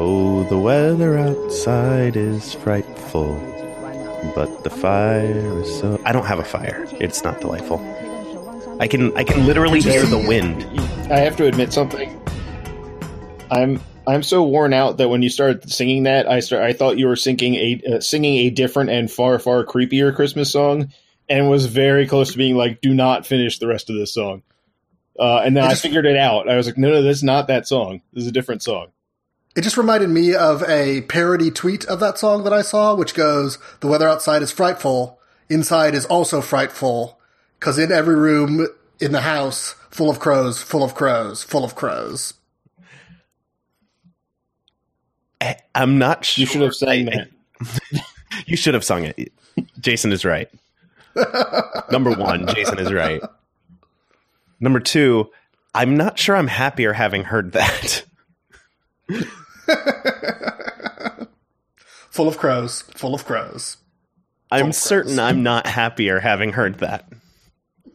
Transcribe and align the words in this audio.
Oh, 0.00 0.44
the 0.44 0.56
weather 0.56 1.18
outside 1.18 2.16
is 2.16 2.54
frightful, 2.54 3.34
but 4.32 4.62
the 4.62 4.70
fire 4.70 5.60
is 5.60 5.80
so. 5.80 6.00
I 6.04 6.12
don't 6.12 6.24
have 6.24 6.38
a 6.38 6.44
fire. 6.44 6.86
It's 7.00 7.24
not 7.24 7.40
delightful. 7.40 7.80
I 8.78 8.86
can 8.86 9.16
I 9.16 9.24
can 9.24 9.44
literally 9.44 9.80
hear 9.80 10.04
the 10.04 10.18
wind. 10.18 10.62
I 11.10 11.18
have 11.18 11.36
to 11.38 11.46
admit 11.46 11.72
something. 11.72 12.16
I'm 13.50 13.80
I'm 14.06 14.22
so 14.22 14.44
worn 14.44 14.72
out 14.72 14.98
that 14.98 15.08
when 15.08 15.22
you 15.22 15.30
started 15.30 15.68
singing 15.68 16.04
that, 16.04 16.28
I 16.28 16.38
start 16.40 16.62
I 16.62 16.74
thought 16.74 16.96
you 16.96 17.08
were 17.08 17.16
singing 17.16 17.56
a 17.56 17.82
uh, 17.96 18.00
singing 18.00 18.36
a 18.46 18.50
different 18.50 18.90
and 18.90 19.10
far 19.10 19.40
far 19.40 19.64
creepier 19.64 20.14
Christmas 20.14 20.52
song, 20.52 20.92
and 21.28 21.50
was 21.50 21.66
very 21.66 22.06
close 22.06 22.30
to 22.30 22.38
being 22.38 22.54
like, 22.54 22.80
"Do 22.80 22.94
not 22.94 23.26
finish 23.26 23.58
the 23.58 23.66
rest 23.66 23.90
of 23.90 23.96
this 23.96 24.14
song." 24.14 24.44
Uh, 25.18 25.42
and 25.44 25.56
then 25.56 25.64
I 25.64 25.74
figured 25.74 26.06
it 26.06 26.16
out. 26.16 26.48
I 26.48 26.56
was 26.56 26.66
like, 26.66 26.78
"No, 26.78 26.88
no, 26.88 27.02
this 27.02 27.16
is 27.16 27.24
not 27.24 27.48
that 27.48 27.66
song. 27.66 28.00
This 28.12 28.22
is 28.22 28.28
a 28.28 28.32
different 28.32 28.62
song." 28.62 28.92
It 29.58 29.62
just 29.64 29.76
reminded 29.76 30.08
me 30.08 30.36
of 30.36 30.62
a 30.68 31.00
parody 31.00 31.50
tweet 31.50 31.84
of 31.86 31.98
that 31.98 32.16
song 32.16 32.44
that 32.44 32.52
I 32.52 32.62
saw, 32.62 32.94
which 32.94 33.12
goes, 33.12 33.58
The 33.80 33.88
weather 33.88 34.08
outside 34.08 34.40
is 34.40 34.52
frightful. 34.52 35.18
Inside 35.48 35.96
is 35.96 36.06
also 36.06 36.40
frightful. 36.40 37.18
Cause 37.58 37.76
in 37.76 37.90
every 37.90 38.14
room 38.14 38.68
in 39.00 39.10
the 39.10 39.22
house, 39.22 39.74
full 39.90 40.10
of 40.10 40.20
crows, 40.20 40.62
full 40.62 40.84
of 40.84 40.94
crows, 40.94 41.42
full 41.42 41.64
of 41.64 41.74
crows. 41.74 42.34
I, 45.40 45.56
I'm 45.74 45.98
not 45.98 46.24
sure. 46.24 46.42
You 46.42 46.46
should 46.46 46.62
have 46.62 46.76
sang 46.76 47.06
that. 47.06 47.28
you 48.46 48.56
should 48.56 48.74
have 48.74 48.84
sung 48.84 49.06
it. 49.06 49.32
Jason 49.80 50.12
is 50.12 50.24
right. 50.24 50.48
Number 51.90 52.12
one, 52.12 52.46
Jason 52.46 52.78
is 52.78 52.92
right. 52.92 53.20
Number 54.60 54.78
two, 54.78 55.30
I'm 55.74 55.96
not 55.96 56.16
sure 56.16 56.36
I'm 56.36 56.46
happier 56.46 56.92
having 56.92 57.24
heard 57.24 57.50
that. 57.54 58.04
full 62.10 62.28
of 62.28 62.38
crows, 62.38 62.82
full 62.94 63.14
of 63.14 63.24
crows. 63.24 63.76
I'm 64.50 64.68
of 64.68 64.74
certain 64.74 65.16
crows. 65.16 65.26
I'm 65.26 65.42
not 65.42 65.66
happier 65.66 66.20
having 66.20 66.52
heard 66.52 66.78
that. 66.78 67.08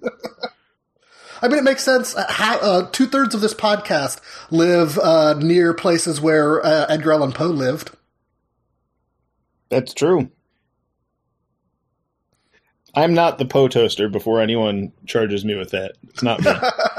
I 1.42 1.50
mean, 1.50 1.58
it 1.58 1.64
makes 1.64 1.84
sense. 1.84 2.16
Uh, 2.16 2.26
uh, 2.40 2.90
Two 2.92 3.06
thirds 3.06 3.36
of 3.36 3.42
this 3.42 3.54
podcast 3.54 4.22
live 4.50 4.98
uh, 4.98 5.34
near 5.34 5.74
places 5.74 6.22
where 6.22 6.66
uh, 6.66 6.86
Edgar 6.88 7.12
Allan 7.12 7.34
Poe 7.34 7.48
lived. 7.48 7.92
That's 9.70 9.94
true. 9.94 10.30
I'm 12.96 13.14
not 13.14 13.40
the 13.40 13.46
Poe 13.46 13.68
toaster 13.68 14.08
before 14.08 14.40
anyone 14.40 14.94
charges 15.06 15.44
me 15.44 15.56
with 15.56 15.72
that. 15.72 15.94
It's 16.10 16.24
not 16.24 16.40
me. 16.42 16.52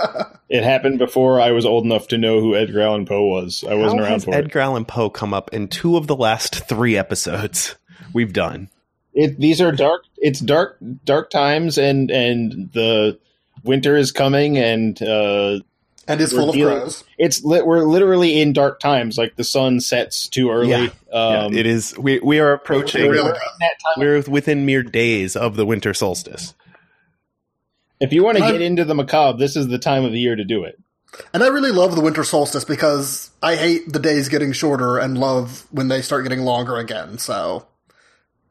it 0.48 0.62
happened 0.62 0.98
before 0.98 1.41
I 1.41 1.53
was 1.53 1.64
old 1.67 1.84
enough 1.84 2.09
to 2.09 2.19
know 2.19 2.41
who 2.41 2.55
Edgar 2.55 2.83
Allan 2.83 3.06
Poe 3.06 3.27
was. 3.27 3.64
I 3.69 3.75
wasn't 3.75 4.00
How 4.00 4.05
around 4.06 4.12
has 4.14 4.25
for 4.25 4.34
Edgar 4.34 4.60
Allan 4.60 4.84
Poe 4.84 5.10
come 5.10 5.32
up 5.34 5.53
in 5.53 5.69
two 5.69 5.97
of 5.97 6.06
the 6.06 6.16
last 6.16 6.69
three 6.69 6.97
episodes 6.97 7.75
we've 8.12 8.32
done? 8.32 8.69
it. 9.15 9.31
it. 9.33 9.41
These 9.41 9.60
are 9.60 9.72
dark. 9.72 10.03
It's 10.19 10.41
dark, 10.41 10.78
dark 11.04 11.31
times, 11.31 11.78
and 11.78 12.10
and 12.10 12.71
the 12.72 13.19
winter 13.62 13.97
is 13.97 14.12
coming, 14.12 14.59
and 14.59 15.00
uh, 15.03 15.60
And 16.06 16.21
it's 16.21 16.33
We're 16.34 16.38
full 16.41 16.49
of 16.50 16.54
dealing- 16.54 16.77
crows. 16.81 17.04
it's 17.19 17.43
li- 17.44 17.62
we're 17.62 17.84
literally 17.84 18.41
in 18.41 18.53
dark 18.53 18.78
times. 18.81 19.16
Like 19.16 19.37
the 19.37 19.44
sun 19.44 19.81
sets 19.81 20.28
too 20.28 20.50
early. 20.50 20.69
Yeah. 20.69 20.88
Um, 21.12 21.53
yeah, 21.54 21.60
it 21.60 21.66
is. 21.66 21.97
We 21.99 22.19
we 22.21 22.41
are 22.41 22.53
approaching. 22.53 23.06
We're 23.06 23.16
in 23.21 23.25
that. 23.25 23.72
We're 23.97 24.21
within 24.28 24.66
mere 24.66 24.83
days 24.83 25.34
of 25.37 25.56
the 25.56 25.65
winter 25.65 25.94
solstice. 25.94 26.54
If 28.04 28.12
you 28.12 28.22
want 28.22 28.37
to 28.37 28.44
get 28.44 28.60
into 28.60 28.84
the 28.84 28.94
macabre, 28.94 29.38
this 29.38 29.56
is 29.56 29.69
the 29.69 29.78
time 29.78 30.04
of 30.04 30.12
the 30.12 30.19
year 30.19 30.37
to 30.37 30.44
do 30.44 30.65
it. 30.65 30.78
And 31.32 31.42
I 31.42 31.48
really 31.48 31.70
love 31.70 31.94
the 31.94 32.03
winter 32.03 32.22
solstice 32.22 32.65
because 32.65 33.31
I 33.42 33.56
hate 33.56 33.91
the 33.91 33.98
days 33.98 34.28
getting 34.28 34.53
shorter 34.53 34.98
and 34.98 35.16
love 35.16 35.66
when 35.70 35.88
they 35.88 36.03
start 36.03 36.25
getting 36.25 36.41
longer 36.41 36.76
again. 36.76 37.16
So 37.19 37.66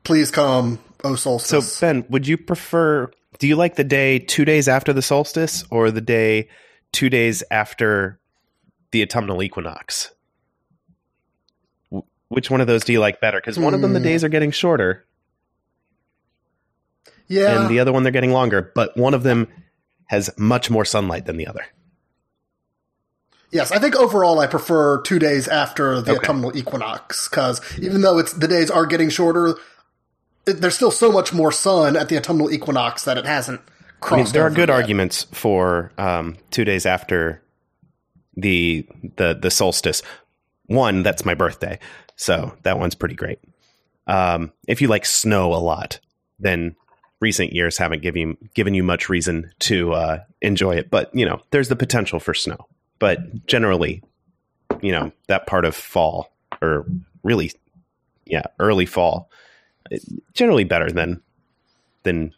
please 0.03 0.31
come, 0.31 0.79
oh 1.03 1.15
solstice. 1.15 1.73
So. 1.73 1.85
Ben, 1.85 2.05
would 2.09 2.25
you 2.27 2.37
prefer? 2.37 3.11
Do 3.37 3.47
you 3.47 3.55
like 3.55 3.75
the 3.75 3.83
day 3.83 4.17
two 4.17 4.43
days 4.43 4.67
after 4.67 4.91
the 4.91 5.01
solstice, 5.01 5.63
or 5.69 5.91
the 5.91 6.01
day 6.01 6.49
two 6.91 7.09
days 7.09 7.43
after 7.51 8.19
the 8.91 9.03
autumnal 9.03 9.43
equinox? 9.43 10.11
Which 12.29 12.49
one 12.49 12.61
of 12.61 12.67
those 12.67 12.83
do 12.85 12.93
you 12.93 12.99
like 12.99 13.21
better? 13.21 13.37
Because 13.37 13.59
one 13.59 13.75
of 13.75 13.81
them 13.81 13.93
the 13.93 13.99
Hmm. 13.99 14.05
days 14.05 14.23
are 14.23 14.29
getting 14.29 14.51
shorter, 14.51 15.05
yeah. 17.27 17.61
and 17.61 17.69
the 17.69 17.79
other 17.79 17.91
one 17.93 18.03
they're 18.03 18.11
getting 18.11 18.31
longer. 18.31 18.71
But 18.75 18.95
one 18.97 19.13
of 19.13 19.23
them 19.23 19.47
has 20.07 20.29
much 20.37 20.69
more 20.69 20.85
sunlight 20.85 21.25
than 21.25 21.37
the 21.37 21.47
other. 21.47 21.65
Yes, 23.51 23.71
I 23.71 23.77
think 23.77 23.95
overall 23.95 24.39
I 24.39 24.47
prefer 24.47 25.01
two 25.01 25.19
days 25.19 25.47
after 25.47 26.01
the 26.01 26.13
Okay. 26.13 26.19
autumnal 26.19 26.55
equinox 26.57 27.27
because 27.29 27.61
even 27.79 28.01
though 28.01 28.17
it's 28.17 28.33
the 28.33 28.47
days 28.47 28.71
are 28.71 28.85
getting 28.87 29.09
shorter, 29.09 29.55
it, 30.47 30.53
there's 30.53 30.75
still 30.75 30.89
so 30.91 31.11
much 31.11 31.33
more 31.33 31.51
sun 31.51 31.95
at 31.95 32.09
the 32.09 32.17
autumnal 32.17 32.51
equinox 32.51 33.03
that 33.05 33.17
it 33.17 33.25
hasn't 33.25 33.59
I 33.59 33.63
mean, 33.63 33.99
crossed. 34.01 34.33
there 34.33 34.43
are 34.43 34.49
good 34.49 34.69
yet. 34.69 34.75
arguments 34.75 35.23
for 35.31 35.91
um, 35.99 36.35
two 36.49 36.65
days 36.65 36.85
after 36.87 37.43
the 38.35 38.87
the 39.17 39.37
the 39.39 39.51
solstice. 39.51 40.01
One, 40.65 41.03
that's 41.03 41.23
my 41.23 41.35
birthday, 41.35 41.77
so 42.15 42.57
that 42.63 42.79
one's 42.79 42.95
pretty 42.95 43.15
great. 43.15 43.37
Um, 44.07 44.51
if 44.67 44.81
you 44.81 44.87
like 44.87 45.05
snow 45.05 45.53
a 45.53 45.61
lot, 45.61 45.99
then 46.39 46.75
recent 47.23 47.53
years 47.53 47.77
haven't 47.79 48.01
given 48.03 48.21
you, 48.21 48.37
given 48.53 48.73
you 48.75 48.83
much 48.83 49.09
reason 49.09 49.49
to 49.59 49.93
uh, 49.93 50.19
enjoy 50.41 50.75
it. 50.75 50.91
But 50.91 51.09
you 51.15 51.25
know, 51.25 51.41
there's 51.49 51.69
the 51.69 51.75
potential 51.75 52.19
for 52.19 52.33
snow. 52.35 52.67
But 52.99 53.47
generally, 53.47 54.03
you 54.81 54.91
know, 54.91 55.11
that 55.27 55.47
part 55.47 55.65
of 55.65 55.73
fall 55.75 56.31
or 56.61 56.85
really, 57.23 57.51
yeah, 58.25 58.43
early 58.59 58.85
fall, 58.85 59.29
it- 59.89 60.03
generally 60.33 60.65
better 60.65 60.91
than 60.91 61.21
than 62.03 62.33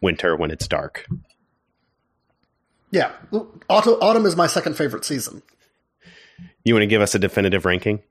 winter 0.00 0.36
when 0.36 0.50
it's 0.50 0.68
dark. 0.68 1.06
Yeah, 2.90 3.12
autumn, 3.68 3.96
autumn 4.00 4.24
is 4.26 4.36
my 4.36 4.46
second 4.46 4.76
favorite 4.76 5.04
season. 5.04 5.42
You 6.64 6.74
want 6.74 6.82
to 6.82 6.86
give 6.86 7.02
us 7.02 7.14
a 7.14 7.18
definitive 7.18 7.64
ranking? 7.64 8.02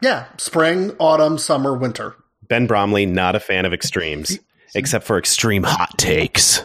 Yeah, 0.00 0.26
spring, 0.36 0.92
autumn, 0.98 1.38
summer, 1.38 1.74
winter. 1.76 2.16
Ben 2.48 2.66
Bromley, 2.66 3.06
not 3.06 3.34
a 3.34 3.40
fan 3.40 3.64
of 3.64 3.72
extremes, 3.72 4.38
except 4.74 5.04
for 5.06 5.18
extreme 5.18 5.62
hot 5.62 5.96
takes. 5.98 6.64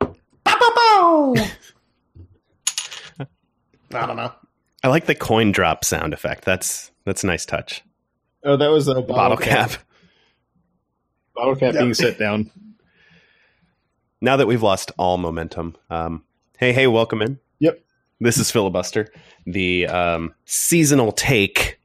Bow, 0.00 0.14
bow, 0.44 1.34
bow! 1.34 1.34
I 3.94 4.06
don't 4.06 4.16
know. 4.16 4.32
I 4.82 4.88
like 4.88 5.06
the 5.06 5.14
coin 5.14 5.52
drop 5.52 5.84
sound 5.84 6.12
effect. 6.14 6.44
That's 6.44 6.90
that's 7.04 7.22
a 7.24 7.26
nice 7.26 7.44
touch. 7.44 7.82
Oh, 8.44 8.56
that 8.56 8.68
was 8.68 8.88
a 8.88 8.94
bottle, 8.94 9.06
Bottle 9.06 9.36
cap. 9.36 9.72
Bottle 11.34 11.54
cap 11.56 11.74
Yeah. 11.74 11.80
being 11.82 11.94
set 11.94 12.18
down. 12.18 12.50
Now 14.24 14.36
that 14.36 14.46
we've 14.46 14.62
lost 14.62 14.92
all 14.98 15.18
momentum, 15.18 15.74
um, 15.90 16.22
hey, 16.56 16.72
hey, 16.72 16.86
welcome 16.86 17.20
in. 17.22 17.40
Yep. 17.58 17.82
This 18.20 18.38
is 18.38 18.52
Filibuster, 18.52 19.08
the 19.46 19.88
um, 19.88 20.32
seasonal 20.44 21.10
take 21.10 21.80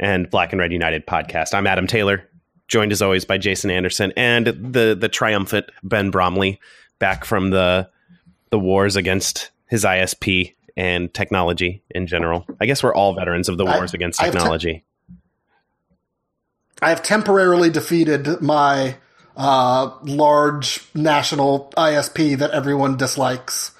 and 0.00 0.28
Black 0.30 0.52
and 0.52 0.58
Red 0.58 0.72
United 0.72 1.06
podcast. 1.06 1.54
I'm 1.54 1.66
Adam 1.68 1.86
Taylor, 1.86 2.26
joined 2.66 2.90
as 2.90 3.02
always 3.02 3.24
by 3.24 3.38
Jason 3.38 3.70
Anderson 3.70 4.12
and 4.16 4.46
the 4.46 4.96
the 4.98 5.08
triumphant 5.08 5.66
Ben 5.84 6.10
Bromley, 6.10 6.58
back 6.98 7.24
from 7.24 7.50
the 7.50 7.88
the 8.50 8.58
wars 8.58 8.96
against 8.96 9.50
his 9.68 9.84
ISP 9.84 10.54
and 10.76 11.12
technology 11.14 11.82
in 11.90 12.06
general. 12.08 12.46
I 12.60 12.66
guess 12.66 12.82
we're 12.82 12.94
all 12.94 13.14
veterans 13.14 13.48
of 13.48 13.58
the 13.58 13.64
I- 13.66 13.76
wars 13.76 13.94
against 13.94 14.20
I 14.20 14.24
have 14.24 14.32
te- 14.32 14.38
technology. 14.38 14.84
I 16.82 16.88
have 16.88 17.02
temporarily 17.02 17.68
defeated 17.68 18.40
my 18.40 18.96
uh, 19.36 19.90
large 20.02 20.82
national 20.94 21.72
ISP 21.76 22.38
that 22.38 22.52
everyone 22.52 22.96
dislikes, 22.96 23.72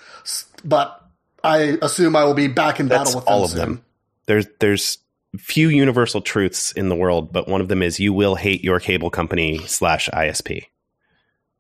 but 0.63 1.03
I 1.43 1.79
assume 1.81 2.15
I 2.15 2.25
will 2.25 2.35
be 2.35 2.47
back 2.47 2.79
in 2.79 2.89
That's 2.89 3.15
battle 3.15 3.21
with 3.21 3.25
them 3.25 3.35
all 3.35 3.45
of 3.45 3.51
soon. 3.51 3.59
them. 3.59 3.85
There's 4.27 4.47
there's 4.59 4.99
few 5.39 5.69
universal 5.69 6.21
truths 6.21 6.73
in 6.73 6.89
the 6.89 6.97
world, 6.97 7.33
but 7.33 7.49
one 7.49 7.61
of 7.61 7.69
them 7.69 7.83
is 7.83 8.01
you 8.01 8.13
will 8.13 8.35
hate 8.35 8.65
your 8.65 8.81
cable 8.81 9.11
company 9.11 9.59
slash 9.67 10.09
ISP. 10.13 10.65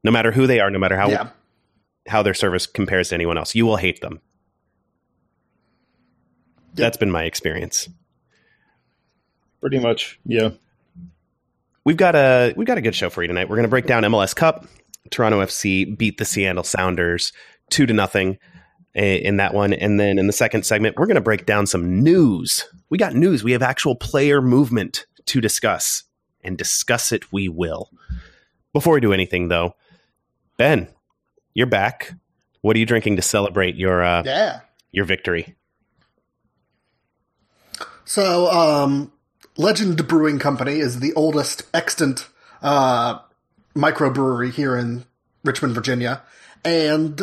No 0.02 0.10
matter 0.10 0.32
who 0.32 0.46
they 0.46 0.60
are, 0.60 0.70
no 0.70 0.78
matter 0.78 0.96
how 0.96 1.08
yeah. 1.08 1.28
how 2.08 2.22
their 2.22 2.34
service 2.34 2.66
compares 2.66 3.10
to 3.10 3.14
anyone 3.14 3.38
else, 3.38 3.54
you 3.54 3.66
will 3.66 3.76
hate 3.76 4.00
them. 4.00 4.20
That's 6.74 6.96
been 6.96 7.10
my 7.10 7.24
experience. 7.24 7.88
Pretty 9.60 9.78
much, 9.78 10.18
yeah. 10.24 10.50
We've 11.84 11.96
got 11.96 12.14
a 12.14 12.54
we've 12.56 12.66
got 12.66 12.78
a 12.78 12.82
good 12.82 12.94
show 12.94 13.10
for 13.10 13.22
you 13.22 13.28
tonight. 13.28 13.48
We're 13.48 13.56
going 13.56 13.64
to 13.64 13.70
break 13.70 13.86
down 13.86 14.02
MLS 14.04 14.34
Cup. 14.34 14.66
Toronto 15.10 15.40
FC 15.40 15.96
beat 15.96 16.18
the 16.18 16.24
Seattle 16.24 16.64
Sounders 16.64 17.32
two 17.70 17.86
to 17.86 17.92
nothing 17.92 18.38
in 18.94 19.36
that 19.36 19.54
one, 19.54 19.72
and 19.72 20.00
then 20.00 20.18
in 20.18 20.26
the 20.26 20.32
second 20.32 20.64
segment, 20.66 20.96
we're 20.96 21.06
going 21.06 21.14
to 21.14 21.20
break 21.20 21.46
down 21.46 21.66
some 21.66 22.02
news. 22.02 22.66
We 22.88 22.98
got 22.98 23.14
news. 23.14 23.44
We 23.44 23.52
have 23.52 23.62
actual 23.62 23.94
player 23.94 24.42
movement 24.42 25.06
to 25.26 25.40
discuss, 25.40 26.04
and 26.42 26.58
discuss 26.58 27.12
it 27.12 27.32
we 27.32 27.48
will. 27.48 27.90
Before 28.72 28.94
we 28.94 29.00
do 29.00 29.12
anything, 29.12 29.48
though, 29.48 29.74
Ben, 30.56 30.88
you're 31.54 31.66
back. 31.66 32.12
What 32.62 32.76
are 32.76 32.78
you 32.78 32.86
drinking 32.86 33.16
to 33.16 33.22
celebrate 33.22 33.76
your 33.76 34.02
uh, 34.02 34.22
Yeah. 34.24 34.60
your 34.92 35.04
victory? 35.04 35.56
So, 38.04 38.50
um, 38.50 39.12
Legend 39.56 40.06
Brewing 40.08 40.38
Company 40.38 40.80
is 40.80 41.00
the 41.00 41.12
oldest 41.14 41.62
extant 41.72 42.28
uh, 42.62 43.20
microbrewery 43.74 44.50
here 44.52 44.76
in 44.76 45.04
Richmond, 45.44 45.74
Virginia, 45.74 46.22
and 46.64 47.22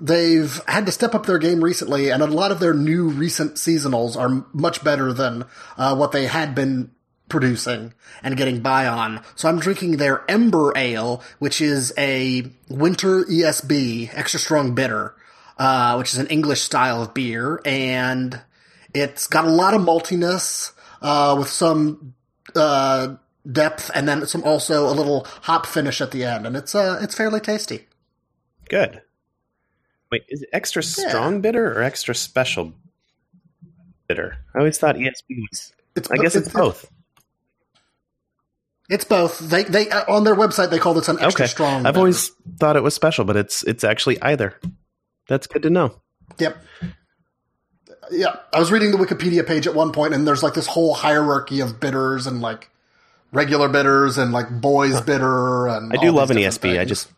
they've 0.00 0.60
had 0.66 0.86
to 0.86 0.92
step 0.92 1.14
up 1.14 1.26
their 1.26 1.38
game 1.38 1.62
recently, 1.62 2.10
and 2.10 2.22
a 2.22 2.26
lot 2.26 2.52
of 2.52 2.60
their 2.60 2.74
new 2.74 3.08
recent 3.08 3.54
seasonals 3.54 4.16
are 4.16 4.46
much 4.52 4.84
better 4.84 5.12
than 5.12 5.44
uh, 5.76 5.94
what 5.96 6.12
they 6.12 6.26
had 6.26 6.54
been 6.54 6.90
producing 7.28 7.92
and 8.22 8.36
getting 8.36 8.60
by 8.60 8.86
on. 8.86 9.22
So 9.34 9.48
I'm 9.48 9.58
drinking 9.58 9.96
their 9.96 10.24
Ember 10.30 10.72
Ale, 10.76 11.22
which 11.38 11.60
is 11.60 11.92
a 11.98 12.50
winter 12.68 13.24
ESB, 13.24 14.10
extra 14.14 14.40
strong 14.40 14.74
bitter, 14.74 15.14
uh, 15.58 15.96
which 15.96 16.12
is 16.12 16.18
an 16.18 16.28
English 16.28 16.62
style 16.62 17.02
of 17.02 17.14
beer, 17.14 17.60
and 17.64 18.40
it's 18.94 19.26
got 19.26 19.44
a 19.44 19.50
lot 19.50 19.74
of 19.74 19.82
maltiness, 19.82 20.72
uh, 21.02 21.36
with 21.38 21.48
some, 21.48 22.14
uh, 22.54 23.16
depth 23.50 23.90
and 23.94 24.08
then 24.08 24.26
some 24.26 24.44
also 24.44 24.86
a 24.86 24.92
little 24.92 25.26
hop 25.42 25.64
finish 25.64 26.00
at 26.00 26.10
the 26.10 26.24
end. 26.24 26.46
And 26.46 26.56
it's, 26.56 26.74
uh, 26.74 26.98
it's 27.00 27.14
fairly 27.14 27.40
tasty. 27.40 27.86
Good. 28.68 29.02
Wait, 30.10 30.22
is 30.28 30.42
it 30.42 30.48
extra 30.52 30.82
strong 30.82 31.40
bitter 31.40 31.72
or 31.78 31.82
extra 31.82 32.14
special 32.14 32.72
bitter? 34.08 34.38
I 34.54 34.58
always 34.58 34.78
thought 34.78 34.96
ESB 34.96 35.36
was. 35.50 35.72
It's, 35.96 36.10
I 36.10 36.16
guess 36.16 36.34
it's 36.34 36.48
both. 36.52 36.90
It's 38.88 39.04
both. 39.04 39.38
They, 39.38 39.64
they, 39.64 39.90
uh, 39.90 40.04
on 40.10 40.24
their 40.24 40.34
website, 40.34 40.70
they 40.70 40.78
call 40.78 40.94
this 40.94 41.08
an 41.08 41.18
extra 41.20 41.44
Okay. 41.44 41.50
strong. 41.50 41.78
I've 41.84 41.92
bitter. 41.92 41.98
always 41.98 42.30
thought 42.58 42.76
it 42.76 42.82
was 42.82 42.94
special, 42.94 43.24
but 43.26 43.36
it's 43.36 43.62
it's 43.64 43.84
actually 43.84 44.20
either. 44.22 44.54
That's 45.28 45.46
good 45.46 45.62
to 45.62 45.70
know. 45.70 46.00
Yep. 46.38 46.56
Yeah, 48.10 48.36
I 48.54 48.58
was 48.58 48.72
reading 48.72 48.90
the 48.92 48.96
Wikipedia 48.96 49.46
page 49.46 49.66
at 49.66 49.74
one 49.74 49.92
point, 49.92 50.14
and 50.14 50.26
there's 50.26 50.42
like 50.42 50.54
this 50.54 50.66
whole 50.66 50.94
hierarchy 50.94 51.60
of 51.60 51.78
bitters 51.78 52.26
and 52.26 52.40
like 52.40 52.70
regular 53.32 53.68
bitters 53.68 54.16
and 54.16 54.32
like 54.32 54.48
boys 54.62 54.98
bitter. 55.02 55.66
And 55.68 55.92
I 55.92 55.96
do 56.00 56.10
love 56.10 56.30
an 56.30 56.36
these 56.36 56.46
ESB. 56.46 56.62
different 56.62 56.78
I 56.80 56.84
just 56.86 57.10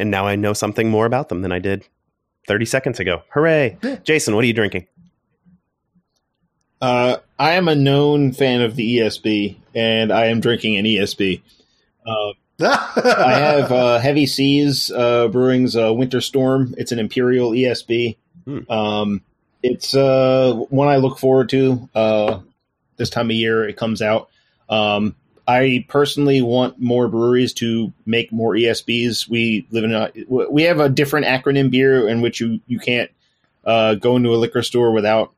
and 0.00 0.10
now 0.10 0.26
I 0.26 0.34
know 0.34 0.52
something 0.52 0.90
more 0.90 1.06
about 1.06 1.28
them 1.28 1.42
than 1.42 1.52
I 1.52 1.60
did 1.60 1.86
30 2.48 2.64
seconds 2.64 2.98
ago. 2.98 3.22
Hooray. 3.28 3.78
Jason, 4.02 4.34
what 4.34 4.42
are 4.42 4.46
you 4.48 4.54
drinking? 4.54 4.86
Uh, 6.80 7.18
I 7.38 7.52
am 7.52 7.68
a 7.68 7.74
known 7.74 8.32
fan 8.32 8.62
of 8.62 8.74
the 8.74 8.98
ESB, 8.98 9.56
and 9.74 10.12
I 10.12 10.26
am 10.26 10.40
drinking 10.40 10.76
an 10.76 10.84
ESB. 10.84 11.42
Uh, 12.06 12.32
I 12.60 13.34
have 13.34 13.70
uh, 13.70 13.98
Heavy 13.98 14.26
Seas 14.26 14.90
uh, 14.90 15.28
Brewing's 15.28 15.76
uh, 15.76 15.92
Winter 15.92 16.20
Storm. 16.20 16.74
It's 16.78 16.90
an 16.92 16.98
Imperial 16.98 17.50
ESB. 17.52 18.16
Hmm. 18.44 18.70
Um, 18.70 19.20
it's 19.62 19.94
uh, 19.94 20.54
one 20.70 20.88
I 20.88 20.96
look 20.96 21.18
forward 21.18 21.48
to 21.50 21.88
uh, 21.94 22.40
this 22.96 23.10
time 23.10 23.26
of 23.26 23.36
year. 23.36 23.68
It 23.68 23.76
comes 23.76 24.02
out. 24.02 24.28
Um, 24.68 25.14
I 25.48 25.86
personally 25.88 26.42
want 26.42 26.78
more 26.78 27.08
breweries 27.08 27.54
to 27.54 27.92
make 28.06 28.30
more 28.32 28.52
ESBs. 28.54 29.28
We 29.28 29.66
live 29.70 29.84
in 29.84 29.94
a 29.94 30.12
we 30.28 30.64
have 30.64 30.78
a 30.78 30.88
different 30.90 31.26
acronym 31.26 31.70
beer 31.70 32.08
in 32.08 32.20
which 32.20 32.40
you 32.40 32.60
you 32.66 32.78
can't 32.78 33.10
uh, 33.64 33.94
go 33.96 34.16
into 34.16 34.34
a 34.34 34.36
liquor 34.36 34.62
store 34.62 34.92
without 34.92 35.32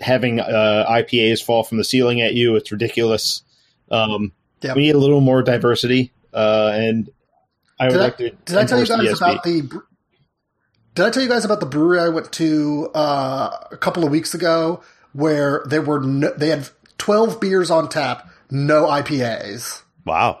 having 0.00 0.38
uh, 0.40 0.86
IPAs 0.88 1.42
fall 1.42 1.64
from 1.64 1.78
the 1.78 1.84
ceiling 1.84 2.20
at 2.20 2.34
you. 2.34 2.56
It's 2.56 2.70
ridiculous. 2.70 3.42
Um, 3.90 4.32
Yep. 4.64 4.76
We 4.76 4.82
need 4.84 4.94
a 4.94 4.98
little 4.98 5.20
more 5.20 5.42
diversity, 5.42 6.10
uh, 6.32 6.70
and 6.74 7.10
I 7.78 7.88
would 7.88 7.92
Did 7.92 8.00
I, 8.00 8.04
like 8.04 8.16
to. 8.16 8.30
did 8.30 8.56
I 8.56 8.64
tell 8.64 8.80
you 8.80 8.86
guys 8.86 8.98
ESB. 8.98 9.16
about 9.16 9.42
the? 9.44 9.82
Did 10.94 11.04
I 11.04 11.10
tell 11.10 11.22
you 11.22 11.28
guys 11.28 11.44
about 11.44 11.60
the 11.60 11.66
brewery 11.66 12.00
I 12.00 12.08
went 12.08 12.32
to 12.32 12.90
uh, 12.94 13.50
a 13.70 13.76
couple 13.76 14.04
of 14.04 14.10
weeks 14.10 14.32
ago, 14.32 14.82
where 15.12 15.62
there 15.66 15.82
were 15.82 16.00
no, 16.00 16.32
they 16.32 16.48
had 16.48 16.70
twelve 16.96 17.40
beers 17.42 17.70
on 17.70 17.90
tap, 17.90 18.26
no 18.54 18.86
IPAs. 18.86 19.82
Wow. 20.06 20.40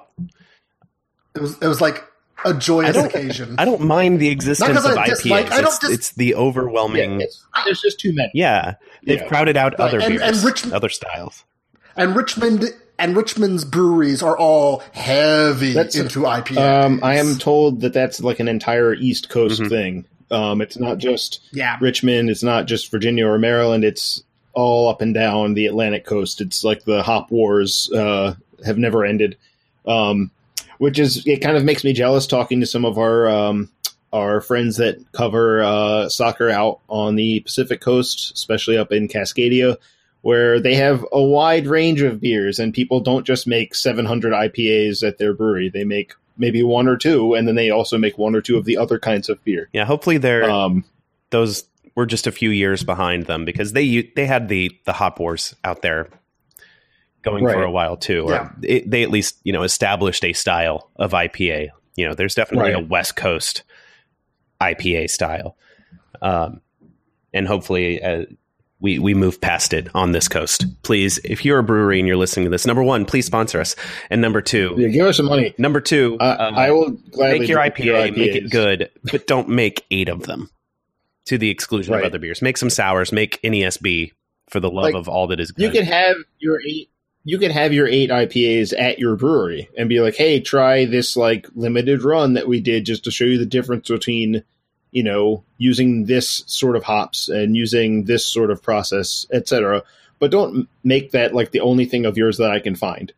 It 1.34 1.42
was 1.42 1.58
it 1.60 1.66
was 1.66 1.80
like 1.80 2.04
a 2.44 2.54
joyous 2.54 2.94
don't- 2.94 3.06
occasion. 3.06 3.56
I 3.58 3.64
don't 3.64 3.82
mind 3.82 4.20
the 4.20 4.28
existence 4.28 4.78
of 4.78 4.84
I 4.86 5.06
IPAs. 5.06 5.08
dislike- 5.22 5.50
I 5.52 5.56
don't 5.60 5.66
it's, 5.66 5.78
dis- 5.78 5.90
it's 5.90 6.12
the 6.12 6.34
overwhelming. 6.36 7.12
Yeah, 7.20 7.26
it's- 7.26 7.42
there's 7.64 7.80
just 7.80 7.98
too 8.00 8.12
many. 8.14 8.30
Yeah, 8.34 8.74
they've 9.04 9.20
Yeah. 9.20 9.26
crowded 9.28 9.56
out 9.56 9.74
Right, 9.78 9.88
other 9.88 9.98
and- 10.00 10.08
beers, 10.18 10.22
and 10.22 10.44
Rich- 10.44 10.72
other 10.72 10.88
styles. 10.88 11.44
and 11.96 12.14
Richmond 12.14 12.66
and 12.98 13.16
Richmond's 13.16 13.64
breweries 13.64 14.22
are 14.22 14.36
all 14.38 14.82
heavy 14.92 15.72
That's- 15.72 15.96
into 15.96 16.26
IPAs. 16.26 16.84
Um, 16.84 17.00
I 17.02 17.16
am 17.16 17.38
told 17.38 17.80
that 17.80 17.92
that's 17.92 18.20
like 18.20 18.38
an 18.38 18.46
entire 18.46 18.94
East 18.94 19.28
Coast 19.28 19.60
Mhm. 19.62 19.68
thing. 19.68 20.04
Um, 20.30 20.60
it's 20.60 20.78
not 20.78 20.98
just 20.98 21.40
yeah. 21.52 21.76
Richmond. 21.80 22.30
It's 22.30 22.42
not 22.44 22.66
just 22.66 22.90
Virginia 22.90 23.26
or 23.26 23.38
Maryland. 23.38 23.84
It's 23.84 24.22
all 24.54 24.88
up 24.88 25.00
and 25.00 25.14
down 25.14 25.54
the 25.54 25.66
Atlantic 25.66 26.04
coast. 26.04 26.40
It's 26.40 26.64
like 26.64 26.84
the 26.84 27.02
hop 27.02 27.30
wars 27.30 27.90
uh, 27.92 28.34
have 28.64 28.78
never 28.78 29.04
ended, 29.04 29.36
um, 29.86 30.30
which 30.78 30.98
is 30.98 31.26
it. 31.26 31.42
Kind 31.42 31.56
of 31.56 31.64
makes 31.64 31.84
me 31.84 31.92
jealous 31.92 32.26
talking 32.26 32.60
to 32.60 32.66
some 32.66 32.84
of 32.84 32.98
our 32.98 33.28
um, 33.28 33.70
our 34.12 34.40
friends 34.40 34.76
that 34.76 34.98
cover 35.12 35.62
uh, 35.62 36.08
soccer 36.08 36.48
out 36.48 36.80
on 36.88 37.16
the 37.16 37.40
Pacific 37.40 37.80
coast, 37.80 38.32
especially 38.34 38.78
up 38.78 38.92
in 38.92 39.08
Cascadia, 39.08 39.76
where 40.22 40.60
they 40.60 40.74
have 40.74 41.04
a 41.12 41.22
wide 41.22 41.66
range 41.66 42.00
of 42.00 42.20
beers, 42.20 42.58
and 42.58 42.72
people 42.72 43.00
don't 43.00 43.26
just 43.26 43.46
make 43.46 43.74
700 43.74 44.32
IPAs 44.32 45.06
at 45.06 45.18
their 45.18 45.34
brewery. 45.34 45.68
They 45.68 45.84
make 45.84 46.14
maybe 46.36 46.62
one 46.62 46.88
or 46.88 46.96
two, 46.96 47.34
and 47.34 47.46
then 47.46 47.54
they 47.54 47.70
also 47.70 47.98
make 47.98 48.18
one 48.18 48.34
or 48.34 48.40
two 48.40 48.56
of 48.56 48.64
the 48.64 48.76
other 48.76 48.98
kinds 48.98 49.28
of 49.28 49.42
beer. 49.44 49.68
Yeah, 49.72 49.84
hopefully 49.84 50.18
they're 50.18 50.48
Um, 50.48 50.84
those 51.30 51.64
were 51.96 52.06
just 52.06 52.26
a 52.26 52.32
few 52.32 52.50
years 52.50 52.82
behind 52.82 53.26
them 53.26 53.44
because 53.44 53.72
they 53.72 54.10
they 54.16 54.26
had 54.26 54.48
the 54.48 54.70
the 54.84 54.92
hop 54.92 55.18
wars 55.20 55.54
out 55.64 55.82
there 55.82 56.08
going 57.22 57.44
for 57.46 57.62
a 57.62 57.70
while 57.70 57.96
too, 57.96 58.24
or 58.26 58.32
Yeah. 58.32 58.48
it, 58.62 58.90
they 58.90 59.02
at 59.02 59.10
least 59.10 59.38
you 59.44 59.52
know 59.52 59.62
established 59.62 60.24
a 60.24 60.32
style 60.32 60.90
of 60.96 61.12
IPA. 61.12 61.68
You 61.96 62.06
know, 62.08 62.14
there's 62.14 62.34
definitely 62.34 62.72
Right. 62.72 62.82
a 62.82 62.86
West 62.86 63.16
Coast 63.16 63.62
IPA 64.60 65.08
style, 65.10 65.56
um, 66.22 66.60
and 67.32 67.46
hopefully 67.46 68.02
uh, 68.02 68.24
we 68.80 68.98
we 68.98 69.14
move 69.14 69.40
past 69.40 69.72
it 69.72 69.88
on 69.94 70.12
this 70.12 70.28
coast. 70.28 70.66
Please, 70.82 71.18
if 71.24 71.44
you're 71.44 71.58
a 71.60 71.62
brewery 71.62 71.98
and 72.00 72.06
you're 72.08 72.16
listening 72.16 72.44
to 72.44 72.50
this, 72.50 72.66
number 72.66 72.82
one, 72.82 73.04
please 73.04 73.24
sponsor 73.26 73.60
us, 73.60 73.76
and 74.10 74.20
number 74.20 74.42
two, 74.42 74.74
yeah, 74.76 74.88
give 74.88 75.06
us 75.06 75.16
some 75.16 75.26
money. 75.26 75.54
number 75.58 75.80
two, 75.80 76.16
Uh, 76.20 76.24
uh, 76.24 76.52
I 76.56 76.70
will 76.72 76.90
gladly 77.10 77.38
make 77.40 77.48
your 77.48 77.58
IPA, 77.60 78.16
make 78.16 78.34
it 78.34 78.50
good, 78.50 78.90
but 79.10 79.26
don't 79.26 79.48
make 79.48 79.84
eight 79.90 80.08
of 80.08 80.24
them 80.24 80.50
to 81.26 81.38
the 81.38 81.50
exclusion 81.50 81.94
Right. 81.94 82.04
of 82.04 82.06
other 82.10 82.18
beers. 82.18 82.42
Make 82.42 82.56
some 82.56 82.70
sours, 82.70 83.12
make 83.12 83.40
an 83.44 83.52
ESB 83.54 84.12
for 84.48 84.60
the 84.60 84.70
love 84.70 84.84
Like, 84.84 84.94
of 84.94 85.08
all 85.08 85.26
that 85.28 85.40
is 85.40 85.52
good. 85.52 85.62
You 85.62 85.70
can 85.70 85.84
have 85.84 86.16
your 86.38 86.60
eight. 86.66 86.90
You 87.26 87.38
can 87.38 87.50
have 87.50 87.72
your 87.72 87.86
eight 87.88 88.10
IPAs 88.10 88.74
at 88.78 88.98
your 88.98 89.16
brewery 89.16 89.70
and 89.78 89.88
be 89.88 90.00
like, 90.00 90.14
"Hey, 90.14 90.40
try 90.40 90.84
this 90.84 91.16
like 91.16 91.46
limited 91.54 92.02
run 92.02 92.34
that 92.34 92.46
we 92.46 92.60
did 92.60 92.84
just 92.84 93.04
to 93.04 93.10
show 93.10 93.24
you 93.24 93.38
the 93.38 93.46
difference 93.46 93.88
between, 93.88 94.42
you 94.92 95.02
know, 95.02 95.42
using 95.56 96.04
this 96.04 96.44
sort 96.46 96.76
of 96.76 96.82
hops 96.84 97.30
and 97.30 97.56
using 97.56 98.04
this 98.04 98.26
sort 98.26 98.50
of 98.50 98.62
process, 98.62 99.26
etc." 99.32 99.82
But 100.18 100.30
don't 100.32 100.68
make 100.84 101.12
that 101.12 101.34
like 101.34 101.50
the 101.52 101.60
only 101.60 101.86
thing 101.86 102.04
of 102.04 102.18
yours 102.18 102.36
that 102.36 102.50
I 102.50 102.58
can 102.58 102.74
find. 102.74 103.10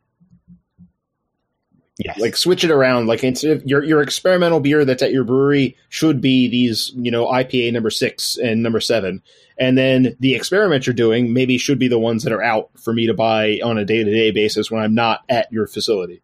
Yes. 2.06 2.18
Like 2.18 2.36
switch 2.36 2.64
it 2.64 2.70
around. 2.70 3.06
Like 3.06 3.22
instead 3.24 3.56
of 3.56 3.64
your 3.64 3.82
your 3.82 4.02
experimental 4.02 4.60
beer 4.60 4.84
that's 4.84 5.02
at 5.02 5.12
your 5.12 5.24
brewery 5.24 5.76
should 5.88 6.20
be 6.20 6.48
these, 6.48 6.92
you 6.96 7.10
know, 7.10 7.26
IPA 7.26 7.72
number 7.72 7.90
six 7.90 8.36
and 8.36 8.62
number 8.62 8.80
seven. 8.80 9.22
And 9.58 9.76
then 9.78 10.16
the 10.20 10.34
experiment 10.34 10.86
you're 10.86 10.94
doing 10.94 11.32
maybe 11.32 11.58
should 11.58 11.78
be 11.78 11.88
the 11.88 11.98
ones 11.98 12.24
that 12.24 12.32
are 12.32 12.42
out 12.42 12.70
for 12.78 12.92
me 12.92 13.06
to 13.06 13.14
buy 13.14 13.60
on 13.64 13.78
a 13.78 13.84
day 13.84 14.04
to 14.04 14.10
day 14.10 14.30
basis 14.30 14.70
when 14.70 14.82
I'm 14.82 14.94
not 14.94 15.24
at 15.28 15.50
your 15.52 15.66
facility. 15.66 16.22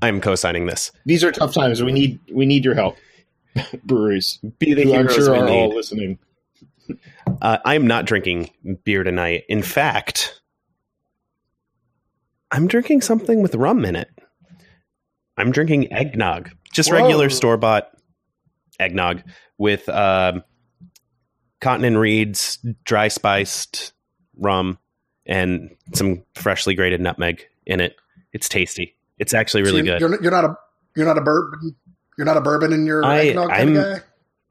I'm 0.00 0.20
co-signing 0.20 0.66
this. 0.66 0.92
These 1.06 1.24
are 1.24 1.32
tough 1.32 1.54
times. 1.54 1.82
We 1.82 1.92
need 1.92 2.20
we 2.30 2.46
need 2.46 2.64
your 2.64 2.74
help, 2.74 2.96
breweries. 3.84 4.38
Be 4.58 4.74
the 4.74 4.84
who 4.84 4.94
I'm 4.94 5.08
sure 5.08 5.34
are 5.34 5.48
all 5.48 5.74
listening. 5.74 6.18
Uh, 7.40 7.58
I'm 7.64 7.86
not 7.86 8.04
drinking 8.04 8.50
beer 8.84 9.04
tonight. 9.04 9.44
In 9.48 9.62
fact, 9.62 10.41
I'm 12.52 12.68
drinking 12.68 13.00
something 13.00 13.42
with 13.42 13.54
rum 13.54 13.84
in 13.84 13.96
it. 13.96 14.08
I'm 15.36 15.50
drinking 15.50 15.92
eggnog, 15.92 16.50
just 16.72 16.90
Whoa. 16.92 16.98
regular 17.02 17.30
store 17.30 17.56
bought 17.56 17.90
eggnog 18.78 19.22
with 19.58 19.88
um 19.88 20.44
Cotton 21.60 21.84
and 21.84 21.98
Reed's, 21.98 22.58
dry 22.84 23.08
spiced 23.08 23.92
rum, 24.36 24.78
and 25.26 25.70
some 25.94 26.22
freshly 26.34 26.74
grated 26.74 27.00
nutmeg 27.00 27.42
in 27.66 27.80
it. 27.80 27.96
It's 28.32 28.48
tasty. 28.48 28.96
It's 29.18 29.32
actually 29.32 29.62
really 29.62 29.80
So 29.80 29.84
good. 29.84 30.00
You're, 30.00 30.22
you're 30.22 30.30
not 30.32 30.44
a 30.44 30.56
you're 30.96 31.06
not 31.06 31.18
a 31.18 31.22
bourbon. 31.22 31.74
You're 32.18 32.24
not 32.26 32.36
a 32.36 32.40
bourbon 32.42 32.72
in 32.72 32.84
your 32.84 33.04
I- 33.04 33.18
eggnog 33.26 33.50
I'm- 33.50 33.74
guy. 33.74 34.00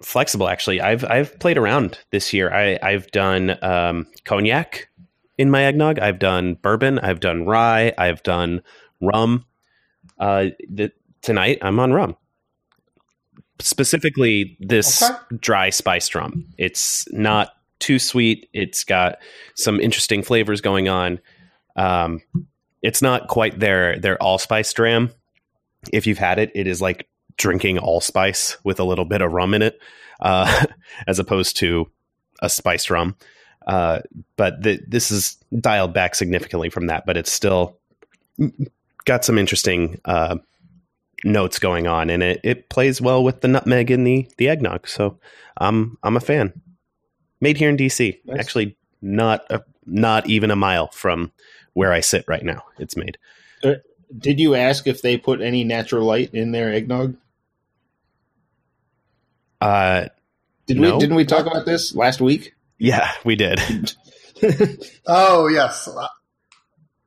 flexible 0.01 0.50
actually 0.50 0.81
i've 0.81 1.03
i've 1.05 1.38
played 1.38 1.60
around 1.60 2.00
this 2.10 2.34
year 2.34 2.51
i 2.51 2.79
i've 2.81 3.05
done 3.12 3.55
um 3.63 4.08
cognac 4.25 4.89
in 5.38 5.50
my 5.50 5.63
eggnog. 5.63 6.00
I've 6.00 6.19
done 6.19 6.55
bourbon 6.55 7.00
i've 7.00 7.19
done 7.19 7.45
rye 7.45 7.93
i've 7.97 8.23
done 8.23 8.61
rum. 9.01 9.45
Uh 10.19 10.47
the, 10.69 10.91
tonight 11.21 11.59
i'm 11.61 11.79
on 11.79 11.93
rum. 11.93 12.15
Specifically 13.59 14.57
this 14.59 15.03
Okay. 15.03 15.15
dry 15.39 15.69
spiced 15.69 16.15
rum. 16.15 16.47
It's 16.57 17.05
not 17.11 17.50
too 17.79 18.00
sweet. 18.00 18.50
It's 18.53 18.83
got 18.83 19.19
some 19.55 19.79
interesting 19.79 20.23
flavors 20.23 20.61
going 20.61 20.88
on. 20.89 21.19
Um 21.75 22.21
it's 22.81 23.01
not 23.01 23.27
quite 23.27 23.59
their 23.59 24.00
their 24.00 24.21
allspice 24.21 24.73
dram 24.73 25.11
if 25.93 26.05
you've 26.07 26.17
had 26.17 26.39
it 26.39 26.51
it 26.55 26.67
is 26.67 26.81
like 26.81 27.07
drinking 27.38 27.77
allspice 27.79 28.57
with 28.63 28.79
a 28.79 28.83
little 28.83 29.05
bit 29.05 29.21
of 29.21 29.31
rum 29.31 29.53
in 29.53 29.61
it, 29.63 29.79
uh, 30.19 30.65
as 31.07 31.17
opposed 31.17 31.57
to 31.57 31.89
a 32.41 32.50
spiced 32.50 32.89
rum. 32.91 33.15
Uh, 33.68 34.00
but 34.38 34.63
th- 34.63 34.82
this 34.88 35.12
is 35.12 35.38
dialed 35.60 35.94
back 35.94 36.15
significantly 36.15 36.70
from 36.70 36.88
that, 36.88 37.06
but 37.06 37.18
it's 37.18 37.32
still 37.32 37.77
got 39.06 39.24
some 39.24 39.38
interesting 39.38 40.00
uh, 40.06 40.38
notes 41.24 41.60
going 41.60 41.88
on, 41.88 42.10
and 42.10 42.24
it, 42.24 42.39
it 42.44 42.70
plays 42.70 43.00
well 43.01 43.24
with 43.24 43.41
the 43.41 43.48
nutmeg 43.48 43.91
in 43.91 44.03
the 44.03 44.27
the 44.38 44.50
eggnog. 44.50 44.88
So 44.88 45.20
I'm 45.58 45.98
I'm 46.03 46.18
a 46.18 46.22
fan. 46.22 46.53
Made 47.39 47.58
here 47.58 47.70
in 47.70 47.77
DC, 47.77 48.20
Nice. 48.25 48.39
actually 48.39 48.77
not 49.01 49.46
a, 49.50 49.63
not 49.86 50.27
even 50.30 50.51
a 50.51 50.56
mile 50.56 50.88
from 50.89 51.32
where 51.74 51.91
I 51.91 52.00
sit 52.01 52.25
right 52.27 52.44
now. 52.44 52.63
It's 52.80 52.96
made. 52.98 53.18
Did 54.18 54.39
you 54.39 54.56
ask 54.56 54.88
if 54.88 55.01
they 55.01 55.18
put 55.18 55.41
any 55.41 55.63
natural 55.63 56.06
light 56.06 56.34
in 56.34 56.51
their 56.51 56.72
eggnog? 56.74 57.15
Uh, 59.60 60.08
Did 60.65 60.77
No. 60.77 60.94
we 60.96 61.00
didn't 61.00 61.15
we 61.15 61.25
talk 61.25 61.46
about 61.46 61.65
this 61.65 61.96
last 61.96 62.22
week? 62.22 62.53
Yeah, 62.81 63.11
we 63.23 63.35
did. 63.35 63.59
Oh 65.05 65.47
yes, 65.47 65.88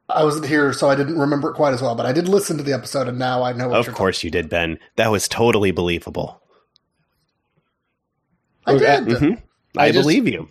I 0.08 0.22
wasn't 0.22 0.46
here, 0.46 0.72
so 0.72 0.88
I 0.88 0.94
didn't 0.94 1.18
remember 1.18 1.50
it 1.50 1.54
quite 1.54 1.74
as 1.74 1.82
well. 1.82 1.96
But 1.96 2.06
I 2.06 2.12
did 2.12 2.28
listen 2.28 2.56
to 2.58 2.62
the 2.62 2.72
episode, 2.72 3.08
and 3.08 3.18
now 3.18 3.42
I 3.42 3.52
know. 3.52 3.68
What 3.70 3.80
Of 3.80 3.86
you're 3.86 3.94
course 3.96 4.22
you 4.22 4.30
did, 4.30 4.48
Ben. 4.48 4.78
That 4.96 5.10
was 5.10 5.26
totally 5.26 5.72
believable. 5.72 6.40
talking- 8.66 8.86
I 8.86 9.00
did. 9.00 9.18
hmm 9.18 9.32
I, 9.76 9.86
I 9.86 9.90
just- 9.90 10.02
believe 10.04 10.28
you. 10.28 10.48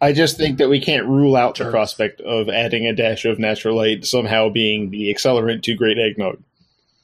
I 0.00 0.12
just 0.12 0.36
think 0.36 0.58
that 0.58 0.68
we 0.68 0.80
can't 0.80 1.06
rule 1.06 1.36
out 1.36 1.56
the 1.56 1.64
Sure. 1.64 1.70
prospect 1.70 2.20
of 2.22 2.48
adding 2.48 2.86
a 2.86 2.92
dash 2.92 3.24
of 3.24 3.38
natural 3.38 3.76
light 3.76 4.04
somehow 4.04 4.48
being 4.48 4.90
the 4.90 5.12
accelerant 5.14 5.62
to 5.64 5.74
great 5.74 5.96
eggnog. 5.98 6.42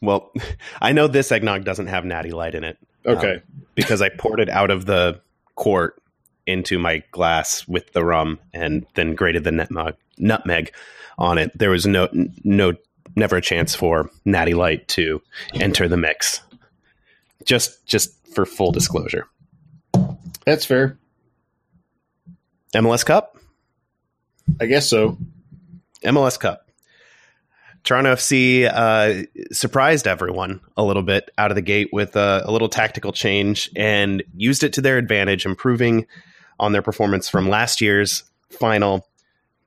Well, 0.03 0.33
I 0.81 0.93
know 0.93 1.07
this 1.07 1.31
eggnog 1.33 1.65
doesn't 1.65 1.87
have 1.89 2.05
natty 2.05 2.31
light 2.33 2.55
in 2.57 2.65
it 2.65 2.77
Okay. 3.07 3.35
Um, 3.37 3.43
because 3.77 4.03
I 4.03 4.09
poured 4.09 4.41
it 4.41 4.49
out 4.49 4.71
of 4.73 4.85
the 4.87 5.21
quart 5.55 6.01
into 6.49 6.79
my 6.79 7.03
glass 7.13 7.69
with 7.69 7.93
the 7.93 8.05
rum 8.05 8.41
and 8.53 8.87
then 8.95 9.15
grated 9.15 9.45
the 9.45 9.53
nutmeg, 9.53 9.95
nutmeg 10.19 10.73
on 11.19 11.39
it. 11.39 11.57
There 11.57 11.71
was 11.71 11.87
no 11.87 12.09
no 12.43 12.75
never 13.15 13.37
a 13.37 13.43
chance 13.43 13.75
for 13.75 14.11
natty 14.25 14.55
light 14.55 14.89
to 14.89 15.21
enter 15.55 15.89
the 15.89 15.97
mix. 15.97 16.41
Just 17.45 17.87
just 17.87 18.15
for 18.35 18.47
full 18.47 18.73
disclosure. 18.73 19.27
That's 20.45 20.65
fair. 20.65 20.99
MLS 22.75 23.05
Cup? 23.05 23.37
I 24.61 24.67
guess 24.67 24.89
so. 24.89 25.19
MLS 26.05 26.39
Cup. 26.39 26.69
Toronto 27.85 28.15
FC 28.15 28.71
uh, 28.71 29.27
surprised 29.53 30.07
everyone 30.07 30.61
a 30.77 30.83
little 30.83 31.03
bit 31.03 31.31
out 31.39 31.51
of 31.51 31.55
the 31.55 31.63
gate 31.63 31.89
with 31.93 32.17
a, 32.17 32.43
a 32.45 32.53
little 32.53 32.69
tactical 32.69 33.13
change 33.13 33.71
and 33.77 34.23
used 34.37 34.63
it 34.63 34.75
to 34.75 34.81
their 34.81 34.99
advantage, 34.99 35.47
improving 35.47 36.07
on 36.59 36.73
their 36.73 36.83
performance 36.83 37.29
from 37.29 37.49
last 37.49 37.81
year's 37.81 38.25
final, 38.51 39.07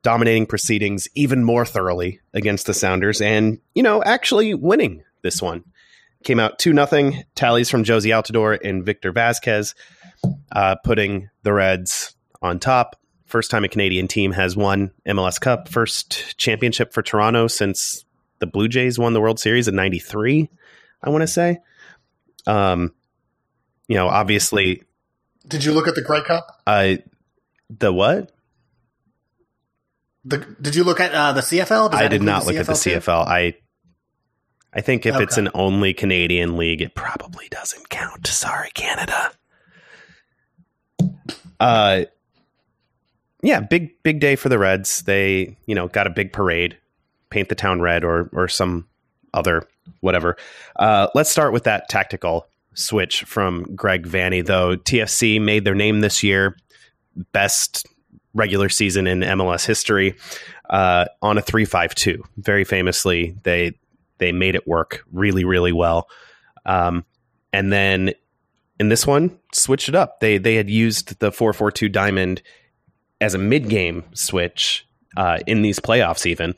dominating 0.02 0.46
proceedings 0.46 1.08
even 1.14 1.44
more 1.44 1.64
thoroughly 1.64 2.20
against 2.34 2.66
the 2.66 2.74
Sounders, 2.74 3.20
and 3.20 3.58
you 3.74 3.82
know 3.82 4.02
actually 4.02 4.54
winning 4.54 5.02
this 5.22 5.40
one. 5.40 5.64
Came 6.24 6.38
out 6.38 6.58
two 6.58 6.72
nothing. 6.72 7.24
Tallies 7.34 7.70
from 7.70 7.84
Jozy 7.84 8.10
Altidore 8.10 8.58
and 8.62 8.84
Victor 8.84 9.12
Vazquez, 9.12 9.74
uh, 10.52 10.76
putting 10.84 11.30
the 11.42 11.52
Reds 11.52 12.14
on 12.40 12.58
top. 12.58 12.96
First 13.26 13.50
time 13.50 13.64
a 13.64 13.68
Canadian 13.68 14.08
team 14.08 14.32
has 14.32 14.56
won 14.56 14.92
MLS 15.06 15.40
Cup. 15.40 15.68
First 15.68 16.36
championship 16.38 16.92
for 16.92 17.02
Toronto 17.02 17.46
since 17.46 18.04
the 18.38 18.46
Blue 18.46 18.68
Jays 18.68 18.98
won 18.98 19.14
the 19.14 19.20
World 19.20 19.40
Series 19.40 19.68
in 19.68 19.74
'93. 19.74 20.48
I 21.02 21.10
want 21.10 21.22
to 21.22 21.26
say. 21.26 21.58
Um, 22.46 22.92
you 23.88 23.96
know, 23.96 24.08
obviously, 24.08 24.82
Did 25.46 25.64
you 25.64 25.72
look 25.72 25.88
at 25.88 25.94
the 25.94 26.02
Grey 26.02 26.22
Cup? 26.22 26.60
uh, 26.66 26.96
the 27.68 27.92
what? 27.92 28.32
The, 30.24 30.38
did 30.60 30.76
you 30.76 30.84
look 30.84 31.00
at 31.00 31.12
uh, 31.12 31.32
the 31.32 31.40
CFL? 31.40 31.92
I 31.94 32.06
did 32.08 32.22
not 32.22 32.46
look 32.46 32.54
at 32.54 32.66
the 32.66 32.74
too? 32.74 32.90
CFL. 32.90 33.26
I, 33.26 33.54
I 34.72 34.80
think 34.80 35.04
if 35.04 35.16
it's 35.16 35.36
an 35.36 35.48
only 35.54 35.92
Canadian 35.94 36.56
league, 36.56 36.80
it 36.80 36.94
probably 36.94 37.48
doesn't 37.50 37.88
count. 37.88 38.26
Sorry, 38.28 38.70
Canada. 38.72 39.32
Uh, 41.58 42.04
yeah, 43.42 43.60
big 43.60 44.00
big 44.02 44.20
day 44.20 44.36
for 44.36 44.48
the 44.48 44.58
Reds. 44.58 45.02
They 45.02 45.56
you 45.66 45.74
know 45.74 45.88
got 45.88 46.06
a 46.06 46.10
big 46.10 46.32
parade, 46.32 46.78
paint 47.30 47.48
the 47.48 47.54
town 47.54 47.80
red 47.80 48.04
or 48.04 48.30
or 48.32 48.46
some 48.48 48.86
other 49.34 49.68
whatever. 50.00 50.36
Uh, 50.76 51.08
let's 51.14 51.30
start 51.30 51.52
with 51.52 51.64
that 51.64 51.88
tactical 51.88 52.46
switch 52.74 53.22
from 53.24 53.74
Greg 53.74 54.06
Vanney. 54.06 54.44
Though 54.44 54.76
TFC 54.76 55.40
made 55.40 55.64
their 55.64 55.74
name 55.74 56.00
this 56.00 56.22
year, 56.22 56.56
best 57.32 57.86
regular 58.34 58.68
season 58.68 59.06
in 59.06 59.20
MLS 59.20 59.66
history 59.66 60.16
uh, 60.70 61.06
on 61.20 61.38
a 61.38 61.42
three 61.42 61.64
five 61.64 61.94
two. 61.94 62.24
Very 62.36 62.64
famously, 62.64 63.36
they 63.42 63.72
they 64.18 64.32
made 64.32 64.54
it 64.54 64.66
work 64.66 65.04
really 65.12 65.44
really 65.44 65.72
well. 65.72 66.08
Um, 66.64 67.04
and 67.52 67.72
then 67.72 68.12
in 68.78 68.88
this 68.88 69.06
one, 69.06 69.38
switched 69.52 69.88
it 69.88 69.94
up. 69.94 70.20
They 70.20 70.38
they 70.38 70.54
had 70.54 70.70
used 70.70 71.18
the 71.20 71.30
four 71.30 71.52
four 71.52 71.70
two 71.70 71.88
diamond 71.88 72.42
as 73.20 73.34
a 73.34 73.38
mid 73.38 73.68
game 73.68 74.04
switch 74.14 74.86
uh, 75.16 75.38
in 75.46 75.62
these 75.62 75.78
playoffs 75.78 76.26
even, 76.26 76.54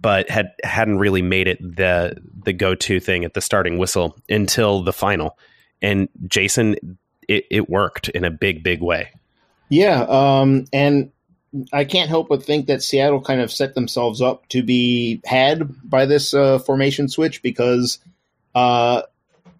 but 0.00 0.28
had 0.30 0.52
hadn't 0.64 0.98
really 0.98 1.22
made 1.22 1.46
it 1.48 1.58
the 1.60 2.16
the 2.44 2.52
go 2.52 2.74
to 2.74 3.00
thing 3.00 3.24
at 3.24 3.34
the 3.34 3.40
starting 3.40 3.78
whistle 3.78 4.16
until 4.28 4.82
the 4.82 4.92
final. 4.92 5.38
And 5.82 6.08
Jason, 6.26 6.98
it, 7.28 7.46
it 7.50 7.70
worked 7.70 8.08
in 8.08 8.24
a 8.24 8.30
big 8.30 8.62
big 8.62 8.82
way. 8.82 9.10
Yeah, 9.68 10.00
um, 10.02 10.64
and 10.72 11.12
I 11.72 11.84
can't 11.84 12.08
help 12.08 12.28
but 12.28 12.44
think 12.44 12.66
that 12.66 12.82
Seattle 12.82 13.20
kind 13.20 13.40
of 13.40 13.50
set 13.50 13.74
themselves 13.74 14.20
up 14.20 14.48
to 14.48 14.62
be 14.62 15.20
had 15.24 15.88
by 15.88 16.06
this 16.06 16.34
uh, 16.34 16.58
formation 16.58 17.08
switch 17.08 17.42
because 17.42 17.98
uh, 18.54 19.02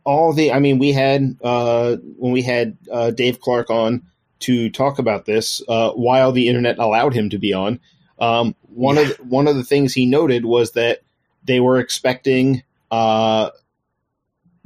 all 0.05 0.33
the, 0.33 0.53
I 0.53 0.59
mean, 0.59 0.79
we 0.79 0.93
had 0.93 1.37
uh, 1.43 1.97
when 2.17 2.33
we 2.33 2.43
had 2.43 2.77
uh, 2.91 3.11
Dave 3.11 3.41
Clark 3.41 3.71
on 3.71 4.03
to 4.41 4.71
talk 4.71 4.99
about 4.99 5.27
this 5.27 5.63
uh, 5.69 5.91
while 5.93 6.33
the 6.33 6.49
internet 6.49 6.79
allowed 6.79 7.15
him 7.15 7.31
to 7.31 7.39
be 7.39 7.53
on. 7.53 7.81
Um, 8.19 8.55
one 8.63 8.99
of 8.99 9.09
the, 9.09 9.23
one 9.25 9.49
of 9.49 9.57
the 9.57 9.65
things 9.65 9.95
he 9.95 10.07
noted 10.07 10.45
was 10.45 10.73
that 10.73 11.01
they 11.45 11.61
were 11.61 11.79
expecting 11.79 12.63
uh, 12.91 13.51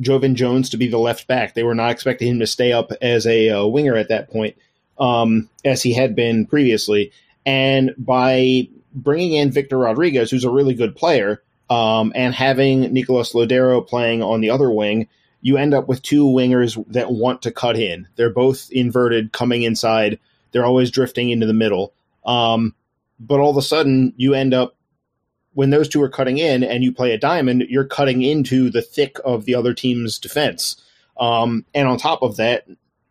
Joevin 0.00 0.34
Jones 0.34 0.70
to 0.70 0.76
be 0.76 0.88
the 0.88 0.98
left 0.98 1.26
back. 1.26 1.54
They 1.54 1.62
were 1.62 1.74
not 1.74 1.90
expecting 1.90 2.28
him 2.28 2.40
to 2.40 2.46
stay 2.46 2.72
up 2.72 2.92
as 3.00 3.26
a 3.26 3.50
uh, 3.50 3.66
winger 3.66 3.96
at 3.96 4.08
that 4.08 4.30
point 4.30 4.56
um, 4.98 5.48
as 5.64 5.82
he 5.82 5.92
had 5.92 6.14
been 6.14 6.46
previously. 6.46 7.12
And 7.46 7.94
by 7.96 8.68
bringing 8.94 9.34
in 9.34 9.50
Victor 9.50 9.78
Rodriguez, 9.78 10.30
who's 10.30 10.44
a 10.44 10.50
really 10.50 10.74
good 10.74 10.96
player, 10.96 11.42
um, 11.70 12.12
and 12.14 12.34
having 12.34 12.92
Nicolas 12.92 13.32
Lodeiro 13.32 13.86
playing 13.86 14.22
on 14.22 14.40
the 14.40 14.50
other 14.50 14.70
wing, 14.70 15.08
you 15.40 15.56
end 15.56 15.74
up 15.74 15.88
with 15.88 16.02
two 16.02 16.24
wingers 16.24 16.82
that 16.92 17.12
want 17.12 17.42
to 17.42 17.50
cut 17.50 17.76
in. 17.76 18.08
They're 18.16 18.30
both 18.30 18.70
inverted, 18.70 19.32
coming 19.32 19.62
inside. 19.62 20.18
They're 20.52 20.64
always 20.64 20.90
drifting 20.90 21.30
into 21.30 21.46
the 21.46 21.52
middle. 21.52 21.92
Um, 22.24 22.74
but 23.20 23.40
all 23.40 23.50
of 23.50 23.56
a 23.56 23.62
sudden, 23.62 24.12
you 24.16 24.34
end 24.34 24.54
up 24.54 24.76
when 25.54 25.70
those 25.70 25.88
two 25.88 26.02
are 26.02 26.08
cutting 26.08 26.38
in 26.38 26.62
and 26.62 26.84
you 26.84 26.92
play 26.92 27.12
a 27.12 27.18
diamond, 27.18 27.64
you're 27.68 27.84
cutting 27.84 28.22
into 28.22 28.70
the 28.70 28.82
thick 28.82 29.18
of 29.24 29.44
the 29.44 29.54
other 29.54 29.72
team's 29.72 30.18
defense. 30.18 30.76
Um, 31.18 31.64
and 31.74 31.88
on 31.88 31.96
top 31.96 32.22
of 32.22 32.36
that, 32.36 32.66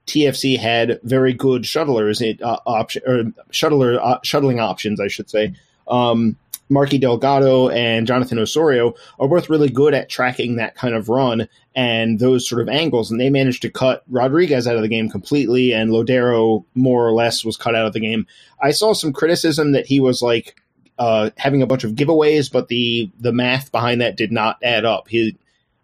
TFC 0.08 0.58
had 0.58 1.00
very 1.04 1.34
good 1.34 1.64
shuttlers, 1.64 2.22
uh, 2.22 2.58
option 2.66 3.02
or 3.06 3.24
shuttler 3.52 3.98
uh, 4.02 4.20
shuttling 4.24 4.60
options, 4.60 5.00
I 5.00 5.08
should 5.08 5.30
say. 5.30 5.54
Um, 5.88 6.38
Marky 6.70 6.98
Delgado 6.98 7.70
and 7.70 8.08
Jonathan 8.08 8.40
Osorio 8.40 8.96
are 9.20 9.28
both 9.28 9.50
really 9.50 9.70
good 9.70 9.94
at 9.94 10.10
tracking 10.10 10.56
that 10.56 10.76
kind 10.76 10.96
of 10.96 11.10
run 11.10 11.48
and 11.76 12.20
those 12.20 12.48
sort 12.48 12.62
of 12.62 12.70
angles, 12.70 13.12
and 13.12 13.20
they 13.20 13.30
managed 13.30 13.62
to 13.62 13.70
cut 13.70 14.04
Rodriguez 14.10 14.68
out 14.68 14.76
of 14.76 14.82
the 14.82 14.88
game 14.88 15.10
completely, 15.10 15.74
and 15.74 15.92
Lodeiro 15.92 16.66
more 16.76 17.08
or 17.08 17.12
less 17.14 17.44
was 17.44 17.58
cut 17.58 17.76
out 17.76 17.86
of 17.86 17.94
the 17.94 18.00
game. 18.00 18.28
I 18.62 18.72
saw 18.72 18.94
some 18.94 19.14
criticism 19.14 19.72
that 19.72 19.86
he 19.86 20.00
was 20.00 20.22
like 20.22 20.56
uh, 20.98 21.32
having 21.38 21.62
a 21.62 21.68
bunch 21.68 21.84
of 21.84 21.94
giveaways, 21.94 22.52
but 22.52 22.68
the 22.68 23.10
the 23.20 23.34
math 23.34 23.72
behind 23.72 24.02
that 24.02 24.18
did 24.18 24.32
not 24.32 24.58
add 24.64 24.86
up. 24.86 25.08
He, 25.08 25.38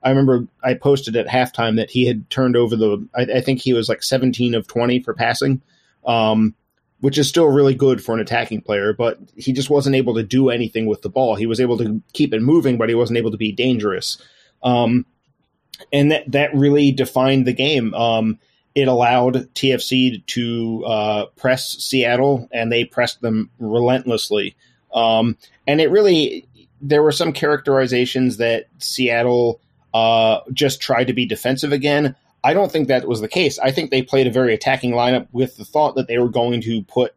I 0.03 0.09
remember 0.09 0.47
I 0.63 0.75
posted 0.75 1.15
at 1.15 1.27
halftime 1.27 1.77
that 1.77 1.89
he 1.89 2.05
had 2.05 2.29
turned 2.29 2.55
over 2.55 2.75
the. 2.75 3.07
I, 3.15 3.21
I 3.37 3.41
think 3.41 3.61
he 3.61 3.73
was 3.73 3.89
like 3.89 4.03
17 4.03 4.55
of 4.55 4.67
20 4.67 5.01
for 5.01 5.13
passing. 5.13 5.61
Um, 6.05 6.55
which 7.01 7.17
is 7.17 7.29
still 7.29 7.47
really 7.47 7.73
good 7.73 8.03
for 8.03 8.13
an 8.13 8.19
attacking 8.19 8.61
player, 8.61 8.93
but 8.93 9.19
he 9.35 9.53
just 9.53 9.69
wasn't 9.69 9.95
able 9.95 10.15
to 10.15 10.23
do 10.23 10.49
anything 10.49 10.85
with 10.85 11.01
the 11.01 11.09
ball. 11.09 11.35
He 11.35 11.45
was 11.45 11.61
able 11.61 11.77
to 11.77 12.01
keep 12.13 12.33
it 12.33 12.41
moving, 12.41 12.77
but 12.77 12.89
he 12.89 12.95
wasn't 12.95 13.17
able 13.17 13.31
to 13.31 13.37
be 13.37 13.51
dangerous. 13.51 14.17
Um, 14.63 15.05
and 15.93 16.11
that, 16.11 16.29
that 16.31 16.53
really 16.53 16.91
defined 16.91 17.47
the 17.47 17.53
game. 17.53 17.93
Um, 17.93 18.39
it 18.75 18.87
allowed 18.87 19.53
TFC 19.55 20.25
to 20.27 20.85
uh, 20.85 21.25
press 21.37 21.69
Seattle, 21.79 22.47
and 22.51 22.71
they 22.71 22.83
pressed 22.85 23.21
them 23.21 23.49
relentlessly. 23.59 24.55
Um, 24.93 25.37
and 25.67 25.81
it 25.81 25.91
really, 25.91 26.47
there 26.81 27.03
were 27.03 27.11
some 27.11 27.33
characterizations 27.33 28.37
that 28.37 28.67
Seattle 28.79 29.59
uh, 29.93 30.39
just 30.53 30.81
tried 30.81 31.05
to 31.05 31.13
be 31.13 31.25
defensive 31.25 31.71
again. 31.71 32.15
I 32.43 32.53
don't 32.53 32.71
think 32.71 32.87
that 32.87 33.07
was 33.07 33.21
the 33.21 33.27
case. 33.27 33.59
I 33.59 33.71
think 33.71 33.91
they 33.91 34.01
played 34.01 34.27
a 34.27 34.31
very 34.31 34.53
attacking 34.53 34.91
lineup 34.91 35.27
with 35.31 35.57
the 35.57 35.65
thought 35.65 35.95
that 35.95 36.07
they 36.07 36.17
were 36.17 36.29
going 36.29 36.61
to 36.61 36.83
put 36.83 37.13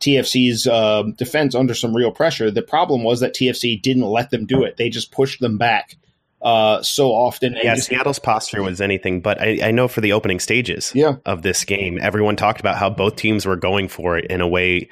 TFC's 0.00 0.66
uh, 0.66 1.02
defense 1.16 1.54
under 1.54 1.74
some 1.74 1.94
real 1.94 2.10
pressure. 2.10 2.50
The 2.50 2.62
problem 2.62 3.04
was 3.04 3.20
that 3.20 3.34
TFC 3.34 3.80
didn't 3.80 4.04
let 4.04 4.30
them 4.30 4.46
do 4.46 4.64
it. 4.64 4.76
They 4.76 4.88
just 4.88 5.12
pushed 5.12 5.40
them 5.40 5.58
back 5.58 5.96
uh, 6.42 6.82
so 6.82 7.08
often. 7.10 7.54
Yeah, 7.54 7.74
just, 7.74 7.88
Seattle's 7.88 8.18
posture 8.18 8.62
was 8.62 8.80
anything 8.80 9.20
but. 9.20 9.40
I, 9.40 9.68
I, 9.68 9.70
know 9.70 9.88
for 9.88 10.02
the 10.02 10.12
opening 10.12 10.40
stages 10.40 10.92
yeah. 10.94 11.16
of 11.24 11.42
this 11.42 11.64
game, 11.64 11.98
everyone 12.00 12.36
talked 12.36 12.60
about 12.60 12.76
how 12.76 12.90
both 12.90 13.16
teams 13.16 13.46
were 13.46 13.56
going 13.56 13.88
for 13.88 14.18
it 14.18 14.26
in 14.26 14.42
a 14.42 14.48
way 14.48 14.90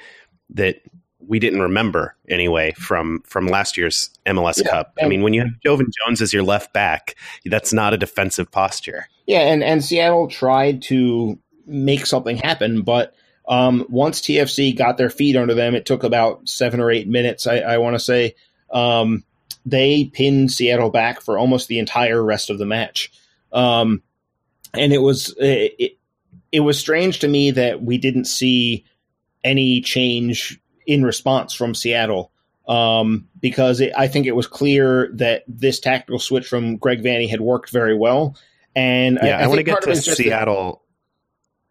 that 0.51 0.81
we 1.27 1.39
didn't 1.39 1.61
remember 1.61 2.15
anyway 2.29 2.73
from 2.73 3.21
from 3.25 3.47
last 3.47 3.77
year's 3.77 4.09
MLS 4.25 4.61
yeah, 4.63 4.69
Cup. 4.69 4.97
I 5.01 5.07
mean, 5.07 5.21
when 5.21 5.33
you 5.33 5.41
have 5.41 5.51
Joevin 5.65 5.91
Jones 6.05 6.21
as 6.21 6.33
your 6.33 6.43
left 6.43 6.73
back, 6.73 7.15
that's 7.45 7.73
not 7.73 7.93
a 7.93 7.97
defensive 7.97 8.51
posture. 8.51 9.07
Yeah, 9.25 9.39
and 9.39 9.63
and 9.63 9.83
Seattle 9.83 10.27
tried 10.27 10.81
to 10.83 11.39
make 11.65 12.05
something 12.05 12.37
happen, 12.37 12.81
but 12.81 13.13
um, 13.47 13.85
once 13.89 14.21
TFC 14.21 14.75
got 14.75 14.97
their 14.97 15.09
feet 15.09 15.35
under 15.35 15.53
them, 15.53 15.75
it 15.75 15.85
took 15.85 16.03
about 16.03 16.47
seven 16.47 16.79
or 16.79 16.91
eight 16.91 17.07
minutes. 17.07 17.47
I, 17.47 17.57
I 17.57 17.77
want 17.77 17.95
to 17.95 17.99
say 17.99 18.35
um, 18.71 19.23
they 19.65 20.05
pinned 20.05 20.51
Seattle 20.51 20.89
back 20.89 21.21
for 21.21 21.37
almost 21.37 21.67
the 21.67 21.79
entire 21.79 22.23
rest 22.23 22.49
of 22.49 22.57
the 22.57 22.65
match, 22.65 23.11
um, 23.51 24.01
and 24.73 24.93
it 24.93 25.01
was 25.01 25.35
it, 25.39 25.75
it, 25.79 25.97
it 26.51 26.59
was 26.61 26.79
strange 26.79 27.19
to 27.19 27.27
me 27.27 27.51
that 27.51 27.81
we 27.81 27.97
didn't 27.97 28.25
see 28.25 28.85
any 29.43 29.81
change 29.81 30.59
in 30.85 31.03
response 31.03 31.53
from 31.53 31.75
Seattle 31.75 32.31
um, 32.67 33.27
because 33.39 33.81
it, 33.81 33.91
I 33.97 34.07
think 34.07 34.25
it 34.25 34.35
was 34.35 34.47
clear 34.47 35.09
that 35.13 35.43
this 35.47 35.79
tactical 35.79 36.19
switch 36.19 36.47
from 36.47 36.77
Greg 36.77 37.03
Vanney 37.03 37.29
had 37.29 37.41
worked 37.41 37.71
very 37.71 37.95
well. 37.95 38.35
And 38.75 39.19
yeah, 39.21 39.37
I, 39.37 39.43
I 39.43 39.47
want 39.47 39.59
to 39.59 39.63
get 39.63 39.81
to 39.83 39.95
Seattle. 39.95 40.81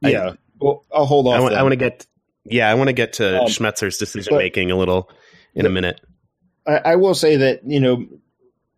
Yeah, 0.00 0.31
I, 0.31 0.37
well, 0.61 0.85
I'll 0.95 1.07
hold 1.07 1.26
on. 1.26 1.35
I 1.35 1.62
want, 1.62 1.73
to 1.73 1.76
get. 1.76 2.07
Yeah, 2.45 2.71
I 2.71 2.75
want 2.75 2.88
to 2.88 2.92
get 2.92 3.14
to 3.14 3.42
um, 3.42 3.47
Schmetzer's 3.49 3.99
decision 3.99 4.37
making 4.37 4.71
a 4.71 4.76
little 4.76 5.11
in 5.54 5.66
a 5.66 5.71
minute. 5.71 6.00
I, 6.66 6.76
I 6.76 6.97
will 6.97 7.14
say 7.14 7.37
that 7.37 7.62
you 7.64 7.81
know 7.81 8.07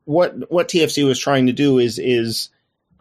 what 0.04 0.50
what 0.50 0.68
TFC 0.68 1.06
was 1.06 1.18
trying 1.18 1.46
to 1.46 1.52
do 1.52 1.78
is 1.78 1.98
is 1.98 2.50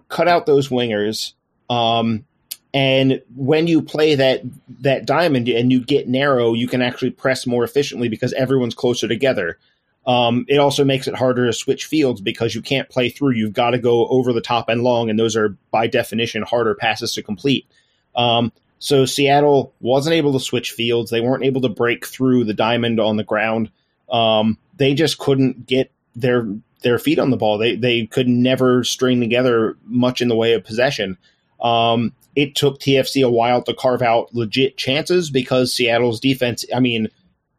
cut 0.10 0.28
out 0.28 0.46
those 0.46 0.70
wingers 0.70 1.34
um, 1.70 2.26
and 2.74 3.22
when 3.36 3.68
you 3.68 3.82
play 3.82 4.16
that 4.16 4.42
that 4.82 5.06
diamond 5.06 5.48
and 5.48 5.72
you 5.72 5.84
get 5.84 6.08
narrow, 6.08 6.54
you 6.54 6.68
can 6.68 6.82
actually 6.82 7.12
press 7.12 7.46
more 7.46 7.64
efficiently 7.64 8.10
because 8.10 8.34
everyone's 8.34 8.74
closer 8.74 9.08
together. 9.08 9.60
Um, 10.06 10.46
it 10.50 10.58
also 10.58 10.84
makes 10.84 11.08
it 11.08 11.16
harder 11.16 11.46
to 11.46 11.54
switch 11.54 11.86
fields 11.86 12.20
because 12.20 12.54
you 12.54 12.62
can't 12.62 12.90
play 12.90 13.10
through. 13.10 13.36
You've 13.36 13.54
got 13.54 13.70
to 13.70 13.78
go 13.78 14.08
over 14.08 14.34
the 14.34 14.42
top 14.42 14.70
and 14.70 14.84
long, 14.84 15.10
and 15.10 15.18
those 15.18 15.36
are 15.36 15.56
by 15.72 15.88
definition 15.88 16.42
harder 16.42 16.76
passes 16.76 17.14
to 17.14 17.24
complete. 17.24 17.66
Um, 18.16 18.52
so 18.80 19.06
Seattle 19.06 19.74
wasn't 19.80 20.16
able 20.16 20.34
to 20.34 20.40
switch 20.40 20.72
fields. 20.72 21.10
They 21.10 21.22
weren't 21.22 21.46
able 21.46 21.62
to 21.62 21.70
break 21.70 22.06
through 22.06 22.44
the 22.44 22.54
diamond 22.54 23.00
on 23.00 23.16
the 23.16 23.24
ground. 23.24 23.70
Um, 24.10 24.58
they 24.76 24.94
just 24.94 25.20
couldn't 25.20 25.68
get 25.68 25.92
their 26.16 26.48
their 26.82 27.00
feet 27.00 27.20
on 27.20 27.30
the 27.30 27.38
ball. 27.38 27.58
They 27.58 27.76
they 27.76 28.08
could 28.08 28.28
never 28.28 28.84
string 28.84 29.22
together 29.22 29.78
much 29.86 30.22
in 30.22 30.28
the 30.28 30.36
way 30.36 30.54
of 30.54 30.66
possession. 30.66 31.18
Um, 31.62 32.14
it 32.36 32.56
took 32.56 32.80
TFC 32.80 33.26
a 33.26 33.30
while 33.30 33.62
to 33.64 33.74
carve 33.74 34.02
out 34.02 34.34
legit 34.34 34.78
chances 34.78 35.30
because 35.30 35.74
Seattle's 35.74 36.20
defense, 36.20 36.66
I 36.74 36.80
mean, 36.80 37.10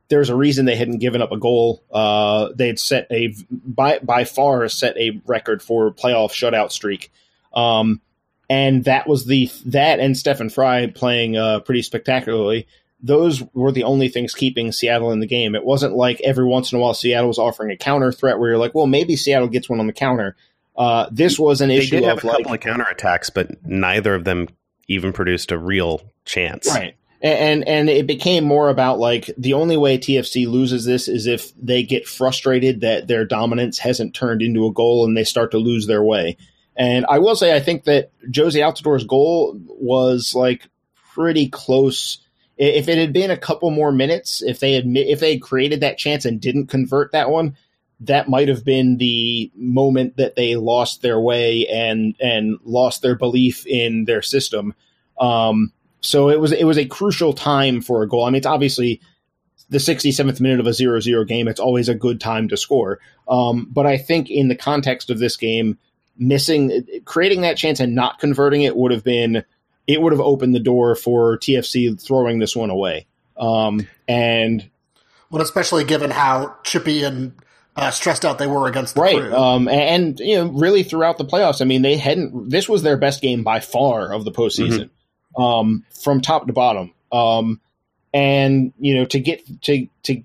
there's 0.08 0.30
a 0.30 0.36
reason 0.36 0.66
they 0.66 0.76
hadn't 0.76 0.98
given 0.98 1.22
up 1.22 1.32
a 1.32 1.36
goal. 1.36 1.82
Uh, 1.92 2.50
they'd 2.54 2.78
set 2.78 3.06
a 3.10 3.34
by 3.50 3.98
by 4.00 4.24
far 4.24 4.68
set 4.68 4.96
a 4.96 5.20
record 5.26 5.62
for 5.62 5.92
playoff 5.92 6.30
shutout 6.30 6.72
streak, 6.72 7.10
um, 7.54 8.00
and 8.50 8.84
that 8.84 9.08
was 9.08 9.26
the 9.26 9.50
that 9.66 10.00
and 10.00 10.16
Stefan 10.16 10.50
Frei 10.50 10.88
playing 10.94 11.36
uh, 11.36 11.60
pretty 11.60 11.82
spectacularly. 11.82 12.66
Those 13.02 13.42
were 13.52 13.72
the 13.72 13.84
only 13.84 14.08
things 14.08 14.34
keeping 14.34 14.72
Seattle 14.72 15.12
in 15.12 15.20
the 15.20 15.26
game. 15.26 15.54
It 15.54 15.64
wasn't 15.64 15.94
like 15.94 16.20
every 16.22 16.44
once 16.44 16.72
in 16.72 16.78
a 16.78 16.80
while 16.80 16.94
Seattle 16.94 17.28
was 17.28 17.38
offering 17.38 17.70
a 17.70 17.76
counter 17.76 18.12
threat 18.12 18.38
where 18.38 18.50
you're 18.50 18.58
like, 18.58 18.74
well, 18.74 18.86
maybe 18.86 19.14
Seattle 19.14 19.48
gets 19.48 19.68
one 19.68 19.80
on 19.80 19.86
the 19.86 19.92
counter. 19.92 20.36
Uh, 20.76 21.08
this 21.10 21.38
was 21.38 21.60
an 21.60 21.68
they 21.68 21.78
issue. 21.78 21.90
They 21.90 22.00
did 22.00 22.08
have 22.08 22.18
of 22.18 22.24
a 22.24 22.26
like, 22.28 22.36
couple 22.38 22.54
of 22.54 22.60
counterattacks, 22.60 23.30
but 23.32 23.50
neither 23.66 24.14
of 24.14 24.24
them 24.24 24.48
even 24.88 25.12
produced 25.12 25.52
a 25.52 25.58
real 25.58 26.02
chance. 26.24 26.68
Right. 26.68 26.96
And 27.22 27.66
and 27.66 27.88
it 27.88 28.06
became 28.06 28.44
more 28.44 28.68
about 28.68 28.98
like 28.98 29.30
the 29.38 29.54
only 29.54 29.78
way 29.78 29.96
TFC 29.96 30.46
loses 30.46 30.84
this 30.84 31.08
is 31.08 31.26
if 31.26 31.52
they 31.56 31.82
get 31.82 32.06
frustrated 32.06 32.82
that 32.82 33.08
their 33.08 33.24
dominance 33.24 33.78
hasn't 33.78 34.14
turned 34.14 34.42
into 34.42 34.66
a 34.66 34.72
goal 34.72 35.06
and 35.06 35.16
they 35.16 35.24
start 35.24 35.50
to 35.52 35.58
lose 35.58 35.86
their 35.86 36.02
way. 36.02 36.36
And 36.76 37.06
I 37.08 37.20
will 37.20 37.34
say 37.34 37.56
I 37.56 37.60
think 37.60 37.84
that 37.84 38.10
Jozy 38.30 38.60
Altidore's 38.60 39.04
goal 39.04 39.58
was 39.68 40.34
like 40.34 40.68
pretty 41.14 41.48
close. 41.48 42.18
If 42.58 42.88
it 42.88 42.98
had 42.98 43.14
been 43.14 43.30
a 43.30 43.38
couple 43.38 43.70
more 43.70 43.90
minutes, 43.90 44.42
if 44.42 44.60
they 44.60 44.74
had 44.74 44.84
if 44.86 45.20
they 45.20 45.32
had 45.32 45.42
created 45.42 45.80
that 45.80 45.96
chance 45.96 46.26
and 46.26 46.40
didn't 46.40 46.66
convert 46.66 47.12
that 47.12 47.30
one, 47.30 47.56
that 48.00 48.28
might 48.28 48.48
have 48.48 48.64
been 48.64 48.98
the 48.98 49.50
moment 49.54 50.16
that 50.16 50.36
they 50.36 50.56
lost 50.56 51.02
their 51.02 51.20
way 51.20 51.66
and 51.68 52.14
and 52.20 52.58
lost 52.64 53.02
their 53.02 53.16
belief 53.16 53.66
in 53.66 54.04
their 54.04 54.22
system. 54.22 54.74
Um, 55.18 55.72
so 56.00 56.28
it 56.28 56.40
was 56.40 56.52
it 56.52 56.64
was 56.64 56.78
a 56.78 56.86
crucial 56.86 57.32
time 57.32 57.80
for 57.80 58.02
a 58.02 58.08
goal. 58.08 58.24
I 58.24 58.30
mean, 58.30 58.36
it's 58.36 58.46
obviously 58.46 59.00
the 59.70 59.78
67th 59.78 60.40
minute 60.40 60.60
of 60.60 60.66
a 60.66 60.70
0-0 60.70 61.26
game. 61.26 61.48
It's 61.48 61.60
always 61.60 61.88
a 61.88 61.94
good 61.94 62.20
time 62.20 62.48
to 62.48 62.56
score. 62.56 63.00
Um, 63.26 63.66
but 63.70 63.86
I 63.86 63.96
think 63.96 64.30
in 64.30 64.48
the 64.48 64.54
context 64.54 65.08
of 65.08 65.18
this 65.18 65.36
game, 65.36 65.78
missing 66.16 66.86
creating 67.04 67.40
that 67.40 67.56
chance 67.56 67.80
and 67.80 67.94
not 67.94 68.18
converting 68.18 68.62
it 68.62 68.76
would 68.76 68.92
have 68.92 69.02
been 69.04 69.44
it 69.86 70.00
would 70.00 70.12
have 70.12 70.20
opened 70.20 70.54
the 70.54 70.60
door 70.60 70.94
for 70.94 71.38
TFC 71.38 72.00
throwing 72.00 72.38
this 72.38 72.56
one 72.56 72.70
away. 72.70 73.06
Um, 73.36 73.86
and 74.08 74.68
well, 75.30 75.42
especially 75.42 75.84
given 75.84 76.10
how 76.10 76.56
chippy 76.62 77.02
and 77.02 77.32
uh, 77.76 77.90
stressed 77.90 78.24
out 78.24 78.38
they 78.38 78.46
were 78.46 78.68
against 78.68 78.94
the 78.94 79.00
right. 79.00 79.18
crew. 79.18 79.34
Um, 79.34 79.68
and, 79.68 80.18
you 80.20 80.36
know, 80.36 80.46
really 80.46 80.82
throughout 80.82 81.18
the 81.18 81.24
playoffs, 81.24 81.60
I 81.60 81.64
mean, 81.64 81.82
they 81.82 81.96
hadn't. 81.96 82.50
This 82.50 82.68
was 82.68 82.82
their 82.82 82.96
best 82.96 83.20
game 83.20 83.42
by 83.42 83.60
far 83.60 84.12
of 84.12 84.24
the 84.24 84.32
postseason, 84.32 84.90
mm-hmm. 85.36 85.42
um, 85.42 85.84
from 86.02 86.20
top 86.20 86.46
to 86.46 86.52
bottom. 86.52 86.92
Um, 87.10 87.60
and 88.12 88.72
you 88.78 88.94
know, 88.94 89.04
to 89.06 89.18
get 89.18 89.62
to 89.62 89.88
to 90.04 90.22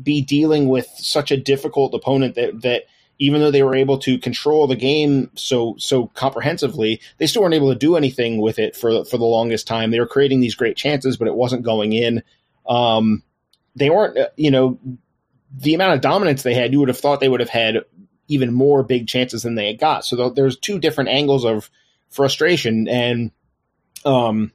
be 0.00 0.22
dealing 0.22 0.68
with 0.68 0.86
such 0.96 1.30
a 1.30 1.36
difficult 1.36 1.94
opponent 1.94 2.34
that 2.34 2.62
that 2.62 2.84
even 3.18 3.40
though 3.40 3.50
they 3.50 3.62
were 3.62 3.74
able 3.74 3.98
to 3.98 4.18
control 4.18 4.66
the 4.66 4.76
game 4.76 5.30
so 5.34 5.74
so 5.78 6.08
comprehensively, 6.08 7.00
they 7.18 7.26
still 7.26 7.42
weren't 7.42 7.54
able 7.54 7.72
to 7.72 7.78
do 7.78 7.96
anything 7.96 8.40
with 8.40 8.58
it 8.58 8.76
for 8.76 9.04
for 9.04 9.16
the 9.16 9.24
longest 9.24 9.66
time. 9.66 9.90
They 9.90 10.00
were 10.00 10.06
creating 10.06 10.40
these 10.40 10.54
great 10.54 10.76
chances, 10.76 11.16
but 11.16 11.28
it 11.28 11.34
wasn't 11.34 11.62
going 11.62 11.92
in. 11.92 12.22
Um, 12.68 13.22
they 13.74 13.90
weren't, 13.90 14.18
uh, 14.18 14.28
you 14.36 14.50
know, 14.50 14.78
the 15.54 15.74
amount 15.74 15.94
of 15.94 16.00
dominance 16.00 16.42
they 16.42 16.54
had, 16.54 16.72
you 16.72 16.80
would 16.80 16.88
have 16.88 16.98
thought 16.98 17.20
they 17.20 17.28
would 17.28 17.40
have 17.40 17.48
had 17.48 17.78
even 18.28 18.52
more 18.52 18.82
big 18.82 19.08
chances 19.08 19.42
than 19.42 19.56
they 19.56 19.66
had 19.66 19.78
got. 19.78 20.04
So 20.04 20.30
there's 20.30 20.56
two 20.56 20.78
different 20.78 21.10
angles 21.10 21.44
of 21.44 21.70
frustration, 22.08 22.88
and 22.88 23.32
um, 24.04 24.52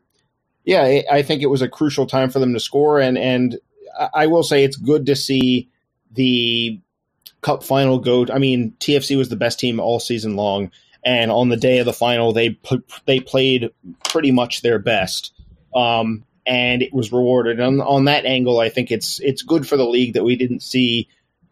yeah, 0.64 1.02
I 1.12 1.22
think 1.22 1.42
it 1.42 1.48
was 1.48 1.62
a 1.62 1.70
crucial 1.70 2.08
time 2.08 2.30
for 2.30 2.40
them 2.40 2.54
to 2.54 2.60
score. 2.60 3.00
And 3.00 3.18
and 3.18 3.60
I 4.14 4.28
will 4.28 4.44
say 4.44 4.64
it's 4.64 4.78
good 4.78 5.06
to 5.08 5.16
see 5.16 5.70
the 6.12 6.80
cup 7.42 7.64
final 7.64 8.00
go. 8.00 8.26
I 8.34 8.40
mean, 8.40 8.74
TFC 8.80 9.18
was 9.18 9.30
the 9.30 9.36
best 9.36 9.60
team 9.60 9.80
all 9.80 10.00
season 10.00 10.36
long, 10.36 10.72
and 11.04 11.32
on 11.32 11.50
the 11.50 11.58
day 11.58 11.80
of 11.80 11.86
the 11.86 11.94
final, 11.94 12.34
they 12.34 12.58
they 13.06 13.20
played 13.20 13.72
pretty 14.10 14.32
much 14.32 14.62
their 14.62 14.80
best, 14.80 15.34
um, 15.76 16.24
and 16.46 16.82
it 16.82 16.94
was 16.94 17.12
rewarded. 17.12 17.60
And 17.60 17.82
on 17.82 18.06
that 18.06 18.26
angle, 18.26 18.60
I 18.60 18.70
think 18.70 18.92
it's 18.92 19.20
it's 19.22 19.42
good 19.42 19.68
for 19.68 19.78
the 19.78 19.88
league 19.88 20.14
that 20.14 20.24
we 20.24 20.36
didn't 20.36 20.62
see, 20.62 21.08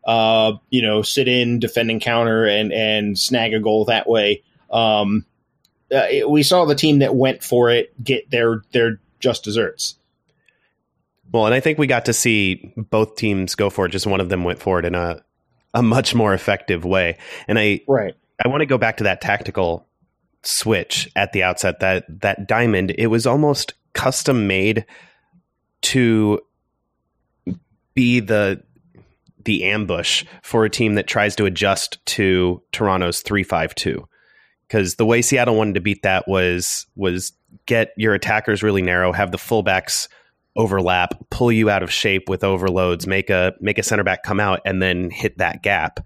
uh, 0.06 0.54
you 0.70 0.82
know, 0.82 1.02
sit 1.02 1.28
in, 1.28 1.60
defend 1.60 1.92
and 1.92 2.02
counter, 2.02 2.46
and 2.46 2.72
and 2.72 3.18
snag 3.18 3.54
a 3.54 3.60
goal 3.60 3.86
that 3.86 4.08
way. 4.08 4.44
Um, 4.70 5.26
uh, 5.94 6.08
it, 6.10 6.30
we 6.30 6.44
saw 6.44 6.66
the 6.66 6.76
team 6.76 7.00
that 7.00 7.16
went 7.16 7.44
for 7.44 7.70
it 7.70 8.04
get 8.04 8.30
their 8.30 8.62
their 8.72 9.00
just 9.20 9.44
desserts. 9.44 9.96
Well, 11.32 11.46
and 11.48 11.56
I 11.56 11.60
think 11.60 11.80
we 11.80 11.88
got 11.88 12.06
to 12.06 12.14
see 12.14 12.74
both 12.78 13.16
teams 13.16 13.56
go 13.56 13.70
for 13.70 13.86
it. 13.88 13.90
Just 13.90 14.06
one 14.06 14.22
of 14.22 14.30
them 14.30 14.44
went 14.44 14.60
for 14.60 14.80
it 14.80 14.86
in 14.86 14.96
a 14.96 15.24
a 15.74 15.82
much 15.82 16.14
more 16.14 16.34
effective 16.34 16.86
way. 16.86 17.18
And 17.48 17.58
I 17.58 17.82
right. 17.88 18.14
I 18.44 18.48
want 18.48 18.62
to 18.62 18.66
go 18.66 18.78
back 18.78 18.98
to 18.98 19.06
that 19.06 19.22
tactical 19.22 19.88
switch 20.44 21.10
at 21.16 21.34
the 21.34 21.44
outset. 21.44 21.80
That 21.80 22.06
that 22.22 22.48
diamond, 22.48 22.94
it 22.98 23.08
was 23.08 23.26
almost 23.26 23.74
custom 23.94 24.48
made 24.48 24.86
to 25.82 26.40
be 27.94 28.20
the 28.20 28.64
the 29.46 29.66
ambush 29.66 30.24
for 30.42 30.64
a 30.64 30.70
team 30.70 30.96
that 30.96 31.06
tries 31.06 31.36
to 31.36 31.46
adjust 31.46 32.04
to 32.06 32.62
Toronto's 32.72 33.22
352 33.22 34.08
because 34.68 34.96
the 34.96 35.06
way 35.06 35.22
Seattle 35.22 35.56
wanted 35.56 35.76
to 35.76 35.82
beat 35.82 36.02
that 36.04 36.28
was 36.28 36.88
was 36.96 37.34
get 37.66 37.90
your 37.98 38.14
attackers 38.14 38.64
really 38.64 38.82
narrow, 38.82 39.12
have 39.12 39.32
the 39.32 39.38
fullbacks 39.38 40.08
overlap, 40.56 41.14
pull 41.30 41.52
you 41.52 41.70
out 41.70 41.84
of 41.84 41.92
shape 41.92 42.30
with 42.30 42.44
overloads, 42.44 43.08
make 43.08 43.30
a 43.30 43.54
make 43.60 43.78
a 43.78 43.84
center 43.84 44.04
back 44.04 44.24
come 44.24 44.40
out 44.40 44.62
and 44.66 44.82
then 44.82 45.10
hit 45.10 45.38
that 45.38 45.62
gap. 45.62 46.00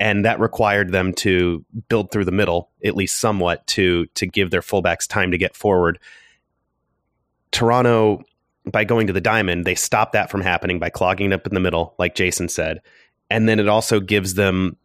And 0.00 0.24
that 0.24 0.38
required 0.38 0.92
them 0.92 1.12
to 1.14 1.64
build 1.88 2.12
through 2.12 2.24
the 2.24 2.32
middle, 2.32 2.70
at 2.84 2.96
least 2.96 3.18
somewhat, 3.18 3.66
to 3.68 4.06
to 4.14 4.26
give 4.26 4.50
their 4.50 4.62
fullbacks 4.62 5.06
time 5.06 5.32
to 5.32 5.38
get 5.38 5.56
forward. 5.56 5.98
Toronto, 7.50 8.22
by 8.64 8.84
going 8.84 9.06
to 9.06 9.12
the 9.12 9.20
diamond, 9.20 9.64
they 9.64 9.74
stop 9.74 10.12
that 10.12 10.30
from 10.30 10.40
happening 10.40 10.78
by 10.78 10.90
clogging 10.90 11.32
it 11.32 11.34
up 11.34 11.46
in 11.46 11.54
the 11.54 11.60
middle, 11.60 11.94
like 11.98 12.14
Jason 12.14 12.48
said. 12.48 12.80
And 13.30 13.48
then 13.48 13.60
it 13.60 13.68
also 13.68 14.00
gives 14.00 14.34
them 14.34 14.76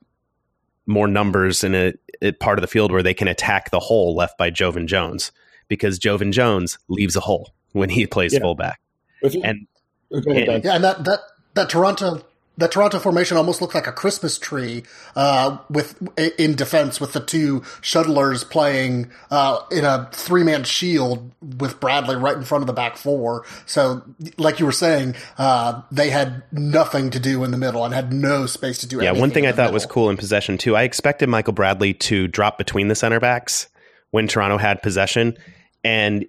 more 0.85 1.07
numbers 1.07 1.63
in 1.63 1.75
a, 1.75 1.93
a 2.21 2.31
part 2.33 2.57
of 2.57 2.61
the 2.61 2.67
field 2.67 2.91
where 2.91 3.03
they 3.03 3.13
can 3.13 3.27
attack 3.27 3.71
the 3.71 3.79
hole 3.79 4.15
left 4.15 4.37
by 4.37 4.49
Joevin 4.49 4.87
Jones 4.87 5.31
because 5.67 5.99
Joevin 5.99 6.31
Jones 6.31 6.77
leaves 6.89 7.15
a 7.15 7.21
hole 7.21 7.53
when 7.71 7.89
he 7.89 8.05
plays 8.05 8.33
yeah. 8.33 8.39
fullback. 8.39 8.79
You, 9.21 9.41
and, 9.43 9.67
and, 10.11 10.63
yeah, 10.63 10.75
and 10.75 10.83
that 10.83 11.05
that 11.05 11.19
that 11.53 11.69
Toronto 11.69 12.21
that 12.57 12.71
Toronto 12.71 12.99
formation 12.99 13.35
almost 13.35 13.61
looked 13.61 13.73
like 13.73 13.87
a 13.87 13.91
Christmas 13.91 14.37
tree 14.37 14.83
uh, 15.15 15.57
with 15.69 15.99
in 16.37 16.55
defense 16.55 17.01
with 17.01 17.13
the 17.13 17.19
two 17.19 17.61
shuttlers 17.81 18.47
playing 18.47 19.09
uh, 19.31 19.59
in 19.71 19.85
a 19.85 20.09
three 20.11 20.43
man 20.43 20.63
shield 20.63 21.31
with 21.41 21.79
Bradley 21.79 22.15
right 22.15 22.37
in 22.37 22.43
front 22.43 22.61
of 22.61 22.67
the 22.67 22.73
back 22.73 22.97
four. 22.97 23.45
So, 23.65 24.03
like 24.37 24.59
you 24.59 24.65
were 24.65 24.71
saying, 24.71 25.15
uh, 25.37 25.81
they 25.91 26.11
had 26.11 26.43
nothing 26.51 27.09
to 27.11 27.19
do 27.19 27.43
in 27.43 27.51
the 27.51 27.57
middle 27.57 27.83
and 27.85 27.93
had 27.93 28.13
no 28.13 28.45
space 28.45 28.77
to 28.79 28.87
do. 28.87 28.99
Anything. 28.99 29.15
Yeah, 29.15 29.19
one 29.19 29.31
thing 29.31 29.47
I 29.47 29.51
thought 29.51 29.63
middle. 29.63 29.73
was 29.73 29.85
cool 29.87 30.09
in 30.09 30.17
possession 30.17 30.57
too. 30.57 30.75
I 30.75 30.83
expected 30.83 31.29
Michael 31.29 31.53
Bradley 31.53 31.93
to 31.95 32.27
drop 32.27 32.57
between 32.57 32.87
the 32.87 32.95
center 32.95 33.19
backs 33.19 33.67
when 34.11 34.27
Toronto 34.27 34.59
had 34.59 34.83
possession, 34.83 35.35
and 35.83 36.25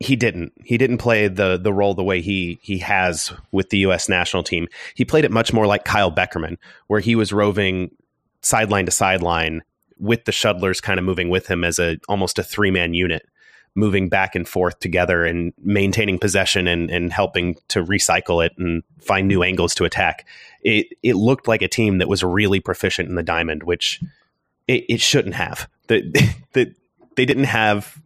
he 0.00 0.16
didn't. 0.16 0.54
He 0.64 0.78
didn't 0.78 0.98
play 0.98 1.28
the 1.28 1.58
the 1.58 1.72
role 1.72 1.94
the 1.94 2.02
way 2.02 2.22
he 2.22 2.58
he 2.62 2.78
has 2.78 3.32
with 3.52 3.68
the 3.68 3.78
U.S. 3.78 4.08
national 4.08 4.42
team. 4.42 4.66
He 4.94 5.04
played 5.04 5.26
it 5.26 5.30
much 5.30 5.52
more 5.52 5.66
like 5.66 5.84
Kyle 5.84 6.10
Beckerman, 6.10 6.56
where 6.86 7.00
he 7.00 7.14
was 7.14 7.32
roving 7.32 7.90
sideline 8.40 8.86
to 8.86 8.90
sideline 8.90 9.62
with 9.98 10.24
the 10.24 10.32
shuttlers 10.32 10.80
kind 10.80 10.98
of 10.98 11.04
moving 11.04 11.28
with 11.28 11.46
him 11.46 11.62
as 11.62 11.78
a 11.78 11.98
almost 12.08 12.38
a 12.38 12.42
three 12.42 12.70
man 12.70 12.94
unit, 12.94 13.28
moving 13.74 14.08
back 14.08 14.34
and 14.34 14.48
forth 14.48 14.80
together 14.80 15.26
and 15.26 15.52
maintaining 15.62 16.18
possession 16.18 16.66
and 16.66 16.90
and 16.90 17.12
helping 17.12 17.56
to 17.68 17.84
recycle 17.84 18.44
it 18.44 18.52
and 18.56 18.82
find 19.00 19.28
new 19.28 19.42
angles 19.42 19.74
to 19.74 19.84
attack. 19.84 20.26
It 20.62 20.86
it 21.02 21.16
looked 21.16 21.46
like 21.46 21.60
a 21.60 21.68
team 21.68 21.98
that 21.98 22.08
was 22.08 22.24
really 22.24 22.60
proficient 22.60 23.10
in 23.10 23.16
the 23.16 23.22
diamond, 23.22 23.64
which 23.64 24.00
it, 24.66 24.86
it 24.88 25.00
shouldn't 25.02 25.34
have. 25.34 25.68
The, 25.88 26.00
the 26.54 26.74
they 27.16 27.26
didn't 27.26 27.44
have 27.44 28.00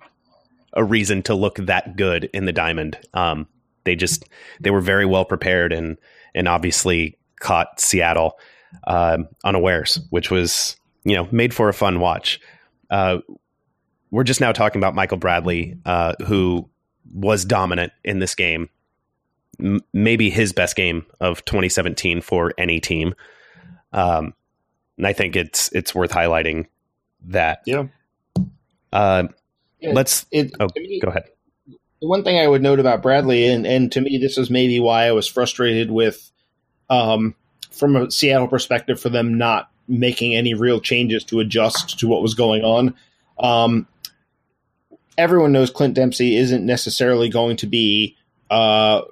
a 0.75 0.85
reason 0.85 1.23
to 1.23 1.35
look 1.35 1.57
that 1.57 1.97
good 1.97 2.29
in 2.33 2.45
the 2.45 2.53
diamond. 2.53 2.99
Um, 3.15 3.47
they 3.85 3.97
just 3.97 4.25
they 4.61 4.71
were 4.71 4.81
very 4.81 5.07
well 5.07 5.25
prepared 5.25 5.73
and 5.73 5.97
and 6.35 6.49
obviously 6.49 7.17
caught 7.41 7.81
Seattle 7.81 8.39
uh, 8.87 9.19
unawares, 9.45 10.01
which 10.11 10.31
was 10.31 10.77
you 11.05 11.15
know 11.15 11.29
made 11.31 11.55
for 11.55 11.69
a 11.69 11.75
fun 11.75 12.01
watch. 12.01 12.41
Uh, 12.91 13.19
we're 14.11 14.25
just 14.25 14.41
now 14.41 14.53
talking 14.53 14.81
about 14.81 14.95
Michael 14.95 15.19
Bradley, 15.19 15.77
uh, 15.85 16.15
who 16.27 16.69
was 17.13 17.45
dominant 17.45 17.93
in 18.05 18.19
this 18.19 18.35
game, 18.35 18.69
M- 19.61 19.81
maybe 19.93 20.31
his 20.31 20.53
best 20.53 20.77
game 20.77 21.05
of 21.21 21.45
2017 21.45 22.21
for 22.21 22.53
any 22.57 22.81
team. 22.81 23.15
Um, 23.93 24.35
and 24.97 25.07
I 25.07 25.13
think 25.13 25.37
it's 25.37 25.71
it's 25.73 25.95
worth 25.95 26.11
highlighting 26.11 26.67
that. 27.27 27.61
Yeah. 27.67 27.85
Uh, 28.93 29.25
Let's. 29.93 30.27
It, 30.31 30.53
oh, 30.61 30.69
me, 30.77 31.01
go 31.01 31.09
ahead. 31.09 31.25
The 31.67 32.09
one 32.09 32.25
thing 32.25 32.39
I 32.39 32.47
would 32.47 32.63
note 32.63 32.81
about 32.81 33.03
Bradley, 33.03 33.47
and 33.47 33.67
and 33.67 33.91
to 33.93 34.01
me, 34.01 34.19
this 34.19 34.39
is 34.39 34.51
maybe 34.51 34.81
why 34.81 35.07
I 35.07 35.13
was 35.13 35.27
frustrated 35.27 35.91
with, 35.91 36.31
um, 36.91 37.35
from 37.71 37.97
a 37.97 38.11
Seattle 38.11 38.49
perspective, 38.49 39.01
for 39.01 39.09
them 39.09 39.39
not 39.39 39.71
making 39.89 40.35
any 40.35 40.55
real 40.55 40.81
changes 40.81 41.25
to 41.25 41.41
adjust 41.41 41.99
to 41.99 42.09
what 42.09 42.23
was 42.23 42.35
going 42.35 42.63
on. 42.63 42.95
Um, 43.39 43.87
everyone 45.19 45.53
knows 45.53 45.71
Clint 45.71 45.95
Dempsey 45.95 46.37
isn't 46.37 46.65
necessarily 46.65 47.29
going 47.29 47.57
to 47.59 47.67
be 47.67 48.17
uh, 48.51 49.03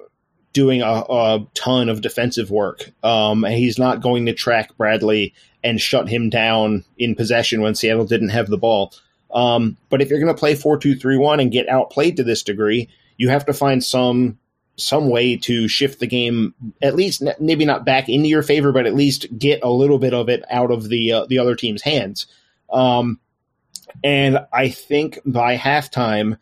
doing 0.53 0.81
a, 0.81 1.03
a, 1.09 1.47
ton 1.53 1.89
of 1.89 2.01
defensive 2.01 2.51
work. 2.51 2.91
Um, 3.03 3.43
he's 3.43 3.79
not 3.79 4.01
going 4.01 4.25
to 4.27 4.33
track 4.33 4.75
Bradley 4.77 5.33
and 5.63 5.79
shut 5.79 6.09
him 6.09 6.29
down 6.29 6.85
in 6.97 7.15
possession 7.15 7.61
when 7.61 7.75
Seattle 7.75 8.05
didn't 8.05 8.29
have 8.29 8.47
the 8.47 8.57
ball. 8.57 8.93
Um, 9.33 9.77
but 9.89 10.01
if 10.01 10.09
you're 10.09 10.19
going 10.19 10.33
to 10.33 10.39
play 10.39 10.55
four 10.55 10.77
two 10.77 10.95
three 10.95 11.17
one 11.17 11.39
and 11.39 11.51
get 11.51 11.67
outplayed 11.67 12.17
to 12.17 12.23
this 12.23 12.43
degree, 12.43 12.89
you 13.17 13.29
have 13.29 13.45
to 13.47 13.53
find 13.53 13.83
some 13.83 14.37
some 14.75 15.09
way 15.09 15.37
to 15.37 15.67
shift 15.67 15.99
the 15.99 16.07
game 16.07 16.53
at 16.81 16.95
least 16.95 17.23
maybe 17.39 17.65
not 17.65 17.85
back 17.85 18.09
into 18.09 18.27
your 18.27 18.41
favor, 18.41 18.71
but 18.71 18.87
at 18.87 18.95
least 18.95 19.27
get 19.37 19.63
a 19.63 19.69
little 19.69 19.99
bit 19.99 20.13
of 20.13 20.29
it 20.29 20.43
out 20.49 20.71
of 20.71 20.89
the 20.89 21.11
uh, 21.11 21.25
the 21.25 21.39
other 21.39 21.55
team's 21.55 21.81
hands. 21.81 22.27
Um, 22.71 23.19
and 24.03 24.39
I 24.51 24.69
think 24.69 25.19
by 25.25 25.57
halftime, 25.57 26.37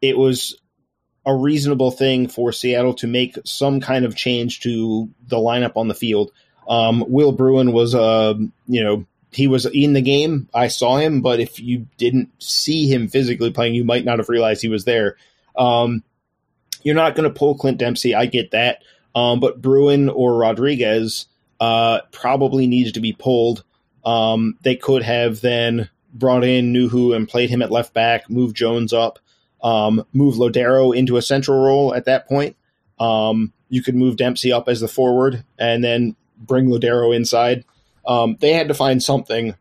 it 0.00 0.16
was 0.16 0.56
a 1.26 1.34
reasonable 1.34 1.90
thing 1.90 2.28
for 2.28 2.52
Seattle 2.52 2.94
to 2.94 3.06
make 3.06 3.38
some 3.44 3.80
kind 3.80 4.04
of 4.04 4.16
change 4.16 4.60
to 4.60 5.10
the 5.28 5.36
lineup 5.36 5.76
on 5.76 5.88
the 5.88 5.94
field. 5.94 6.32
Um, 6.66 7.04
Will 7.08 7.32
Bruin 7.32 7.72
was, 7.72 7.94
uh, 7.94 8.34
you 8.66 8.82
know, 8.82 9.04
he 9.32 9.46
was 9.46 9.66
in 9.66 9.92
the 9.92 10.02
game. 10.02 10.48
I 10.52 10.68
saw 10.68 10.96
him, 10.96 11.20
but 11.20 11.40
if 11.40 11.60
you 11.60 11.86
didn't 11.96 12.30
see 12.42 12.92
him 12.92 13.08
physically 13.08 13.52
playing, 13.52 13.74
you 13.74 13.84
might 13.84 14.04
not 14.04 14.18
have 14.18 14.28
realized 14.28 14.62
he 14.62 14.68
was 14.68 14.84
there. 14.84 15.16
Um, 15.56 16.02
you're 16.82 16.94
not 16.94 17.14
going 17.14 17.30
to 17.30 17.38
pull 17.38 17.54
Clint 17.54 17.78
Dempsey. 17.78 18.14
I 18.14 18.26
get 18.26 18.50
that. 18.52 18.82
Um, 19.14 19.40
but 19.40 19.60
Bruin 19.60 20.08
or 20.08 20.36
Rodriguez 20.36 21.26
uh, 21.60 22.00
probably 22.12 22.66
needs 22.66 22.92
to 22.92 23.00
be 23.00 23.12
pulled. 23.12 23.64
Um, 24.04 24.56
they 24.62 24.76
could 24.76 25.02
have 25.02 25.40
then 25.40 25.90
brought 26.12 26.44
in 26.44 26.72
Nouhou 26.72 27.14
and 27.14 27.28
played 27.28 27.50
him 27.50 27.62
at 27.62 27.70
left 27.70 27.92
back, 27.92 28.28
move 28.30 28.54
Jones 28.54 28.92
up, 28.92 29.18
um, 29.62 30.04
move 30.12 30.36
Lodeiro 30.36 30.96
into 30.96 31.16
a 31.16 31.22
central 31.22 31.62
role 31.62 31.94
at 31.94 32.06
that 32.06 32.26
point. 32.26 32.56
Um, 32.98 33.52
you 33.68 33.82
could 33.82 33.94
move 33.94 34.16
Dempsey 34.16 34.52
up 34.52 34.68
as 34.68 34.80
the 34.80 34.88
forward 34.88 35.44
and 35.58 35.84
then 35.84 36.16
bring 36.38 36.66
Lodeiro 36.66 37.14
inside. 37.14 37.64
Um, 38.06 38.36
they 38.40 38.52
had 38.52 38.68
to 38.68 38.74
find 38.74 39.02
something 39.02 39.54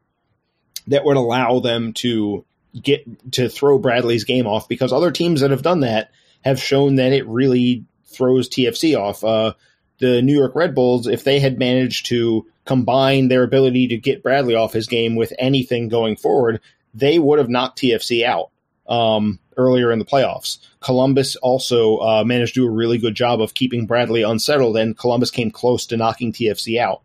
that 0.88 1.04
would 1.04 1.17
allow 1.17 1.60
them 1.60 1.93
to 1.93 2.45
get 2.82 3.32
to 3.34 3.49
throw 3.49 3.80
Bradley's 3.80 4.23
game 4.23 4.47
off 4.47 4.67
because 4.67 4.93
other 4.93 5.12
teams 5.12 5.41
that 5.41 5.52
have 5.52 5.62
done 5.62 5.82
that 5.82 6.12
have 6.41 6.62
shown 6.62 6.95
that 6.95 7.13
it 7.13 7.28
really 7.28 7.86
throws 8.06 8.49
TFC 8.49 8.97
off. 8.97 9.23
Uh, 9.23 9.54
the 9.99 10.21
New 10.21 10.38
York 10.38 10.56
Red 10.56 10.73
Bulls, 10.73 11.08
if 11.08 11.23
they 11.23 11.39
had 11.39 11.60
managed 11.60 12.08
to 12.08 12.47
combine 12.65 13.28
their 13.28 13.43
ability 13.43 13.88
to 13.89 13.97
get 13.97 14.23
Bradley 14.23 14.56
off 14.56 14.73
his 14.73 14.88
game 14.88 15.15
with 15.15 15.34
anything 15.38 15.89
going 15.89 16.15
forward, 16.15 16.62
they 16.93 17.19
would 17.19 17.39
have 17.39 17.49
knocked 17.49 17.80
TFC 17.80 18.23
out 18.23 18.52
um, 18.88 19.39
earlier 19.58 19.91
in 19.91 19.99
the 19.99 20.06
playoffs. 20.06 20.60
Columbus 20.80 21.36
also 21.38 21.97
uh, 21.97 22.23
managed 22.23 22.54
to 22.56 22.62
do 22.62 22.67
a 22.67 22.71
really 22.71 22.97
good 22.97 23.15
job 23.15 23.41
of 23.41 23.54
keeping 23.54 23.86
Bradley 23.86 24.23
unsettled, 24.23 24.78
and 24.78 24.97
Columbus 24.97 25.32
came 25.32 25.52
close 25.52 25.86
to 25.88 25.97
knocking 25.97 26.32
TFC 26.32 26.80
out. 26.80 27.02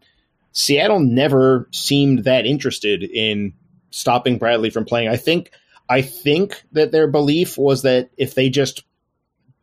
Seattle 0.55 1.01
never 1.01 1.69
seemed 1.73 2.25
that 2.25 2.47
interested 2.47 3.03
in 3.03 3.53
stopping 3.91 4.39
Bradley 4.39 4.71
from 4.71 4.85
playing. 4.85 5.09
I 5.09 5.17
think 5.17 5.51
I 5.89 6.01
think 6.01 6.63
that 6.73 6.93
their 6.93 7.07
belief 7.07 7.59
was 7.59 7.83
that 7.83 8.11
if 8.17 8.35
they 8.35 8.49
just 8.49 8.85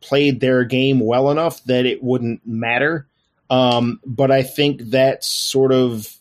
played 0.00 0.40
their 0.40 0.64
game 0.64 1.00
well 1.00 1.30
enough 1.30 1.64
that 1.64 1.86
it 1.86 2.02
wouldn't 2.02 2.46
matter. 2.46 3.08
Um, 3.50 4.00
but 4.04 4.30
I 4.30 4.42
think 4.42 4.82
that's 4.82 5.28
sort 5.28 5.72
of 5.72 6.14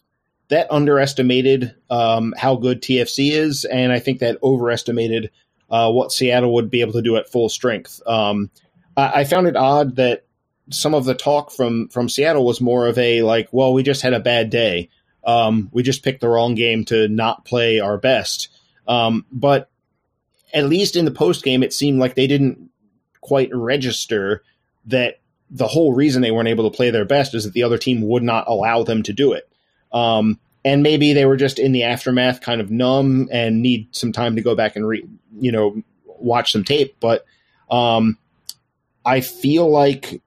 that 0.49 0.71
underestimated 0.71 1.75
um, 1.89 2.34
how 2.38 2.55
good 2.55 2.81
TFC 2.81 3.31
is, 3.31 3.65
and 3.65 3.91
I 3.91 3.99
think 3.99 4.19
that 4.19 4.38
overestimated 4.43 5.31
uh, 5.69 5.91
what 5.91 6.12
Seattle 6.12 6.53
would 6.53 6.69
be 6.69 6.81
able 6.81 6.93
to 6.93 7.01
do 7.01 7.15
at 7.15 7.31
full 7.31 7.47
strength. 7.47 8.01
Um, 8.05 8.49
I, 8.97 9.21
I, 9.21 9.23
found 9.23 9.47
it 9.47 9.55
odd 9.55 9.95
that 9.95 10.25
some 10.71 10.93
of 10.93 11.05
the 11.05 11.15
talk 11.15 11.51
from 11.51 11.88
from 11.89 12.10
Seattle 12.10 12.45
was 12.45 12.62
more 12.62 12.88
of 12.88 12.97
a 12.97 13.21
like, 13.21 13.49
well, 13.51 13.73
we 13.73 13.84
just 13.84 14.01
had 14.01 14.13
a 14.13 14.19
bad 14.19 14.49
day. 14.49 14.89
Um, 15.23 15.69
we 15.71 15.84
just 15.84 16.03
picked 16.03 16.21
the 16.21 16.29
wrong 16.29 16.55
game 16.55 16.84
to 16.86 17.07
not 17.07 17.45
play 17.45 17.79
our 17.79 17.97
best. 17.97 18.49
Um, 18.88 19.25
but 19.31 19.69
at 20.53 20.65
least 20.65 20.95
in 20.95 21.05
the 21.05 21.12
post 21.12 21.43
game, 21.43 21.63
it 21.63 21.73
seemed 21.73 21.99
like 21.99 22.15
they 22.15 22.27
didn't 22.27 22.69
quite 23.21 23.49
register 23.53 24.43
that 24.86 25.19
the 25.49 25.67
whole 25.67 25.93
reason 25.93 26.21
they 26.21 26.31
weren't 26.31 26.47
able 26.47 26.69
to 26.69 26.75
play 26.75 26.89
their 26.89 27.05
best 27.05 27.36
is 27.36 27.43
that 27.43 27.53
the 27.53 27.63
other 27.63 27.77
team 27.77 28.01
would 28.01 28.23
not 28.23 28.47
allow 28.47 28.84
them 28.84 29.03
to 29.03 29.13
do 29.13 29.34
it. 29.34 29.47
Um, 29.91 30.39
and 30.63 30.84
maybe 30.84 31.13
they 31.13 31.25
were 31.25 31.38
just 31.38 31.60
in 31.60 31.71
the 31.71 31.84
aftermath, 31.84 32.41
kind 32.41 32.62
of 32.62 32.71
numb 32.71 33.27
and 33.31 33.62
need 33.62 33.95
some 33.95 34.12
time 34.12 34.36
to 34.36 34.41
go 34.41 34.55
back 34.55 34.75
and 34.75 34.88
re, 34.88 35.05
you 35.39 35.51
know, 35.51 35.81
watch 36.05 36.51
some 36.51 36.63
tape. 36.63 36.95
But 36.99 37.25
um, 37.69 38.17
I 39.05 39.21
feel 39.21 39.69
like 39.69 40.21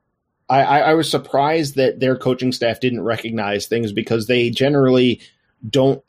I, 0.48 0.80
I, 0.80 0.94
was 0.94 1.10
surprised 1.10 1.76
that 1.76 2.00
their 2.00 2.16
coaching 2.16 2.52
staff 2.52 2.80
didn't 2.80 3.02
recognize 3.02 3.66
things 3.66 3.92
because 3.92 4.26
they 4.26 4.50
generally 4.50 5.22
don't 5.68 6.02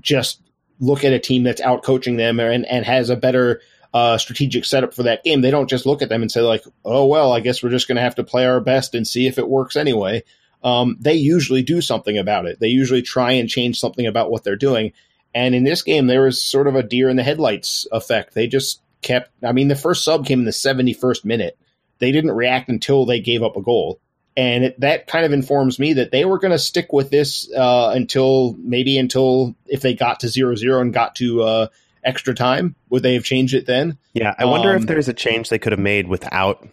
just 0.00 0.42
look 0.80 1.04
at 1.04 1.14
a 1.14 1.18
team 1.18 1.44
that's 1.44 1.60
out 1.60 1.82
coaching 1.82 2.16
them 2.16 2.40
and, 2.40 2.66
and 2.66 2.84
has 2.84 3.08
a 3.08 3.16
better 3.16 3.62
uh, 3.94 4.18
strategic 4.18 4.64
setup 4.64 4.92
for 4.92 5.04
that 5.04 5.24
game. 5.24 5.40
They 5.40 5.50
don't 5.50 5.70
just 5.70 5.86
look 5.86 6.02
at 6.02 6.08
them 6.08 6.20
and 6.20 6.30
say 6.30 6.40
like, 6.40 6.64
"Oh 6.84 7.06
well, 7.06 7.32
I 7.32 7.40
guess 7.40 7.62
we're 7.62 7.70
just 7.70 7.88
going 7.88 7.96
to 7.96 8.02
have 8.02 8.16
to 8.16 8.24
play 8.24 8.44
our 8.44 8.60
best 8.60 8.94
and 8.94 9.06
see 9.06 9.26
if 9.26 9.38
it 9.38 9.48
works 9.48 9.76
anyway." 9.76 10.24
Um, 10.62 10.96
they 10.98 11.14
usually 11.14 11.62
do 11.62 11.80
something 11.80 12.18
about 12.18 12.46
it. 12.46 12.58
They 12.58 12.68
usually 12.68 13.02
try 13.02 13.32
and 13.32 13.48
change 13.48 13.78
something 13.78 14.06
about 14.06 14.30
what 14.30 14.44
they're 14.44 14.56
doing. 14.56 14.92
And 15.34 15.54
in 15.54 15.64
this 15.64 15.82
game, 15.82 16.06
there 16.06 16.22
was 16.22 16.42
sort 16.42 16.66
of 16.66 16.74
a 16.74 16.82
deer 16.82 17.08
in 17.08 17.16
the 17.16 17.22
headlights 17.22 17.86
effect. 17.92 18.34
They 18.34 18.46
just 18.46 18.82
kept. 19.00 19.30
I 19.44 19.52
mean, 19.52 19.68
the 19.68 19.76
first 19.76 20.04
sub 20.04 20.26
came 20.26 20.40
in 20.40 20.44
the 20.44 20.52
seventy 20.52 20.92
first 20.92 21.24
minute 21.24 21.56
they 21.98 22.12
didn't 22.12 22.32
react 22.32 22.68
until 22.68 23.06
they 23.06 23.20
gave 23.20 23.42
up 23.42 23.56
a 23.56 23.62
goal. 23.62 24.00
And 24.36 24.64
it, 24.64 24.80
that 24.80 25.06
kind 25.06 25.24
of 25.24 25.32
informs 25.32 25.78
me 25.78 25.92
that 25.94 26.10
they 26.10 26.24
were 26.24 26.38
going 26.38 26.50
to 26.52 26.58
stick 26.58 26.92
with 26.92 27.10
this 27.10 27.50
uh, 27.52 27.92
until 27.94 28.54
maybe 28.58 28.98
until 28.98 29.54
if 29.66 29.80
they 29.80 29.94
got 29.94 30.20
to 30.20 30.28
zero 30.28 30.56
zero 30.56 30.80
and 30.80 30.92
got 30.92 31.14
to 31.16 31.42
uh, 31.42 31.66
extra 32.02 32.34
time, 32.34 32.74
would 32.90 33.02
they 33.02 33.14
have 33.14 33.24
changed 33.24 33.54
it 33.54 33.66
then? 33.66 33.96
Yeah, 34.12 34.34
I 34.36 34.44
wonder 34.44 34.70
um, 34.70 34.76
if 34.76 34.86
there's 34.86 35.08
a 35.08 35.14
change 35.14 35.48
they 35.48 35.58
could 35.58 35.72
have 35.72 35.80
made 35.80 36.08
without 36.08 36.66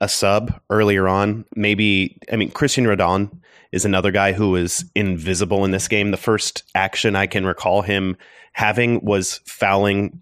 a 0.00 0.08
sub 0.08 0.60
earlier 0.68 1.06
on. 1.06 1.44
Maybe 1.54 2.18
I 2.32 2.36
mean 2.36 2.50
Cristian 2.50 2.86
Roldan 2.86 3.40
is 3.70 3.84
another 3.84 4.10
guy 4.10 4.32
who 4.32 4.50
was 4.50 4.84
invisible 4.96 5.64
in 5.64 5.70
this 5.70 5.86
game. 5.86 6.10
The 6.10 6.16
first 6.16 6.64
action 6.74 7.14
I 7.14 7.26
can 7.26 7.46
recall 7.46 7.82
him 7.82 8.16
having 8.52 9.04
was 9.04 9.40
fouling 9.44 10.20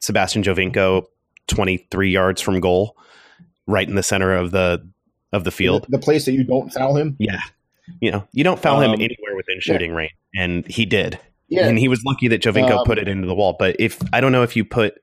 Sebastian 0.00 0.42
Giovinco 0.42 1.06
23 1.46 2.10
yards 2.10 2.40
from 2.40 2.58
goal 2.60 2.96
right 3.70 3.88
in 3.88 3.94
the 3.94 4.02
center 4.02 4.34
of 4.34 4.50
the 4.50 4.86
of 5.32 5.44
the 5.44 5.50
field. 5.50 5.84
The, 5.84 5.98
the 5.98 6.02
place 6.02 6.24
that 6.24 6.32
you 6.32 6.44
don't 6.44 6.72
foul 6.72 6.96
him. 6.96 7.16
Yeah, 7.18 7.40
you 8.00 8.10
know, 8.10 8.26
you 8.32 8.44
don't 8.44 8.60
foul 8.60 8.78
um, 8.78 8.84
him 8.84 8.92
anywhere 8.94 9.36
within 9.36 9.60
shooting 9.60 9.92
yeah. 9.92 9.96
range, 9.96 10.16
and 10.34 10.66
he 10.66 10.86
did. 10.86 11.18
Yeah, 11.48 11.66
and 11.66 11.78
he 11.78 11.88
was 11.88 12.02
lucky 12.04 12.28
that 12.28 12.42
Giovinco 12.42 12.78
um, 12.78 12.84
put 12.84 12.98
it 12.98 13.08
into 13.08 13.26
the 13.26 13.34
wall. 13.34 13.56
But 13.58 13.76
if 13.78 14.00
I 14.12 14.20
don't 14.20 14.32
know 14.32 14.42
if 14.42 14.56
you 14.56 14.64
put 14.64 15.00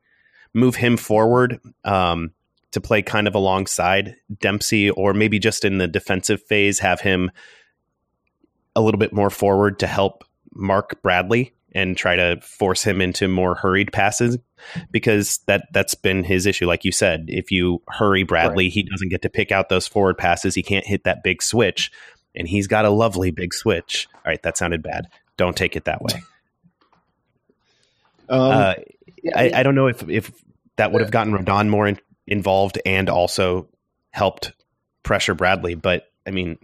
move 0.53 0.75
him 0.75 0.97
forward 0.97 1.59
um, 1.83 2.31
to 2.71 2.81
play 2.81 3.01
kind 3.01 3.27
of 3.27 3.35
alongside 3.35 4.15
Dempsey, 4.39 4.89
or 4.89 5.13
maybe 5.13 5.39
just 5.39 5.65
in 5.65 5.77
the 5.77 5.87
defensive 5.87 6.41
phase, 6.43 6.79
have 6.79 7.01
him 7.01 7.31
a 8.75 8.81
little 8.81 8.99
bit 8.99 9.13
more 9.13 9.29
forward 9.29 9.79
to 9.79 9.87
help 9.87 10.23
Mark 10.53 11.01
Bradley 11.01 11.53
and 11.73 11.97
try 11.97 12.15
to 12.15 12.39
force 12.41 12.83
him 12.83 13.01
into 13.01 13.27
more 13.27 13.55
hurried 13.55 13.91
passes 13.91 14.37
because 14.91 15.39
that 15.47 15.67
that's 15.73 15.95
been 15.95 16.23
his 16.23 16.45
issue. 16.45 16.65
Like 16.65 16.85
you 16.85 16.91
said 16.91 17.25
if 17.27 17.51
you 17.51 17.81
hurry 17.87 18.23
Bradley 18.23 18.65
right. 18.65 18.73
he 18.73 18.83
doesn't 18.83 19.09
get 19.09 19.21
to 19.23 19.29
pick 19.29 19.51
out 19.51 19.69
those 19.69 19.87
forward 19.87 20.17
passes. 20.17 20.55
He 20.55 20.63
can't 20.63 20.85
hit 20.85 21.03
that 21.03 21.23
big 21.23 21.41
switch 21.41 21.91
and 22.35 22.47
he's 22.47 22.67
got 22.67 22.85
a 22.85 22.89
lovely 22.89 23.31
big 23.31 23.53
switch. 23.53 24.07
All 24.15 24.21
right 24.25 24.41
that 24.43 24.57
sounded 24.57 24.81
bad. 24.81 25.07
Don't 25.37 25.55
take 25.55 25.75
it 25.75 25.85
that 25.85 26.01
way. 26.01 26.21
Um, 28.29 28.41
uh, 28.41 28.73
yeah, 29.23 29.39
I, 29.39 29.51
I, 29.55 29.63
don't 29.63 29.75
know 29.75 29.87
if 29.87 30.09
if 30.09 30.33
that 30.75 30.91
would 30.91 31.01
have 31.01 31.11
gotten 31.11 31.31
Roldan 31.31 31.69
more 31.69 31.87
in, 31.87 31.97
involved 32.27 32.77
and 32.85 33.09
also 33.09 33.69
helped 34.11 34.51
pressure 35.03 35.33
Bradley 35.33 35.75
but 35.75 36.11
I 36.25 36.31
mean 36.31 36.57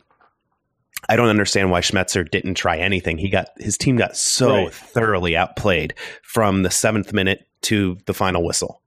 I 1.13 1.15
don't 1.15 1.30
understand 1.30 1.69
why 1.69 1.82
Schmetzer 1.82 2.28
didn't 2.28 2.56
try 2.56 2.80
anything. 2.80 3.19
He 3.19 3.30
got 3.30 3.49
his 3.58 3.78
team 3.78 3.97
got 3.97 4.17
so 4.17 4.63
right. 4.63 4.73
thoroughly 4.73 5.38
outplayed 5.38 5.93
from 6.23 6.63
the 6.63 6.71
seventh 6.71 7.13
minute 7.13 7.47
to 7.62 7.99
the 8.08 8.15
final 8.15 8.43
whistle. 8.43 8.82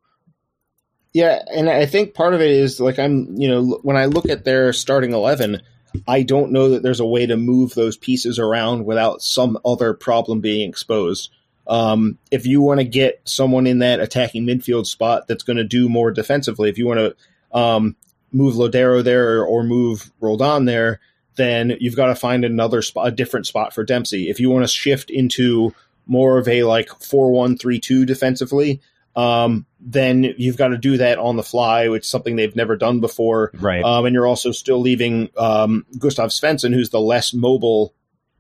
Yeah, 1.13 1.45
and 1.55 1.71
I 1.71 1.87
think 1.87 2.15
part 2.15 2.35
of 2.35 2.41
it 2.41 2.51
is 2.51 2.81
like 2.81 2.99
I'm, 2.99 3.37
you 3.37 3.47
know, 3.47 3.79
when 3.85 3.97
I 3.97 4.07
look 4.07 4.29
at 4.29 4.45
their 4.45 4.73
starting 4.73 5.13
eleven, 5.13 5.63
I 6.09 6.25
don't 6.25 6.51
know 6.51 6.71
that 6.71 6.83
there's 6.83 6.99
a 6.99 7.07
way 7.07 7.27
to 7.27 7.37
move 7.37 7.75
those 7.75 7.97
pieces 7.97 8.41
around 8.41 8.87
without 8.87 9.23
some 9.23 9.57
other 9.65 9.95
problem 9.95 10.41
being 10.41 10.69
exposed. 10.69 11.31
Um, 11.69 12.19
if 12.33 12.45
you 12.45 12.61
want 12.61 12.81
to 12.81 12.85
get 12.85 13.21
someone 13.23 13.69
in 13.69 13.79
that 13.79 14.01
attacking 14.01 14.45
midfield 14.45 14.87
spot 14.87 15.29
that's 15.29 15.45
going 15.45 15.59
to 15.59 15.65
do 15.65 15.89
more 15.89 16.11
defensively, 16.11 16.71
if 16.71 16.77
you 16.77 16.89
want 16.89 16.99
to 16.99 17.57
um, 17.57 17.95
move 18.33 18.57
Lodeiro 18.57 19.05
there 19.05 19.45
or 19.45 19.63
move 19.63 20.11
Roldan 20.21 20.65
there, 20.65 20.99
then 21.37 21.77
you've 21.81 21.97
got 21.97 22.07
to 22.07 22.15
find 22.15 22.45
another 22.45 22.83
spot, 22.83 23.09
a 23.09 23.11
different 23.11 23.47
spot 23.47 23.75
for 23.75 23.85
Dempsey. 23.85 24.29
If 24.29 24.41
you 24.41 24.51
want 24.51 24.65
to 24.65 24.69
shift 24.69 25.11
into 25.11 25.75
more 26.07 26.39
of 26.39 26.49
a 26.49 26.65
like 26.65 26.89
four 27.01 27.31
one 27.31 27.57
three 27.57 27.81
two 27.81 28.05
defensively, 28.05 28.81
um, 29.15 29.67
then 29.81 30.35
you've 30.37 30.57
got 30.57 30.69
to 30.69 30.79
do 30.79 30.99
that 30.99 31.19
on 31.19 31.37
the 31.37 31.43
fly, 31.43 31.89
which 31.89 32.05
is 32.05 32.09
something 32.09 32.37
they've 32.37 32.57
never 32.57 32.77
done 32.77 33.01
before. 33.01 33.51
Right. 33.55 33.83
Um, 33.83 34.05
and 34.05 34.15
you're 34.15 34.27
also 34.27 34.53
still 34.53 34.81
leaving 34.81 35.31
um, 35.37 35.87
Gustav 35.99 36.31
Svensson, 36.31 36.75
who's 36.75 36.91
the 36.91 37.01
less 37.01 37.33
mobile 37.33 37.95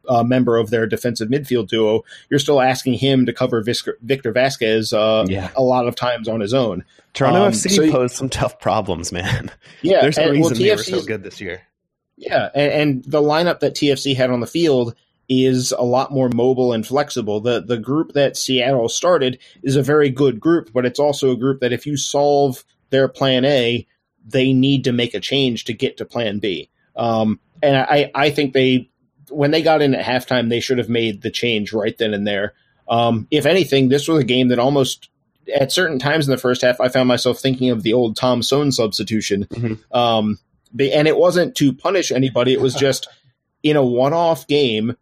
uh, 0.08 0.22
member 0.22 0.56
of 0.56 0.70
their 0.70 0.86
defensive 0.86 1.28
midfield 1.28 1.68
duo. 1.68 2.04
You're 2.30 2.38
still 2.38 2.60
asking 2.60 2.94
him 2.94 3.26
to 3.26 3.32
cover 3.32 3.62
Victor, 3.62 3.96
Victor 4.02 4.32
Vazquez 4.32 4.92
uh, 4.92 5.26
yeah. 5.28 5.50
a 5.56 5.62
lot 5.62 5.88
of 5.88 5.94
times 5.94 6.28
on 6.28 6.40
his 6.40 6.54
own. 6.54 6.84
Toronto 7.14 7.46
um, 7.46 7.52
FC 7.52 7.74
so 7.74 7.90
posed 7.90 8.14
some 8.14 8.28
tough 8.28 8.60
problems, 8.60 9.10
man. 9.10 9.50
Yeah, 9.82 10.00
there's 10.02 10.18
a 10.18 10.30
reason 10.30 10.40
well, 10.40 10.50
they 10.50 10.70
were 10.70 10.82
so 10.82 11.02
good 11.02 11.22
this 11.22 11.40
year. 11.40 11.62
Yeah, 12.16 12.48
and, 12.54 12.72
and, 12.72 13.04
the 13.04 13.20
lineup 13.20 13.60
that 13.60 13.74
TFC 13.74 14.16
had 14.16 14.30
on 14.30 14.40
the 14.40 14.46
field 14.46 14.94
is 15.28 15.72
a 15.72 15.82
lot 15.82 16.12
more 16.12 16.30
mobile 16.30 16.72
and 16.72 16.86
flexible. 16.86 17.40
The 17.40 17.60
the 17.60 17.78
group 17.78 18.12
that 18.12 18.36
Seattle 18.36 18.88
started 18.88 19.38
is 19.62 19.76
a 19.76 19.82
very 19.82 20.08
good 20.08 20.40
group, 20.40 20.72
but 20.72 20.86
it's 20.86 20.98
also 20.98 21.30
a 21.30 21.36
group 21.36 21.60
that 21.60 21.72
if 21.72 21.86
you 21.86 21.96
solve 21.96 22.64
their 22.90 23.08
plan 23.08 23.44
A, 23.44 23.86
they 24.24 24.52
need 24.52 24.84
to 24.84 24.92
make 24.92 25.14
a 25.14 25.20
change 25.20 25.64
to 25.64 25.72
get 25.72 25.98
to 25.98 26.04
plan 26.04 26.38
B. 26.38 26.70
Um, 26.94 27.38
and 27.62 27.76
I, 27.76 28.10
I 28.14 28.30
think 28.30 28.52
they 28.52 28.90
when 29.28 29.50
they 29.50 29.62
got 29.62 29.82
in 29.82 29.94
at 29.94 30.04
halftime, 30.04 30.48
they 30.48 30.60
should 30.60 30.78
have 30.78 30.88
made 30.88 31.22
the 31.22 31.30
change 31.30 31.72
right 31.72 31.96
then 31.98 32.14
and 32.14 32.26
there. 32.26 32.54
Um, 32.88 33.26
if 33.30 33.46
anything, 33.46 33.88
this 33.88 34.08
was 34.08 34.20
a 34.20 34.26
game 34.26 34.48
that 34.48 34.58
almost 34.58 35.10
at 35.54 35.72
certain 35.72 35.98
times 35.98 36.26
in 36.26 36.30
the 36.30 36.40
first 36.40 36.62
half, 36.62 36.80
I 36.80 36.88
found 36.88 37.08
myself 37.08 37.38
thinking 37.38 37.70
of 37.70 37.82
the 37.82 37.92
old 37.92 38.16
Tom 38.16 38.40
Soehn 38.40 38.72
substitution. 38.72 39.44
Mm-hmm. 39.44 39.96
Um, 39.96 40.38
and 40.72 41.08
it 41.08 41.16
wasn't 41.16 41.54
to 41.56 41.72
punish 41.72 42.10
anybody. 42.10 42.52
It 42.52 42.60
was 42.60 42.74
just 42.86 43.08
in 43.62 43.76
a 43.76 43.84
one-off 43.84 44.46
game 44.46 44.96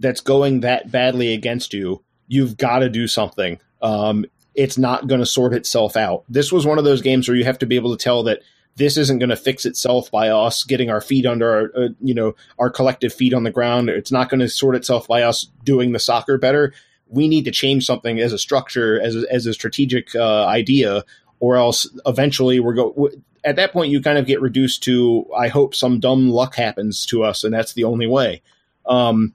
that's 0.00 0.20
going 0.20 0.60
that 0.60 0.90
badly 0.90 1.32
against 1.32 1.72
you. 1.72 2.02
You've 2.26 2.56
got 2.56 2.80
to 2.80 2.88
do 2.88 3.06
something. 3.06 3.60
Um, 3.80 4.24
it's 4.54 4.78
not 4.78 5.06
going 5.06 5.20
to 5.20 5.26
sort 5.26 5.54
itself 5.54 5.96
out. 5.96 6.24
This 6.28 6.52
was 6.52 6.66
one 6.66 6.78
of 6.78 6.84
those 6.84 7.02
games 7.02 7.28
where 7.28 7.36
you 7.36 7.44
have 7.44 7.58
to 7.58 7.66
be 7.66 7.76
able 7.76 7.96
to 7.96 8.02
tell 8.02 8.22
that 8.24 8.40
this 8.76 8.96
isn't 8.96 9.18
going 9.18 9.30
to 9.30 9.36
fix 9.36 9.66
itself 9.66 10.10
by 10.10 10.28
us 10.28 10.64
getting 10.64 10.90
our 10.90 11.00
feet 11.00 11.26
under 11.26 11.50
our, 11.50 11.84
uh, 11.84 11.88
you 12.00 12.14
know, 12.14 12.34
our 12.58 12.70
collective 12.70 13.12
feet 13.12 13.34
on 13.34 13.44
the 13.44 13.50
ground. 13.50 13.88
It's 13.90 14.12
not 14.12 14.30
going 14.30 14.40
to 14.40 14.48
sort 14.48 14.76
itself 14.76 15.06
by 15.06 15.22
us 15.22 15.48
doing 15.64 15.92
the 15.92 15.98
soccer 15.98 16.38
better. 16.38 16.72
We 17.06 17.28
need 17.28 17.44
to 17.44 17.50
change 17.50 17.84
something 17.84 18.18
as 18.18 18.32
a 18.32 18.38
structure, 18.38 19.00
as 19.00 19.16
a, 19.16 19.24
as 19.30 19.46
a 19.46 19.52
strategic 19.52 20.14
uh, 20.14 20.46
idea, 20.46 21.04
or 21.40 21.56
else 21.56 21.86
eventually 22.06 22.60
we're 22.60 22.74
go 22.74 23.10
at 23.44 23.56
that 23.56 23.72
point 23.72 23.90
you 23.90 24.00
kind 24.00 24.18
of 24.18 24.26
get 24.26 24.40
reduced 24.40 24.82
to 24.84 25.26
I 25.36 25.48
hope 25.48 25.74
some 25.74 26.00
dumb 26.00 26.30
luck 26.30 26.54
happens 26.54 27.06
to 27.06 27.24
us 27.24 27.44
and 27.44 27.52
that's 27.52 27.72
the 27.72 27.84
only 27.84 28.06
way. 28.06 28.42
Um, 28.86 29.34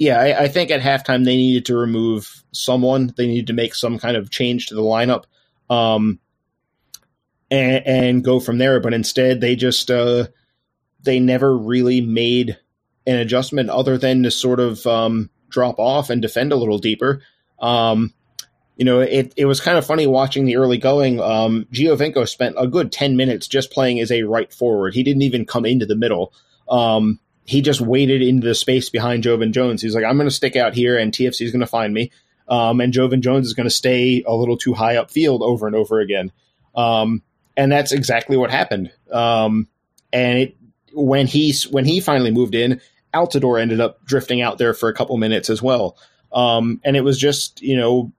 yeah, 0.00 0.18
I, 0.18 0.44
I, 0.44 0.48
think 0.48 0.70
at 0.70 0.80
halftime 0.80 1.26
they 1.26 1.36
needed 1.36 1.66
to 1.66 1.76
remove 1.76 2.42
someone. 2.52 3.12
They 3.18 3.26
needed 3.26 3.48
to 3.48 3.52
make 3.52 3.74
some 3.74 3.98
kind 3.98 4.16
of 4.16 4.30
change 4.30 4.66
to 4.66 4.74
the 4.74 4.80
lineup, 4.80 5.24
um, 5.68 6.18
and, 7.50 7.86
and, 7.86 8.24
go 8.24 8.40
from 8.40 8.56
there. 8.56 8.80
But 8.80 8.94
instead, 8.94 9.42
they 9.42 9.56
just 9.56 9.90
uh, 9.90 10.28
they 11.02 11.20
never 11.20 11.56
really 11.56 12.00
made 12.00 12.58
an 13.06 13.16
adjustment 13.16 13.68
other 13.68 13.98
than 13.98 14.22
to 14.22 14.30
sort 14.30 14.58
of 14.58 14.86
um, 14.86 15.28
drop 15.50 15.78
off 15.78 16.08
and 16.08 16.22
defend 16.22 16.52
a 16.52 16.56
little 16.56 16.78
deeper. 16.78 17.22
Um, 17.58 18.14
you 18.80 18.86
know, 18.86 19.00
it, 19.00 19.34
it 19.36 19.44
was 19.44 19.60
kind 19.60 19.76
of 19.76 19.84
funny 19.84 20.06
watching 20.06 20.46
the 20.46 20.56
early 20.56 20.78
going. 20.78 21.20
Um, 21.20 21.66
spent 22.24 22.54
a 22.56 22.66
good 22.66 22.90
10 22.90 23.14
minutes 23.14 23.46
just 23.46 23.70
playing 23.70 24.00
as 24.00 24.10
a 24.10 24.22
right 24.22 24.50
forward. 24.50 24.94
He 24.94 25.02
didn't 25.02 25.20
even 25.20 25.44
come 25.44 25.66
into 25.66 25.84
the 25.84 25.94
middle. 25.94 26.32
Um, 26.66 27.20
he 27.44 27.60
just 27.60 27.82
waited 27.82 28.22
into 28.22 28.46
the 28.46 28.54
space 28.54 28.88
behind 28.88 29.22
Joevin 29.22 29.52
Jones. 29.52 29.82
He's 29.82 29.94
like, 29.94 30.04
I'm 30.04 30.16
going 30.16 30.30
to 30.30 30.34
stick 30.34 30.56
out 30.56 30.72
here, 30.72 30.96
and 30.96 31.12
TFC 31.12 31.42
is 31.42 31.52
going 31.52 31.60
to 31.60 31.66
find 31.66 31.92
me. 31.92 32.10
Um, 32.48 32.80
and 32.80 32.90
Joevin 32.90 33.20
Jones 33.20 33.46
is 33.46 33.52
going 33.52 33.66
to 33.66 33.70
stay 33.70 34.24
a 34.26 34.34
little 34.34 34.56
too 34.56 34.72
high 34.72 34.94
upfield 34.94 35.42
over 35.42 35.66
and 35.66 35.76
over 35.76 36.00
again. 36.00 36.32
Um, 36.74 37.22
and 37.58 37.70
that's 37.70 37.92
exactly 37.92 38.38
what 38.38 38.50
happened. 38.50 38.90
Um, 39.12 39.68
and 40.10 40.38
it, 40.38 40.56
when 40.94 41.26
he 41.26 41.54
when 41.70 41.84
he 41.84 42.00
finally 42.00 42.30
moved 42.30 42.54
in, 42.54 42.80
Altidore 43.12 43.60
ended 43.60 43.78
up 43.78 44.02
drifting 44.06 44.40
out 44.40 44.56
there 44.56 44.72
for 44.72 44.88
a 44.88 44.94
couple 44.94 45.18
minutes 45.18 45.50
as 45.50 45.60
well. 45.60 45.98
Um, 46.32 46.80
and 46.82 46.96
it 46.96 47.02
was 47.02 47.18
just 47.18 47.60
you 47.60 47.76
know 47.76 48.10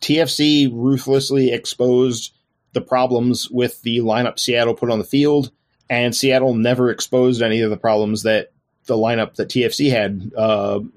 TFC 0.00 0.70
ruthlessly 0.72 1.52
exposed 1.52 2.32
the 2.72 2.80
problems 2.80 3.50
with 3.50 3.82
the 3.82 3.98
lineup 3.98 4.38
Seattle 4.38 4.74
put 4.74 4.90
on 4.90 4.98
the 4.98 5.04
field, 5.04 5.50
and 5.90 6.14
Seattle 6.14 6.54
never 6.54 6.90
exposed 6.90 7.42
any 7.42 7.60
of 7.60 7.70
the 7.70 7.76
problems 7.76 8.22
that 8.22 8.52
the 8.86 8.96
lineup 8.96 9.34
that 9.34 9.48
TFC 9.48 9.90
had. 9.90 10.30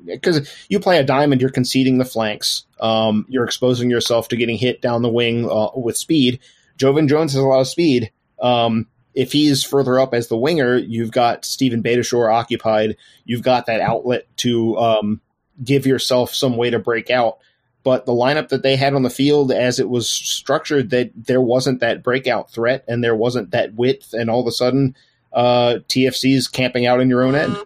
Because 0.06 0.40
uh, 0.40 0.46
you 0.70 0.80
play 0.80 0.98
a 0.98 1.04
diamond, 1.04 1.42
you're 1.42 1.50
conceding 1.50 1.98
the 1.98 2.06
flanks, 2.06 2.66
um, 2.80 3.26
you're 3.30 3.46
exposing 3.46 3.90
yourself 3.90 4.28
to 4.30 4.36
getting 4.36 4.58
hit 4.58 4.82
down 4.82 5.02
the 5.02 5.10
wing 5.10 5.50
uh, 5.50 5.70
with 5.76 5.98
speed. 5.98 6.40
Joevin 6.78 7.08
Jones 7.08 7.34
has 7.34 7.44
a 7.44 7.48
lot 7.48 7.62
of 7.62 7.68
speed. 7.68 8.12
Um, 8.42 8.88
if 9.14 9.32
he's 9.32 9.64
further 9.64 10.00
up 10.00 10.14
as 10.14 10.30
the 10.30 10.38
winger, 10.38 10.78
you've 10.78 11.12
got 11.12 11.46
Steven 11.46 11.84
Beitashour 11.84 12.34
occupied. 12.34 12.98
You've 13.26 13.44
got 13.44 13.66
that 13.66 13.82
outlet 13.82 14.26
to 14.38 14.78
um, 14.78 15.22
give 15.64 15.86
yourself 15.86 16.34
some 16.34 16.58
way 16.58 16.70
to 16.70 16.80
break 16.80 17.10
out. 17.10 17.40
But 17.84 18.06
the 18.06 18.12
lineup 18.12 18.50
that 18.50 18.62
they 18.62 18.76
had 18.76 18.94
on 18.94 19.04
the 19.04 19.10
field, 19.10 19.52
as 19.52 19.80
it 19.80 19.90
was 19.90 20.08
structured, 20.08 20.92
that 20.92 21.12
there 21.16 21.42
wasn't 21.42 21.80
that 21.80 22.04
breakout 22.04 22.52
threat 22.52 22.84
and 22.88 23.04
there 23.04 23.16
wasn't 23.16 23.52
that 23.52 23.74
width, 23.74 24.14
and 24.14 24.30
all 24.30 24.40
of 24.40 24.48
a 24.48 24.52
sudden, 24.52 24.96
uh, 25.34 25.80
TFC's 25.88 26.48
camping 26.48 26.86
out 26.86 27.00
in 27.00 27.10
your 27.10 27.24
own 27.24 27.36
end. 27.36 27.58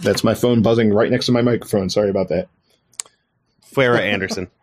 That's 0.00 0.24
my 0.24 0.34
phone 0.34 0.62
buzzing 0.62 0.92
right 0.92 1.10
next 1.10 1.26
to 1.26 1.32
my 1.32 1.42
microphone. 1.42 1.90
Sorry 1.90 2.10
about 2.10 2.28
that. 2.28 2.48
Fuera 3.74 4.00
Anderson. 4.00 4.48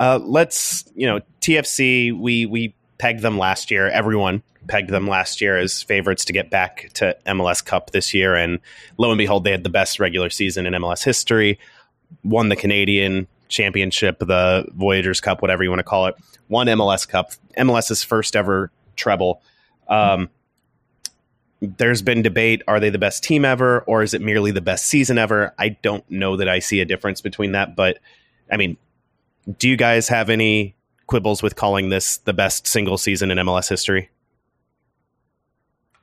Uh, 0.00 0.20
let's 0.22 0.84
you 0.94 1.08
know 1.08 1.18
TFC. 1.40 2.16
We 2.16 2.46
we 2.46 2.72
pegged 2.98 3.20
them 3.20 3.36
last 3.36 3.68
year. 3.68 3.88
Everyone 3.88 4.44
pegged 4.68 4.90
them 4.90 5.08
last 5.08 5.40
year 5.40 5.58
as 5.58 5.82
favorites 5.82 6.24
to 6.26 6.32
get 6.32 6.50
back 6.50 6.90
to 6.94 7.16
MLS 7.26 7.64
Cup 7.64 7.90
this 7.90 8.14
year, 8.14 8.36
and 8.36 8.60
lo 8.96 9.10
and 9.10 9.18
behold, 9.18 9.42
they 9.42 9.50
had 9.50 9.64
the 9.64 9.70
best 9.70 9.98
regular 9.98 10.30
season 10.30 10.66
in 10.66 10.74
MLS 10.74 11.02
history. 11.02 11.58
Won 12.24 12.48
the 12.48 12.56
Canadian 12.56 13.26
Championship, 13.48 14.18
the 14.18 14.66
Voyageurs 14.74 15.20
Cup, 15.20 15.42
whatever 15.42 15.62
you 15.62 15.70
want 15.70 15.80
to 15.80 15.84
call 15.84 16.06
it. 16.06 16.14
Won 16.48 16.66
MLS 16.66 17.08
Cup, 17.08 17.32
MLS's 17.56 18.02
first 18.02 18.36
ever 18.36 18.70
treble. 18.96 19.42
Um, 19.88 20.28
there's 21.60 22.02
been 22.02 22.22
debate 22.22 22.62
are 22.68 22.78
they 22.78 22.90
the 22.90 22.98
best 22.98 23.24
team 23.24 23.44
ever 23.44 23.80
or 23.80 24.02
is 24.02 24.14
it 24.14 24.20
merely 24.20 24.50
the 24.50 24.60
best 24.60 24.86
season 24.86 25.18
ever 25.18 25.52
i 25.58 25.68
don't 25.68 26.08
know 26.10 26.36
that 26.36 26.48
i 26.48 26.58
see 26.58 26.80
a 26.80 26.84
difference 26.84 27.20
between 27.20 27.52
that 27.52 27.74
but 27.74 27.98
i 28.50 28.56
mean 28.56 28.76
do 29.58 29.68
you 29.68 29.76
guys 29.76 30.08
have 30.08 30.30
any 30.30 30.76
quibbles 31.06 31.42
with 31.42 31.56
calling 31.56 31.88
this 31.88 32.18
the 32.18 32.32
best 32.32 32.66
single 32.66 32.96
season 32.96 33.30
in 33.30 33.38
mls 33.38 33.68
history 33.68 34.08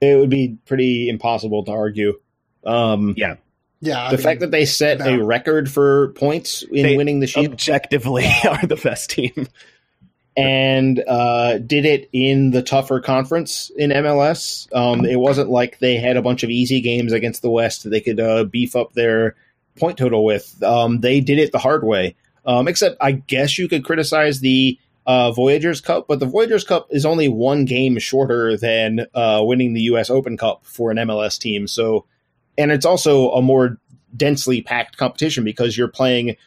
it 0.02 0.18
would 0.18 0.30
be 0.30 0.58
pretty 0.66 1.08
impossible 1.08 1.64
to 1.64 1.72
argue 1.72 2.20
um, 2.66 3.14
yeah 3.16 3.36
yeah, 3.82 4.04
I 4.04 4.12
the 4.12 4.18
mean, 4.18 4.24
fact 4.24 4.40
that 4.42 4.52
they 4.52 4.66
set 4.66 5.00
no. 5.00 5.06
a 5.06 5.24
record 5.24 5.70
for 5.70 6.10
points 6.14 6.64
in 6.64 6.84
They 6.84 6.98
winning 6.98 7.20
the 7.20 7.28
Shield 7.28 7.54
objectively 7.54 8.26
are 8.50 8.66
the 8.66 8.76
best 8.78 9.10
team 9.12 9.48
and 10.38 11.02
uh, 11.08 11.58
did 11.60 11.86
it 11.86 12.10
in 12.12 12.52
the 12.52 12.62
tougher 12.62 13.00
conference 13.00 13.72
in 13.76 13.92
MLS. 13.92 14.74
Um, 14.76 15.06
it 15.06 15.20
wasn't 15.20 15.50
like 15.50 15.80
they 15.80 15.96
had 15.96 16.18
a 16.18 16.22
bunch 16.22 16.44
of 16.44 16.50
easy 16.50 16.82
games 16.82 17.14
against 17.14 17.42
the 17.42 17.50
West 17.50 17.84
that 17.84 17.90
they 17.90 18.02
could 18.02 18.20
uh, 18.20 18.44
beef 18.44 18.76
up 18.76 18.94
their 18.94 19.36
point 19.78 19.98
total 19.98 20.26
with. 20.26 20.62
Um, 20.62 21.00
they 21.00 21.22
did 21.22 21.40
it 21.40 21.52
the 21.52 21.60
hard 21.60 21.84
way. 21.84 22.16
Um, 22.46 22.68
except, 22.68 22.98
I 23.02 23.14
guess 23.14 23.58
you 23.58 23.68
could 23.68 23.86
criticize 23.86 24.40
the 24.40 24.78
uh, 25.08 25.32
Voyageurs 25.32 25.82
Cup, 25.82 26.08
but 26.08 26.20
the 26.20 26.26
Voyageurs 26.26 26.64
Cup 26.64 26.88
is 26.92 27.06
only 27.06 27.28
one 27.28 27.66
game 27.66 27.98
shorter 27.98 28.58
than 28.58 29.08
uh, 29.14 29.42
winning 29.44 29.74
the 29.74 29.82
U.S. 29.82 30.10
Open 30.10 30.38
Cup 30.38 30.66
for 30.66 30.92
an 30.92 30.98
MLS 30.98 31.40
team. 31.40 31.68
So, 31.68 32.06
and 32.58 32.72
it's 32.72 32.86
also 32.86 33.32
a 33.32 33.42
more 33.42 33.78
densely 34.16 34.62
packed 34.62 34.98
competition 34.98 35.44
because 35.44 35.78
you're 35.78 35.88
playing 35.88 36.38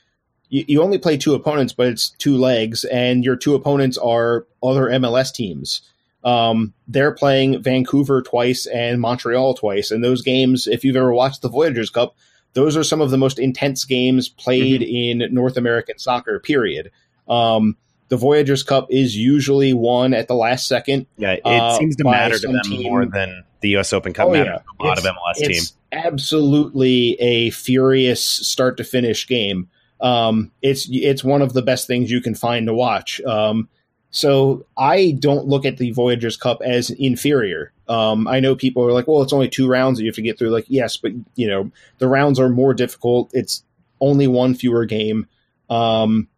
you, 0.48 0.64
you 0.66 0.82
only 0.82 0.98
play 0.98 1.16
two 1.16 1.34
opponents, 1.34 1.72
but 1.72 1.86
it's 1.88 2.10
two 2.10 2.36
legs, 2.36 2.84
and 2.84 3.24
your 3.24 3.36
two 3.36 3.54
opponents 3.54 3.98
are 3.98 4.46
other 4.62 4.86
MLS 4.86 5.32
teams. 5.32 5.82
Um, 6.24 6.74
they're 6.88 7.12
playing 7.12 7.62
Vancouver 7.62 8.22
twice 8.22 8.66
and 8.66 9.00
Montreal 9.00 9.54
twice, 9.54 9.90
and 9.90 10.02
those 10.02 10.22
games, 10.22 10.66
if 10.66 10.84
you've 10.84 10.96
ever 10.96 11.12
watched 11.12 11.42
the 11.42 11.48
Voyageurs 11.48 11.90
Cup, 11.90 12.16
those 12.54 12.76
are 12.76 12.84
some 12.84 13.00
of 13.00 13.10
the 13.10 13.18
most 13.18 13.38
intense 13.38 13.84
games 13.84 14.28
played 14.28 14.80
mm-hmm. 14.80 15.22
in 15.22 15.34
North 15.34 15.56
American 15.56 15.98
soccer. 15.98 16.40
Period. 16.40 16.90
Um, 17.28 17.76
the 18.08 18.16
Voyageurs 18.16 18.62
Cup 18.62 18.86
is 18.90 19.16
usually 19.16 19.74
won 19.74 20.14
at 20.14 20.28
the 20.28 20.34
last 20.34 20.66
second. 20.66 21.06
Yeah, 21.18 21.32
it 21.32 21.42
uh, 21.44 21.78
seems 21.78 21.96
to 21.96 22.04
matter 22.04 22.38
to 22.38 22.46
them 22.46 22.60
team. 22.64 22.84
more 22.84 23.04
than 23.04 23.44
the 23.60 23.68
U.S. 23.70 23.92
Open 23.92 24.14
Cup 24.14 24.28
oh, 24.28 24.32
matters 24.32 24.60
yeah. 24.80 24.84
a 24.84 24.84
lot 24.84 24.98
it's, 24.98 25.06
of 25.06 25.14
MLS 25.14 25.46
teams. 25.46 25.76
Absolutely, 25.90 27.14
a 27.20 27.50
furious 27.50 28.22
start 28.22 28.76
to 28.76 28.84
finish 28.84 29.26
game. 29.26 29.68
Um, 30.00 30.52
it's 30.60 30.86
it's 30.90 31.24
one 31.24 31.40
of 31.40 31.54
the 31.54 31.62
best 31.62 31.86
things 31.86 32.10
you 32.10 32.20
can 32.20 32.34
find 32.34 32.66
to 32.66 32.74
watch. 32.74 33.20
Um, 33.22 33.68
so 34.10 34.66
I 34.76 35.16
don't 35.18 35.46
look 35.46 35.64
at 35.64 35.78
the 35.78 35.90
Voyageurs 35.92 36.36
Cup 36.36 36.60
as 36.62 36.90
inferior. 36.90 37.72
Um, 37.88 38.28
I 38.28 38.40
know 38.40 38.54
people 38.54 38.84
are 38.86 38.92
like, 38.92 39.08
well, 39.08 39.22
it's 39.22 39.32
only 39.32 39.48
two 39.48 39.66
rounds 39.68 39.98
that 39.98 40.04
you 40.04 40.10
have 40.10 40.16
to 40.16 40.22
get 40.22 40.38
through. 40.38 40.50
Like, 40.50 40.66
yes, 40.68 40.98
but 40.98 41.12
you 41.36 41.48
know 41.48 41.70
the 41.98 42.08
rounds 42.08 42.38
are 42.38 42.50
more 42.50 42.74
difficult. 42.74 43.30
It's 43.32 43.64
only 44.00 44.26
one 44.26 44.54
fewer 44.54 44.84
game, 44.84 45.26
um, 45.70 46.28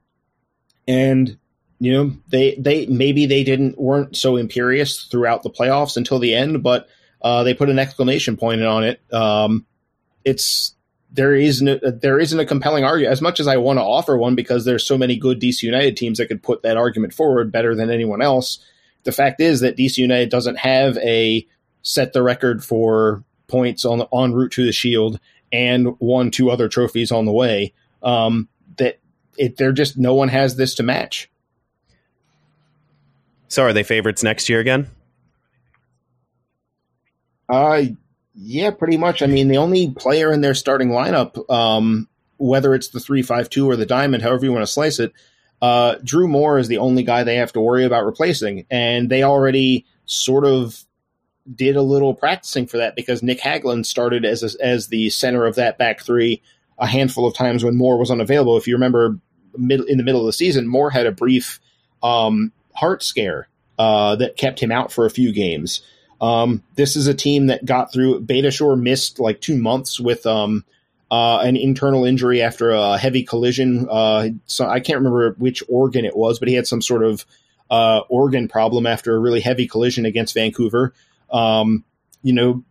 and 0.87 1.37
you 1.81 1.93
know 1.93 2.13
they 2.29 2.55
they 2.55 2.87
maybe 2.87 3.27
they 3.27 3.43
didn't 3.43 3.81
weren't 3.81 4.17
so 4.17 4.37
imperious 4.37 5.05
throughout 5.05 5.43
the 5.43 5.51
playoffs 5.51 5.97
until 5.97 6.21
the 6.21 6.35
end, 6.35 6.63
but 6.63 6.89
uh, 7.22 7.42
they 7.42 7.54
put 7.54 7.68
an 7.68 7.78
exclamation 7.78 8.37
point 8.37 8.62
on 8.62 8.85
it. 8.85 9.00
Um, 9.12 9.66
it's 10.24 10.74
there 11.12 11.35
is 11.35 11.61
no, 11.61 11.78
there 11.78 12.18
isn't 12.18 12.38
a 12.38 12.46
compelling 12.46 12.85
argument 12.85 13.12
as 13.12 13.20
much 13.20 13.40
as 13.40 13.48
I 13.48 13.56
want 13.56 13.78
to 13.78 13.83
offer 13.83 14.16
one 14.16 14.35
because 14.35 14.64
there's 14.64 14.87
so 14.87 14.96
many 14.96 15.16
good 15.16 15.40
DC 15.40 15.62
United 15.62 15.96
teams 15.96 16.18
that 16.18 16.26
could 16.26 16.42
put 16.42 16.62
that 16.62 16.76
argument 16.76 17.14
forward 17.14 17.50
better 17.50 17.74
than 17.74 17.90
anyone 17.90 18.22
else. 18.22 18.64
The 19.02 19.12
fact 19.12 19.40
is 19.40 19.61
that 19.61 19.76
DC 19.76 19.98
United 19.98 20.28
doesn't 20.28 20.59
have 20.59 20.96
a 20.98 21.46
set 21.83 22.12
the 22.12 22.22
record 22.22 22.64
for 22.64 23.24
points 23.48 23.85
on 23.85 24.02
on 24.12 24.33
route 24.33 24.52
to 24.52 24.64
the 24.64 24.72
Shield 24.72 25.18
and 25.52 25.98
won 25.98 26.30
two 26.30 26.50
other 26.50 26.68
trophies 26.68 27.11
on 27.11 27.24
the 27.24 27.33
way. 27.33 27.72
Um, 28.02 28.48
that 28.76 28.98
it, 29.37 29.56
they're 29.56 29.72
just 29.72 29.98
no 29.98 30.14
one 30.14 30.28
has 30.28 30.56
this 30.56 30.74
to 30.76 30.83
match. 30.83 31.30
So 33.48 33.64
are 33.64 33.72
they 33.72 33.83
favorites 33.83 34.22
next 34.22 34.48
year 34.48 34.61
again? 34.61 34.88
Uh 37.51 37.83
yeah, 38.35 38.71
pretty 38.71 38.97
much. 38.97 39.23
I 39.23 39.27
mean, 39.27 39.49
the 39.49 39.59
only 39.59 39.91
player 39.91 40.33
in 40.33 40.41
their 40.41 40.55
starting 40.55 40.91
lineup, 40.91 41.51
um, 41.53 42.09
whether 42.39 42.75
it's 42.75 42.89
the 42.89 43.01
three-five-two 43.01 43.69
or 43.69 43.77
the 43.77 43.85
diamond, 43.85 44.23
however 44.23 44.45
you 44.45 44.53
want 44.53 44.63
to 44.65 44.73
slice 44.73 44.99
it, 44.99 45.13
uh, 45.61 45.97
Drew 46.03 46.27
Moor 46.29 46.59
is 46.59 46.69
the 46.69 46.79
only 46.79 47.03
guy 47.03 47.25
they 47.25 47.37
have 47.37 47.53
to 47.53 47.61
worry 47.61 47.85
about 47.85 48.07
replacing, 48.07 48.67
and 48.71 49.11
they 49.11 49.23
already 49.25 49.85
sort 50.07 50.47
of 50.47 50.85
did 51.55 51.77
a 51.77 51.83
little 51.83 52.15
practicing 52.15 52.67
for 52.67 52.79
that 52.79 52.95
because 52.97 53.23
Nick 53.23 53.41
Hagglund 53.41 53.85
started 53.85 54.25
as 54.25 54.43
a, 54.43 54.65
as 54.65 54.89
the 54.89 55.11
center 55.11 55.45
of 55.45 55.57
that 55.57 55.77
back 55.77 56.01
three 56.01 56.43
a 56.79 56.87
handful 56.87 57.27
of 57.27 57.35
times 57.35 57.63
when 57.65 57.77
Moor 57.77 57.99
was 57.99 58.11
unavailable. 58.11 58.57
If 58.57 58.67
you 58.67 58.75
remember, 58.75 59.19
mid, 59.57 59.81
in 59.81 59.99
the 59.99 60.05
middle 60.05 60.21
of 60.21 60.27
the 60.27 60.33
season, 60.33 60.67
Moor 60.67 60.91
had 60.91 61.07
a 61.07 61.13
brief 61.13 61.61
um, 62.03 62.53
heart 62.75 63.03
scare 63.03 63.49
uh, 63.79 64.17
that 64.17 64.37
kept 64.37 64.61
him 64.61 64.73
out 64.73 64.93
for 64.93 65.05
a 65.05 65.11
few 65.11 65.33
games. 65.33 65.83
Um, 66.20 66.62
this 66.74 66.96
is 66.96 67.06
a 67.06 67.14
team 67.14 67.46
that 67.46 67.64
got 67.64 67.92
through. 67.92 68.20
Beitashour 68.20 68.78
missed 68.80 69.18
like 69.18 69.40
two 69.40 69.56
months 69.56 69.98
with 69.98 70.26
um, 70.26 70.64
uh, 71.11 71.38
an 71.38 71.56
internal 71.56 72.04
injury 72.04 72.42
after 72.42 72.70
a 72.70 72.98
heavy 72.98 73.22
collision. 73.22 73.88
Uh, 73.90 74.28
so 74.46 74.66
I 74.66 74.80
can't 74.80 74.98
remember 74.98 75.33
which 75.38 75.62
organ 75.68 76.04
it 76.04 76.16
was, 76.16 76.38
but 76.38 76.48
he 76.48 76.54
had 76.54 76.66
some 76.66 76.83
sort 76.83 77.02
of 77.02 77.24
uh, 77.70 78.00
organ 78.09 78.48
problem 78.48 78.87
after 78.87 79.14
a 79.14 79.18
really 79.18 79.40
heavy 79.40 79.66
collision 79.66 80.04
against 80.04 80.35
Vancouver. 80.35 80.92
Um, 81.30 81.85
you 82.22 82.33
know, 82.33 82.64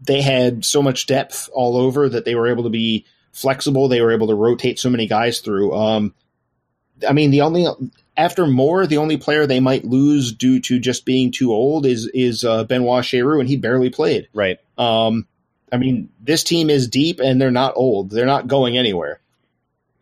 they 0.00 0.22
had 0.22 0.64
so 0.64 0.82
much 0.82 1.06
depth 1.06 1.48
all 1.52 1.76
over 1.76 2.08
that 2.08 2.24
they 2.24 2.34
were 2.34 2.48
able 2.48 2.64
to 2.64 2.70
be 2.70 3.04
flexible. 3.32 3.88
They 3.88 4.00
were 4.00 4.12
able 4.12 4.28
to 4.28 4.34
rotate 4.34 4.78
so 4.78 4.90
many 4.90 5.06
guys 5.06 5.40
through. 5.40 5.74
Um, 5.74 6.14
I 7.06 7.12
mean, 7.12 7.30
the 7.30 7.42
only 7.42 7.66
after 8.16 8.46
Moor, 8.46 8.86
the 8.86 8.98
only 8.98 9.16
player 9.16 9.46
they 9.46 9.60
might 9.60 9.84
lose 9.84 10.32
due 10.32 10.60
to 10.60 10.78
just 10.78 11.04
being 11.04 11.30
too 11.30 11.52
old 11.52 11.86
is 11.86 12.06
is 12.14 12.44
uh, 12.44 12.64
Benoit 12.64 13.04
Cheyrou, 13.04 13.40
and 13.40 13.48
he 13.48 13.56
barely 13.56 13.90
played. 13.90 14.28
Right. 14.32 14.58
Um, 14.78 15.26
I 15.72 15.76
mean, 15.76 16.10
this 16.20 16.44
team 16.44 16.70
is 16.70 16.88
deep, 16.88 17.20
and 17.20 17.40
they're 17.40 17.50
not 17.50 17.72
old. 17.76 18.10
They're 18.10 18.26
not 18.26 18.46
going 18.46 18.78
anywhere. 18.78 19.20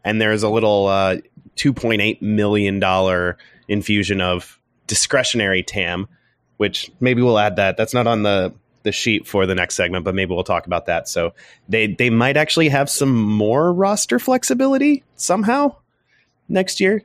And 0.04 0.20
there's 0.20 0.42
a 0.42 0.48
little 0.48 0.86
uh, 0.86 1.18
two 1.56 1.72
point 1.72 2.02
eight 2.02 2.20
million 2.20 2.80
dollar 2.80 3.38
infusion 3.68 4.20
of 4.20 4.58
discretionary 4.86 5.62
TAM, 5.62 6.08
which 6.58 6.90
maybe 7.00 7.22
we'll 7.22 7.38
add 7.38 7.56
that. 7.56 7.76
That's 7.76 7.94
not 7.94 8.06
on 8.06 8.22
the 8.22 8.52
the 8.82 8.92
sheet 8.92 9.26
for 9.26 9.46
the 9.46 9.54
next 9.54 9.76
segment, 9.76 10.04
but 10.04 10.14
maybe 10.14 10.34
we'll 10.34 10.44
talk 10.44 10.66
about 10.66 10.86
that. 10.86 11.08
So 11.08 11.34
they 11.68 11.86
they 11.86 12.10
might 12.10 12.36
actually 12.36 12.68
have 12.68 12.90
some 12.90 13.12
more 13.14 13.72
roster 13.72 14.18
flexibility 14.18 15.04
somehow 15.16 15.76
next 16.48 16.80
year. 16.80 17.04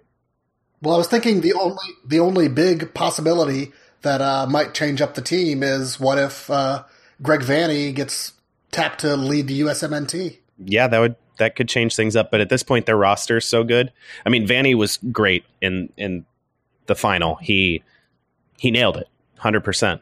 Well, 0.81 0.93
I 0.95 0.97
was 0.97 1.07
thinking 1.07 1.41
the 1.41 1.53
only 1.53 1.83
the 2.05 2.19
only 2.19 2.47
big 2.47 2.93
possibility 2.93 3.71
that 4.03 4.21
uh, 4.21 4.45
might 4.47 4.73
change 4.73 5.01
up 5.01 5.15
the 5.15 5.21
team 5.21 5.63
is 5.63 5.99
what 5.99 6.17
if 6.17 6.49
uh, 6.49 6.83
Greg 7.21 7.41
Vanney 7.41 7.93
gets 7.93 8.33
tapped 8.71 9.01
to 9.01 9.15
lead 9.15 9.47
the 9.47 9.61
USMNT? 9.61 10.37
Yeah, 10.63 10.87
that 10.87 10.99
would 10.99 11.15
that 11.39 11.55
could 11.55 11.67
change 11.69 11.95
things 11.95 12.15
up. 12.15 12.29
But 12.31 12.41
at 12.41 12.49
this 12.49 12.63
point, 12.63 12.85
their 12.85 12.97
roster 12.97 13.37
is 13.37 13.45
so 13.45 13.63
good. 13.63 13.91
I 14.25 14.29
mean, 14.29 14.47
Vanney 14.47 14.75
was 14.75 14.97
great 15.11 15.45
in 15.61 15.91
in 15.97 16.25
the 16.85 16.95
final. 16.95 17.35
He 17.35 17.83
he 18.59 18.71
nailed 18.71 18.97
it, 18.97 19.07
hundred 19.37 19.61
uh, 19.61 19.65
percent. 19.65 20.01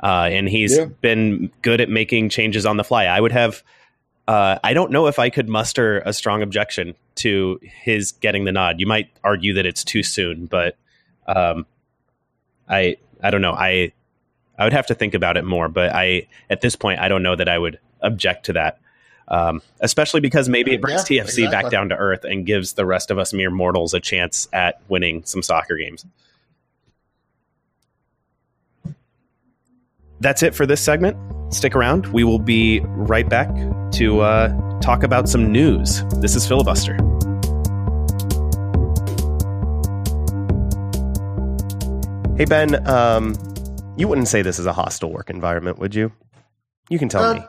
And 0.00 0.48
he's 0.48 0.76
Yeah. 0.76 0.86
been 0.86 1.50
good 1.62 1.80
at 1.80 1.88
making 1.88 2.30
changes 2.30 2.66
on 2.66 2.76
the 2.76 2.84
fly. 2.84 3.04
I 3.04 3.20
would 3.20 3.32
have. 3.32 3.62
Uh, 4.26 4.58
I 4.64 4.74
don't 4.74 4.90
know 4.90 5.06
if 5.06 5.20
I 5.20 5.30
could 5.30 5.48
muster 5.48 6.02
a 6.04 6.12
strong 6.12 6.42
objection 6.42 6.96
to 7.16 7.58
his 7.62 8.12
getting 8.12 8.44
the 8.44 8.52
nod. 8.52 8.80
You 8.80 8.86
might 8.86 9.10
argue 9.24 9.54
that 9.54 9.66
it's 9.66 9.84
too 9.84 10.02
soon, 10.02 10.46
but 10.46 10.76
um, 11.26 11.66
I 12.68 12.96
I 13.22 13.30
don't 13.30 13.42
know. 13.42 13.52
I 13.52 13.92
I 14.58 14.64
would 14.64 14.72
have 14.72 14.86
to 14.86 14.94
think 14.94 15.14
about 15.14 15.36
it 15.36 15.44
more. 15.44 15.68
But 15.68 15.94
I 15.94 16.28
at 16.50 16.60
this 16.60 16.76
point, 16.76 17.00
I 17.00 17.08
don't 17.08 17.22
know 17.22 17.36
that 17.36 17.48
I 17.48 17.58
would 17.58 17.78
object 18.00 18.46
to 18.46 18.52
that. 18.54 18.80
Um, 19.28 19.60
especially 19.80 20.20
because 20.20 20.48
maybe 20.48 20.72
it 20.72 20.80
brings 20.80 21.10
Yeah, 21.10 21.24
TFC 21.24 21.50
back 21.50 21.68
down 21.68 21.88
to 21.88 21.96
earth 21.96 22.22
and 22.22 22.46
gives 22.46 22.74
the 22.74 22.86
rest 22.86 23.10
of 23.10 23.18
us 23.18 23.32
mere 23.32 23.50
mortals 23.50 23.92
a 23.92 23.98
chance 23.98 24.46
at 24.52 24.80
winning 24.88 25.24
some 25.24 25.42
soccer 25.42 25.76
games. 25.76 26.06
That's 30.20 30.44
it 30.44 30.54
for 30.54 30.64
this 30.64 30.80
segment. 30.80 31.16
Stick 31.52 31.74
around. 31.74 32.06
We 32.06 32.24
will 32.24 32.38
be 32.38 32.80
right 32.80 33.28
back 33.28 33.48
to 33.92 34.20
uh, 34.20 34.65
talk 34.86 35.02
about 35.02 35.28
some 35.28 35.50
news. 35.50 36.04
This 36.20 36.36
is 36.36 36.46
Filibuster. 36.46 36.94
Hey 42.36 42.44
Ben, 42.44 42.86
um, 42.86 43.34
you 43.96 44.06
wouldn't 44.06 44.28
say 44.28 44.42
this 44.42 44.60
is 44.60 44.66
a 44.66 44.72
hostile 44.72 45.10
work 45.10 45.28
environment, 45.28 45.80
would 45.80 45.92
you? 45.96 46.12
You 46.88 47.00
can 47.00 47.08
tell 47.08 47.24
Uh, 47.24 47.34
me. 47.34 47.40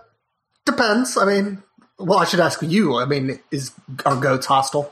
Depends. 0.65 1.15
I 1.15 1.25
mean, 1.25 1.61
well, 1.99 2.17
I 2.17 2.25
should 2.25 2.39
ask 2.39 2.59
you. 2.63 2.97
I 2.97 3.05
mean, 3.05 3.39
is 3.51 3.71
are 4.03 4.15
goats 4.15 4.47
hostile? 4.47 4.91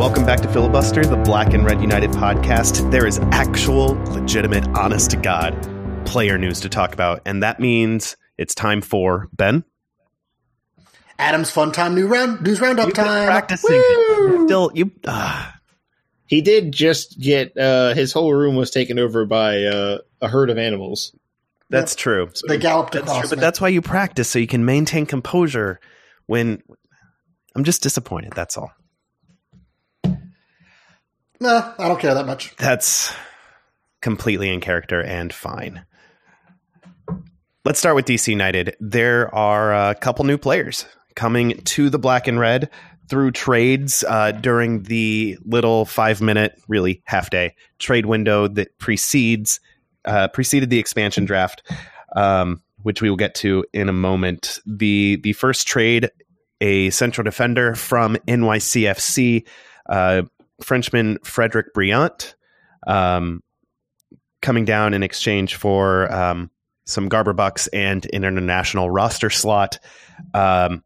Welcome 0.00 0.24
back 0.24 0.40
to 0.40 0.48
Filibuster, 0.50 1.04
the 1.04 1.18
Black 1.18 1.52
and 1.52 1.62
Red 1.62 1.82
United 1.82 2.08
podcast. 2.12 2.90
There 2.90 3.06
is 3.06 3.18
actual, 3.32 3.96
legitimate, 4.14 4.66
honest 4.68 5.10
to 5.10 5.18
God 5.18 5.54
player 6.06 6.38
news 6.38 6.58
to 6.60 6.70
talk 6.70 6.94
about, 6.94 7.20
and 7.26 7.42
that 7.42 7.60
means 7.60 8.16
it's 8.38 8.54
time 8.54 8.80
for 8.80 9.28
Ben. 9.34 9.62
Adam's 11.18 11.50
fun 11.50 11.70
time 11.70 11.94
new 11.94 12.06
round 12.06 12.40
news 12.40 12.62
roundup 12.62 12.86
You've 12.86 12.94
been 12.94 13.04
time. 13.04 13.26
practicing. 13.26 13.72
Woo! 13.76 14.46
Still, 14.46 14.70
you. 14.74 14.90
Uh, 15.04 15.50
He 16.26 16.40
did 16.40 16.72
just 16.72 17.20
get 17.20 17.54
uh, 17.58 17.92
his 17.92 18.14
whole 18.14 18.32
room 18.32 18.56
was 18.56 18.70
taken 18.70 18.98
over 18.98 19.26
by 19.26 19.64
uh, 19.64 19.98
a 20.22 20.28
herd 20.28 20.48
of 20.48 20.56
animals. 20.56 21.14
that's 21.68 21.94
true. 21.94 22.30
They 22.48 22.56
galloped 22.56 22.94
That's 22.94 23.04
across 23.04 23.20
true, 23.20 23.28
but 23.36 23.40
that's 23.40 23.60
why 23.60 23.68
you 23.68 23.82
practice 23.82 24.30
so 24.30 24.38
you 24.38 24.46
can 24.46 24.64
maintain 24.64 25.04
composure. 25.04 25.78
When 26.24 26.62
I'm 27.54 27.64
just 27.64 27.82
disappointed. 27.82 28.32
That's 28.34 28.56
all. 28.56 28.70
Nah, 31.40 31.72
I 31.78 31.88
don't 31.88 31.98
care 31.98 32.14
that 32.14 32.26
much. 32.26 32.54
That's 32.56 33.14
completely 34.02 34.50
in 34.50 34.60
character 34.60 35.02
and 35.02 35.32
fine. 35.32 35.84
Let's 37.64 37.78
start 37.78 37.96
with 37.96 38.06
DC 38.06 38.28
United. 38.28 38.76
There 38.80 39.34
are 39.34 39.90
a 39.90 39.94
couple 39.94 40.24
new 40.24 40.38
players 40.38 40.86
coming 41.14 41.58
to 41.62 41.90
the 41.90 41.98
black 41.98 42.26
and 42.26 42.38
red 42.38 42.70
through 43.08 43.32
trades 43.32 44.04
uh, 44.08 44.32
during 44.32 44.84
the 44.84 45.36
little 45.44 45.84
five 45.84 46.20
minute, 46.20 46.58
really 46.68 47.02
half 47.04 47.30
day 47.30 47.54
trade 47.78 48.06
window 48.06 48.46
that 48.48 48.78
precedes 48.78 49.60
uh, 50.04 50.28
preceded 50.28 50.70
the 50.70 50.78
expansion 50.78 51.24
draft, 51.24 51.62
um, 52.16 52.62
which 52.82 53.02
we 53.02 53.10
will 53.10 53.16
get 53.16 53.34
to 53.34 53.64
in 53.72 53.88
a 53.88 53.92
moment. 53.92 54.60
the 54.64 55.20
The 55.22 55.32
first 55.34 55.66
trade, 55.66 56.10
a 56.60 56.90
central 56.90 57.24
defender 57.24 57.74
from 57.74 58.16
NYCFC. 58.26 59.46
Uh, 59.86 60.22
Frenchman 60.62 61.18
Frederic 61.22 61.74
Brillant 61.74 62.34
um, 62.86 63.42
coming 64.42 64.64
down 64.64 64.94
in 64.94 65.02
exchange 65.02 65.56
for 65.56 66.12
um, 66.12 66.50
some 66.84 67.08
Garber 67.08 67.32
bucks 67.32 67.66
and 67.68 68.06
an 68.12 68.24
international 68.24 68.90
roster 68.90 69.30
slot. 69.30 69.78
Um, 70.34 70.82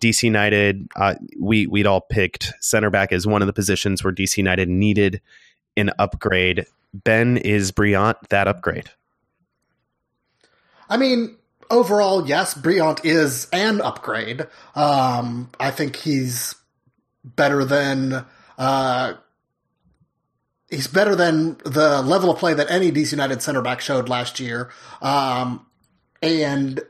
DC 0.00 0.22
United, 0.22 0.88
uh, 0.96 1.14
we 1.38 1.66
we'd 1.66 1.86
all 1.86 2.00
picked 2.00 2.52
center 2.60 2.90
back 2.90 3.12
as 3.12 3.26
one 3.26 3.42
of 3.42 3.46
the 3.46 3.52
positions 3.52 4.02
where 4.02 4.12
DC 4.12 4.36
United 4.36 4.68
needed 4.68 5.20
an 5.76 5.90
upgrade. 5.98 6.66
Ben 6.94 7.36
is 7.36 7.72
Brillant 7.72 8.16
that 8.30 8.48
upgrade? 8.48 8.90
I 10.88 10.96
mean, 10.96 11.36
overall, 11.70 12.26
yes, 12.26 12.54
Brillant 12.54 13.04
is 13.04 13.48
an 13.52 13.80
upgrade. 13.80 14.46
Um, 14.74 15.50
I 15.58 15.70
think 15.70 15.96
he's 15.96 16.54
better 17.24 17.64
than 17.64 18.24
uh, 18.58 19.14
he's 20.70 20.86
better 20.86 21.14
than 21.14 21.58
the 21.64 22.02
level 22.02 22.30
of 22.30 22.38
play 22.38 22.54
that 22.54 22.70
any 22.70 22.90
DC 22.90 23.12
United 23.12 23.42
center 23.42 23.62
back 23.62 23.80
showed 23.80 24.08
last 24.08 24.40
year. 24.40 24.70
Um, 25.00 25.66
and 26.22 26.80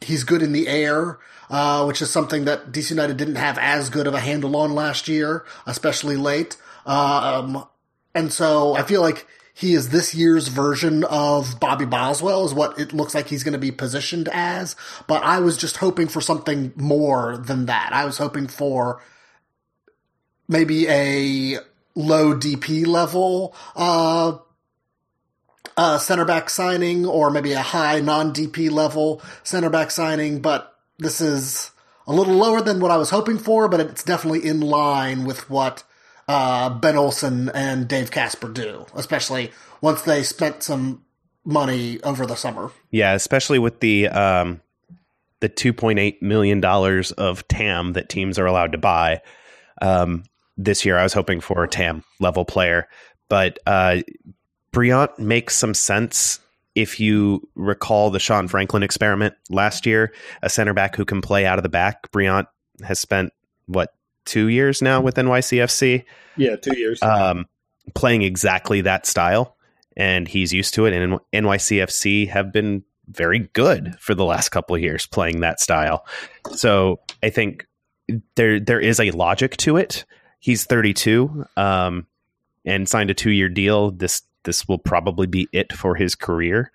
he's 0.00 0.24
good 0.24 0.42
in 0.42 0.52
the 0.52 0.66
air, 0.68 1.18
uh, 1.48 1.84
which 1.84 2.02
is 2.02 2.10
something 2.10 2.44
that 2.46 2.72
DC 2.72 2.90
United 2.90 3.16
didn't 3.16 3.36
have 3.36 3.58
as 3.58 3.90
good 3.90 4.06
of 4.06 4.14
a 4.14 4.20
handle 4.20 4.56
on 4.56 4.74
last 4.74 5.08
year, 5.08 5.44
especially 5.66 6.16
late. 6.16 6.56
Um, 6.84 7.64
and 8.14 8.32
so 8.32 8.74
I 8.74 8.82
feel 8.82 9.00
like 9.00 9.26
he 9.54 9.74
is 9.74 9.90
this 9.90 10.14
year's 10.14 10.48
version 10.48 11.04
of 11.04 11.60
Bobby 11.60 11.84
Boswell 11.84 12.44
is 12.44 12.54
what 12.54 12.78
it 12.78 12.92
looks 12.92 13.14
like 13.14 13.28
he's 13.28 13.44
going 13.44 13.52
to 13.52 13.58
be 13.58 13.70
positioned 13.70 14.28
as. 14.32 14.74
But 15.06 15.22
I 15.22 15.40
was 15.40 15.56
just 15.56 15.76
hoping 15.76 16.08
for 16.08 16.20
something 16.20 16.72
more 16.74 17.36
than 17.36 17.66
that. 17.66 17.90
I 17.92 18.04
was 18.04 18.18
hoping 18.18 18.48
for 18.48 19.00
maybe 20.52 20.86
a 20.88 21.58
low 21.94 22.34
DP 22.34 22.86
level, 22.86 23.54
uh, 23.74 24.38
uh, 25.76 25.98
center 25.98 26.24
back 26.24 26.50
signing 26.50 27.06
or 27.06 27.30
maybe 27.30 27.52
a 27.52 27.62
high 27.62 28.00
non 28.00 28.32
DP 28.32 28.70
level 28.70 29.22
center 29.42 29.70
back 29.70 29.90
signing, 29.90 30.40
but 30.40 30.76
this 30.98 31.20
is 31.20 31.70
a 32.06 32.12
little 32.12 32.34
lower 32.34 32.60
than 32.60 32.80
what 32.80 32.90
I 32.90 32.96
was 32.96 33.10
hoping 33.10 33.38
for, 33.38 33.68
but 33.68 33.80
it's 33.80 34.04
definitely 34.04 34.46
in 34.46 34.60
line 34.60 35.24
with 35.24 35.48
what 35.48 35.84
uh, 36.28 36.70
Ben 36.70 36.96
Olsen 36.96 37.48
and 37.50 37.88
Dave 37.88 38.10
Kasper 38.10 38.48
do, 38.48 38.86
especially 38.94 39.50
once 39.80 40.02
they 40.02 40.22
spent 40.22 40.62
some 40.62 41.04
money 41.44 42.00
over 42.02 42.26
the 42.26 42.36
summer. 42.36 42.70
Yeah, 42.90 43.14
especially 43.14 43.58
with 43.58 43.80
the 43.80 44.08
um, 44.08 44.60
the 45.40 45.48
two 45.48 45.72
point 45.72 45.98
eight 45.98 46.22
million 46.22 46.60
dollars 46.60 47.12
of 47.12 47.46
TAM 47.48 47.94
that 47.94 48.08
teams 48.08 48.38
are 48.38 48.46
allowed 48.46 48.72
to 48.72 48.78
buy. 48.78 49.22
Um, 49.80 50.24
this 50.56 50.84
year, 50.84 50.98
I 50.98 51.02
was 51.02 51.12
hoping 51.12 51.40
for 51.40 51.64
a 51.64 51.68
TAM 51.68 52.04
level 52.20 52.44
player, 52.44 52.88
but 53.28 53.58
uh, 53.66 54.02
Brillant 54.72 55.18
makes 55.18 55.56
some 55.56 55.74
sense 55.74 56.40
if 56.74 56.98
you 56.98 57.46
recall 57.54 58.10
the 58.10 58.18
Sean 58.18 58.48
Franklin 58.48 58.82
experiment 58.82 59.34
last 59.50 59.86
year. 59.86 60.12
A 60.42 60.48
center 60.48 60.74
back 60.74 60.96
who 60.96 61.04
can 61.04 61.20
play 61.20 61.46
out 61.46 61.58
of 61.58 61.62
the 61.62 61.68
back. 61.68 62.10
Brillant 62.12 62.46
has 62.82 62.98
spent 62.98 63.32
what 63.66 63.94
two 64.24 64.48
years 64.48 64.82
now 64.82 65.00
with 65.00 65.16
NYCFC. 65.16 66.04
Yeah, 66.36 66.56
two 66.56 66.78
years. 66.78 67.02
Um, 67.02 67.46
playing 67.94 68.22
exactly 68.22 68.80
that 68.82 69.06
style, 69.06 69.56
and 69.96 70.28
he's 70.28 70.52
used 70.52 70.74
to 70.74 70.86
it. 70.86 70.94
And 70.94 71.18
NYCFC 71.32 72.28
have 72.28 72.52
been 72.52 72.84
very 73.08 73.50
good 73.52 73.96
for 73.98 74.14
the 74.14 74.24
last 74.24 74.50
couple 74.50 74.74
of 74.76 74.82
years 74.82 75.06
playing 75.06 75.40
that 75.40 75.60
style. 75.60 76.06
So 76.52 77.00
I 77.22 77.30
think 77.30 77.66
there 78.36 78.60
there 78.60 78.80
is 78.80 79.00
a 79.00 79.10
logic 79.10 79.56
to 79.58 79.76
it. 79.76 80.04
He's 80.42 80.64
32 80.64 81.46
um, 81.56 82.08
and 82.64 82.88
signed 82.88 83.10
a 83.10 83.14
two 83.14 83.30
year 83.30 83.48
deal. 83.48 83.92
This 83.92 84.22
this 84.42 84.66
will 84.66 84.78
probably 84.78 85.28
be 85.28 85.48
it 85.52 85.72
for 85.72 85.94
his 85.94 86.16
career 86.16 86.72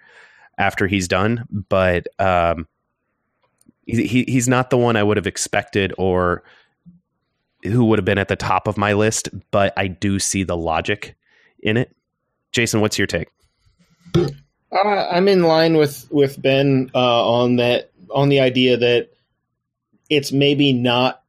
after 0.58 0.88
he's 0.88 1.10
done. 1.10 1.44
But 1.68 2.08
um, 2.18 2.66
he, 3.86 4.24
he's 4.26 4.48
not 4.48 4.70
the 4.70 4.78
one 4.78 4.96
I 4.96 5.04
would 5.04 5.18
have 5.18 5.28
expected 5.28 5.94
or 5.98 6.44
who 7.62 7.84
would 7.84 8.00
have 8.00 8.06
been 8.06 8.18
at 8.18 8.30
the 8.30 8.38
top 8.38 8.70
of 8.70 8.78
my 8.78 8.94
list. 8.94 9.28
But 9.52 9.74
I 9.76 9.88
do 9.88 10.18
see 10.18 10.44
the 10.44 10.56
logic 10.56 11.18
in 11.60 11.76
it. 11.76 11.94
Jason, 12.54 12.80
what's 12.80 12.98
your 12.98 13.06
take? 13.06 13.28
Uh, 14.16 14.28
I'm 15.12 15.28
in 15.28 15.44
line 15.44 15.76
with 15.76 16.10
with 16.10 16.42
Ben 16.42 16.90
uh, 16.96 17.30
on 17.30 17.58
that 17.58 17.92
on 18.12 18.30
the 18.30 18.40
idea 18.40 18.78
that 18.78 19.10
it's 20.10 20.32
maybe 20.32 20.72
not 20.72 21.22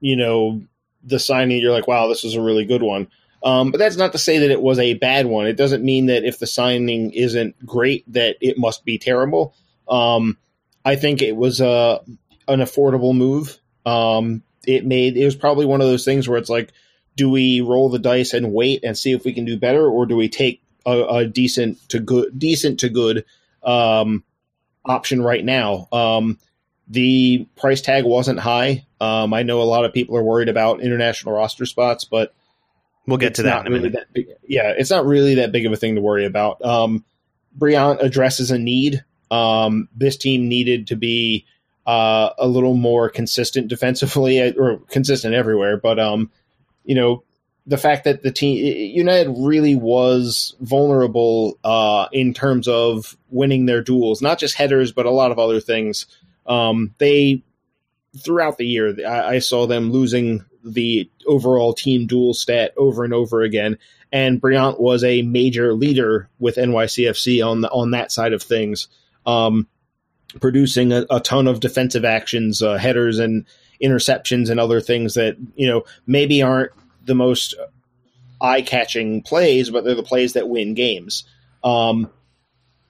you 0.00 0.16
know 0.16 0.60
the 1.04 1.18
signing 1.18 1.60
you're 1.60 1.72
like 1.72 1.88
wow 1.88 2.08
this 2.08 2.24
is 2.24 2.34
a 2.34 2.42
really 2.42 2.64
good 2.64 2.82
one. 2.82 3.08
Um, 3.42 3.72
but 3.72 3.78
that's 3.78 3.96
not 3.96 4.12
to 4.12 4.18
say 4.18 4.38
that 4.38 4.50
it 4.50 4.62
was 4.62 4.78
a 4.78 4.94
bad 4.94 5.26
one. 5.26 5.46
It 5.46 5.58
doesn't 5.58 5.84
mean 5.84 6.06
that 6.06 6.24
if 6.24 6.38
the 6.38 6.46
signing 6.46 7.12
isn't 7.12 7.66
great 7.66 8.10
that 8.10 8.36
it 8.40 8.56
must 8.56 8.86
be 8.86 8.96
terrible. 8.96 9.54
Um, 9.86 10.38
I 10.82 10.96
think 10.96 11.20
it 11.20 11.36
was 11.36 11.60
a 11.60 11.68
uh, 11.68 11.98
an 12.48 12.60
affordable 12.60 13.14
move. 13.14 13.58
Um, 13.84 14.42
it 14.66 14.86
made 14.86 15.16
it 15.16 15.24
was 15.26 15.36
probably 15.36 15.66
one 15.66 15.82
of 15.82 15.88
those 15.88 16.06
things 16.06 16.26
where 16.26 16.38
it's 16.38 16.48
like 16.48 16.72
do 17.16 17.30
we 17.30 17.60
roll 17.60 17.90
the 17.90 17.98
dice 17.98 18.32
and 18.32 18.52
wait 18.52 18.82
and 18.82 18.96
see 18.96 19.12
if 19.12 19.24
we 19.24 19.32
can 19.32 19.44
do 19.44 19.58
better 19.58 19.86
or 19.86 20.06
do 20.06 20.16
we 20.16 20.28
take 20.28 20.62
a, 20.86 21.04
a 21.04 21.26
decent 21.26 21.88
to 21.90 22.00
good, 22.00 22.38
decent 22.38 22.80
to 22.80 22.88
good 22.88 23.24
um, 23.62 24.24
option 24.84 25.22
right 25.22 25.44
now. 25.44 25.88
The 26.88 27.46
price 27.56 27.80
tag 27.80 28.04
wasn't 28.04 28.40
high. 28.40 28.86
Um, 29.00 29.32
I 29.32 29.42
know 29.42 29.62
a 29.62 29.64
lot 29.64 29.84
of 29.84 29.92
people 29.92 30.16
are 30.16 30.22
worried 30.22 30.48
about 30.48 30.80
international 30.80 31.34
roster 31.34 31.66
spots, 31.66 32.04
but 32.04 32.34
we'll 33.06 33.18
get 33.18 33.36
to 33.36 33.44
that. 33.44 33.68
really 33.68 33.90
that 33.90 34.12
big, 34.12 34.28
yeah, 34.46 34.72
it's 34.76 34.90
not 34.90 35.06
really 35.06 35.36
that 35.36 35.52
big 35.52 35.66
of 35.66 35.72
a 35.72 35.76
thing 35.76 35.94
to 35.94 36.00
worry 36.00 36.26
about. 36.26 36.62
Um, 36.64 37.04
Brillant 37.58 38.02
addresses 38.02 38.50
a 38.50 38.58
need. 38.58 39.04
Um, 39.30 39.88
this 39.94 40.16
team 40.16 40.48
needed 40.48 40.88
to 40.88 40.96
be 40.96 41.46
uh, 41.86 42.30
a 42.38 42.46
little 42.46 42.74
more 42.74 43.08
consistent 43.08 43.68
defensively, 43.68 44.40
or 44.58 44.78
consistent 44.90 45.34
everywhere. 45.34 45.76
But 45.76 45.98
um, 45.98 46.30
you 46.84 46.94
know, 46.94 47.22
the 47.66 47.78
fact 47.78 48.04
that 48.04 48.22
the 48.22 48.30
team 48.30 48.56
United 48.94 49.34
really 49.36 49.74
was 49.74 50.54
vulnerable 50.60 51.58
uh, 51.64 52.08
in 52.12 52.34
terms 52.34 52.68
of 52.68 53.16
winning 53.30 53.66
their 53.66 53.82
duels, 53.82 54.20
not 54.20 54.38
just 54.38 54.54
headers, 54.54 54.92
but 54.92 55.06
a 55.06 55.10
lot 55.10 55.30
of 55.30 55.38
other 55.38 55.60
things. 55.60 56.06
Um, 56.46 56.94
they 56.98 57.42
throughout 58.18 58.58
the 58.58 58.66
year, 58.66 58.94
I, 59.06 59.36
I, 59.36 59.38
saw 59.38 59.66
them 59.66 59.90
losing 59.90 60.44
the 60.64 61.10
overall 61.26 61.72
team 61.74 62.06
duel 62.06 62.34
stat 62.34 62.72
over 62.76 63.04
and 63.04 63.12
over 63.12 63.42
again. 63.42 63.78
And 64.12 64.40
Brillant 64.40 64.78
was 64.78 65.02
a 65.02 65.22
major 65.22 65.74
leader 65.74 66.28
with 66.38 66.56
NYCFC 66.56 67.44
on 67.44 67.62
the, 67.62 67.70
on 67.70 67.90
that 67.90 68.12
side 68.12 68.32
of 68.32 68.42
things, 68.42 68.88
um, 69.26 69.66
producing 70.40 70.92
a, 70.92 71.04
a, 71.10 71.20
ton 71.20 71.48
of 71.48 71.60
defensive 71.60 72.04
actions, 72.04 72.62
uh, 72.62 72.76
headers, 72.76 73.18
and 73.18 73.46
interceptions, 73.82 74.50
and 74.50 74.60
other 74.60 74.80
things 74.80 75.14
that 75.14 75.36
you 75.56 75.66
know 75.66 75.84
maybe 76.06 76.42
aren't 76.42 76.72
the 77.04 77.14
most 77.14 77.54
eye 78.40 78.62
catching 78.62 79.22
plays, 79.22 79.70
but 79.70 79.84
they're 79.84 79.94
the 79.94 80.02
plays 80.02 80.34
that 80.34 80.48
win 80.48 80.74
games. 80.74 81.24
Um, 81.64 82.10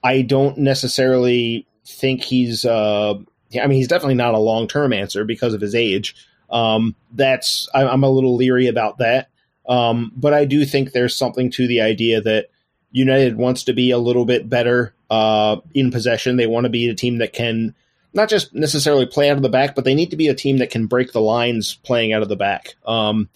I 0.03 0.21
don't 0.21 0.59
necessarily 0.59 1.65
think 1.85 2.23
he's. 2.23 2.65
Uh, 2.65 3.15
I 3.59 3.67
mean, 3.67 3.77
he's 3.77 3.87
definitely 3.87 4.15
not 4.15 4.33
a 4.33 4.39
long 4.39 4.67
term 4.67 4.93
answer 4.93 5.25
because 5.25 5.53
of 5.53 5.61
his 5.61 5.75
age. 5.75 6.15
Um, 6.49 6.95
that's 7.11 7.67
I, 7.73 7.83
am 7.83 8.03
a 8.03 8.09
little 8.09 8.35
leery 8.35 8.67
about 8.67 8.99
that. 8.99 9.29
Um, 9.67 10.11
but 10.15 10.33
I 10.33 10.45
do 10.45 10.65
think 10.65 10.91
there's 10.91 11.15
something 11.15 11.49
to 11.51 11.67
the 11.67 11.81
idea 11.81 12.21
that 12.21 12.49
United 12.91 13.37
wants 13.37 13.63
to 13.63 13.73
be 13.73 13.91
a 13.91 13.97
little 13.97 14.25
bit 14.25 14.47
better 14.47 14.93
uh, 15.09 15.57
in 15.73 15.91
possession. 15.91 16.37
They 16.37 16.47
want 16.47 16.65
to 16.65 16.69
be 16.69 16.87
a 16.87 16.95
team 16.95 17.17
that 17.17 17.33
can 17.33 17.73
not 18.13 18.29
just 18.29 18.53
necessarily 18.53 19.05
play 19.05 19.29
out 19.29 19.37
of 19.37 19.43
the 19.43 19.49
back, 19.49 19.75
but 19.75 19.83
they 19.83 19.93
need 19.93 20.11
to 20.11 20.15
be 20.15 20.29
a 20.29 20.35
team 20.35 20.57
that 20.57 20.69
can 20.69 20.87
break 20.87 21.11
the 21.11 21.21
lines 21.21 21.75
playing 21.83 22.13
out 22.13 22.21
of 22.21 22.29
the 22.29 22.35
back. 22.35 22.75
Um, 22.85 23.29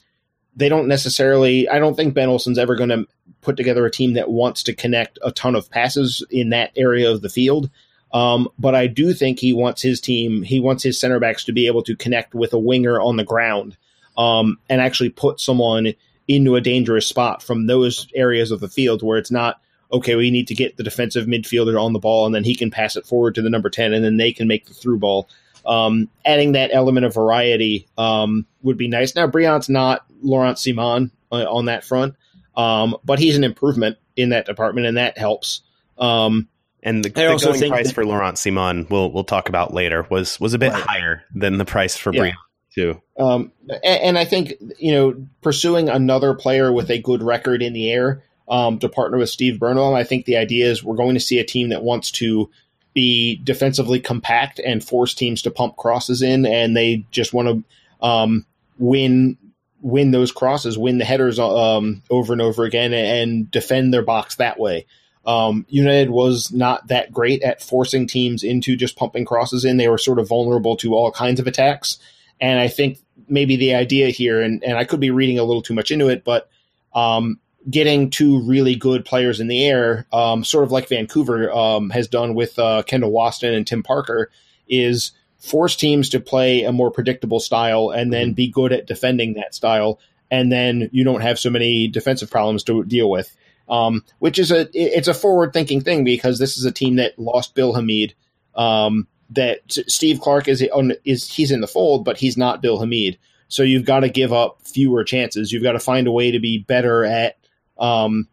they 0.56 0.70
don't 0.70 0.88
necessarily. 0.88 1.68
I 1.68 1.80
don't 1.80 1.96
think 1.96 2.14
Ben 2.14 2.30
Olsen's 2.30 2.58
ever 2.58 2.76
going 2.76 2.90
to 2.90 3.06
put 3.42 3.58
together 3.58 3.86
a 3.86 3.92
team 3.92 4.14
that 4.14 4.30
wants 4.30 4.64
to 4.64 4.74
connect 4.74 5.20
a 5.24 5.32
ton 5.32 5.56
of 5.56 5.70
passes 5.70 6.24
in 6.30 6.50
that 6.50 6.72
area 6.76 7.10
of 7.12 7.22
the 7.22 7.30
field. 7.30 7.70
Um, 8.12 8.50
but 8.58 8.76
I 8.76 8.88
do 8.88 9.14
think 9.14 9.40
he 9.40 9.54
wants 9.54 9.82
his 9.82 10.02
team. 10.02 10.42
He 10.42 10.60
wants 10.60 10.84
his 10.84 11.00
center 11.00 11.20
backs 11.20 11.44
to 11.46 11.52
be 11.52 11.68
able 11.68 11.84
to 11.84 11.96
connect 11.96 12.34
with 12.34 12.54
a 12.54 12.60
winger 12.60 13.00
on 13.00 13.18
the 13.18 13.24
ground 13.24 13.78
um, 14.18 14.58
and 14.70 14.82
actually 14.82 15.10
put 15.10 15.40
someone 15.40 15.94
into 16.28 16.56
a 16.56 16.62
dangerous 16.62 17.08
spot 17.08 17.42
from 17.42 17.68
those 17.68 18.08
areas 18.16 18.52
of 18.52 18.60
the 18.60 18.70
field 18.70 19.04
where 19.04 19.18
it's 19.18 19.32
not 19.32 19.62
okay. 19.92 20.16
We 20.16 20.32
need 20.32 20.48
to 20.48 20.56
get 20.56 20.78
the 20.78 20.84
defensive 20.84 21.26
midfielder 21.26 21.82
on 21.82 21.94
the 21.94 22.00
ball 22.00 22.26
and 22.26 22.34
then 22.34 22.44
he 22.44 22.56
can 22.56 22.72
pass 22.72 22.96
it 22.96 23.06
forward 23.06 23.36
to 23.36 23.42
the 23.42 23.50
number 23.50 23.70
ten 23.70 23.94
and 23.94 24.04
then 24.04 24.18
they 24.18 24.32
can 24.32 24.48
make 24.48 24.66
the 24.66 24.74
through 24.74 25.00
ball. 25.00 25.30
Um, 25.66 26.10
adding 26.26 26.54
that 26.54 26.72
element 26.74 27.06
of 27.06 27.14
variety 27.14 27.88
um, 27.98 28.46
would 28.64 28.78
be 28.78 28.88
nice. 28.88 29.16
Now, 29.16 29.28
Brillant's 29.28 29.70
not 29.70 30.06
Laurent 30.22 30.58
Ciman 30.58 31.12
uh, 31.32 31.46
on 31.50 31.66
that 31.66 31.84
front, 31.84 32.16
um, 32.56 32.96
but 33.04 33.20
he's 33.20 33.38
an 33.38 33.44
improvement 33.44 33.98
in 34.16 34.30
that 34.30 34.46
department, 34.46 34.88
and 34.88 34.98
that 34.98 35.18
helps. 35.18 35.62
Um, 35.98 36.48
and 36.84 37.04
the, 37.04 37.10
the 37.10 37.40
going 37.44 37.70
price 37.70 37.88
that, 37.88 37.94
for 37.94 38.06
Laurent 38.06 38.38
Ciman, 38.38 38.90
we'll 38.90 39.12
we'll 39.12 39.24
talk 39.24 39.50
about 39.50 39.74
later, 39.74 40.06
was 40.10 40.40
was 40.40 40.54
a 40.54 40.60
bit 40.60 40.72
right. 40.72 40.84
higher 40.84 41.24
than 41.34 41.58
the 41.58 41.66
price 41.66 41.98
for 41.98 42.14
yeah. 42.14 42.22
Brillant 42.22 42.36
too. 42.74 43.02
Um, 43.18 43.52
and, 43.70 44.02
and, 44.02 44.18
I 44.18 44.26
think 44.26 44.54
you 44.78 44.92
know 44.92 45.28
pursuing 45.42 45.90
another 45.90 46.34
player 46.34 46.72
with 46.72 46.90
a 46.90 47.00
good 47.00 47.22
record 47.24 47.62
in 47.62 47.74
the 47.74 47.92
air 47.92 48.24
um, 48.48 48.80
to 48.80 48.90
partner 48.90 49.18
with 49.18 49.30
Steve 49.30 49.60
Birnbaum, 49.60 49.94
I 49.94 50.04
think 50.04 50.26
the 50.26 50.38
idea 50.38 50.70
is 50.70 50.84
we're 50.84 50.96
going 50.96 51.16
to 51.16 51.20
see 51.20 51.40
a 51.40 51.44
team 51.44 51.70
that 51.70 51.84
wants 51.84 52.12
to 52.12 52.50
be 52.94 53.36
defensively 53.44 54.00
compact 54.00 54.60
and 54.60 54.84
force 54.84 55.14
teams 55.14 55.42
to 55.44 55.52
pump 55.52 55.76
crosses 55.78 56.22
in, 56.22 56.46
and 56.46 56.76
they 56.76 57.06
just 57.12 57.34
want 57.34 57.48
to 57.48 58.06
um, 58.06 58.46
win 58.78 59.38
win 59.82 60.12
those 60.12 60.32
crosses, 60.32 60.78
win 60.78 60.98
the 60.98 61.06
headers 61.06 61.40
um, 61.40 62.04
over 62.10 62.34
and 62.34 62.42
over 62.42 62.66
again, 62.66 62.94
and 62.94 63.50
defend 63.50 63.94
their 63.94 64.02
box 64.02 64.36
that 64.36 64.60
way. 64.60 64.86
Um, 65.26 65.66
United 65.70 66.10
was 66.10 66.52
not 66.52 66.88
that 66.88 67.12
great 67.12 67.44
at 67.44 67.62
forcing 67.62 68.08
teams 68.08 68.44
into 68.44 68.76
just 68.76 68.96
pumping 68.96 69.26
crosses 69.26 69.66
in. 69.66 69.78
They 69.78 69.90
were 69.90 69.98
sort 69.98 70.20
of 70.20 70.28
vulnerable 70.28 70.76
to 70.78 70.96
all 70.96 71.12
kinds 71.12 71.40
of 71.40 71.48
attacks. 71.48 72.00
And 72.40 72.60
I 72.60 72.68
think 72.68 73.00
maybe 73.28 73.56
the 73.56 73.76
idea 73.76 74.10
here, 74.10 74.42
and, 74.42 74.64
and 74.64 74.78
I 74.78 74.86
could 74.86 75.00
be 75.00 75.12
reading 75.12 75.38
a 75.38 75.44
little 75.44 75.62
too 75.62 75.74
much 75.74 75.92
into 75.92 76.10
it, 76.10 76.24
but 76.24 76.50
um, 76.94 77.40
getting 77.70 78.10
two 78.10 78.42
really 78.44 78.76
good 78.76 79.06
players 79.06 79.40
in 79.40 79.48
the 79.48 79.66
air, 79.66 80.08
um, 80.12 80.44
sort 80.44 80.64
of 80.64 80.72
like 80.72 80.88
Vancouver 80.88 81.52
um, 81.52 81.90
has 81.90 82.08
done 82.08 82.34
with 82.34 82.58
uh, 82.58 82.84
Kendall 82.84 83.12
Waston 83.12 83.56
and 83.56 83.68
Tim 83.68 83.84
Parker, 83.84 84.32
is 84.68 85.12
force 85.40 85.76
teams 85.76 86.10
to 86.10 86.20
play 86.20 86.64
a 86.64 86.72
more 86.72 86.92
predictable 86.92 87.40
style 87.40 87.90
and 87.90 88.12
then 88.12 88.34
be 88.34 88.48
good 88.48 88.74
at 88.74 88.88
defending 88.88 89.34
that 89.34 89.56
style. 89.56 90.00
And 90.32 90.52
then 90.52 90.90
you 90.92 91.04
don't 91.04 91.22
have 91.22 91.40
so 91.40 91.50
many 91.50 91.88
defensive 91.88 92.30
problems 92.30 92.64
to 92.66 92.84
deal 92.84 93.10
with. 93.10 93.36
Um, 93.70 94.04
which 94.18 94.40
is 94.40 94.52
a 94.52 94.68
it's 94.74 95.08
a 95.08 95.14
forward 95.14 95.54
thinking 95.54 95.82
thing 95.82 96.04
because 96.04 96.40
this 96.40 96.58
is 96.58 96.66
a 96.66 96.72
team 96.72 96.96
that 96.96 97.20
lost 97.20 97.54
Bill 97.54 97.74
Hamid. 97.74 98.16
Um, 98.56 99.08
that 99.32 99.60
Steve 99.70 100.20
Clark 100.22 100.48
is 100.48 100.66
is 101.06 101.32
he's 101.32 101.52
in 101.52 101.62
the 101.62 101.68
fold, 101.68 102.04
but 102.04 102.18
he's 102.18 102.38
not 102.38 102.62
Bill 102.62 102.80
Hamid. 102.80 103.18
So 103.48 103.64
you've 103.64 103.86
got 103.86 104.02
to 104.02 104.10
give 104.10 104.32
up 104.32 104.60
fewer 104.64 105.04
chances. 105.04 105.52
You've 105.52 105.64
got 105.64 105.74
to 105.74 105.80
find 105.80 106.08
a 106.08 106.12
way 106.12 106.32
to 106.32 106.40
be 106.40 106.60
better 106.60 107.04
at 107.04 107.38
um, 107.80 108.28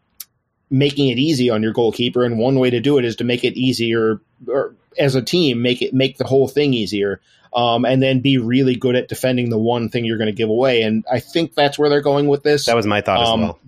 making 0.71 1.09
it 1.09 1.19
easy 1.19 1.49
on 1.51 1.63
your 1.63 1.73
goalkeeper. 1.73 2.25
And 2.25 2.39
one 2.39 2.59
way 2.59 2.71
to 2.71 2.81
do 2.81 2.99
it 2.99 3.05
is 3.05 3.17
to 3.17 3.25
make 3.25 3.43
it 3.45 3.55
easier, 3.55 4.21
or 4.47 4.75
as 4.99 5.15
a 5.15 5.23
team, 5.23 5.63
make 5.63 5.83
it 5.83 5.95
make 5.95 6.19
the 6.19 6.27
whole 6.27 6.49
thing 6.49 6.75
easier. 6.75 7.21
Um, 7.55 7.87
and 7.87 8.03
then 8.03 8.21
be 8.21 8.37
really 8.37 8.77
good 8.77 8.97
at 8.97 9.09
defending 9.09 9.49
the 9.49 9.57
one 9.57 9.89
thing 9.89 10.05
you're 10.05 10.19
going 10.19 10.27
to 10.27 10.33
give 10.33 10.51
away. 10.51 10.83
And 10.83 11.07
I 11.11 11.21
think 11.21 11.55
that's 11.55 11.79
where 11.79 11.89
they're 11.89 12.03
going 12.03 12.29
with 12.29 12.43
this. 12.43 12.67
That 12.67 12.77
was 12.77 12.85
my 12.85 13.01
thought 13.01 13.21
um, 13.21 13.41
as 13.41 13.47
well. 13.47 13.61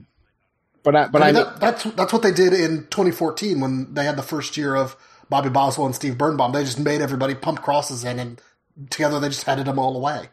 But 0.83 0.97
I, 0.97 1.09
but 1.09 1.23
I, 1.23 1.33
mean, 1.33 1.37
I 1.37 1.45
that, 1.45 1.61
that's 1.61 1.85
that's 1.85 2.13
what 2.13 2.23
they 2.23 2.33
did 2.33 2.53
in 2.53 2.87
2014 2.89 3.61
when 3.61 3.95
they 3.95 4.05
had 4.05 4.17
the 4.17 4.23
first 4.23 4.57
year 4.57 4.75
of 4.75 4.97
Bobby 5.29 5.49
Boswell 5.49 5.87
and 5.87 5.95
Steve 5.95 6.17
Birnbaum. 6.17 6.53
They 6.53 6.65
just 6.65 6.79
made 6.79 7.01
everybody 7.01 7.35
pump 7.35 7.63
crosses 7.63 8.05
in, 8.05 8.19
and 8.19 8.41
together 8.91 9.21
they 9.21 9.29
just 9.29 9.45
headed 9.45 9.67
them 9.67 9.79
all 9.79 9.97
away. 9.97 10.29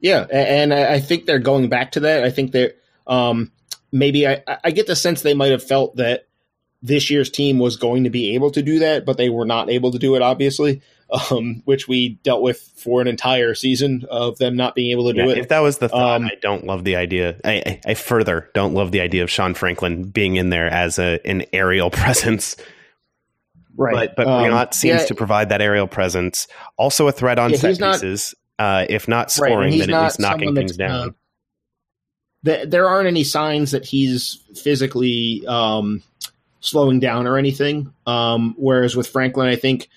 Yeah, 0.00 0.26
and 0.30 0.74
I 0.74 1.00
think 1.00 1.24
they're 1.24 1.38
going 1.38 1.68
back 1.70 1.92
to 1.92 2.00
that. 2.00 2.24
I 2.24 2.30
think 2.30 2.52
that 2.52 2.76
um, 3.06 3.52
maybe 3.90 4.28
I, 4.28 4.42
I 4.62 4.70
get 4.70 4.86
the 4.86 4.96
sense 4.96 5.22
they 5.22 5.34
might 5.34 5.52
have 5.52 5.62
felt 5.62 5.96
that 5.96 6.26
this 6.82 7.08
year's 7.08 7.30
team 7.30 7.58
was 7.58 7.78
going 7.78 8.04
to 8.04 8.10
be 8.10 8.34
able 8.34 8.50
to 8.50 8.60
do 8.60 8.80
that, 8.80 9.06
but 9.06 9.16
they 9.16 9.30
were 9.30 9.46
not 9.46 9.70
able 9.70 9.92
to 9.92 9.98
do 9.98 10.14
it, 10.16 10.20
obviously, 10.20 10.82
um, 11.30 11.62
which 11.64 11.86
we 11.88 12.10
dealt 12.24 12.42
with 12.42 12.60
for 12.76 13.00
an 13.00 13.06
entire 13.08 13.54
season 13.54 14.04
of 14.10 14.38
them 14.38 14.56
not 14.56 14.74
being 14.74 14.90
able 14.90 15.06
to 15.08 15.12
do 15.12 15.30
it. 15.30 15.38
if 15.38 15.48
that 15.48 15.60
was 15.60 15.78
the 15.78 15.88
thought, 15.88 16.16
Um, 16.22 16.24
I 16.26 16.34
don't 16.40 16.64
love 16.66 16.84
the 16.84 16.96
idea. 16.96 17.36
I, 17.44 17.52
I, 17.66 17.80
I 17.86 17.94
further 17.94 18.50
don't 18.54 18.74
love 18.74 18.90
the 18.92 19.00
idea 19.00 19.22
of 19.22 19.30
Sean 19.30 19.54
Franklin 19.54 20.04
being 20.04 20.36
in 20.36 20.50
there 20.50 20.66
as 20.68 20.98
a 20.98 21.20
an 21.26 21.44
aerial 21.52 21.90
presence. 22.02 22.56
But 23.76 24.14
but 24.16 24.26
Um, 24.26 24.44
Brillant 24.44 24.72
seems 24.74 25.00
yeah, 25.02 25.06
to 25.06 25.14
provide 25.14 25.48
that 25.48 25.60
aerial 25.60 25.86
presence. 25.88 26.46
Also 26.76 27.08
a 27.08 27.12
threat 27.12 27.38
on 27.38 27.50
Yeah, 27.50 27.56
set 27.58 27.68
he's 27.70 27.80
not- 27.80 27.94
pieces. 27.94 28.34
uh, 28.58 28.86
if 28.88 29.08
not 29.08 29.30
scoring, 29.32 29.72
he's 29.72 29.86
then 29.86 29.94
at 29.94 30.04
least 30.04 30.20
knocking 30.20 30.54
things 30.54 30.76
down. 30.76 31.08
uh, 31.08 31.12
th- 32.44 32.68
there 32.70 32.88
aren't 32.88 33.08
any 33.08 33.24
signs 33.24 33.72
that 33.72 33.84
he's 33.84 34.38
physically 34.54 35.44
um, 35.48 36.02
slowing 36.60 37.00
down 37.00 37.26
or 37.26 37.36
anything. 37.36 37.92
Um, 38.06 38.54
whereas 38.58 38.94
with 38.96 39.08
Franklin, 39.08 39.48
I 39.48 39.56
think 39.56 39.88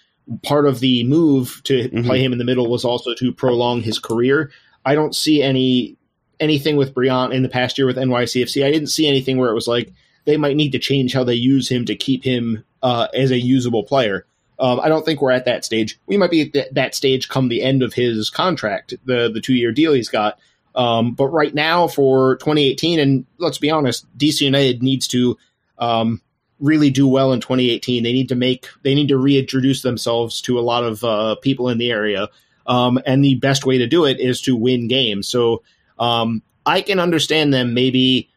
part 0.43 0.65
of 0.67 0.79
the 0.79 1.03
move 1.05 1.61
to 1.65 1.89
Mhm. 1.89 2.05
play 2.05 2.23
him 2.23 2.31
in 2.33 2.37
the 2.37 2.43
middle 2.45 2.69
was 2.69 2.83
also 2.85 3.13
to 3.15 3.31
prolong 3.31 3.81
his 3.81 3.99
career. 3.99 4.51
I 4.85 4.95
don't 4.95 5.15
see 5.15 5.41
any 5.41 5.95
anything 6.39 6.75
with 6.75 6.93
Brillant 6.93 7.33
in 7.33 7.41
the 7.41 7.49
past 7.49 7.77
year 7.79 7.87
with 7.87 7.97
NYCFC. 7.97 8.63
I 8.63 8.71
didn't 8.71 8.89
see 8.89 9.07
anything 9.07 9.37
where 9.37 9.49
it 9.49 9.55
was 9.55 9.67
like 9.67 9.91
they 10.25 10.37
might 10.37 10.55
need 10.55 10.71
to 10.73 10.79
change 10.79 11.13
how 11.13 11.23
they 11.23 11.33
use 11.33 11.67
him 11.69 11.85
to 11.85 11.95
keep 11.95 12.23
him 12.23 12.63
uh, 12.83 13.07
as 13.13 13.31
a 13.31 13.39
usable 13.39 13.81
player. 13.83 14.25
Um, 14.59 14.79
I 14.79 14.87
don't 14.89 15.03
think 15.03 15.19
we're 15.21 15.31
at 15.31 15.45
that 15.45 15.65
stage. 15.65 15.97
We 16.05 16.15
might 16.17 16.29
be 16.31 16.41
at 16.41 16.53
th- 16.53 16.67
that 16.73 16.93
stage 16.93 17.27
come 17.29 17.47
the 17.47 17.63
end 17.63 17.81
of 17.81 17.93
his 17.93 18.29
contract, 18.29 18.93
the 19.05 19.31
the 19.33 19.41
two 19.41 19.55
year 19.55 19.71
deal 19.71 19.93
he's 19.93 20.09
got. 20.09 20.37
Um, 20.75 21.13
but 21.15 21.27
right 21.29 21.55
now 21.55 21.87
for 21.87 22.35
2018, 22.35 22.99
and 22.99 23.25
let's 23.39 23.57
be 23.57 23.71
honest, 23.71 24.05
DC 24.15 24.41
United 24.45 24.83
needs 24.83 25.07
to 25.07 25.37
um, 25.79 26.21
really 26.59 26.89
do 26.89 27.07
well 27.07 27.33
in 27.33 27.41
2018. 27.41 28.03
They 28.03 28.13
need 28.13 28.29
to 28.29 28.35
make 28.35 28.67
they 28.83 28.95
need 28.95 29.09
to 29.09 29.17
reintroduce 29.17 29.81
themselves 29.81 30.41
to 30.41 30.59
a 30.59 30.61
lot 30.61 30.83
of 30.83 31.03
uh, 31.03 31.35
people 31.35 31.69
in 31.69 31.77
the 31.77 31.91
area, 31.91 32.29
um, 32.65 32.99
and 33.05 33.23
the 33.23 33.35
best 33.35 33.65
way 33.65 33.77
to 33.77 33.87
do 33.87 34.05
it 34.05 34.19
is 34.19 34.41
to 34.41 34.55
win 34.55 34.87
games. 34.87 35.27
So 35.27 35.63
um, 35.99 36.41
I 36.65 36.81
can 36.81 36.99
understand 36.99 37.53
them 37.53 37.73
maybe 37.73 38.29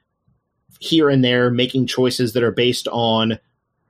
here 0.78 1.10
and 1.10 1.22
there 1.22 1.50
making 1.50 1.86
choices 1.86 2.32
that 2.32 2.42
are 2.42 2.52
based 2.52 2.88
on 2.88 3.38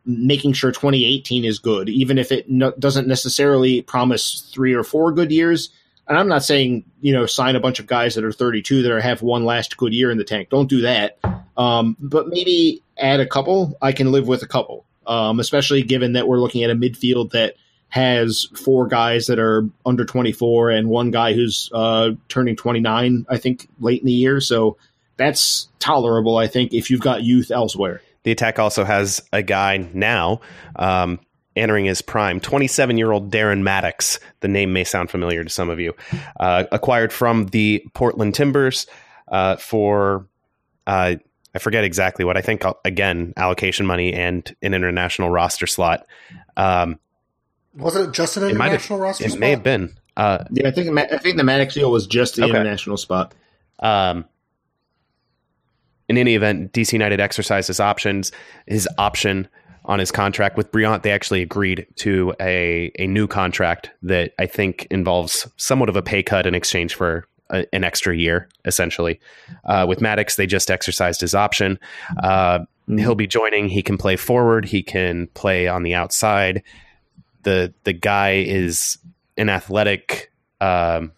making 0.05 0.53
sure 0.53 0.73
2018 0.73 1.45
is 1.45 1.59
good, 1.59 1.89
even 1.89 2.19
if 2.19 2.33
it 2.33 2.51
no, 2.51 2.73
doesn't 2.73 3.07
necessarily 3.07 3.83
promise 3.83 4.51
three 4.53 4.75
or 4.75 4.83
four 4.83 5.13
good 5.13 5.31
years. 5.31 5.71
And 6.09 6.19
I'm 6.19 6.29
not 6.29 6.43
saying 6.43 6.85
you 7.01 7.13
know 7.13 7.27
sign 7.27 7.57
a 7.57 7.61
bunch 7.61 7.79
of 7.79 7.87
guys 7.87 8.15
that 8.15 8.25
are 8.25 8.33
32 8.33 8.83
that 8.83 8.93
are, 8.93 9.01
have 9.01 9.23
one 9.23 9.45
last 9.45 9.77
good 9.77 9.93
year 9.93 10.11
in 10.11 10.19
the 10.19 10.25
tank. 10.25 10.51
Don't 10.51 10.69
do 10.69 10.81
that. 10.83 11.19
Um, 11.57 11.97
but 12.01 12.29
maybe 12.29 12.83
add 13.01 13.21
a 13.21 13.27
couple. 13.27 13.77
I 13.83 13.93
can 13.93 14.13
live 14.13 14.29
with 14.29 14.43
a 14.43 14.47
couple, 14.47 14.85
um, 15.07 15.41
especially 15.41 15.83
given 15.83 16.13
that 16.13 16.29
we're 16.29 16.39
looking 16.39 16.63
at 16.63 16.71
a 16.71 16.75
midfield 16.75 17.33
that 17.33 17.55
has 17.89 18.49
four 18.55 18.87
guys 18.87 19.27
that 19.27 19.39
are 19.39 19.69
under 19.85 20.05
24 20.05 20.71
and 20.71 20.89
one 20.89 21.11
guy 21.11 21.33
who's 21.33 21.71
uh, 21.75 22.11
turning 22.29 22.57
29. 22.57 23.27
I 23.29 23.37
think 23.37 23.69
late 23.81 24.01
in 24.01 24.07
the 24.07 24.13
year, 24.13 24.41
so 24.41 24.77
that's 25.17 25.69
tolerable. 25.81 26.37
I 26.37 26.47
think 26.47 26.73
if 26.73 26.91
you've 26.91 27.01
got 27.01 27.23
youth 27.23 27.51
elsewhere. 27.51 28.01
The 28.23 28.31
attack 28.33 28.59
also 28.59 28.85
has 28.85 29.23
a 29.33 29.43
guy 29.43 29.89
now 29.93 30.41
um, 30.77 31.19
entering 31.57 31.87
his 31.87 32.01
prime, 32.01 32.41
27 32.41 32.97
year 32.97 33.13
old 33.13 33.31
Darren 33.31 33.63
Mattocks. 33.63 34.21
The 34.41 34.49
name 34.49 34.73
may 34.73 34.85
sound 34.85 35.11
familiar 35.11 35.43
to 35.43 35.51
some 35.51 35.69
of 35.69 35.81
you. 35.81 35.95
Uh, 36.39 36.65
acquired 36.71 37.13
from 37.13 37.47
the 37.47 37.85
Portland 37.95 38.35
Timbers 38.35 38.87
uh, 39.29 39.57
for, 39.57 40.27
uh, 40.87 41.17
I 41.55 41.59
forget 41.59 41.85
exactly 41.85 42.25
what, 42.25 42.37
I 42.37 42.41
think, 42.43 42.65
uh, 42.65 42.75
again, 42.85 43.33
allocation 43.37 43.87
money 43.87 44.13
and 44.13 44.55
an 44.63 44.73
international 44.75 45.31
roster 45.31 45.67
slot. 45.67 46.07
Um, 46.57 46.99
Wasn't 47.75 48.09
it 48.09 48.13
just 48.15 48.37
an 48.37 48.45
international 48.45 48.99
have, 48.99 49.03
roster? 49.03 49.25
it 49.25 49.31
spot? 49.31 49.41
may 49.41 49.51
have 49.51 49.63
been. 49.63 49.95
Uh, 50.17 50.45
Yeah, 50.53 50.69
I 50.69 50.71
think 50.71 50.97
I 50.99 51.19
think 51.19 51.37
the 51.37 51.45
Mattocks 51.45 51.75
deal 51.75 51.91
was 51.91 52.07
just 52.07 52.37
the 52.37 52.43
Okay. 52.45 52.51
international 52.51 52.97
spot. 52.97 53.35
Um, 53.81 54.25
in 56.09 56.19
any 56.19 56.35
event, 56.35 56.73
DC 56.73 56.93
United 56.93 57.21
exercised 57.21 57.69
his 57.69 57.81
options, 57.81 58.33
his 58.67 58.89
option 58.99 59.49
on 59.85 59.99
his 59.99 60.11
contract 60.11 60.57
with 60.57 60.71
Brillant. 60.73 61.03
They 61.03 61.13
actually 61.13 61.41
agreed 61.43 61.87
to 61.97 62.35
a, 62.41 62.91
a 62.99 63.07
new 63.07 63.27
contract 63.27 63.91
that 64.03 64.33
I 64.39 64.47
think 64.47 64.87
involves 64.91 65.47
somewhat 65.57 65.89
of 65.89 65.97
a 65.97 66.03
pay 66.03 66.23
cut 66.23 66.47
in 66.47 66.55
exchange 66.55 66.95
for 66.95 67.27
a, 67.51 67.67
an 67.75 67.85
extra 67.85 68.17
year, 68.17 68.49
essentially. 68.65 69.21
Uh, 69.65 69.87
with 69.89 70.01
Mattocks, 70.01 70.37
they 70.37 70.47
just 70.47 70.71
exercised 70.71 71.21
his 71.21 71.35
option. 71.35 71.79
Uh, 72.23 72.61
he'll 72.87 73.15
be 73.15 73.27
joining. 73.27 73.69
He 73.69 73.83
can 73.83 73.99
play 73.99 74.17
forward. 74.17 74.65
He 74.65 74.83
can 74.83 75.29
play 75.29 75.69
on 75.69 75.83
the 75.83 75.95
outside. 75.95 76.63
the 77.43 77.73
The 77.85 77.93
guy 77.93 78.35
is 78.35 78.99
an 79.37 79.49
athletic 79.49 80.33
um, 80.61 81.13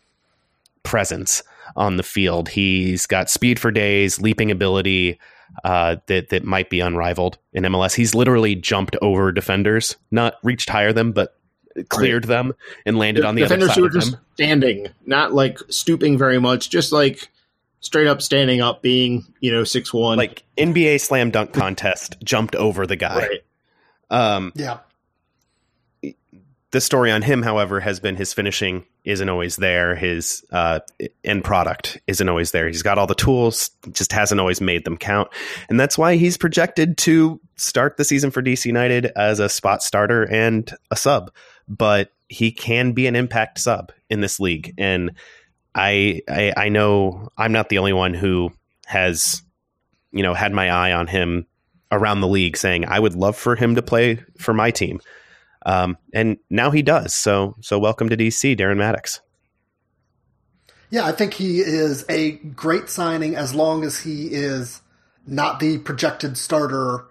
presence 0.83 1.43
on 1.77 1.97
the 1.97 2.03
field. 2.03 2.49
He's 2.49 3.07
got 3.07 3.31
speed 3.31 3.59
for 3.59 3.71
days, 3.71 4.21
leaping 4.21 4.51
ability 4.51 5.19
uh, 5.65 5.97
that 6.07 6.31
that 6.31 6.45
might 6.45 6.71
be 6.71 6.81
unrivaled 6.81 7.39
in 7.53 7.65
MLS. 7.65 7.95
He's 7.95 8.15
literally 8.15 8.55
jumped 8.55 8.97
over 9.03 9.33
defenders, 9.33 9.97
not 10.11 10.35
reached 10.43 10.71
higher 10.71 10.93
them, 10.93 11.13
but 11.13 11.37
cleared 11.89 12.25
them 12.25 12.55
and 12.87 12.99
landed 12.99 13.25
on 13.25 13.35
the 13.35 13.43
other 13.45 13.55
side. 13.55 13.61
defenders 13.61 13.69
side 13.71 13.77
who 13.79 13.85
are 13.85 13.89
of 13.89 13.93
just 13.95 14.11
them. 14.13 14.21
standing, 14.35 14.87
not 15.07 15.33
like 15.33 15.59
stooping 15.69 16.19
very 16.19 16.39
much, 16.41 16.71
just 16.71 16.93
like 16.93 17.29
straight 17.81 18.07
up 18.07 18.23
standing 18.23 18.61
up, 18.61 18.83
being 18.83 19.25
you 19.41 19.51
know 19.53 19.65
six 19.65 19.93
one. 19.93 20.19
Like 20.19 20.45
NBA 20.57 21.01
slam 21.01 21.31
dunk 21.31 21.53
contest, 21.53 22.17
jumped 22.23 22.55
over 22.55 22.87
the 22.87 22.97
guy. 22.97 23.19
right. 23.19 23.41
Um, 24.11 24.53
Yeah. 24.55 24.79
the 26.71 26.81
story 26.81 27.11
on 27.11 27.23
him, 27.23 27.43
however, 27.43 27.81
has 27.81 28.01
been 28.01 28.17
his 28.17 28.33
finishing 28.33 28.85
isn't 29.05 29.29
always 29.29 29.57
there. 29.57 29.95
His 29.97 30.45
uh, 30.53 30.81
end 31.25 31.45
product 31.45 31.99
isn't 32.07 32.29
always 32.29 32.53
there. 32.53 32.69
He's 32.69 32.83
got 32.83 32.99
all 32.99 33.07
the 33.07 33.15
tools, 33.15 33.71
just 33.91 34.13
hasn't 34.13 34.41
always 34.41 34.61
made 34.61 34.85
them 34.85 34.97
count, 34.97 35.29
and 35.69 35.79
that's 35.81 35.99
why 35.99 36.17
he's 36.17 36.37
projected 36.37 36.97
to 36.99 37.41
start 37.57 37.97
the 37.97 38.05
season 38.05 38.31
for 38.31 38.43
DC 38.43 38.65
United 38.65 39.07
as 39.17 39.39
a 39.39 39.49
spot 39.49 39.83
starter 39.83 40.23
and 40.31 40.73
a 40.91 40.97
sub. 40.97 41.31
But 41.69 42.13
he 42.29 42.51
can 42.51 42.93
be 42.93 43.07
an 43.07 43.17
impact 43.17 43.59
sub 43.59 43.93
in 44.11 44.21
this 44.21 44.41
league, 44.41 44.75
and 44.79 45.13
I, 45.75 46.23
I 46.29 46.53
I 46.57 46.69
know 46.69 47.29
I'm 47.37 47.53
not 47.53 47.69
the 47.69 47.79
only 47.79 47.93
one 47.93 48.15
who 48.15 48.53
has 48.87 49.43
you 50.13 50.23
know 50.23 50.35
had 50.35 50.53
my 50.53 50.71
eye 50.71 50.93
on 50.93 51.07
him 51.07 51.47
around 51.91 52.21
the 52.21 52.29
league, 52.29 52.57
saying 52.57 52.87
I 52.87 52.99
would 52.99 53.15
love 53.15 53.37
for 53.37 53.55
him 53.55 53.75
to 53.75 53.83
play 53.83 54.21
for 54.39 54.55
my 54.55 54.71
team. 54.71 55.01
Um, 55.65 55.97
and 56.13 56.39
now 56.51 56.71
he 56.71 56.83
does. 56.83 57.15
So 57.15 57.57
so 57.61 57.79
welcome 57.79 58.09
to 58.09 58.17
DC, 58.17 58.57
Darren 58.59 58.79
Mattocks. 58.79 59.21
Yeah, 60.91 61.07
I 61.07 61.13
think 61.13 61.35
he 61.35 61.61
is 61.61 62.05
a 62.09 62.33
great 62.33 62.91
signing 62.91 63.35
as 63.35 63.55
long 63.55 63.83
as 63.83 64.01
he 64.01 64.27
is 64.27 64.83
not 65.27 65.59
the 65.59 65.79
projected 65.79 66.37
starter 66.37 67.07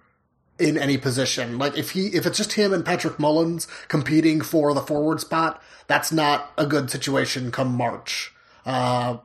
in 0.60 0.78
any 0.78 0.98
position. 0.98 1.58
Like 1.58 1.78
if 1.78 1.92
he 1.92 2.08
if 2.08 2.26
it's 2.26 2.38
just 2.38 2.54
him 2.54 2.74
and 2.74 2.86
Patrick 2.86 3.20
Mullins 3.20 3.68
competing 3.88 4.42
for 4.42 4.74
the 4.74 4.82
forward 4.82 5.20
spot, 5.20 5.62
that's 5.88 6.12
not 6.12 6.52
a 6.58 6.66
good 6.66 6.90
situation 6.90 7.52
come 7.52 7.76
March. 7.76 8.34
Uh, 8.66 9.18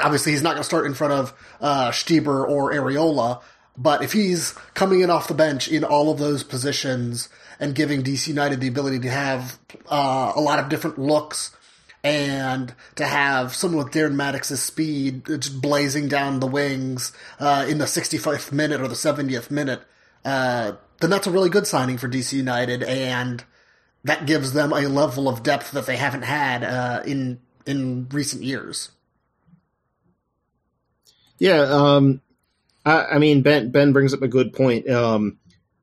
obviously, 0.00 0.32
he's 0.32 0.42
not 0.42 0.50
going 0.50 0.62
to 0.62 0.64
start 0.64 0.86
in 0.86 0.94
front 0.94 1.12
of 1.12 1.34
uh, 1.60 1.90
Stieber 1.90 2.48
or 2.48 2.72
Arriola, 2.72 3.42
but 3.76 4.02
if 4.02 4.12
he's 4.12 4.52
coming 4.74 5.00
in 5.00 5.10
off 5.10 5.28
the 5.28 5.34
bench 5.34 5.68
in 5.68 5.84
all 5.84 6.10
of 6.10 6.18
those 6.18 6.42
positions 6.42 7.28
and 7.60 7.74
giving 7.74 8.02
DC 8.02 8.28
United 8.28 8.60
the 8.60 8.68
ability 8.68 8.98
to 9.00 9.10
have 9.10 9.58
uh, 9.90 10.32
a 10.34 10.40
lot 10.40 10.58
of 10.58 10.68
different 10.68 10.98
looks 10.98 11.54
and 12.04 12.74
to 12.96 13.06
have 13.06 13.54
someone 13.54 13.84
with 13.84 13.94
Darren 13.94 14.14
Mattocks's 14.14 14.60
speed 14.60 15.24
just 15.26 15.62
blazing 15.62 16.08
down 16.08 16.40
the 16.40 16.46
wings 16.46 17.12
uh, 17.38 17.64
in 17.68 17.78
the 17.78 17.84
65th 17.84 18.50
minute 18.50 18.80
or 18.80 18.88
the 18.88 18.94
70th 18.94 19.50
minute, 19.50 19.82
uh, 20.24 20.72
then 21.00 21.10
that's 21.10 21.26
a 21.26 21.30
really 21.30 21.50
good 21.50 21.66
signing 21.66 21.98
for 21.98 22.08
DC 22.08 22.32
United, 22.32 22.82
and 22.82 23.44
that 24.04 24.26
gives 24.26 24.52
them 24.52 24.72
a 24.72 24.82
level 24.82 25.28
of 25.28 25.42
depth 25.42 25.72
that 25.72 25.86
they 25.86 25.96
haven't 25.96 26.22
had 26.22 26.64
uh, 26.64 27.02
in 27.04 27.40
in 27.66 28.08
recent 28.10 28.42
years. 28.42 28.90
Yeah, 31.38 31.62
um, 31.62 32.20
I, 32.84 33.04
I 33.04 33.18
mean 33.18 33.42
Ben 33.42 33.70
Ben 33.70 33.92
brings 33.92 34.14
up 34.14 34.22
a 34.22 34.28
good 34.28 34.52
point. 34.52 34.88
Um, 34.88 35.38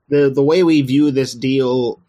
the 0.08 0.30
the 0.30 0.44
way 0.44 0.64
we 0.64 0.82
view 0.82 1.12
this 1.12 1.34
deal 1.34 2.02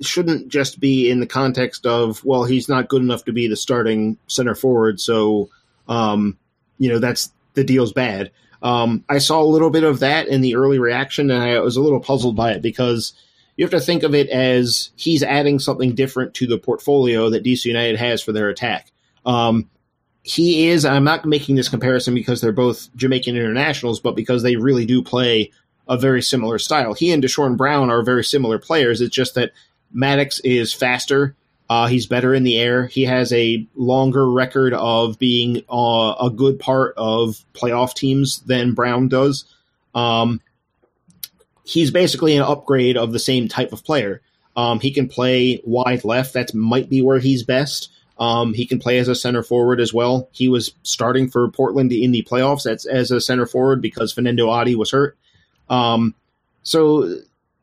shouldn't 0.00 0.48
just 0.48 0.78
be 0.78 1.10
in 1.10 1.18
the 1.20 1.26
context 1.26 1.86
of 1.86 2.24
well 2.24 2.44
he's 2.44 2.68
not 2.68 2.88
good 2.88 3.02
enough 3.02 3.24
to 3.24 3.32
be 3.32 3.48
the 3.48 3.56
starting 3.56 4.18
center 4.26 4.54
forward, 4.54 5.00
so 5.00 5.50
um, 5.88 6.38
you 6.78 6.88
know 6.88 6.98
that's 6.98 7.32
the 7.54 7.64
deal's 7.64 7.92
bad. 7.92 8.30
Um, 8.64 9.04
I 9.10 9.18
saw 9.18 9.42
a 9.42 9.44
little 9.44 9.70
bit 9.70 9.84
of 9.84 10.00
that 10.00 10.26
in 10.26 10.40
the 10.40 10.56
early 10.56 10.78
reaction, 10.78 11.30
and 11.30 11.42
I 11.42 11.60
was 11.60 11.76
a 11.76 11.82
little 11.82 12.00
puzzled 12.00 12.34
by 12.34 12.52
it 12.52 12.62
because 12.62 13.12
you 13.56 13.64
have 13.64 13.70
to 13.70 13.80
think 13.80 14.02
of 14.02 14.14
it 14.14 14.30
as 14.30 14.90
he's 14.96 15.22
adding 15.22 15.58
something 15.58 15.94
different 15.94 16.34
to 16.34 16.46
the 16.46 16.58
portfolio 16.58 17.28
that 17.30 17.44
DC 17.44 17.66
United 17.66 17.96
has 17.98 18.22
for 18.22 18.32
their 18.32 18.48
attack. 18.48 18.90
Um, 19.26 19.68
he 20.22 20.68
is, 20.68 20.86
I'm 20.86 21.04
not 21.04 21.26
making 21.26 21.56
this 21.56 21.68
comparison 21.68 22.14
because 22.14 22.40
they're 22.40 22.52
both 22.52 22.88
Jamaican 22.96 23.36
internationals, 23.36 24.00
but 24.00 24.16
because 24.16 24.42
they 24.42 24.56
really 24.56 24.86
do 24.86 25.02
play 25.02 25.52
a 25.86 25.98
very 25.98 26.22
similar 26.22 26.58
style. 26.58 26.94
He 26.94 27.12
and 27.12 27.22
Deshorn 27.22 27.58
Brown 27.58 27.90
are 27.90 28.02
very 28.02 28.24
similar 28.24 28.58
players. 28.58 29.02
It's 29.02 29.14
just 29.14 29.34
that 29.34 29.52
Mattocks 29.92 30.40
is 30.40 30.72
faster. 30.72 31.36
Uh, 31.74 31.88
he's 31.88 32.06
better 32.06 32.32
in 32.32 32.44
the 32.44 32.56
air. 32.56 32.86
He 32.86 33.02
has 33.02 33.32
a 33.32 33.66
longer 33.74 34.30
record 34.30 34.74
of 34.74 35.18
being 35.18 35.64
uh, 35.68 36.14
a 36.20 36.30
good 36.32 36.60
part 36.60 36.94
of 36.96 37.44
playoff 37.52 37.94
teams 37.94 38.38
than 38.42 38.74
Brown 38.74 39.08
does. 39.08 39.44
Um, 39.92 40.40
he's 41.64 41.90
basically 41.90 42.36
an 42.36 42.44
upgrade 42.44 42.96
of 42.96 43.10
the 43.10 43.18
same 43.18 43.48
type 43.48 43.72
of 43.72 43.82
player. 43.82 44.22
Um, 44.56 44.78
he 44.78 44.92
can 44.92 45.08
play 45.08 45.60
wide 45.64 46.04
left. 46.04 46.34
That 46.34 46.54
might 46.54 46.88
be 46.88 47.02
where 47.02 47.18
he's 47.18 47.42
best. 47.42 47.90
Um, 48.20 48.54
he 48.54 48.66
can 48.66 48.78
play 48.78 48.98
as 48.98 49.08
a 49.08 49.16
center 49.16 49.42
forward 49.42 49.80
as 49.80 49.92
well. 49.92 50.28
He 50.30 50.46
was 50.46 50.74
starting 50.84 51.28
for 51.28 51.50
Portland 51.50 51.90
in 51.90 52.12
the 52.12 52.22
playoffs 52.22 52.70
as, 52.70 52.86
as 52.86 53.10
a 53.10 53.20
center 53.20 53.46
forward 53.46 53.82
because 53.82 54.12
Fernando 54.12 54.48
Adi 54.48 54.76
was 54.76 54.92
hurt. 54.92 55.18
Um, 55.68 56.14
so 56.62 57.16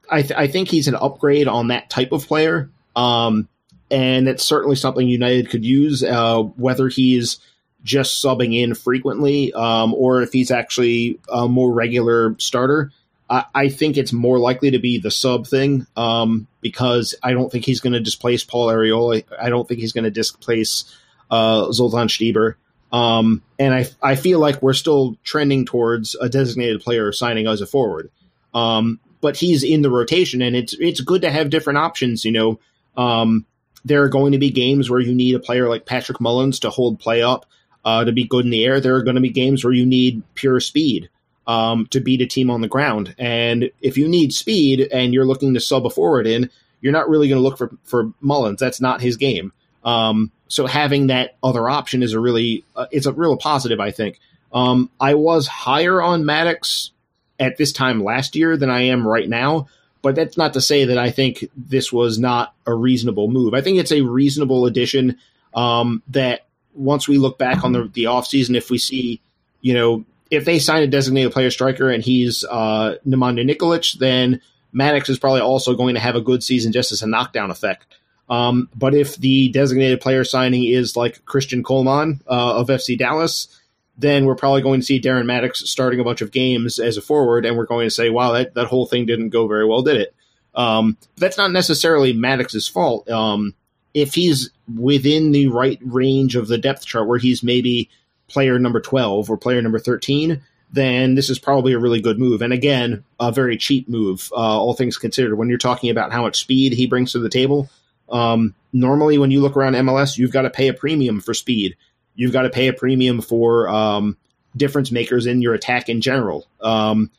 I, 0.09 0.22
th- 0.22 0.38
I, 0.38 0.47
think 0.47 0.68
he's 0.68 0.89
an 0.89 0.95
upgrade 0.95 1.47
on 1.47 1.70
that 1.70 1.89
type 1.89 2.12
of 2.12 2.28
player. 2.28 2.70
Um, 2.93 3.47
and 3.91 4.27
it's 4.27 4.43
certainly 4.43 4.75
something 4.75 5.07
United 5.07 5.49
could 5.49 5.65
use, 5.65 6.03
uh, 6.03 6.41
whether 6.41 6.87
he's 6.87 7.39
just 7.83 8.23
subbing 8.23 8.59
in 8.59 8.73
frequently 8.73 9.51
um, 9.53 9.93
or 9.93 10.21
if 10.21 10.31
he's 10.31 10.51
actually 10.51 11.19
a 11.29 11.47
more 11.47 11.71
regular 11.71 12.35
starter. 12.39 12.91
I, 13.29 13.45
I, 13.53 13.69
think 13.69 13.97
it's 13.97 14.13
more 14.13 14.39
likely 14.39 14.71
to 14.71 14.79
be 14.79 14.99
the 14.99 15.09
sub 15.09 15.47
thing 15.47 15.87
um, 15.97 16.47
because 16.61 17.15
I 17.23 17.33
don't 17.33 17.51
think 17.51 17.65
he's 17.65 17.79
going 17.79 17.93
to 17.93 17.99
displace 17.99 18.43
Paul 18.43 18.67
Arriola. 18.67 19.23
I 19.39 19.49
don't 19.49 19.67
think 19.67 19.79
he's 19.79 19.93
going 19.93 20.03
to 20.03 20.11
displace 20.11 20.85
uh, 21.29 21.71
Zoltan 21.71 22.07
Stieber. 22.07 22.55
Um, 22.91 23.41
and 23.57 23.73
I, 23.73 23.87
I 24.01 24.15
feel 24.15 24.39
like 24.39 24.61
we're 24.61 24.73
still 24.73 25.17
trending 25.23 25.65
towards 25.65 26.15
a 26.15 26.29
designated 26.29 26.81
player 26.81 27.11
signing 27.11 27.47
as 27.47 27.61
a 27.61 27.65
forward. 27.65 28.11
Um, 28.53 28.99
but 29.21 29.37
he's 29.37 29.63
in 29.63 29.81
the 29.81 29.89
rotation, 29.89 30.41
and 30.41 30.55
it's 30.55 30.73
it's 30.73 30.99
good 30.99 31.21
to 31.21 31.29
have 31.29 31.51
different 31.51 31.77
options. 31.77 32.25
You 32.25 32.31
know, 32.31 32.59
um, 32.97 33.45
there 33.86 34.03
are 34.03 34.09
going 34.09 34.32
to 34.32 34.38
be 34.38 34.51
games 34.51 34.89
where 34.89 34.99
you 34.99 35.13
need 35.13 35.36
a 35.36 35.39
player 35.39 35.67
like 35.67 35.86
Patrick 35.86 36.21
Mullins 36.21 36.59
to 36.59 36.69
hold 36.69 36.99
play 36.99 37.21
up, 37.21 37.45
uh, 37.84 38.03
to 38.03 38.11
be 38.11 38.25
good 38.25 38.45
in 38.45 38.51
the 38.51 38.63
air. 38.63 38.79
There 38.79 38.95
are 38.95 39.03
going 39.03 39.15
to 39.15 39.21
be 39.21 39.29
games 39.29 39.63
where 39.63 39.73
you 39.73 39.86
need 39.86 40.23
pure 40.36 40.59
speed 40.59 41.09
um, 41.47 41.88
to 41.88 41.99
beat 41.99 42.21
a 42.21 42.27
team 42.27 42.49
on 42.49 42.61
the 42.61 42.67
ground. 42.67 43.15
And 43.17 43.71
if 43.82 43.97
you 43.97 44.07
need 44.07 44.34
speed 44.34 44.88
and 44.91 45.13
you're 45.13 45.25
looking 45.25 45.53
to 45.53 45.59
sub 45.59 45.86
a 45.86 45.89
forward 45.89 46.27
in, 46.27 46.49
you're 46.82 46.93
not 46.93 47.09
really 47.09 47.27
going 47.27 47.41
to 47.41 47.43
look 47.43 47.57
for 47.57 47.71
for 47.84 48.11
Mullins. 48.21 48.59
That's 48.59 48.82
not 48.82 49.01
his 49.01 49.17
game. 49.17 49.53
Um, 49.84 50.32
so 50.47 50.67
having 50.67 51.07
that 51.07 51.36
other 51.43 51.69
option 51.69 52.03
is 52.03 52.13
a 52.13 52.19
really 52.19 52.63
uh, 52.75 52.88
it's 52.91 53.05
a 53.05 53.13
real 53.13 53.38
positive, 53.38 53.79
I 53.79 53.91
think. 53.91 54.19
Um, 54.53 54.89
I 54.99 55.13
was 55.13 55.47
higher 55.47 56.01
on 56.01 56.25
Mattocks 56.25 56.91
at 57.39 57.57
this 57.57 57.71
time 57.71 58.03
last 58.03 58.36
year 58.36 58.57
than 58.57 58.69
I 58.69 58.82
am 58.84 59.07
right 59.07 59.27
now, 59.27 59.67
but 60.01 60.15
that's 60.15 60.37
not 60.37 60.53
to 60.53 60.61
say 60.61 60.85
that 60.85 60.97
I 60.97 61.11
think 61.11 61.45
this 61.55 61.91
was 61.91 62.19
not 62.19 62.53
a 62.65 62.73
reasonable 62.73 63.27
move. 63.27 63.53
I 63.53 63.61
think 63.61 63.77
it's 63.77 63.91
a 63.91 64.01
reasonable 64.01 64.65
addition 64.65 65.17
um, 65.53 66.01
that 66.09 66.45
once 66.73 67.07
we 67.07 67.17
look 67.17 67.37
back 67.37 67.63
on 67.63 67.73
the, 67.73 67.89
the 67.93 68.05
offseason, 68.05 68.55
if 68.55 68.69
we 68.69 68.77
see, 68.77 69.21
you 69.61 69.73
know, 69.73 70.05
if 70.29 70.45
they 70.45 70.59
sign 70.59 70.81
a 70.81 70.87
designated 70.87 71.33
player 71.33 71.51
striker 71.51 71.89
and 71.89 72.03
he's 72.03 72.43
uh, 72.45 72.95
Nemanja 73.05 73.49
Nikolic, 73.49 73.97
then 73.99 74.41
Mattocks 74.71 75.09
is 75.09 75.19
probably 75.19 75.41
also 75.41 75.75
going 75.75 75.95
to 75.95 76.01
have 76.01 76.15
a 76.15 76.21
good 76.21 76.43
season 76.43 76.71
just 76.71 76.91
as 76.91 77.01
a 77.01 77.07
knockdown 77.07 77.51
effect. 77.51 77.85
Um, 78.29 78.69
but 78.73 78.95
if 78.95 79.17
the 79.17 79.49
designated 79.49 79.99
player 79.99 80.23
signing 80.23 80.63
is 80.63 80.95
like 80.95 81.25
Cristian 81.25 81.63
Colmán 81.63 82.21
uh, 82.27 82.59
of 82.59 82.67
FC 82.67 82.97
Dallas, 82.97 83.61
then 83.97 84.25
we're 84.25 84.35
probably 84.35 84.61
going 84.61 84.79
to 84.79 84.85
see 84.85 85.01
Darren 85.01 85.25
Mattocks 85.25 85.69
starting 85.69 85.99
a 85.99 86.03
bunch 86.03 86.21
of 86.21 86.31
games 86.31 86.79
as 86.79 86.97
a 86.97 87.01
forward, 87.01 87.45
and 87.45 87.57
we're 87.57 87.65
going 87.65 87.85
to 87.85 87.91
say, 87.91 88.09
wow, 88.09 88.31
that, 88.31 88.53
that 88.55 88.67
whole 88.67 88.85
thing 88.85 89.05
didn't 89.05 89.29
go 89.29 89.47
very 89.47 89.65
well, 89.65 89.81
did 89.81 89.97
it? 89.97 90.15
Um, 90.55 90.97
that's 91.17 91.37
not 91.37 91.51
necessarily 91.51 92.13
Mattocks's 92.13 92.67
fault. 92.67 93.09
Um, 93.09 93.53
if 93.93 94.13
he's 94.13 94.49
within 94.73 95.31
the 95.31 95.47
right 95.47 95.79
range 95.83 96.35
of 96.35 96.47
the 96.47 96.57
depth 96.57 96.85
chart, 96.85 97.07
where 97.07 97.19
he's 97.19 97.43
maybe 97.43 97.89
player 98.27 98.57
number 98.57 98.79
12 98.79 99.29
or 99.29 99.37
player 99.37 99.61
number 99.61 99.79
13, 99.79 100.41
then 100.71 101.15
this 101.15 101.29
is 101.29 101.37
probably 101.37 101.73
a 101.73 101.79
really 101.79 102.01
good 102.01 102.17
move. 102.17 102.41
And 102.41 102.53
again, 102.53 103.03
a 103.19 103.31
very 103.31 103.57
cheap 103.57 103.89
move, 103.89 104.29
uh, 104.31 104.35
all 104.35 104.73
things 104.73 104.97
considered. 104.97 105.35
When 105.35 105.49
you're 105.49 105.57
talking 105.57 105.89
about 105.89 106.11
how 106.11 106.21
much 106.21 106.39
speed 106.39 106.73
he 106.73 106.87
brings 106.87 107.11
to 107.11 107.19
the 107.19 107.29
table, 107.29 107.69
um, 108.09 108.55
normally 108.71 109.17
when 109.17 109.31
you 109.31 109.41
look 109.41 109.57
around 109.57 109.73
MLS, 109.73 110.17
you've 110.17 110.31
got 110.31 110.43
to 110.43 110.49
pay 110.49 110.69
a 110.69 110.73
premium 110.73 111.19
for 111.19 111.33
speed. 111.33 111.75
You've 112.16 112.34
got 112.34 112.43
to 112.43 112.49
pay 112.49 112.68
a 112.68 112.74
premium 112.74 113.22
for 113.22 113.68
um, 113.70 114.18
difference 114.55 114.91
makers 114.91 115.26
in 115.26 115.41
your 115.41 115.53
attack 115.53 115.89
in 115.89 116.01
general. 116.01 116.47
Um, 116.62 117.12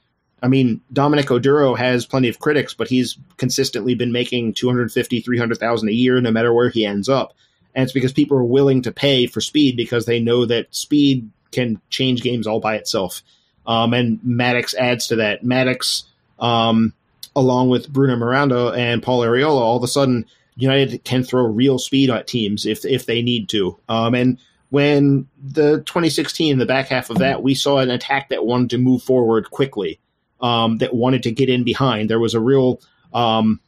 I 0.42 0.48
mean, 0.48 0.80
Dominic 0.92 1.26
Oduro 1.26 1.78
has 1.78 2.04
plenty 2.04 2.28
of 2.28 2.40
critics, 2.40 2.74
but 2.74 2.88
he's 2.88 3.16
consistently 3.36 3.94
been 3.94 4.12
making 4.12 4.54
250, 4.54 5.20
300,000 5.20 5.88
a 5.88 5.92
year 5.92 6.20
no 6.20 6.32
matter 6.32 6.52
where 6.52 6.68
he 6.68 6.84
ends 6.84 7.08
up. 7.08 7.34
And 7.74 7.84
it's 7.84 7.92
because 7.92 8.12
people 8.12 8.36
are 8.36 8.44
willing 8.44 8.82
to 8.82 8.92
pay 8.92 9.26
for 9.26 9.40
speed 9.40 9.76
because 9.76 10.04
they 10.04 10.20
know 10.20 10.44
that 10.46 10.74
speed 10.74 11.30
can 11.52 11.80
change 11.90 12.22
games 12.22 12.46
all 12.46 12.60
by 12.60 12.74
itself. 12.74 13.22
Um, 13.66 13.94
and 13.94 14.20
Mattocks 14.24 14.74
adds 14.74 15.06
to 15.08 15.16
that. 15.16 15.44
Mattocks, 15.44 16.04
um, 16.40 16.92
along 17.36 17.68
with 17.68 17.88
Bruno 17.88 18.16
Miranda 18.16 18.68
and 18.70 19.02
Paul 19.02 19.20
Arriola, 19.20 19.60
all 19.60 19.76
of 19.76 19.84
a 19.84 19.88
sudden 19.88 20.26
United 20.56 21.04
can 21.04 21.22
throw 21.22 21.46
real 21.46 21.78
speed 21.78 22.10
at 22.10 22.26
teams 22.26 22.66
if 22.66 22.84
if 22.84 23.06
they 23.06 23.22
need 23.22 23.48
to. 23.50 23.78
Um, 23.88 24.14
and 24.14 24.38
when 24.72 25.28
the 25.38 25.82
2016, 25.84 26.56
the 26.56 26.64
back 26.64 26.88
half 26.88 27.10
of 27.10 27.18
that, 27.18 27.42
we 27.42 27.54
saw 27.54 27.76
an 27.76 27.90
attack 27.90 28.30
that 28.30 28.46
wanted 28.46 28.70
to 28.70 28.78
move 28.78 29.02
forward 29.02 29.50
quickly, 29.50 30.00
um, 30.40 30.78
that 30.78 30.94
wanted 30.94 31.24
to 31.24 31.30
get 31.30 31.50
in 31.50 31.62
behind. 31.62 32.08
There 32.08 32.18
was 32.18 32.32
a 32.32 32.40
real 32.40 32.80
um, 33.12 33.60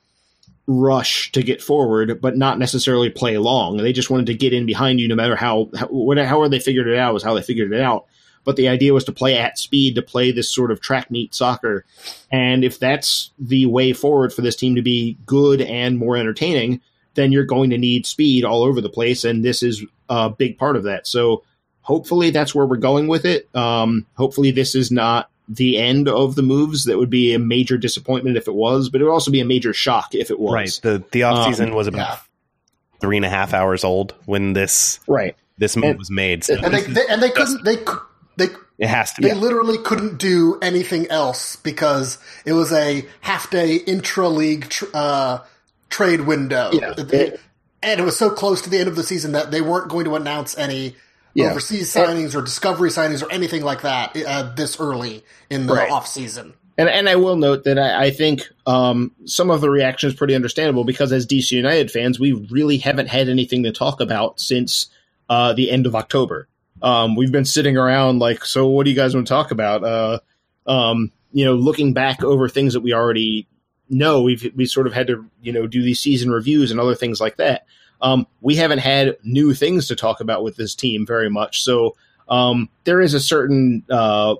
rush 0.66 1.30
to 1.32 1.42
get 1.42 1.60
forward, 1.60 2.22
but 2.22 2.38
not 2.38 2.58
necessarily 2.58 3.10
play 3.10 3.36
long. 3.36 3.76
They 3.76 3.92
just 3.92 4.08
wanted 4.08 4.28
to 4.28 4.34
get 4.34 4.54
in 4.54 4.64
behind 4.64 4.98
you, 4.98 5.06
no 5.06 5.14
matter 5.14 5.36
how, 5.36 5.68
how 5.76 5.88
however 6.24 6.48
they 6.48 6.58
figured 6.58 6.88
it 6.88 6.96
out 6.96 7.12
was 7.12 7.22
how 7.22 7.34
they 7.34 7.42
figured 7.42 7.74
it 7.74 7.82
out. 7.82 8.06
But 8.44 8.56
the 8.56 8.68
idea 8.68 8.94
was 8.94 9.04
to 9.04 9.12
play 9.12 9.36
at 9.36 9.58
speed, 9.58 9.96
to 9.96 10.02
play 10.02 10.32
this 10.32 10.50
sort 10.50 10.70
of 10.70 10.80
track 10.80 11.10
meet 11.10 11.34
soccer. 11.34 11.84
And 12.32 12.64
if 12.64 12.78
that's 12.78 13.30
the 13.38 13.66
way 13.66 13.92
forward 13.92 14.32
for 14.32 14.40
this 14.40 14.56
team 14.56 14.74
to 14.76 14.82
be 14.82 15.18
good 15.26 15.60
and 15.60 15.98
more 15.98 16.16
entertaining, 16.16 16.80
then 17.12 17.30
you're 17.30 17.44
going 17.44 17.68
to 17.70 17.78
need 17.78 18.06
speed 18.06 18.42
all 18.42 18.62
over 18.62 18.80
the 18.80 18.88
place. 18.88 19.24
And 19.24 19.44
this 19.44 19.62
is 19.62 19.84
a 20.14 20.30
big 20.30 20.58
part 20.58 20.76
of 20.76 20.84
that. 20.84 21.06
So 21.06 21.42
hopefully 21.80 22.30
that's 22.30 22.54
where 22.54 22.66
we're 22.66 22.76
going 22.76 23.08
with 23.08 23.24
it. 23.24 23.48
Um, 23.54 24.06
hopefully 24.14 24.50
this 24.50 24.74
is 24.74 24.90
not 24.90 25.30
the 25.48 25.78
end 25.78 26.08
of 26.08 26.34
the 26.34 26.42
moves. 26.42 26.86
That 26.86 26.98
would 26.98 27.10
be 27.10 27.34
a 27.34 27.38
major 27.38 27.76
disappointment 27.76 28.36
if 28.36 28.48
it 28.48 28.54
was, 28.54 28.88
but 28.88 29.00
it 29.00 29.04
would 29.04 29.12
also 29.12 29.30
be 29.30 29.40
a 29.40 29.44
major 29.44 29.72
shock 29.72 30.14
if 30.14 30.30
it 30.30 30.38
was. 30.38 30.52
Right. 30.52 30.80
The 30.82 31.04
the 31.10 31.22
off 31.24 31.46
season 31.46 31.70
um, 31.70 31.74
was 31.74 31.86
about 31.86 31.98
yeah. 31.98 32.18
three 33.00 33.16
and 33.16 33.26
a 33.26 33.28
half 33.28 33.52
hours 33.52 33.84
old 33.84 34.14
when 34.24 34.52
this 34.52 35.00
right 35.06 35.36
this 35.58 35.76
move 35.76 35.90
and, 35.90 35.98
was 35.98 36.10
made. 36.10 36.44
So 36.44 36.54
and, 36.54 36.72
they, 36.74 36.82
they, 36.82 37.06
and 37.08 37.22
they 37.22 37.30
couldn't 37.30 37.64
they 37.64 37.76
they 38.36 38.54
it 38.78 38.88
has 38.88 39.12
to. 39.12 39.22
Be. 39.22 39.28
They 39.28 39.34
literally 39.34 39.78
couldn't 39.78 40.18
do 40.18 40.58
anything 40.60 41.08
else 41.08 41.56
because 41.56 42.18
it 42.44 42.54
was 42.54 42.72
a 42.72 43.06
half 43.20 43.50
day 43.50 43.76
intra 43.76 44.28
league 44.28 44.68
tr- 44.68 44.86
uh, 44.92 45.38
trade 45.90 46.22
window. 46.22 46.70
Yeah. 46.72 46.92
They, 46.94 47.36
and 47.84 48.00
it 48.00 48.04
was 48.04 48.18
so 48.18 48.30
close 48.30 48.62
to 48.62 48.70
the 48.70 48.78
end 48.78 48.88
of 48.88 48.96
the 48.96 49.02
season 49.02 49.32
that 49.32 49.50
they 49.50 49.60
weren't 49.60 49.90
going 49.90 50.04
to 50.06 50.14
announce 50.14 50.56
any 50.56 50.96
yeah. 51.34 51.50
overseas 51.50 51.92
signings 51.92 52.34
or 52.34 52.42
discovery 52.42 52.90
signings 52.90 53.22
or 53.22 53.30
anything 53.30 53.62
like 53.62 53.82
that 53.82 54.16
uh, 54.16 54.54
this 54.54 54.80
early 54.80 55.24
in 55.50 55.66
the 55.66 55.74
right. 55.74 55.90
off 55.90 56.06
season. 56.06 56.54
And 56.76 56.88
and 56.88 57.08
I 57.08 57.16
will 57.16 57.36
note 57.36 57.64
that 57.64 57.78
I, 57.78 58.06
I 58.06 58.10
think 58.10 58.48
um, 58.66 59.12
some 59.26 59.50
of 59.50 59.60
the 59.60 59.70
reaction 59.70 60.10
is 60.10 60.16
pretty 60.16 60.34
understandable 60.34 60.84
because 60.84 61.12
as 61.12 61.26
DC 61.26 61.52
United 61.52 61.90
fans, 61.90 62.18
we 62.18 62.32
really 62.50 62.78
haven't 62.78 63.06
had 63.06 63.28
anything 63.28 63.62
to 63.62 63.72
talk 63.72 64.00
about 64.00 64.40
since 64.40 64.88
uh, 65.28 65.52
the 65.52 65.70
end 65.70 65.86
of 65.86 65.94
October. 65.94 66.48
Um, 66.82 67.14
we've 67.14 67.32
been 67.32 67.44
sitting 67.44 67.76
around 67.76 68.18
like, 68.18 68.44
so 68.44 68.66
what 68.66 68.84
do 68.84 68.90
you 68.90 68.96
guys 68.96 69.14
want 69.14 69.26
to 69.26 69.32
talk 69.32 69.52
about? 69.52 69.84
Uh, 69.84 70.18
um, 70.66 71.12
you 71.32 71.44
know, 71.44 71.54
looking 71.54 71.92
back 71.92 72.22
over 72.24 72.48
things 72.48 72.74
that 72.74 72.80
we 72.80 72.92
already 72.92 73.46
know, 73.88 74.22
we've 74.22 74.52
we 74.54 74.66
sort 74.66 74.86
of 74.86 74.92
had 74.92 75.06
to 75.08 75.24
you 75.42 75.52
know 75.52 75.66
do 75.66 75.82
these 75.82 76.00
season 76.00 76.30
reviews 76.30 76.70
and 76.70 76.80
other 76.80 76.94
things 76.94 77.20
like 77.20 77.36
that. 77.36 77.66
Um, 78.00 78.26
we 78.40 78.56
haven't 78.56 78.78
had 78.78 79.16
new 79.22 79.54
things 79.54 79.88
to 79.88 79.96
talk 79.96 80.20
about 80.20 80.42
with 80.42 80.56
this 80.56 80.74
team 80.74 81.06
very 81.06 81.30
much, 81.30 81.62
so 81.62 81.96
um, 82.28 82.68
there 82.84 83.00
is 83.00 83.14
a 83.14 83.20
certain. 83.20 83.84
Uh, 83.88 84.36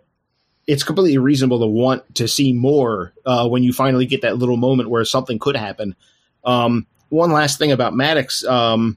it's 0.67 0.83
completely 0.83 1.19
reasonable 1.19 1.61
to 1.61 1.67
want 1.67 2.15
to 2.15 2.27
see 2.27 2.55
more 2.55 3.13
uh, 3.27 3.47
when 3.47 3.63
you 3.63 3.73
finally 3.73 4.07
get 4.07 4.23
that 4.23 4.39
little 4.39 4.57
moment 4.57 4.89
where 4.89 5.05
something 5.05 5.39
could 5.39 5.57
happen. 5.57 5.95
Um, 6.43 6.87
one 7.11 7.33
last 7.33 7.59
thing 7.59 7.71
about 7.71 7.95
Mattocks. 7.95 8.45
Um, 8.45 8.97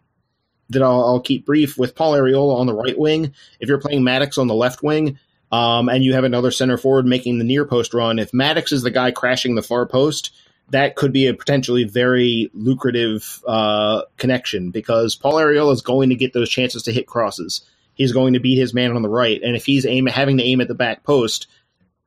that 0.69 0.81
I'll, 0.81 1.03
I'll, 1.05 1.19
keep 1.21 1.45
brief 1.45 1.77
with 1.77 1.95
Paul 1.95 2.13
Arriola 2.13 2.57
on 2.57 2.67
the 2.67 2.73
right 2.73 2.97
wing. 2.97 3.33
If 3.59 3.69
you're 3.69 3.79
playing 3.79 4.03
Mattocks 4.03 4.37
on 4.37 4.47
the 4.47 4.53
left 4.53 4.83
wing, 4.83 5.17
um, 5.51 5.89
and 5.89 6.03
you 6.03 6.13
have 6.13 6.23
another 6.23 6.51
center 6.51 6.77
forward 6.77 7.05
making 7.05 7.37
the 7.37 7.43
near 7.43 7.65
post 7.65 7.93
run, 7.93 8.19
if 8.19 8.33
Mattocks 8.33 8.71
is 8.71 8.83
the 8.83 8.91
guy 8.91 9.11
crashing 9.11 9.55
the 9.55 9.61
far 9.61 9.85
post, 9.85 10.31
that 10.69 10.95
could 10.95 11.13
be 11.13 11.27
a 11.27 11.33
potentially 11.33 11.85
very 11.85 12.51
lucrative 12.53 13.41
uh, 13.47 14.01
connection 14.17 14.71
because 14.71 15.15
Paul 15.15 15.35
Arriola 15.35 15.73
is 15.73 15.81
going 15.81 16.09
to 16.09 16.15
get 16.15 16.33
those 16.33 16.49
chances 16.49 16.83
to 16.83 16.91
hit 16.91 17.07
crosses. 17.07 17.61
He's 17.93 18.11
going 18.11 18.33
to 18.33 18.39
beat 18.39 18.57
his 18.57 18.73
man 18.73 18.95
on 18.95 19.01
the 19.01 19.09
right, 19.09 19.41
and 19.41 19.55
if 19.55 19.65
he's 19.65 19.85
aim 19.85 20.05
having 20.05 20.37
to 20.37 20.43
aim 20.43 20.61
at 20.61 20.67
the 20.67 20.75
back 20.75 21.03
post, 21.03 21.47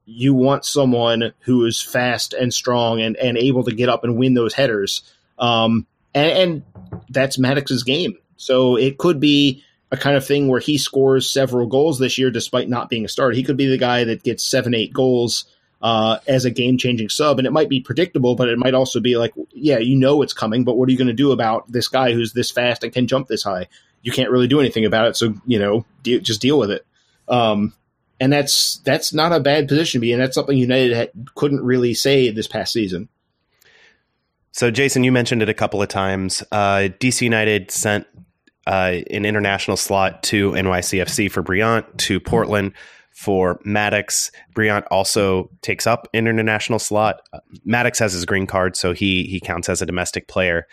you 0.05 0.35
want 0.35 0.65
someone 0.65 1.33
who 1.41 1.65
is 1.65 1.81
fast 1.81 2.33
and 2.33 2.53
strong 2.53 3.01
and, 3.01 3.17
and 3.17 3.39
able 3.39 3.65
to 3.65 3.75
get 3.75 3.89
up 3.89 4.05
and 4.05 4.17
win 4.17 4.35
those 4.35 4.55
headers. 4.55 5.03
Um, 5.39 5.87
and, 6.15 6.31
and 6.31 6.63
that's 7.09 7.39
Mattocks's 7.39 7.85
game. 7.85 8.19
So 8.37 8.77
it 8.77 8.99
could 8.99 9.21
be 9.21 9.63
a 9.93 9.97
kind 9.97 10.17
of 10.17 10.25
thing 10.25 10.49
where 10.49 10.61
he 10.61 10.79
scores 10.79 11.31
several 11.31 11.67
goals 11.67 11.99
this 11.99 12.17
year 12.19 12.31
despite 12.31 12.69
not 12.69 12.89
being 12.89 13.05
a 13.05 13.09
starter. 13.09 13.35
He 13.35 13.43
could 13.43 13.57
be 13.57 13.67
the 13.67 13.79
guy 13.79 14.05
that 14.05 14.23
gets 14.23 14.45
seven, 14.45 14.75
eight 14.75 14.93
goals 14.93 15.45
uh, 15.83 16.19
as 16.29 16.45
a 16.45 16.51
game 16.51 16.79
changing 16.79 17.09
sub. 17.09 17.39
And 17.39 17.47
it 17.47 17.53
might 17.53 17.69
be 17.69 17.81
predictable, 17.81 18.37
but 18.37 18.49
it 18.49 18.59
might 18.59 18.75
also 18.75 19.01
be 19.01 19.17
like, 19.17 19.33
yeah, 19.53 19.79
you 19.79 19.97
know 19.97 20.23
it's 20.23 20.33
coming, 20.33 20.65
but 20.65 20.77
what 20.77 20.89
are 20.89 20.93
you 20.93 20.99
going 20.99 21.09
to 21.09 21.13
do 21.15 21.33
about 21.33 21.71
this 21.71 21.89
guy 21.89 22.13
who's 22.13 22.33
this 22.33 22.51
fast 22.51 22.85
and 22.85 22.93
can 22.93 23.07
jump 23.07 23.29
this 23.29 23.43
high? 23.43 23.67
You 24.03 24.13
can't 24.13 24.31
really 24.31 24.49
do 24.49 24.61
anything 24.61 24.85
about 24.85 25.09
it. 25.09 25.17
So, 25.17 25.35
you 25.47 25.59
know, 25.59 25.85
de- 26.03 26.21
just 26.21 26.41
deal 26.41 26.59
with 26.59 26.71
it. 26.71 26.87
Um, 27.29 27.75
and 28.21 28.33
that's 28.33 28.79
that's 28.79 29.15
not 29.15 29.33
a 29.33 29.41
bad 29.41 29.67
position 29.67 29.99
to 29.99 30.03
be 30.03 30.13
in. 30.13 30.19
That's 30.19 30.35
something 30.35 30.57
United 30.57 30.95
had, 30.95 31.11
couldn't 31.35 31.65
really 31.65 31.95
say 31.95 32.31
this 32.31 32.47
past 32.47 32.73
season. 32.73 33.09
So, 34.53 34.71
Jason, 34.71 35.05
you 35.05 35.13
mentioned 35.13 35.43
it 35.43 35.49
a 35.49 35.55
couple 35.55 35.81
of 35.81 35.89
times. 35.89 36.43
Uh, 36.53 36.91
DC 36.99 37.23
United 37.23 37.71
sent 37.71 38.07
uh, 38.71 39.03
an 39.11 39.25
international 39.27 39.77
slot 39.77 40.23
to 40.23 40.53
NYCFC 40.53 41.29
for 41.29 41.43
Brillant, 41.43 41.97
to 41.97 42.21
Portland 42.21 42.73
for 43.11 43.61
Mattocks. 43.65 44.31
Brillant 44.55 44.85
also 44.93 45.51
takes 45.61 45.89
up 45.89 46.07
an 46.15 46.29
international 46.29 46.79
slot. 46.79 47.21
Mattocks 47.65 47.99
has 47.99 48.13
his 48.13 48.25
green 48.25 48.47
card, 48.47 48.77
so 48.77 48.93
he 48.93 49.25
he 49.25 49.41
counts 49.41 49.69
as 49.69 49.83
a 49.83 49.87
domestic 49.87 50.29
player. 50.29 50.69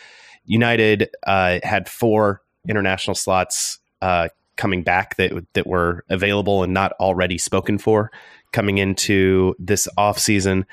United 0.46 1.10
uh, 1.26 1.58
had 1.64 1.90
four 1.90 2.44
international 2.70 3.16
slots 3.16 3.80
uh, 4.04 4.30
coming 4.58 4.84
back 4.84 5.16
that 5.16 5.32
that 5.54 5.66
were 5.66 6.06
available 6.08 6.62
and 6.62 6.76
not 6.76 6.92
already 7.00 7.40
spoken 7.40 7.80
for 7.80 8.12
coming 8.52 8.78
into 8.78 9.56
this 9.58 9.88
off 9.98 10.20
season. 10.20 10.68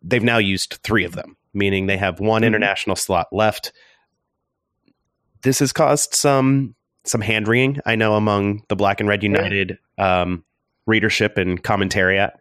They've 0.00 0.22
now 0.22 0.38
used 0.38 0.78
three 0.84 1.04
of 1.04 1.16
them, 1.16 1.36
meaning 1.52 1.88
they 1.88 1.96
have 1.96 2.20
one 2.20 2.42
mm-hmm. 2.42 2.46
international 2.46 2.94
slot 2.94 3.26
left. 3.32 3.72
This 5.42 5.58
has 5.60 5.72
caused 5.72 6.14
some 6.14 6.74
some 7.04 7.20
hand 7.20 7.48
wringing, 7.48 7.80
I 7.86 7.96
know, 7.96 8.14
among 8.14 8.62
the 8.68 8.76
Black 8.76 9.00
and 9.00 9.08
Red 9.08 9.22
United 9.22 9.78
um, 9.96 10.44
readership 10.86 11.38
and 11.38 11.62
commentariat. 11.62 12.32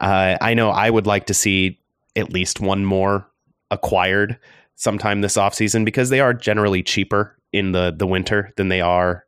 Uh, 0.00 0.36
I 0.40 0.54
know 0.54 0.70
I 0.70 0.90
would 0.90 1.06
like 1.06 1.26
to 1.26 1.34
see 1.34 1.80
at 2.16 2.32
least 2.32 2.60
one 2.60 2.84
more 2.84 3.26
acquired 3.70 4.38
sometime 4.74 5.20
this 5.20 5.36
offseason 5.36 5.84
because 5.84 6.10
they 6.10 6.20
are 6.20 6.34
generally 6.34 6.82
cheaper 6.82 7.36
in 7.52 7.72
the 7.72 7.94
the 7.96 8.06
winter 8.06 8.52
than 8.56 8.68
they 8.68 8.80
are 8.80 9.24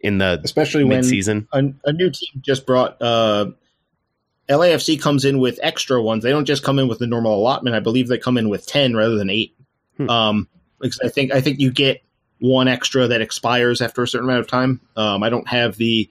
in 0.00 0.18
the 0.18 0.40
especially 0.44 0.84
mid-season. 0.84 1.48
when 1.52 1.78
a, 1.84 1.90
a 1.90 1.92
new 1.92 2.10
team 2.10 2.30
just 2.40 2.66
brought 2.66 3.00
uh, 3.00 3.46
LAFC 4.48 5.00
comes 5.00 5.24
in 5.24 5.38
with 5.38 5.58
extra 5.62 6.02
ones. 6.02 6.22
They 6.22 6.30
don't 6.30 6.44
just 6.44 6.62
come 6.62 6.78
in 6.78 6.88
with 6.88 6.98
the 6.98 7.06
normal 7.06 7.34
allotment. 7.34 7.74
I 7.74 7.80
believe 7.80 8.08
they 8.08 8.18
come 8.18 8.36
in 8.36 8.48
with 8.48 8.66
ten 8.66 8.94
rather 8.94 9.16
than 9.16 9.30
eight. 9.30 9.56
Hmm. 9.96 10.10
Um, 10.10 10.48
because 10.80 11.00
I 11.02 11.08
think 11.08 11.32
I 11.32 11.40
think 11.40 11.58
you 11.58 11.70
get 11.70 12.02
one 12.38 12.68
extra 12.68 13.08
that 13.08 13.20
expires 13.20 13.80
after 13.80 14.02
a 14.02 14.08
certain 14.08 14.28
amount 14.28 14.40
of 14.40 14.48
time. 14.48 14.80
Um, 14.96 15.22
I 15.22 15.30
don't 15.30 15.48
have 15.48 15.76
the 15.76 16.08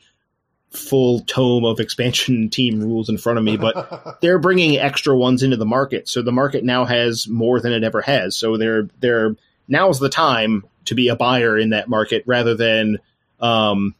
full 0.71 1.21
tome 1.21 1.65
of 1.65 1.79
expansion 1.79 2.49
team 2.51 2.81
rules 2.81 3.09
in 3.09 3.17
front 3.17 3.39
of 3.39 3.45
me, 3.45 3.57
but 3.57 4.19
they're 4.21 4.39
bringing 4.39 4.77
extra 4.77 5.15
ones 5.15 5.43
into 5.43 5.57
the 5.57 5.65
market. 5.65 6.07
So 6.07 6.21
the 6.21 6.31
market 6.31 6.63
now 6.63 6.85
has 6.85 7.27
more 7.27 7.59
than 7.59 7.73
it 7.73 7.83
ever 7.83 8.01
has. 8.01 8.35
So 8.35 8.57
they're 8.57 8.89
they're 8.99 9.35
now's 9.67 9.99
the 9.99 10.09
time 10.09 10.65
to 10.85 10.95
be 10.95 11.07
a 11.07 11.15
buyer 11.15 11.57
in 11.57 11.71
that 11.71 11.89
market 11.89 12.23
rather 12.25 12.55
than 12.55 12.99
um, 13.39 13.95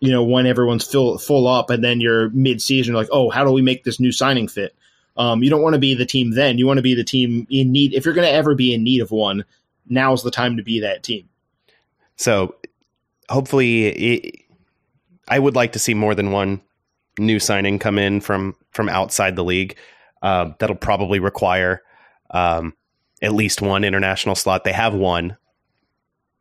you 0.00 0.10
know, 0.10 0.24
when 0.24 0.46
everyone's 0.46 0.84
full 0.84 1.18
full 1.18 1.46
up 1.46 1.70
and 1.70 1.84
then 1.84 2.00
you're 2.00 2.30
mid 2.30 2.60
season, 2.60 2.94
like, 2.94 3.08
oh, 3.12 3.30
how 3.30 3.44
do 3.44 3.52
we 3.52 3.62
make 3.62 3.84
this 3.84 4.00
new 4.00 4.12
signing 4.12 4.48
fit? 4.48 4.74
Um, 5.16 5.42
you 5.42 5.50
don't 5.50 5.62
want 5.62 5.74
to 5.74 5.80
be 5.80 5.94
the 5.94 6.06
team 6.06 6.30
then. 6.30 6.56
You 6.56 6.66
want 6.66 6.78
to 6.78 6.82
be 6.82 6.94
the 6.94 7.04
team 7.04 7.46
in 7.50 7.72
need. 7.72 7.92
If 7.92 8.04
you're 8.04 8.14
going 8.14 8.26
to 8.26 8.32
ever 8.32 8.54
be 8.54 8.72
in 8.72 8.82
need 8.82 9.02
of 9.02 9.10
one, 9.10 9.44
now's 9.86 10.22
the 10.22 10.30
time 10.30 10.56
to 10.56 10.62
be 10.62 10.80
that 10.80 11.02
team. 11.02 11.28
So, 12.20 12.54
hopefully, 13.28 13.86
it, 13.86 14.44
I 15.28 15.38
would 15.38 15.56
like 15.56 15.72
to 15.72 15.78
see 15.78 15.94
more 15.94 16.14
than 16.14 16.32
one 16.32 16.60
new 17.18 17.38
signing 17.40 17.78
come 17.78 17.98
in 17.98 18.20
from 18.20 18.54
from 18.72 18.88
outside 18.88 19.36
the 19.36 19.44
league. 19.44 19.76
Uh, 20.22 20.50
that'll 20.58 20.76
probably 20.76 21.18
require 21.18 21.82
um, 22.30 22.74
at 23.22 23.32
least 23.32 23.62
one 23.62 23.84
international 23.84 24.34
slot. 24.34 24.64
They 24.64 24.72
have 24.72 24.94
one 24.94 25.36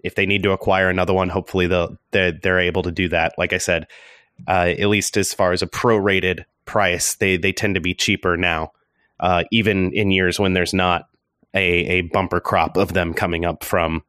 if 0.04 0.16
they 0.16 0.26
need 0.26 0.44
to 0.44 0.52
acquire 0.52 0.90
another 0.90 1.14
one, 1.14 1.30
hopefully 1.30 1.68
they'll 1.68 1.98
they're, 2.12 2.32
they're 2.32 2.60
able 2.60 2.84
to 2.84 2.92
do 2.92 3.10
that. 3.10 3.34
Like 3.38 3.54
I 3.54 3.58
said, 3.58 3.88
uh, 4.48 4.74
at 4.78 4.88
least 4.88 5.18
as 5.18 5.34
far 5.34 5.52
as 5.52 5.62
a 5.62 5.68
prorated 5.68 6.46
price, 6.66 7.16
they 7.16 7.38
they 7.38 7.52
tend 7.52 7.76
to 7.76 7.82
be 7.82 7.94
cheaper 7.94 8.38
now, 8.38 8.72
uh, 9.20 9.44
even 9.52 9.92
in 9.94 10.12
years 10.12 10.40
when 10.40 10.54
there's 10.54 10.74
not 10.74 11.08
a 11.54 11.62
a 11.62 12.02
bumper 12.02 12.40
crop 12.40 12.78
of 12.78 12.94
them 12.94 13.14
coming 13.14 13.46
up 13.46 13.64
from 13.64 14.04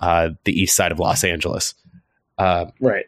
uh, 0.00 0.30
the 0.44 0.52
east 0.52 0.76
side 0.76 0.92
of 0.92 0.98
Los 0.98 1.24
Angeles. 1.24 1.74
Uh, 2.36 2.66
right. 2.80 3.06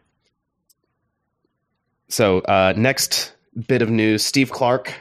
So 2.09 2.41
uh, 2.41 2.75
next 2.77 3.35
bit 3.67 3.83
of 3.83 3.91
news: 3.91 4.25
Steve 4.25 4.51
Clark, 4.51 4.93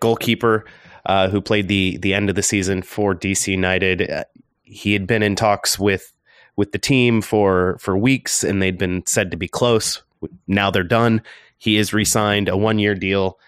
goalkeeper. 0.00 0.64
Uh, 1.06 1.26
who 1.28 1.40
played 1.40 1.68
the 1.68 1.96
the 1.98 2.12
end 2.12 2.28
of 2.28 2.36
the 2.36 2.42
season 2.42 2.82
for 2.82 3.14
DC 3.14 3.48
United? 3.48 4.26
he 4.68 4.92
had 4.92 5.06
been 5.06 5.22
in 5.22 5.34
talks 5.34 5.78
with 5.78 6.12
with 6.56 6.72
the 6.72 6.78
team 6.78 7.22
for 7.22 7.78
for 7.80 7.96
weeks, 7.96 8.44
and 8.44 8.60
they'd 8.60 8.78
been 8.78 9.04
said 9.06 9.30
to 9.30 9.36
be 9.36 9.48
close. 9.48 10.02
Now 10.46 10.70
they're 10.70 10.82
done. 10.82 11.22
He 11.56 11.76
is 11.76 11.92
re-signed 11.92 12.48
a 12.48 12.56
one 12.56 12.78
year 12.78 12.94
deal. 12.94 13.38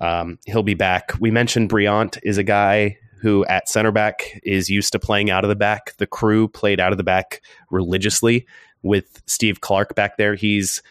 Um, 0.00 0.38
he'll 0.46 0.62
be 0.62 0.74
back. 0.74 1.12
We 1.20 1.30
mentioned 1.30 1.70
Brillant 1.70 2.18
is 2.22 2.38
a 2.38 2.42
guy 2.42 2.98
who 3.20 3.44
at 3.46 3.68
center 3.68 3.92
back 3.92 4.40
is 4.42 4.70
used 4.70 4.92
to 4.92 4.98
playing 4.98 5.30
out 5.30 5.44
of 5.44 5.48
the 5.48 5.56
back. 5.56 5.96
The 5.98 6.06
crew 6.06 6.48
played 6.48 6.80
out 6.80 6.92
of 6.92 6.98
the 6.98 7.04
back 7.04 7.42
religiously 7.70 8.46
with 8.82 9.22
Steve 9.26 9.60
Clark 9.60 9.94
back 9.94 10.16
there. 10.16 10.34
He's 10.34 10.82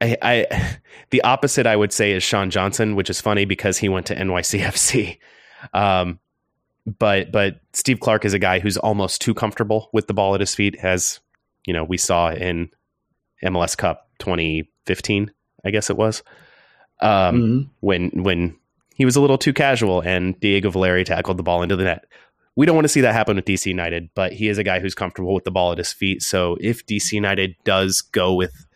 I, 0.00 0.16
I 0.22 0.76
the 1.10 1.22
opposite 1.22 1.66
I 1.66 1.76
would 1.76 1.92
say 1.92 2.12
is 2.12 2.22
Sean 2.22 2.50
Johnson, 2.50 2.96
which 2.96 3.10
is 3.10 3.20
funny 3.20 3.44
because 3.44 3.78
he 3.78 3.88
went 3.88 4.06
to 4.06 4.16
NYCFC. 4.16 5.18
Um, 5.72 6.20
but 6.86 7.32
but 7.32 7.60
Steve 7.72 7.98
Clark 7.98 8.24
is 8.24 8.34
a 8.34 8.38
guy 8.38 8.60
who's 8.60 8.76
almost 8.76 9.20
too 9.20 9.34
comfortable 9.34 9.88
with 9.92 10.06
the 10.06 10.14
ball 10.14 10.34
at 10.34 10.40
his 10.40 10.54
feet, 10.54 10.76
as 10.82 11.18
you 11.66 11.72
know 11.72 11.82
we 11.82 11.96
saw 11.96 12.30
in 12.30 12.70
MLS 13.42 13.76
Cup 13.76 14.08
2015, 14.18 15.32
I 15.64 15.70
guess 15.70 15.90
it 15.90 15.96
was, 15.96 16.22
um, 17.00 17.10
mm-hmm. 17.10 17.60
when 17.80 18.22
when 18.22 18.56
he 18.96 19.04
was 19.04 19.14
a 19.14 19.20
little 19.20 19.38
too 19.38 19.52
casual 19.52 20.00
and 20.00 20.38
Diego 20.40 20.70
Valeri 20.70 21.04
tackled 21.04 21.36
the 21.36 21.42
ball 21.42 21.62
into 21.62 21.76
the 21.76 21.84
net. 21.84 22.06
We 22.56 22.64
don't 22.64 22.74
want 22.74 22.86
to 22.86 22.88
see 22.90 23.02
that 23.02 23.12
happen 23.12 23.36
with 23.36 23.44
DC 23.44 23.66
United, 23.66 24.08
but 24.14 24.32
he 24.32 24.48
is 24.48 24.56
a 24.56 24.64
guy 24.64 24.80
who's 24.80 24.94
comfortable 24.94 25.34
with 25.34 25.44
the 25.44 25.50
ball 25.50 25.72
at 25.72 25.78
his 25.78 25.92
feet. 25.92 26.22
So 26.22 26.56
if 26.60 26.84
DC 26.86 27.12
United 27.12 27.54
does 27.64 28.00
go 28.00 28.32
with 28.32 28.66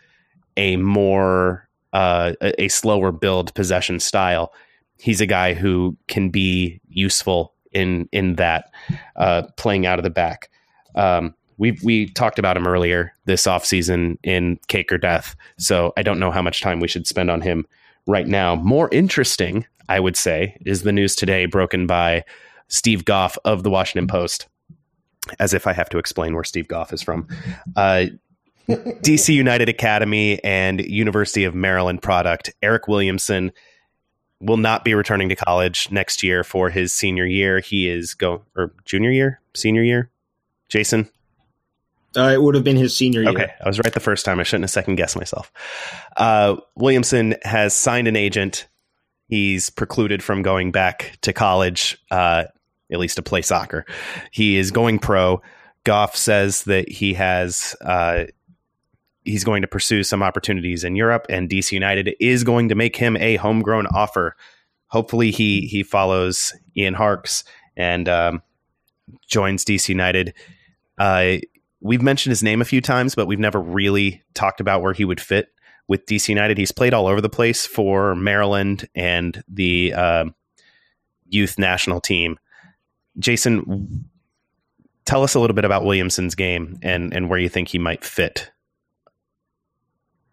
a 0.59 0.77
more 0.77 1.67
uh, 1.95 2.35
a, 2.43 2.69
slower 2.69 3.11
build 3.11 3.55
possession 3.55 3.99
style, 3.99 4.53
he's 4.99 5.23
a 5.23 5.27
guy 5.27 5.55
who 5.55 5.97
can 6.07 6.29
be 6.29 6.81
useful 6.89 7.55
in 7.73 8.07
in 8.13 8.35
that 8.37 8.71
uh, 9.17 9.43
playing 9.57 9.87
out 9.87 9.99
of 9.99 10.03
the 10.03 10.11
back. 10.11 10.51
Um, 10.95 11.35
we 11.57 11.79
we 11.83 12.11
talked 12.11 12.39
about 12.39 12.59
him 12.59 12.67
earlier 12.67 13.15
this 13.25 13.47
offseason 13.47 14.19
in 14.23 14.59
Cake 14.69 14.93
or 14.93 14.99
Death, 14.99 15.35
so 15.57 15.95
I 15.97 16.03
don't 16.03 16.19
know 16.19 16.31
how 16.31 16.43
much 16.43 16.61
time 16.61 16.81
we 16.81 16.89
should 16.89 17.07
spend 17.07 17.31
on 17.31 17.41
him 17.41 17.67
right 18.11 18.27
now. 18.27 18.57
More 18.57 18.89
interesting, 18.93 19.67
I 19.89 20.01
would 20.01 20.17
say, 20.17 20.57
is 20.67 20.83
the 20.83 20.93
news 20.93 21.15
today 21.17 21.47
broken 21.47 21.87
by 21.87 22.25
Steve 22.69 23.05
Goff 23.05 23.39
of 23.45 23.63
the 23.63 23.71
Washington 23.71 24.07
Post. 24.07 24.49
As 25.39 25.55
if 25.55 25.67
I 25.67 25.73
have 25.73 25.89
to 25.91 25.99
explain 25.99 26.35
where 26.35 26.45
Steve 26.45 26.67
Goff 26.67 26.93
is 26.93 27.03
from. 27.03 27.29
Uh, 27.77 28.07
DC 28.69 29.35
United 29.35 29.69
Academy 29.69 30.43
and 30.43 30.81
University 30.81 31.45
of 31.45 31.55
Maryland 31.55 32.03
product, 32.03 32.53
Eryk 32.63 32.89
Williamson 32.89 33.53
will 34.41 34.57
not 34.57 34.85
be 34.85 34.95
returning 34.95 35.29
to 35.29 35.37
college 35.37 35.91
next 35.91 36.23
year 36.23 36.43
for 36.43 36.71
his 36.71 36.93
senior 36.93 37.27
year. 37.27 37.61
He 37.61 37.89
is 37.89 38.15
go 38.15 38.43
or 38.57 38.73
junior 38.85 39.11
year, 39.11 39.41
senior 39.55 39.83
year. 39.83 40.11
Jason, 40.69 41.09
uh, 42.17 42.31
it 42.33 42.43
would 42.43 42.55
have 42.55 42.65
been 42.65 42.77
his 42.77 42.97
senior 42.97 43.23
year. 43.23 43.31
Okay, 43.31 43.53
I 43.65 43.69
was 43.69 43.79
right 43.79 43.93
the 43.93 44.01
first 44.01 44.25
time. 44.25 44.41
I 44.41 44.43
shouldn't 44.43 44.65
have 44.65 44.71
second 44.71 44.97
guessed 44.97 45.17
myself. 45.17 45.53
Uh, 46.17 46.57
Williamson 46.75 47.37
has 47.43 47.75
signed 47.75 48.09
an 48.09 48.17
agent. 48.17 48.67
He's 49.29 49.71
precluded 49.71 50.23
from 50.23 50.43
going 50.43 50.73
back 50.73 51.19
to 51.23 51.33
college, 51.33 51.99
uh, 52.11 52.45
at 52.91 52.99
least 52.99 53.17
to 53.17 53.23
play 53.23 53.43
soccer. 53.43 53.85
He 54.33 54.57
is 54.57 54.71
going 54.71 54.99
pro. 54.99 55.41
Goff 55.85 56.17
says 56.17 56.65
that 56.65 56.91
he 56.91 57.15
has 57.15 57.75
uh, 57.81 58.25
he's 59.25 59.45
going 59.45 59.63
to 59.63 59.69
pursue 59.69 60.03
some 60.03 60.23
opportunities 60.23 60.85
in 60.85 60.97
Europe, 60.97 61.27
and 61.29 61.49
DC 61.49 61.73
United 61.73 62.15
is 62.21 62.45
going 62.45 62.69
to 62.69 62.75
make 62.75 62.97
him 62.97 63.17
a 63.17 63.37
homegrown 63.37 63.87
offer 63.87 64.37
hopefully 64.91 65.31
he 65.31 65.63
he 65.63 65.83
follows 65.83 66.53
Ian 66.77 66.95
Harkes 66.95 67.45
and 67.77 68.09
um, 68.09 68.43
joins 69.27 69.65
DC 69.65 69.89
United. 69.89 70.35
Uh, 70.99 71.37
we've 71.81 72.03
mentioned 72.03 72.31
his 72.31 72.43
name 72.43 72.61
a 72.61 72.65
few 72.65 72.81
times, 72.81 73.15
but 73.15 73.27
we've 73.27 73.39
never 73.39 73.61
really 73.61 74.23
talked 74.35 74.61
about 74.61 74.83
where 74.83 74.93
he 74.93 75.05
would 75.05 75.21
fit 75.21 75.49
with 75.89 76.07
DC 76.07 76.29
United. 76.29 76.59
He's 76.59 76.73
played 76.73 76.95
all 76.95 77.07
over 77.07 77.21
the 77.21 77.29
place 77.29 77.67
for 77.67 78.15
Maryland 78.15 78.89
and 78.95 79.43
the 79.49 79.93
uh, 79.95 80.25
youth 81.29 81.59
national 81.59 82.01
team. 82.01 82.39
Jason, 83.19 84.09
tell 85.05 85.23
us 85.23 85.35
a 85.35 85.41
little 85.41 85.55
bit 85.55 85.65
about 85.65 85.85
Williamson's 85.85 86.35
game 86.35 86.79
and 86.83 87.13
and 87.13 87.29
where 87.29 87.39
you 87.39 87.49
think 87.49 87.69
he 87.69 87.79
might 87.79 88.05
fit. 88.05 88.51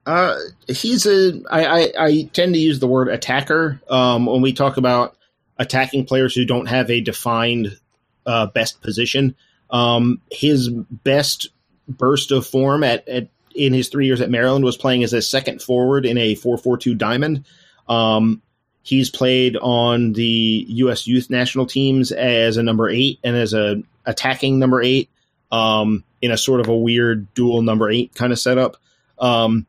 Uh, 0.05 0.37
he's 0.69 1.05
a. 1.05 1.41
I, 1.49 1.65
I, 1.65 1.91
I 1.99 2.29
tend 2.31 2.53
to 2.53 2.59
use 2.59 2.79
the 2.79 2.87
word 2.87 3.09
attacker 3.09 3.81
um, 3.89 4.25
when 4.25 4.41
we 4.41 4.53
talk 4.53 4.77
about 4.77 5.17
attacking 5.57 6.05
players 6.05 6.33
who 6.33 6.45
don't 6.45 6.67
have 6.67 6.89
a 6.89 7.01
defined 7.01 7.77
uh, 8.25 8.45
best 8.45 8.81
position. 8.81 9.35
Um, 9.69 10.21
his 10.31 10.69
best 10.69 11.49
burst 11.87 12.31
of 12.31 12.45
form 12.45 12.83
at, 12.83 13.07
at 13.07 13.29
in 13.55 13.73
his 13.73 13.89
three 13.89 14.05
years 14.05 14.21
at 14.21 14.29
Maryland 14.29 14.63
was 14.63 14.77
playing 14.77 15.03
as 15.03 15.13
a 15.13 15.21
second 15.21 15.61
forward 15.61 16.05
in 16.05 16.17
a 16.17 16.35
four 16.35 16.57
four 16.57 16.77
two 16.77 16.95
diamond. 16.95 17.45
Um, 17.89 18.41
he's 18.83 19.09
played 19.09 19.57
on 19.57 20.13
the 20.13 20.65
U.S. 20.69 21.07
youth 21.07 21.29
national 21.29 21.65
teams 21.65 22.11
as 22.11 22.57
a 22.57 22.63
number 22.63 22.89
eight 22.89 23.19
and 23.23 23.35
as 23.35 23.53
a 23.53 23.83
attacking 24.05 24.59
number 24.59 24.81
eight 24.81 25.09
um, 25.51 26.03
in 26.21 26.31
a 26.31 26.37
sort 26.37 26.61
of 26.61 26.67
a 26.67 26.75
weird 26.75 27.33
dual 27.33 27.61
number 27.61 27.89
eight 27.89 28.13
kind 28.15 28.31
of 28.31 28.39
setup. 28.39 28.77
Um, 29.19 29.65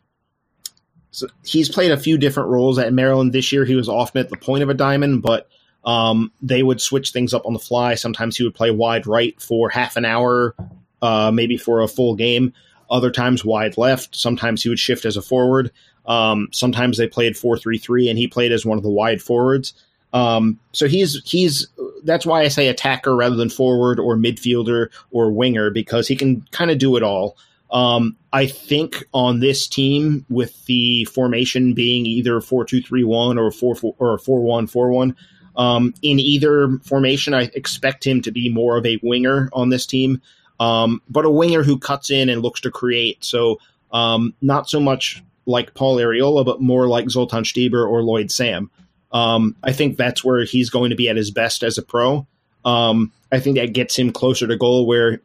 so 1.11 1.27
he's 1.45 1.69
played 1.69 1.91
a 1.91 1.97
few 1.97 2.19
different 2.19 2.51
roles 2.51 2.79
at 2.79 2.93
Maryland 2.93 3.33
this 3.33 3.51
year. 3.51 3.65
He 3.65 3.75
was 3.75 3.89
often 3.89 4.21
at 4.21 4.29
the 4.29 4.37
point 4.37 4.63
of 4.63 4.69
a 4.69 4.75
diamond, 4.75 5.23
but 5.23 5.49
um, 5.89 6.31
they 6.43 6.63
would 6.63 6.83
switch 6.83 7.13
things 7.13 7.33
up 7.33 7.47
on 7.47 7.55
the 7.55 7.59
fly. 7.59 7.95
Sometimes 7.95 8.37
he 8.37 8.45
would 8.45 8.55
play 8.55 8.71
wide 8.71 9.07
right 9.07 9.41
for 9.41 9.71
half 9.71 9.97
an 9.97 10.05
hour, 10.05 10.55
uh, 11.01 11.31
maybe 11.33 11.57
for 11.57 11.81
a 11.81 11.89
full 11.89 12.15
game. 12.15 12.53
Other 12.91 13.11
times 13.11 13.43
wide 13.43 13.79
left. 13.79 14.15
Sometimes 14.15 14.63
he 14.63 14.69
would 14.69 14.79
shift 14.79 15.07
as 15.07 15.17
a 15.17 15.23
forward. 15.23 15.73
Um, 16.05 16.49
sometimes 16.53 16.99
they 16.99 17.09
played 17.09 17.39
four 17.39 17.57
three 17.57 17.79
three, 17.79 18.11
and 18.11 18.19
he 18.19 18.29
played 18.29 18.53
as 18.53 18.67
one 18.67 18.77
of 18.77 18.85
the 18.85 18.91
wide 18.91 19.23
forwards. 19.23 19.73
Um, 20.13 20.61
so 20.73 20.89
he's 20.89 21.23
he's 21.25 21.69
that's 22.05 22.27
why 22.27 22.43
I 22.43 22.49
say 22.49 22.69
attacker 22.69 23.17
rather 23.17 23.37
than 23.37 23.49
forward 23.49 23.99
or 23.99 24.15
midfielder 24.15 24.89
or 25.11 25.33
winger 25.33 25.71
because 25.71 26.07
he 26.07 26.17
can 26.17 26.47
kind 26.51 26.71
of 26.71 26.77
do 26.77 26.97
it 26.97 27.03
all. 27.03 27.39
Um, 27.71 28.15
I 28.31 28.47
think 28.47 29.05
on 29.15 29.41
this 29.41 29.67
team, 29.67 30.27
with 30.29 30.67
the 30.67 31.07
formation 31.07 31.73
being 31.73 32.05
either 32.05 32.43
four 32.43 32.67
two 32.67 32.83
three 32.83 33.05
one 33.05 33.39
or 33.39 33.51
four 33.51 33.75
four 33.75 33.95
or 33.99 34.19
four 34.19 34.43
one 34.43 34.67
four 34.67 34.91
one, 34.91 35.17
um, 35.59 35.93
in 36.03 36.19
either 36.21 36.79
formation, 36.85 37.35
I 37.35 37.51
expect 37.53 38.07
him 38.07 38.23
to 38.23 38.31
be 38.31 38.49
more 38.49 38.79
of 38.79 38.87
a 38.87 38.99
winger 39.03 39.51
on 39.53 39.69
this 39.69 39.85
team, 39.85 40.23
um, 40.61 41.03
but 41.11 41.25
a 41.25 41.31
winger 41.31 41.63
who 41.63 41.79
cuts 41.79 42.11
in 42.11 42.29
and 42.29 42.41
looks 42.43 42.61
to 42.63 42.71
create. 42.71 43.25
So 43.25 43.59
um, 43.93 44.33
not 44.41 44.71
so 44.71 44.81
much 44.81 45.23
like 45.47 45.75
Paul 45.75 45.97
Arriola, 45.97 46.45
but 46.45 46.61
more 46.61 46.87
like 46.87 47.11
Zoltan 47.11 47.43
Stieber 47.43 47.87
or 47.87 48.03
Lloyd 48.03 48.31
Sam. 48.31 48.71
Um, 49.11 49.57
I 49.63 49.73
think 49.73 49.97
that's 49.97 50.23
where 50.23 50.45
he's 50.45 50.71
going 50.71 50.91
to 50.91 50.97
be 50.97 51.09
at 51.09 51.17
his 51.17 51.31
best 51.31 51.63
as 51.63 51.77
a 51.77 51.83
pro. 51.83 52.27
Um, 52.65 53.13
I 53.33 53.41
think 53.41 53.57
that 53.57 53.73
gets 53.73 53.99
him 53.99 54.13
closer 54.13 54.47
to 54.47 54.57
goal, 54.57 54.87
where 54.87 55.21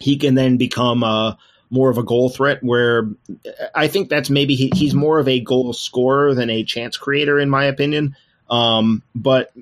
he 0.00 0.16
can 0.16 0.34
then 0.34 0.56
become 0.56 1.02
a 1.02 1.38
more 1.70 1.90
of 1.90 1.98
a 1.98 2.02
goal 2.02 2.28
threat 2.28 2.62
where 2.62 3.08
I 3.74 3.88
think 3.88 4.08
that's 4.08 4.30
maybe 4.30 4.54
he, 4.54 4.70
he's 4.74 4.94
more 4.94 5.18
of 5.18 5.28
a 5.28 5.40
goal 5.40 5.72
scorer 5.72 6.34
than 6.34 6.50
a 6.50 6.64
chance 6.64 6.96
creator, 6.96 7.38
in 7.38 7.48
my 7.48 7.64
opinion. 7.64 8.16
Um, 8.54 9.02
but 9.14 9.52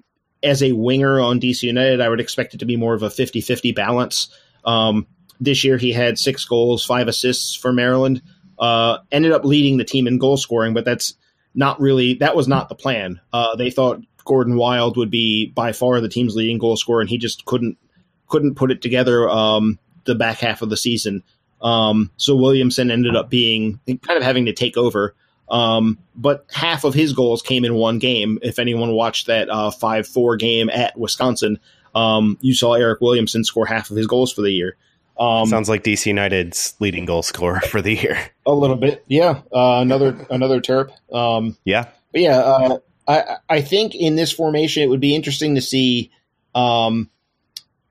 as 0.43 0.62
a 0.62 0.72
winger 0.72 1.20
on 1.20 1.40
DC 1.40 1.62
United, 1.62 2.01
I 2.01 2.09
would 2.09 2.20
expect 2.20 2.55
it 2.55 2.59
to 2.59 2.66
be 2.66 2.76
more 2.76 2.95
of 2.95 3.03
a 3.03 3.11
50 3.11 3.40
50 3.40 3.72
balance. 3.72 4.28
Um, 4.64 5.07
this 5.40 5.64
year, 5.64 5.78
he 5.78 5.93
had 5.93 6.18
six 6.18 6.45
goals, 6.45 6.84
five 6.84 7.09
assists 7.09 7.55
for 7.55 7.72
Maryland. 7.72 8.22
Uh, 8.59 8.99
ended 9.11 9.32
up 9.32 9.45
leading 9.45 9.76
the 9.76 9.84
team 9.84 10.07
in 10.07 10.18
goal 10.18 10.36
scoring, 10.36 10.74
but 10.74 10.84
that's 10.84 11.14
not 11.55 11.80
really, 11.80 12.14
that 12.14 12.36
was 12.36 12.47
not 12.47 12.68
the 12.68 12.74
plan. 12.74 13.20
Uh, 13.32 13.57
they 13.57 13.70
thought 13.70 14.01
Gordon 14.24 14.57
Wild 14.57 14.97
would 14.97 15.11
be 15.11 15.47
by 15.47 15.72
far 15.72 16.01
the 16.01 16.09
team's 16.09 16.36
leading 16.36 16.59
goal 16.59 16.76
scorer, 16.76 17.01
and 17.01 17.11
he 17.11 17.18
just 17.18 17.45
couldn't 17.45 17.78
couldn't 18.28 18.55
put 18.55 18.70
it 18.70 18.80
together 18.80 19.28
um, 19.28 19.78
the 20.05 20.14
back 20.14 20.38
half 20.38 20.62
of 20.62 20.70
the 20.70 20.76
season. 20.76 21.22
Um, 21.61 22.11
so 22.16 22.34
Williamson 22.34 22.90
ended 22.90 23.14
up 23.14 23.28
being 23.28 23.78
kind 23.86 24.16
of 24.16 24.22
having 24.22 24.47
to 24.47 24.53
take 24.53 24.76
over. 24.76 25.14
Um, 25.49 25.99
but 26.14 26.47
half 26.53 26.84
of 26.84 26.95
his 26.95 27.12
goals 27.12 27.43
came 27.43 27.64
in 27.64 27.74
one 27.74 27.99
game. 27.99 28.38
If 28.43 28.59
anyone 28.59 28.93
watched 28.93 29.26
that 29.26 29.51
uh, 29.51 29.70
five 29.70 30.07
four 30.07 30.36
game 30.36 30.70
at 30.70 30.99
Wisconsin, 30.99 31.59
um, 31.95 32.38
you 32.40 32.55
saw 32.55 32.70
Eryk 32.70 33.01
Williamson 33.01 33.45
score 33.45 33.66
half 33.66 33.90
of 33.90 33.97
his 33.97 34.07
goals 34.07 34.32
for 34.32 34.43
the 34.43 34.51
year. 34.51 34.76
Um, 35.18 35.47
Sounds 35.47 35.68
like 35.68 35.84
DC 35.84 36.07
United's 36.07 36.74
leading 36.80 37.05
goal 37.05 37.22
scorer 37.22 37.61
for 37.61 37.82
the 37.82 37.95
year. 37.95 38.18
A 38.47 38.53
little 38.53 38.76
bit, 38.76 39.05
yeah. 39.09 39.43
Uh, 39.55 39.80
another 39.80 40.26
another 40.30 40.61
Terp. 40.61 40.90
Um, 41.12 41.57
yeah, 41.64 41.88
but 42.12 42.20
yeah. 42.22 42.38
Uh, 42.38 42.78
I 43.07 43.36
I 43.49 43.61
think 43.61 43.95
in 43.95 44.16
this 44.16 44.32
formation 44.32 44.82
it 44.82 44.88
would 44.88 45.01
be 45.01 45.14
interesting 45.14 45.55
to 45.57 45.61
see. 45.61 46.11
Um, 46.55 47.11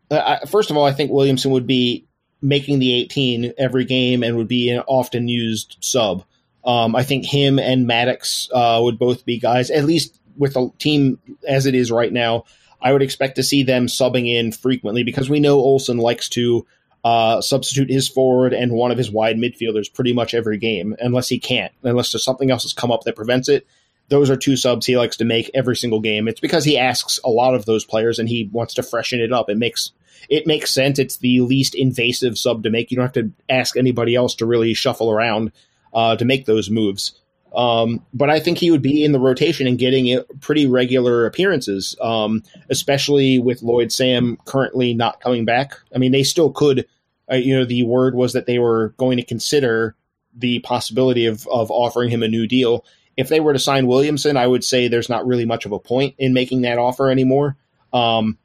I, 0.09 0.39
first 0.47 0.71
of 0.71 0.77
all, 0.77 0.85
I 0.85 0.91
think 0.91 1.11
Williamson 1.11 1.51
would 1.51 1.67
be 1.67 2.05
making 2.41 2.79
the 2.79 2.93
18 2.95 3.53
every 3.57 3.85
game 3.85 4.23
and 4.23 4.35
would 4.35 4.47
be 4.47 4.69
an 4.69 4.83
often 4.87 5.27
used 5.27 5.77
sub. 5.79 6.25
Um, 6.63 6.95
I 6.95 7.03
think 7.03 7.25
him 7.25 7.59
and 7.59 7.87
Mattocks 7.87 8.49
uh, 8.53 8.79
would 8.81 8.99
both 8.99 9.25
be 9.25 9.39
guys, 9.39 9.71
at 9.71 9.85
least 9.85 10.19
with 10.37 10.53
the 10.53 10.71
team 10.77 11.19
as 11.47 11.65
it 11.65 11.75
is 11.75 11.91
right 11.91 12.11
now. 12.11 12.45
I 12.81 12.93
would 12.93 13.01
expect 13.01 13.35
to 13.35 13.43
see 13.43 13.63
them 13.63 13.87
subbing 13.87 14.27
in 14.27 14.51
frequently 14.51 15.03
because 15.03 15.29
we 15.29 15.39
know 15.39 15.59
Olsen 15.59 15.97
likes 15.97 16.29
to 16.29 16.65
uh, 17.03 17.41
substitute 17.41 17.89
his 17.89 18.07
forward 18.07 18.53
and 18.53 18.71
one 18.71 18.91
of 18.91 18.97
his 18.97 19.11
wide 19.11 19.37
midfielders 19.37 19.91
pretty 19.91 20.13
much 20.13 20.33
every 20.33 20.57
game, 20.57 20.95
unless 20.99 21.29
he 21.29 21.39
can't, 21.39 21.71
unless 21.83 22.11
there's 22.11 22.23
something 22.23 22.51
else 22.51 22.63
has 22.63 22.73
come 22.73 22.91
up 22.91 23.03
that 23.03 23.15
prevents 23.15 23.49
it. 23.49 23.67
Those 24.09 24.29
are 24.29 24.35
two 24.35 24.57
subs 24.57 24.85
he 24.85 24.97
likes 24.97 25.17
to 25.17 25.25
make 25.25 25.49
every 25.53 25.75
single 25.75 26.01
game. 26.01 26.27
It's 26.27 26.41
because 26.41 26.65
he 26.65 26.77
asks 26.77 27.19
a 27.23 27.29
lot 27.29 27.55
of 27.55 27.65
those 27.65 27.85
players 27.85 28.19
and 28.19 28.27
he 28.27 28.49
wants 28.51 28.73
to 28.73 28.83
freshen 28.83 29.21
it 29.21 29.31
up. 29.31 29.49
It 29.49 29.57
makes 29.57 29.91
it 30.29 30.45
makes 30.45 30.71
sense. 30.71 30.99
It's 30.99 31.17
the 31.17 31.39
least 31.41 31.75
invasive 31.75 32.37
sub 32.37 32.63
to 32.63 32.69
make. 32.69 32.91
You 32.91 32.97
don't 32.97 33.05
have 33.05 33.13
to 33.13 33.31
ask 33.49 33.77
anybody 33.77 34.15
else 34.15 34.35
to 34.35 34.45
really 34.45 34.73
shuffle 34.73 35.09
around 35.09 35.51
uh, 35.93 36.15
to 36.15 36.25
make 36.25 36.45
those 36.45 36.69
moves. 36.69 37.13
Um, 37.53 38.05
but 38.13 38.29
I 38.29 38.39
think 38.39 38.57
he 38.57 38.71
would 38.71 38.81
be 38.81 39.03
in 39.03 39.11
the 39.11 39.19
rotation 39.19 39.67
and 39.67 39.77
getting 39.77 40.23
pretty 40.39 40.67
regular 40.67 41.25
appearances, 41.25 41.95
um, 42.01 42.43
especially 42.69 43.39
with 43.39 43.61
Lloyd 43.61 43.91
Sam 43.91 44.37
currently 44.45 44.93
not 44.93 45.19
coming 45.19 45.43
back. 45.43 45.73
I 45.93 45.97
mean, 45.97 46.11
they 46.11 46.23
still 46.23 46.51
could. 46.51 46.87
Uh, 47.29 47.35
you 47.35 47.57
know, 47.57 47.65
the 47.65 47.83
word 47.83 48.15
was 48.15 48.33
that 48.33 48.45
they 48.45 48.59
were 48.59 48.93
going 48.97 49.17
to 49.17 49.25
consider 49.25 49.95
the 50.33 50.59
possibility 50.59 51.25
of 51.25 51.45
of 51.47 51.71
offering 51.71 52.09
him 52.09 52.23
a 52.23 52.27
new 52.27 52.47
deal. 52.47 52.85
If 53.17 53.27
they 53.27 53.41
were 53.41 53.53
to 53.53 53.59
sign 53.59 53.87
Williamson, 53.87 54.37
I 54.37 54.47
would 54.47 54.63
say 54.63 54.87
there's 54.87 55.09
not 55.09 55.27
really 55.27 55.45
much 55.45 55.65
of 55.65 55.73
a 55.73 55.79
point 55.79 56.15
in 56.17 56.33
making 56.33 56.61
that 56.61 56.77
offer 56.77 57.09
anymore. 57.09 57.57
Um, 57.91 58.37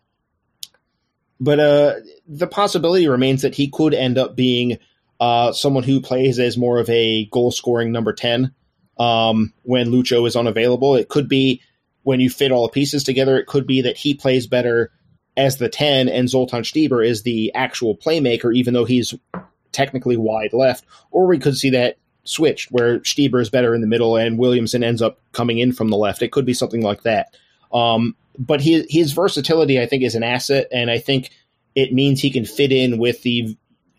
but 1.38 1.60
uh, 1.60 1.94
the 2.26 2.46
possibility 2.48 3.08
remains 3.08 3.42
that 3.42 3.54
he 3.54 3.68
could 3.68 3.94
end 3.94 4.18
up 4.18 4.34
being 4.34 4.78
uh, 5.20 5.52
someone 5.52 5.84
who 5.84 6.00
plays 6.00 6.38
as 6.38 6.56
more 6.56 6.78
of 6.78 6.88
a 6.90 7.26
goal 7.26 7.50
scoring 7.50 7.92
number 7.92 8.12
10 8.12 8.52
um, 8.98 9.52
when 9.62 9.88
Lucho 9.88 10.26
is 10.26 10.36
unavailable. 10.36 10.94
It 10.94 11.08
could 11.08 11.28
be 11.28 11.62
when 12.02 12.20
you 12.20 12.30
fit 12.30 12.52
all 12.52 12.62
the 12.62 12.72
pieces 12.72 13.04
together, 13.04 13.36
it 13.38 13.46
could 13.46 13.66
be 13.66 13.82
that 13.82 13.96
he 13.96 14.14
plays 14.14 14.46
better 14.46 14.92
as 15.36 15.58
the 15.58 15.68
10 15.68 16.08
and 16.08 16.30
Zoltan 16.30 16.62
Stieber 16.62 17.06
is 17.06 17.22
the 17.22 17.52
actual 17.54 17.96
playmaker, 17.96 18.54
even 18.54 18.74
though 18.74 18.84
he's 18.84 19.14
technically 19.72 20.16
wide 20.16 20.52
left. 20.52 20.84
Or 21.10 21.26
we 21.26 21.38
could 21.38 21.56
see 21.56 21.70
that 21.70 21.98
switched 22.24 22.70
where 22.70 23.00
Stieber 23.00 23.40
is 23.40 23.50
better 23.50 23.74
in 23.74 23.80
the 23.80 23.86
middle 23.86 24.16
and 24.16 24.38
Williamson 24.38 24.82
ends 24.82 25.02
up 25.02 25.18
coming 25.32 25.58
in 25.58 25.72
from 25.72 25.88
the 25.88 25.96
left. 25.96 26.22
It 26.22 26.32
could 26.32 26.46
be 26.46 26.54
something 26.54 26.82
like 26.82 27.02
that. 27.02 27.36
Um, 27.72 28.16
but 28.38 28.60
his 28.60 28.86
his 28.88 29.12
versatility, 29.12 29.80
I 29.80 29.86
think, 29.86 30.02
is 30.02 30.14
an 30.14 30.22
asset, 30.22 30.68
and 30.70 30.90
I 30.90 30.98
think 30.98 31.30
it 31.74 31.92
means 31.92 32.20
he 32.20 32.30
can 32.30 32.44
fit 32.44 32.72
in 32.72 32.98
with 32.98 33.22
the 33.22 33.56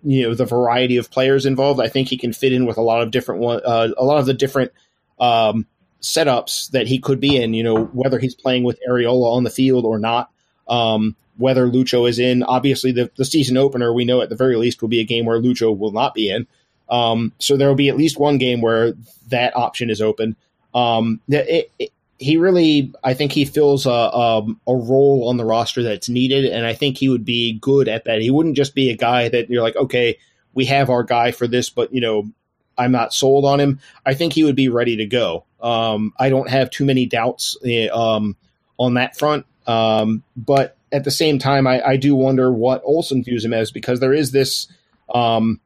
you 0.07 0.27
know 0.27 0.33
the 0.33 0.45
variety 0.45 0.95
of 0.95 1.11
players 1.11 1.45
involved. 1.45 1.81
I 1.81 1.89
think 1.89 2.07
he 2.07 2.17
can 2.17 2.31
fit 2.31 2.53
in 2.53 2.65
with 2.65 2.77
a 2.77 2.81
lot 2.81 3.01
of 3.01 3.11
different 3.11 3.41
one, 3.41 3.61
uh, 3.65 3.89
a 3.97 4.05
lot 4.05 4.19
of 4.19 4.25
the 4.25 4.33
different 4.33 4.71
um, 5.19 5.67
setups 6.01 6.71
that 6.71 6.87
he 6.87 6.97
could 6.97 7.19
be 7.19 7.35
in. 7.35 7.53
You 7.53 7.63
know, 7.63 7.85
whether 7.85 8.17
he's 8.17 8.33
playing 8.33 8.63
with 8.63 8.79
Arriola 8.89 9.35
on 9.35 9.43
the 9.43 9.49
field 9.49 9.85
or 9.85 9.99
not. 9.99 10.31
Um, 10.67 11.15
whether 11.37 11.67
Lucho 11.67 12.09
is 12.09 12.17
in, 12.17 12.41
obviously 12.41 12.91
the, 12.91 13.11
the 13.15 13.23
season 13.23 13.57
opener 13.57 13.93
we 13.93 14.05
know 14.05 14.21
at 14.21 14.29
the 14.29 14.35
very 14.35 14.55
least 14.55 14.81
will 14.81 14.89
be 14.89 14.99
a 14.99 15.05
game 15.05 15.25
where 15.25 15.39
Lucho 15.39 15.77
will 15.77 15.91
not 15.91 16.15
be 16.15 16.31
in. 16.31 16.47
Um, 16.89 17.31
so 17.37 17.55
there 17.55 17.67
will 17.67 17.75
be 17.75 17.89
at 17.89 17.97
least 17.97 18.19
one 18.19 18.39
game 18.39 18.59
where 18.59 18.93
that 19.27 19.55
option 19.55 19.91
is 19.91 20.01
open. 20.01 20.35
Um, 20.73 21.21
it, 21.29 21.71
it, 21.77 21.91
he 22.19 22.37
really, 22.37 22.93
I 23.03 23.13
think 23.13 23.31
he 23.31 23.45
fills 23.45 23.85
a, 23.85 23.89
a, 23.89 24.41
a 24.67 24.75
role 24.75 25.27
on 25.29 25.37
the 25.37 25.45
roster 25.45 25.83
that's 25.83 26.09
needed, 26.09 26.45
and 26.45 26.65
I 26.65 26.73
think 26.73 26.97
he 26.97 27.09
would 27.09 27.25
be 27.25 27.59
good 27.59 27.87
at 27.87 28.05
that. 28.05 28.21
He 28.21 28.31
wouldn't 28.31 28.55
just 28.55 28.73
be 28.73 28.89
a 28.89 28.97
guy 28.97 29.29
that 29.29 29.49
you're 29.49 29.61
like, 29.61 29.75
okay, 29.75 30.17
we 30.53 30.65
have 30.65 30.89
our 30.89 31.03
guy 31.03 31.31
for 31.31 31.47
this, 31.47 31.69
but 31.69 31.93
you 31.93 32.01
know, 32.01 32.31
I'm 32.77 32.91
not 32.91 33.13
sold 33.13 33.45
on 33.45 33.59
him. 33.59 33.79
I 34.05 34.13
think 34.13 34.33
he 34.33 34.43
would 34.43 34.55
be 34.55 34.69
ready 34.69 34.97
to 34.97 35.05
go. 35.05 35.45
Um, 35.61 36.13
I 36.17 36.29
don't 36.29 36.49
have 36.49 36.69
too 36.69 36.85
many 36.85 37.05
doubts 37.05 37.57
eh, 37.65 37.87
um, 37.87 38.35
on 38.77 38.95
that 38.95 39.17
front. 39.17 39.45
Um, 39.65 40.23
but 40.35 40.77
at 40.91 41.03
the 41.03 41.11
same 41.11 41.39
time, 41.39 41.67
I, 41.67 41.81
I 41.85 41.97
do 41.97 42.15
wonder 42.15 42.51
what 42.51 42.81
Olsen 42.85 43.23
views 43.23 43.43
him 43.43 43.53
as 43.53 43.71
because 43.71 43.99
there 43.99 44.13
is 44.13 44.31
this. 44.31 44.67
Um, 45.13 45.59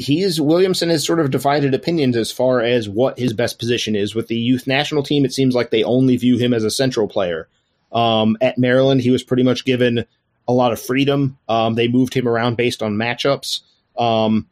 he's 0.00 0.40
Williamson 0.40 0.88
has 0.88 1.04
sort 1.04 1.20
of 1.20 1.30
divided 1.30 1.74
opinions 1.74 2.16
as 2.16 2.32
far 2.32 2.60
as 2.60 2.88
what 2.88 3.18
his 3.18 3.32
best 3.32 3.58
position 3.58 3.94
is 3.94 4.14
with 4.14 4.28
the 4.28 4.36
youth 4.36 4.66
national 4.66 5.02
team. 5.02 5.24
It 5.24 5.32
seems 5.32 5.54
like 5.54 5.70
they 5.70 5.84
only 5.84 6.16
view 6.16 6.38
him 6.38 6.54
as 6.54 6.64
a 6.64 6.70
central 6.70 7.08
player. 7.08 7.48
Um, 7.92 8.36
at 8.40 8.58
Maryland, 8.58 9.00
he 9.00 9.10
was 9.10 9.22
pretty 9.22 9.42
much 9.42 9.64
given 9.64 10.06
a 10.48 10.52
lot 10.52 10.72
of 10.72 10.80
freedom. 10.80 11.38
Um, 11.48 11.74
they 11.74 11.88
moved 11.88 12.14
him 12.14 12.26
around 12.26 12.56
based 12.56 12.82
on 12.82 12.96
matchups. 12.96 13.60
Um, 13.98 14.48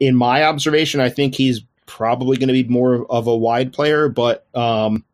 in 0.00 0.16
my 0.16 0.44
observation, 0.44 1.00
I 1.00 1.10
think 1.10 1.34
he's 1.34 1.62
probably 1.86 2.36
going 2.36 2.48
to 2.48 2.52
be 2.52 2.64
more 2.64 3.06
of 3.10 3.26
a 3.26 3.36
wide 3.36 3.72
player, 3.72 4.08
but 4.08 4.46
um, 4.54 5.04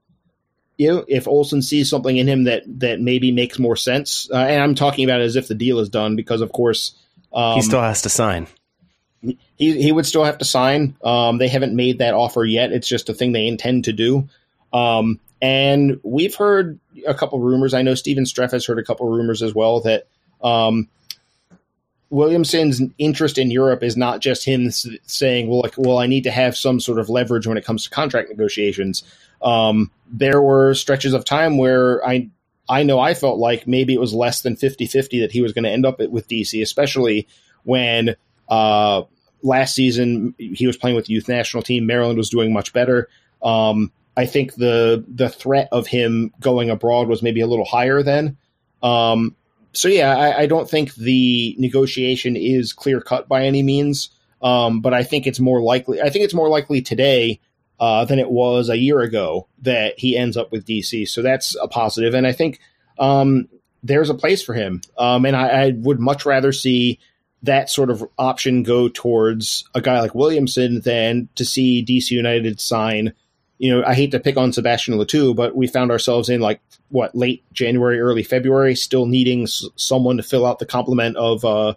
you 0.76 0.88
know, 0.92 1.04
if 1.06 1.28
Olsen 1.28 1.62
sees 1.62 1.88
something 1.88 2.16
in 2.16 2.26
him 2.26 2.44
that 2.44 2.62
that 2.80 3.00
maybe 3.00 3.30
makes 3.30 3.58
more 3.58 3.76
sense, 3.76 4.28
uh, 4.30 4.36
and 4.36 4.62
I'm 4.62 4.74
talking 4.74 5.04
about 5.04 5.20
it 5.20 5.24
as 5.24 5.36
if 5.36 5.46
the 5.46 5.54
deal 5.54 5.78
is 5.78 5.88
done, 5.88 6.16
because 6.16 6.40
of 6.40 6.52
course 6.52 6.96
um, 7.32 7.56
he 7.56 7.62
still 7.62 7.80
has 7.80 8.02
to 8.02 8.08
sign. 8.08 8.48
He 9.56 9.82
he 9.82 9.92
would 9.92 10.06
still 10.06 10.24
have 10.24 10.38
to 10.38 10.44
sign. 10.44 10.96
Um, 11.02 11.38
they 11.38 11.48
haven't 11.48 11.74
made 11.74 11.98
that 11.98 12.14
offer 12.14 12.44
yet. 12.44 12.72
It's 12.72 12.88
just 12.88 13.08
a 13.08 13.14
thing 13.14 13.32
they 13.32 13.46
intend 13.46 13.84
to 13.84 13.92
do. 13.92 14.28
Um, 14.72 15.20
and 15.40 16.00
we've 16.02 16.34
heard 16.34 16.78
a 17.06 17.14
couple 17.14 17.38
rumors. 17.38 17.74
I 17.74 17.82
know 17.82 17.94
Steven 17.94 18.24
Streff 18.24 18.52
has 18.52 18.66
heard 18.66 18.78
a 18.78 18.84
couple 18.84 19.08
rumors 19.08 19.42
as 19.42 19.54
well 19.54 19.80
that 19.82 20.06
um, 20.42 20.88
Williamson's 22.10 22.80
interest 22.98 23.38
in 23.38 23.50
Europe 23.50 23.82
is 23.82 23.96
not 23.96 24.20
just 24.20 24.44
him 24.44 24.70
saying, 24.70 25.48
"Well, 25.48 25.60
like, 25.60 25.74
well, 25.76 25.98
I 25.98 26.06
need 26.06 26.24
to 26.24 26.30
have 26.30 26.56
some 26.56 26.80
sort 26.80 26.98
of 26.98 27.08
leverage 27.08 27.46
when 27.46 27.58
it 27.58 27.64
comes 27.64 27.84
to 27.84 27.90
contract 27.90 28.30
negotiations." 28.30 29.02
Um, 29.42 29.90
there 30.10 30.40
were 30.40 30.74
stretches 30.74 31.12
of 31.12 31.24
time 31.24 31.58
where 31.58 32.06
I 32.06 32.30
I 32.68 32.82
know 32.82 32.98
I 32.98 33.14
felt 33.14 33.38
like 33.38 33.66
maybe 33.66 33.94
it 33.94 34.00
was 34.00 34.14
less 34.14 34.40
than 34.40 34.56
50-50 34.56 35.20
that 35.20 35.32
he 35.32 35.42
was 35.42 35.52
going 35.52 35.64
to 35.64 35.70
end 35.70 35.84
up 35.84 35.98
with 35.98 36.28
DC, 36.28 36.62
especially 36.62 37.28
when 37.64 38.16
uh, 38.48 39.02
last 39.44 39.74
season 39.74 40.34
he 40.38 40.66
was 40.66 40.76
playing 40.76 40.96
with 40.96 41.06
the 41.06 41.12
youth 41.12 41.28
national 41.28 41.62
team. 41.62 41.86
Maryland 41.86 42.18
was 42.18 42.30
doing 42.30 42.52
much 42.52 42.72
better. 42.72 43.08
Um, 43.42 43.92
I 44.16 44.26
think 44.26 44.54
the 44.54 45.04
the 45.06 45.28
threat 45.28 45.68
of 45.70 45.86
him 45.86 46.32
going 46.40 46.70
abroad 46.70 47.08
was 47.08 47.22
maybe 47.22 47.40
a 47.40 47.46
little 47.46 47.64
higher 47.64 48.02
then. 48.02 48.36
Um, 48.82 49.36
so 49.72 49.88
yeah, 49.88 50.16
I, 50.16 50.40
I, 50.40 50.46
don't 50.46 50.68
think 50.68 50.94
the 50.94 51.56
negotiation 51.58 52.36
is 52.36 52.74
clear 52.74 53.00
cut 53.00 53.28
by 53.28 53.46
any 53.46 53.62
means. 53.62 54.10
Um, 54.42 54.80
but 54.80 54.92
I 54.92 55.04
think 55.04 55.26
it's 55.26 55.40
more 55.40 55.62
likely. 55.62 56.02
I 56.02 56.10
think 56.10 56.24
it's 56.24 56.34
more 56.34 56.48
likely 56.48 56.82
today 56.82 57.40
uh, 57.80 58.04
than 58.04 58.18
it 58.18 58.30
was 58.30 58.68
a 58.68 58.76
year 58.76 59.00
ago 59.00 59.48
that 59.62 59.98
he 59.98 60.16
ends 60.16 60.36
up 60.36 60.52
with 60.52 60.66
DC. 60.66 61.08
So 61.08 61.22
that's 61.22 61.56
a 61.60 61.66
positive, 61.66 62.14
and 62.14 62.26
I 62.26 62.32
think 62.32 62.60
um, 62.98 63.48
there's 63.82 64.10
a 64.10 64.14
place 64.14 64.42
for 64.42 64.54
him. 64.54 64.82
Um, 64.98 65.24
and 65.24 65.34
I, 65.34 65.48
I, 65.48 65.70
would 65.70 65.98
much 65.98 66.24
rather 66.24 66.52
see 66.52 67.00
that 67.44 67.70
sort 67.70 67.90
of 67.90 68.04
option 68.18 68.62
go 68.62 68.88
towards 68.88 69.68
a 69.74 69.80
guy 69.80 70.00
like 70.00 70.14
Williamson 70.14 70.80
than 70.80 71.28
to 71.34 71.44
see 71.44 71.84
DC 71.84 72.10
United 72.10 72.60
sign. 72.60 73.12
You 73.58 73.70
know, 73.70 73.84
I 73.86 73.94
hate 73.94 74.10
to 74.12 74.20
pick 74.20 74.36
on 74.36 74.52
Sebastien 74.52 74.98
Le 74.98 75.06
Toux, 75.06 75.34
but 75.34 75.54
we 75.56 75.66
found 75.66 75.90
ourselves 75.90 76.28
in 76.28 76.40
like 76.40 76.60
what 76.88 77.14
late 77.14 77.44
January, 77.52 78.00
early 78.00 78.22
February, 78.22 78.74
still 78.74 79.06
needing 79.06 79.44
s- 79.44 79.64
someone 79.76 80.16
to 80.16 80.22
fill 80.22 80.46
out 80.46 80.58
the 80.58 80.66
complement 80.66 81.16
of 81.16 81.44
uh, 81.44 81.74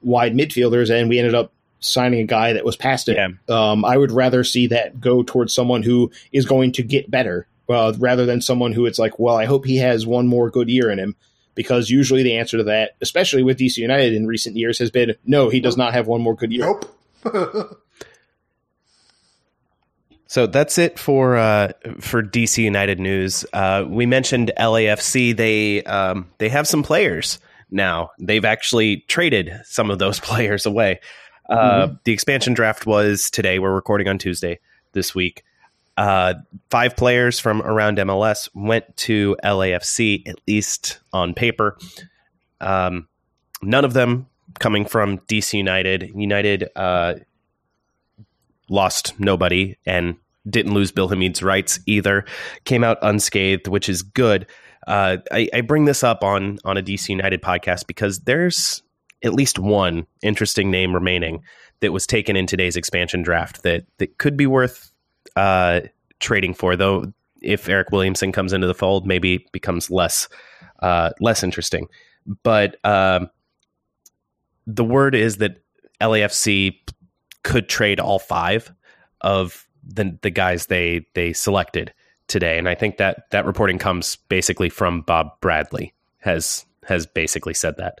wide 0.00 0.34
midfielders, 0.34 0.90
and 0.90 1.08
we 1.08 1.18
ended 1.18 1.34
up 1.34 1.52
signing 1.80 2.20
a 2.20 2.24
guy 2.24 2.52
that 2.52 2.64
was 2.64 2.76
past 2.76 3.08
it. 3.08 3.16
Yeah. 3.16 3.28
Um, 3.48 3.84
I 3.84 3.96
would 3.96 4.12
rather 4.12 4.44
see 4.44 4.66
that 4.68 5.00
go 5.00 5.22
towards 5.22 5.54
someone 5.54 5.82
who 5.82 6.10
is 6.32 6.46
going 6.46 6.72
to 6.72 6.82
get 6.82 7.10
better 7.10 7.46
uh, 7.68 7.94
rather 7.98 8.26
than 8.26 8.40
someone 8.40 8.72
who 8.72 8.86
it's 8.86 8.98
like, 8.98 9.18
well, 9.18 9.36
I 9.36 9.46
hope 9.46 9.64
he 9.64 9.76
has 9.78 10.06
one 10.06 10.26
more 10.26 10.50
good 10.50 10.68
year 10.68 10.90
in 10.90 10.98
him. 10.98 11.16
Because 11.54 11.90
usually 11.90 12.22
the 12.22 12.36
answer 12.36 12.56
to 12.58 12.64
that, 12.64 12.92
especially 13.00 13.42
with 13.42 13.58
DC 13.58 13.76
United 13.76 14.14
in 14.14 14.26
recent 14.26 14.56
years, 14.56 14.78
has 14.78 14.90
been 14.90 15.14
no, 15.26 15.48
he 15.48 15.60
does 15.60 15.76
not 15.76 15.92
have 15.92 16.06
one 16.06 16.20
more 16.20 16.34
good 16.34 16.52
year. 16.52 16.66
Nope. 17.24 17.80
So 20.30 20.46
that's 20.46 20.78
it 20.78 20.96
for 20.96 21.36
uh, 21.36 21.72
for 21.98 22.22
DC 22.22 22.62
United 22.62 23.00
news. 23.00 23.44
Uh, 23.52 23.84
we 23.88 24.06
mentioned 24.06 24.52
LAFC. 24.56 25.36
They 25.36 25.82
um, 25.82 26.28
they 26.38 26.48
have 26.48 26.68
some 26.68 26.84
players 26.84 27.40
now. 27.68 28.12
They've 28.20 28.44
actually 28.44 28.98
traded 29.08 29.52
some 29.64 29.90
of 29.90 29.98
those 29.98 30.20
players 30.30 30.66
away. 30.66 31.00
Uh, 31.48 31.56
mm-hmm. 31.88 31.94
The 32.04 32.12
expansion 32.12 32.54
draft 32.54 32.86
was 32.86 33.28
today. 33.28 33.58
We're 33.58 33.74
recording 33.74 34.06
on 34.06 34.18
Tuesday 34.18 34.60
this 34.92 35.16
week. 35.16 35.42
Uh, 36.00 36.32
five 36.70 36.96
players 36.96 37.38
from 37.38 37.60
around 37.60 37.98
MLS 37.98 38.48
went 38.54 38.96
to 38.96 39.36
LAFC, 39.44 40.26
at 40.26 40.36
least 40.48 40.98
on 41.12 41.34
paper. 41.34 41.76
Um, 42.58 43.06
none 43.60 43.84
of 43.84 43.92
them 43.92 44.26
coming 44.60 44.86
from 44.86 45.18
DC 45.18 45.52
United. 45.52 46.10
United 46.14 46.70
uh, 46.74 47.16
lost 48.70 49.20
nobody 49.20 49.76
and 49.84 50.16
didn't 50.48 50.72
lose 50.72 50.90
Bill 50.90 51.08
Hamid's 51.08 51.42
rights 51.42 51.78
either. 51.84 52.24
Came 52.64 52.82
out 52.82 52.96
unscathed, 53.02 53.68
which 53.68 53.90
is 53.90 54.00
good. 54.00 54.46
Uh, 54.86 55.18
I, 55.30 55.50
I, 55.52 55.60
bring 55.60 55.84
this 55.84 56.02
up 56.02 56.24
on 56.24 56.58
on 56.64 56.78
a 56.78 56.82
DC 56.82 57.10
United 57.10 57.42
podcast 57.42 57.86
because 57.86 58.20
there's 58.20 58.82
at 59.22 59.34
least 59.34 59.58
one 59.58 60.06
interesting 60.22 60.70
name 60.70 60.94
remaining 60.94 61.42
that 61.80 61.92
was 61.92 62.06
taken 62.06 62.36
in 62.36 62.46
today's 62.46 62.74
expansion 62.74 63.20
draft 63.20 63.62
that 63.64 63.84
that 63.98 64.16
could 64.16 64.38
be 64.38 64.46
worth 64.46 64.89
uh, 65.36 65.80
trading 66.18 66.54
for. 66.54 66.76
Though, 66.76 67.12
if 67.42 67.66
Eryk 67.66 67.90
Williamson 67.92 68.32
comes 68.32 68.52
into 68.52 68.66
the 68.66 68.74
fold, 68.74 69.06
maybe 69.06 69.46
becomes 69.52 69.90
less 69.90 70.28
uh, 70.80 71.10
less 71.20 71.42
interesting. 71.42 71.88
But 72.42 72.76
um, 72.84 73.30
the 74.66 74.84
word 74.84 75.14
is 75.14 75.38
that 75.38 75.62
LAFC 76.00 76.76
could 77.42 77.68
trade 77.68 78.00
all 78.00 78.18
five 78.18 78.72
of 79.20 79.66
the 79.86 80.16
the 80.22 80.30
guys 80.30 80.66
they 80.66 81.06
they 81.14 81.32
selected 81.32 81.92
today, 82.28 82.58
and 82.58 82.68
I 82.68 82.74
think 82.74 82.98
that 82.98 83.30
that 83.30 83.46
reporting 83.46 83.78
comes 83.78 84.16
basically 84.16 84.68
from 84.68 85.02
Bob 85.02 85.40
Bradley 85.40 85.94
has 86.18 86.64
has 86.84 87.06
basically 87.06 87.54
said 87.54 87.76
that. 87.78 88.00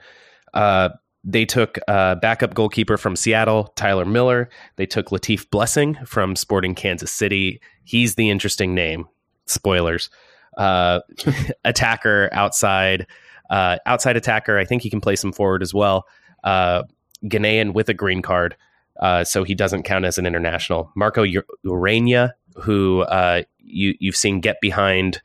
Uh, 0.54 0.90
they 1.22 1.44
took 1.44 1.78
uh, 1.88 2.14
backup 2.16 2.54
goalkeeper 2.54 2.96
from 2.96 3.16
Seattle, 3.16 3.72
Tyler 3.76 4.04
Miller. 4.04 4.48
They 4.76 4.86
took 4.86 5.10
Latif 5.10 5.48
Blessing 5.50 5.96
from 6.06 6.34
Sporting 6.36 6.74
Kansas 6.74 7.12
City. 7.12 7.60
He's 7.84 8.14
the 8.14 8.30
interesting 8.30 8.74
name. 8.74 9.08
Spoilers. 9.46 10.10
Uh, 10.56 11.00
attacker 11.64 12.28
outside, 12.32 13.06
uh, 13.50 13.78
outside 13.86 14.16
attacker. 14.16 14.58
I 14.58 14.64
think 14.64 14.82
he 14.82 14.90
can 14.90 15.00
play 15.00 15.16
some 15.16 15.32
forward 15.32 15.62
as 15.62 15.74
well. 15.74 16.06
Uh, 16.42 16.84
Ghanaian 17.24 17.74
with 17.74 17.88
a 17.88 17.94
green 17.94 18.22
card 18.22 18.56
uh, 19.00 19.24
so 19.24 19.42
he 19.42 19.54
doesn't 19.54 19.82
count 19.82 20.04
as 20.04 20.18
an 20.18 20.26
international. 20.26 20.92
Marco 20.94 21.24
Ureña, 21.64 22.32
who 22.56 23.00
uh, 23.02 23.42
you, 23.58 23.94
you've 23.98 24.16
seen 24.16 24.40
get 24.40 24.60
behind 24.60 25.20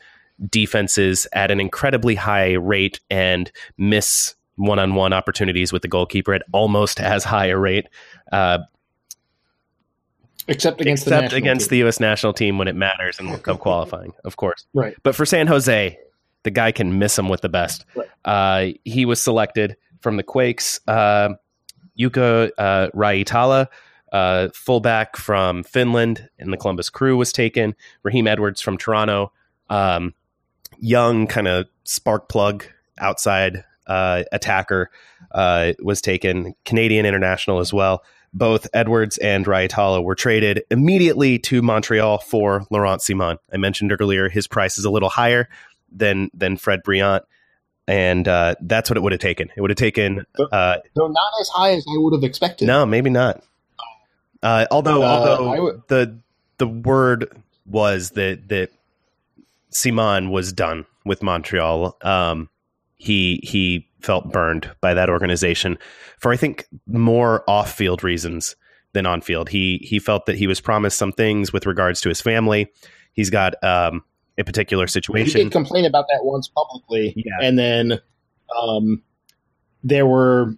defenses 0.50 1.28
at 1.34 1.52
an 1.52 1.60
incredibly 1.60 2.16
high 2.16 2.54
rate 2.54 3.00
and 3.10 3.52
miss 3.78 4.35
one-on-one 4.58 5.14
opportunities 5.14 5.74
with 5.74 5.82
the 5.82 5.88
goalkeeper 5.88 6.34
at 6.34 6.44
almost 6.52 7.00
as 7.00 7.24
high 7.24 7.48
a 7.48 7.58
rate. 7.58 7.90
Uh, 8.32 8.60
except 10.48 10.82
against 10.82 11.04
except 11.04 11.32
the 11.32 11.38
against 11.38 11.66
team. 11.66 11.76
the 11.76 11.78
U.S. 11.80 12.00
national 12.00 12.34
team 12.34 12.58
when 12.58 12.68
it 12.68 12.76
matters 12.76 13.20
in 13.20 13.30
World 13.30 13.44
Cup 13.44 13.60
qualifying, 13.60 14.14
of 14.24 14.38
course. 14.38 14.66
Right. 14.74 14.96
But 15.04 15.16
for 15.16 15.26
San 15.26 15.48
Jose, 15.48 15.98
the 16.44 16.52
guy 16.52 16.72
can 16.72 17.00
miss 17.00 17.18
him 17.18 17.30
with 17.30 17.42
the 17.42 17.50
best. 17.50 17.86
Right. 17.96 18.08
Uh, 18.24 18.78
he 18.84 19.06
was 19.06 19.22
selected 19.22 19.76
from 20.02 20.18
the 20.18 20.24
Quakes. 20.24 20.80
Uh, 20.88 21.30
Jukka 21.98 22.52
uh, 22.58 22.90
Raitala, 22.94 23.68
uh, 24.12 24.50
fullback 24.54 25.18
from 25.18 25.64
Finland, 25.64 26.30
and 26.38 26.52
the 26.52 26.58
Columbus 26.58 26.90
Crew 26.90 27.18
was 27.18 27.32
taken. 27.32 27.76
Raheem 28.04 28.28
Edwards 28.28 28.62
from 28.62 28.78
Toronto, 28.78 29.32
um, 29.70 30.14
young 30.78 31.26
kind 31.28 31.48
of 31.48 31.68
spark 31.84 32.30
plug 32.30 32.66
outside 33.00 33.64
uh, 33.88 34.24
attacker 34.32 34.90
uh, 35.32 35.74
was 35.82 36.02
taken. 36.02 36.56
Canadian 36.66 37.06
international 37.06 37.60
as 37.60 37.74
well. 37.74 38.04
Both 38.34 38.68
Edwards 38.74 39.18
and 39.18 39.46
Raitala 39.46 40.04
were 40.04 40.16
traded 40.16 40.64
immediately 40.70 41.40
to 41.40 41.62
Montreal 41.62 42.18
for 42.18 42.66
Laurent 42.70 43.02
Ciman. 43.02 43.38
I 43.54 43.58
mentioned 43.58 43.96
earlier 43.98 44.28
his 44.28 44.46
price 44.48 44.78
is 44.78 44.84
a 44.84 44.90
little 44.90 45.10
higher 45.10 45.48
than 45.90 46.30
than 46.34 46.58
Fred 46.58 46.84
Brillant, 46.84 47.22
and 47.88 48.28
uh, 48.28 48.56
that's 48.62 48.90
what 48.90 48.98
it 48.98 49.04
would 49.04 49.14
have 49.14 49.22
taken. 49.22 49.50
It 49.56 49.62
would 49.62 49.70
have 49.70 49.78
taken, 49.78 50.26
uh, 50.38 50.78
though 50.96 51.08
not 51.08 51.32
as 51.40 51.48
high 51.50 51.74
as 51.74 51.86
I 51.88 51.98
would 51.98 52.14
have 52.14 52.24
expected. 52.24 52.66
No, 52.68 52.86
maybe 52.86 53.10
not. 53.10 53.42
Uh, 54.44 54.66
although, 54.70 55.02
uh, 55.02 55.38
although 55.40 55.84
the 55.88 56.20
the 56.58 56.68
word 56.68 57.32
was 57.66 58.12
that 58.12 58.50
that 58.50 58.70
Ciman 59.72 60.32
was 60.32 60.54
done 60.54 60.86
with 61.06 61.22
Montreal. 61.22 61.98
Um, 62.02 62.50
he 62.98 63.40
he 63.44 63.88
felt 64.02 64.32
burned 64.32 64.70
by 64.82 64.94
that 64.94 65.10
organization 65.10 65.78
for 66.20 66.32
I 66.32 66.38
think 66.38 66.66
more 66.88 67.44
off 67.50 67.74
field 67.74 68.04
reasons 68.04 68.56
than 68.94 69.06
on 69.06 69.22
field. 69.22 69.50
He 69.50 69.80
he 69.84 70.00
felt 70.00 70.26
that 70.28 70.38
he 70.38 70.48
was 70.48 70.62
promised 70.62 70.98
some 70.98 71.12
things 71.12 71.52
with 71.52 71.66
regards 71.66 72.02
to 72.02 72.10
his 72.10 72.22
family. 72.22 72.72
He's 73.14 73.30
got 73.30 73.62
um, 73.64 74.04
a 74.38 74.44
particular 74.44 74.88
situation. 74.88 75.38
He 75.38 75.44
did 75.46 75.52
complain 75.52 75.86
about 75.86 76.06
that 76.10 76.24
once 76.24 76.48
publicly, 76.48 77.14
Yeah. 77.16 77.48
and 77.48 77.58
then 77.58 78.00
um, 78.58 79.02
there 79.84 80.06
were 80.06 80.56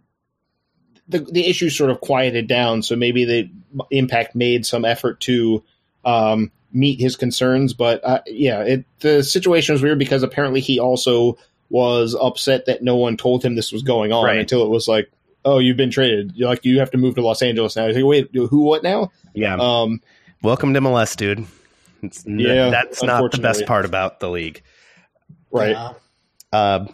the 1.07 1.19
the 1.19 1.47
issue 1.47 1.69
sort 1.69 1.89
of 1.89 2.01
quieted 2.01 2.47
down. 2.47 2.81
So 2.83 2.95
maybe 2.95 3.25
the 3.25 3.49
Impact 3.91 4.35
made 4.35 4.65
some 4.65 4.85
effort 4.85 5.19
to 5.21 5.63
um, 6.05 6.51
meet 6.71 6.99
his 6.99 7.15
concerns, 7.15 7.73
but 7.73 8.03
uh, 8.03 8.21
yeah, 8.27 8.61
it 8.61 8.85
the 8.99 9.23
situation 9.23 9.73
was 9.73 9.81
weird 9.81 9.99
because 9.99 10.23
apparently 10.23 10.59
he 10.61 10.79
also 10.79 11.37
was 11.69 12.15
upset 12.19 12.65
that 12.67 12.81
no 12.81 12.95
one 12.95 13.17
told 13.17 13.43
him 13.43 13.55
this 13.55 13.71
was 13.71 13.83
going 13.83 14.11
on 14.13 14.23
Right. 14.25 14.37
until 14.39 14.63
it 14.63 14.69
was 14.69 14.87
like, 14.87 15.11
oh, 15.45 15.59
you've 15.59 15.77
been 15.77 15.91
traded. 15.91 16.33
You're 16.35 16.49
like 16.49 16.63
you 16.65 16.79
have 16.79 16.91
to 16.91 16.97
move 16.97 17.15
to 17.15 17.21
Los 17.21 17.41
Angeles 17.41 17.75
now. 17.75 17.87
He's 17.87 17.95
like, 17.95 18.05
wait, 18.05 18.29
who? 18.33 18.61
What 18.61 18.83
now? 18.83 19.11
yeah, 19.33 19.55
Um, 19.59 20.01
welcome 20.41 20.73
to 20.73 20.81
MLS, 20.81 21.15
dude. 21.15 21.45
It's, 22.03 22.23
Yeah, 22.27 22.69
that's 22.69 23.01
not 23.03 23.31
the 23.31 23.39
best 23.39 23.65
part 23.65 23.85
about 23.85 24.19
the 24.19 24.29
league. 24.29 24.61
right. 25.51 25.71
Yeah. 25.71 25.93
Uh, 26.53 26.85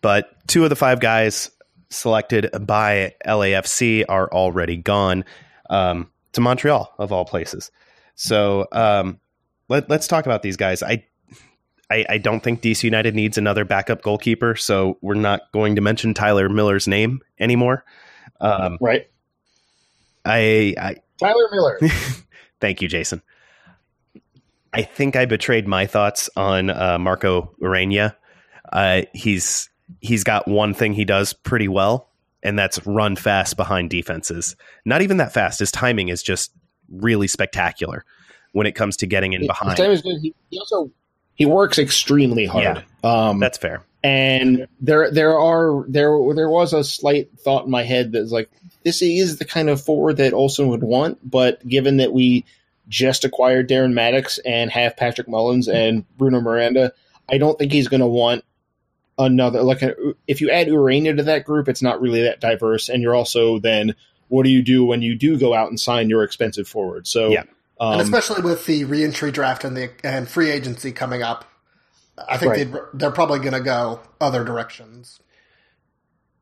but 0.00 0.30
two 0.48 0.64
of 0.64 0.70
the 0.70 0.76
five 0.76 0.98
guys 0.98 1.50
selected 1.90 2.50
by 2.66 3.14
LAFC 3.24 4.04
are 4.08 4.28
already 4.30 4.76
gone 4.76 5.24
um, 5.70 6.10
to 6.32 6.40
Montreal, 6.40 6.92
of 6.98 7.12
all 7.12 7.24
places. 7.24 7.70
So 8.16 8.66
um, 8.72 9.20
let, 9.68 9.88
let's 9.88 10.08
talk 10.08 10.26
about 10.26 10.42
these 10.42 10.56
guys. 10.56 10.82
I, 10.82 11.04
I 11.90 12.04
I 12.08 12.18
don't 12.18 12.40
think 12.42 12.62
DC 12.62 12.82
United 12.84 13.14
needs 13.14 13.38
another 13.38 13.64
backup 13.64 14.02
goalkeeper, 14.02 14.56
so 14.56 14.98
we're 15.00 15.14
not 15.14 15.50
going 15.52 15.76
to 15.76 15.80
mention 15.80 16.14
Tyler 16.14 16.48
Miller's 16.48 16.88
name 16.88 17.20
anymore. 17.38 17.84
Um, 18.40 18.78
Right. 18.80 19.08
I, 20.24 20.74
I 20.78 20.96
Tyler 21.20 21.48
Miller. 21.52 21.78
Thank 22.60 22.82
you, 22.82 22.88
Jason. 22.88 23.22
I 24.72 24.82
think 24.82 25.16
I 25.16 25.24
betrayed 25.24 25.66
my 25.66 25.86
thoughts 25.86 26.28
on 26.36 26.68
uh, 26.70 26.98
Marco 26.98 27.54
Ureña. 27.62 28.14
Uh, 28.72 29.02
he's 29.14 29.70
he's 30.00 30.24
got 30.24 30.48
one 30.48 30.74
thing 30.74 30.92
he 30.92 31.04
does 31.04 31.32
pretty 31.32 31.68
well, 31.68 32.10
and 32.42 32.58
that's 32.58 32.84
run 32.86 33.14
fast 33.16 33.56
behind 33.56 33.88
defenses. 33.90 34.56
Not 34.84 35.02
even 35.02 35.18
that 35.18 35.32
fast. 35.32 35.60
His 35.60 35.70
timing 35.70 36.08
is 36.08 36.22
just 36.22 36.52
really 36.90 37.28
spectacular 37.28 38.04
when 38.52 38.66
it 38.66 38.72
comes 38.72 38.96
to 38.98 39.06
getting 39.06 39.32
in 39.32 39.42
His 39.42 39.48
behind. 39.48 39.76
time 39.76 39.90
is 39.92 40.02
good. 40.02 40.18
He, 40.20 40.34
he 40.50 40.58
also 40.58 40.90
he 41.36 41.46
works 41.46 41.78
extremely 41.78 42.46
hard. 42.46 42.84
Um, 43.04 43.38
That's 43.38 43.58
fair. 43.58 43.82
and 44.02 44.66
there 44.80 45.10
there 45.10 45.38
are 45.38 45.84
there 45.88 46.10
there 46.34 46.50
was 46.50 46.72
a 46.72 46.82
slight 46.82 47.30
thought 47.38 47.66
in 47.66 47.70
my 47.70 47.84
head 47.84 48.12
that's 48.12 48.32
like 48.32 48.50
this 48.82 49.02
is 49.02 49.38
the 49.38 49.44
kind 49.44 49.68
of 49.68 49.80
forward 49.80 50.16
that 50.18 50.32
Olsen 50.32 50.68
would 50.68 50.82
want, 50.82 51.18
but 51.28 51.66
given 51.66 51.96
that 51.98 52.12
we 52.12 52.44
just 52.88 53.24
acquired 53.24 53.68
Darren 53.68 53.92
Mattocks 53.92 54.38
and 54.38 54.70
have 54.70 54.96
Patrick 54.96 55.28
Mullins 55.28 55.66
and 55.66 56.04
Bruno 56.16 56.40
Miranda, 56.40 56.92
I 57.28 57.38
don't 57.38 57.58
think 57.58 57.72
he's 57.72 57.88
going 57.88 58.00
to 58.00 58.06
want 58.06 58.44
another 59.18 59.62
like 59.62 59.82
a, 59.82 59.94
if 60.28 60.40
you 60.40 60.50
add 60.50 60.68
Ureña 60.68 61.16
to 61.16 61.24
that 61.24 61.44
group, 61.44 61.68
it's 61.68 61.82
not 61.82 62.00
really 62.00 62.22
that 62.22 62.40
diverse, 62.40 62.88
and 62.88 63.02
you're 63.02 63.14
also 63.14 63.58
then 63.58 63.94
what 64.28 64.44
do 64.44 64.50
you 64.50 64.62
do 64.62 64.84
when 64.84 65.02
you 65.02 65.14
do 65.14 65.38
go 65.38 65.54
out 65.54 65.68
and 65.68 65.78
sign 65.80 66.08
your 66.10 66.22
expensive 66.24 66.68
forward? 66.68 67.06
So 67.06 67.30
Yeah. 67.30 67.44
Um, 67.80 67.92
and 67.94 68.00
especially 68.02 68.42
with 68.42 68.66
the 68.66 68.84
reentry 68.84 69.30
draft 69.30 69.64
and 69.64 69.76
the 69.76 69.90
and 70.04 70.28
free 70.28 70.50
agency 70.50 70.92
coming 70.92 71.22
up, 71.22 71.44
I 72.28 72.38
think 72.38 72.52
Right. 72.52 72.82
they're 72.94 73.10
probably 73.10 73.38
going 73.40 73.52
to 73.52 73.60
go 73.60 74.00
other 74.20 74.44
directions. 74.44 75.20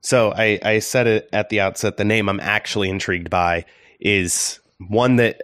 So 0.00 0.32
I, 0.36 0.58
I 0.62 0.78
said 0.80 1.06
it 1.06 1.28
at 1.32 1.48
the 1.48 1.60
outset. 1.60 1.96
The 1.96 2.04
name 2.04 2.28
I'm 2.28 2.40
actually 2.40 2.90
intrigued 2.90 3.30
by 3.30 3.64
is 4.00 4.60
one 4.88 5.16
that 5.16 5.42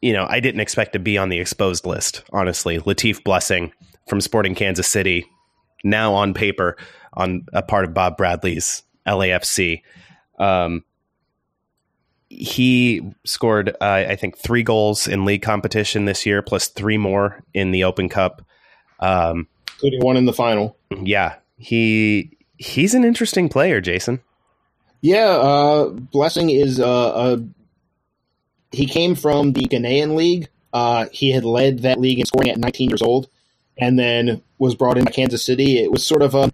you 0.00 0.12
know 0.12 0.26
I 0.28 0.40
didn't 0.40 0.60
expect 0.60 0.92
to 0.92 0.98
be 0.98 1.18
on 1.18 1.28
the 1.28 1.38
exposed 1.40 1.84
list. 1.86 2.22
Honestly, 2.32 2.78
Latif 2.78 3.22
Blessing 3.24 3.72
from 4.08 4.20
Sporting 4.20 4.54
Kansas 4.54 4.86
City, 4.86 5.26
now 5.82 6.14
on 6.14 6.34
paper 6.34 6.76
on 7.14 7.46
a 7.52 7.62
part 7.62 7.84
of 7.84 7.92
Bob 7.94 8.16
Bradley's 8.16 8.82
LAFC. 9.06 9.82
Um, 10.38 10.84
he 12.36 13.12
scored, 13.24 13.70
uh, 13.80 14.04
I 14.08 14.16
think, 14.16 14.36
three 14.36 14.62
goals 14.62 15.08
in 15.08 15.24
league 15.24 15.42
competition 15.42 16.04
this 16.04 16.26
year, 16.26 16.42
plus 16.42 16.68
three 16.68 16.98
more 16.98 17.42
in 17.54 17.70
the 17.70 17.84
Open 17.84 18.08
Cup. 18.08 18.42
Um, 19.00 19.48
including 19.74 20.00
one 20.00 20.16
in 20.16 20.26
the 20.26 20.32
final. 20.32 20.76
yeah, 21.02 21.36
he 21.56 22.36
he's 22.56 22.94
an 22.94 23.04
interesting 23.04 23.48
player, 23.48 23.80
Jason. 23.80 24.20
Yeah, 25.00 25.26
uh, 25.26 25.88
Blessing 25.90 26.50
is 26.50 26.80
uh, 26.80 27.08
uh, 27.08 27.36
he 28.72 28.86
came 28.86 29.14
from 29.14 29.52
the 29.52 29.62
Ghanaian 29.66 30.14
league. 30.14 30.48
Uh, 30.72 31.06
he 31.12 31.30
had 31.30 31.44
led 31.44 31.80
that 31.80 31.98
league 31.98 32.18
in 32.18 32.26
scoring 32.26 32.50
at 32.50 32.58
19 32.58 32.90
years 32.90 33.02
old, 33.02 33.28
and 33.78 33.98
then 33.98 34.42
was 34.58 34.74
brought 34.74 34.98
in 34.98 35.04
by 35.04 35.10
Kansas 35.10 35.44
City. 35.44 35.82
It 35.82 35.90
was 35.90 36.04
sort 36.04 36.22
of 36.22 36.34
a 36.34 36.52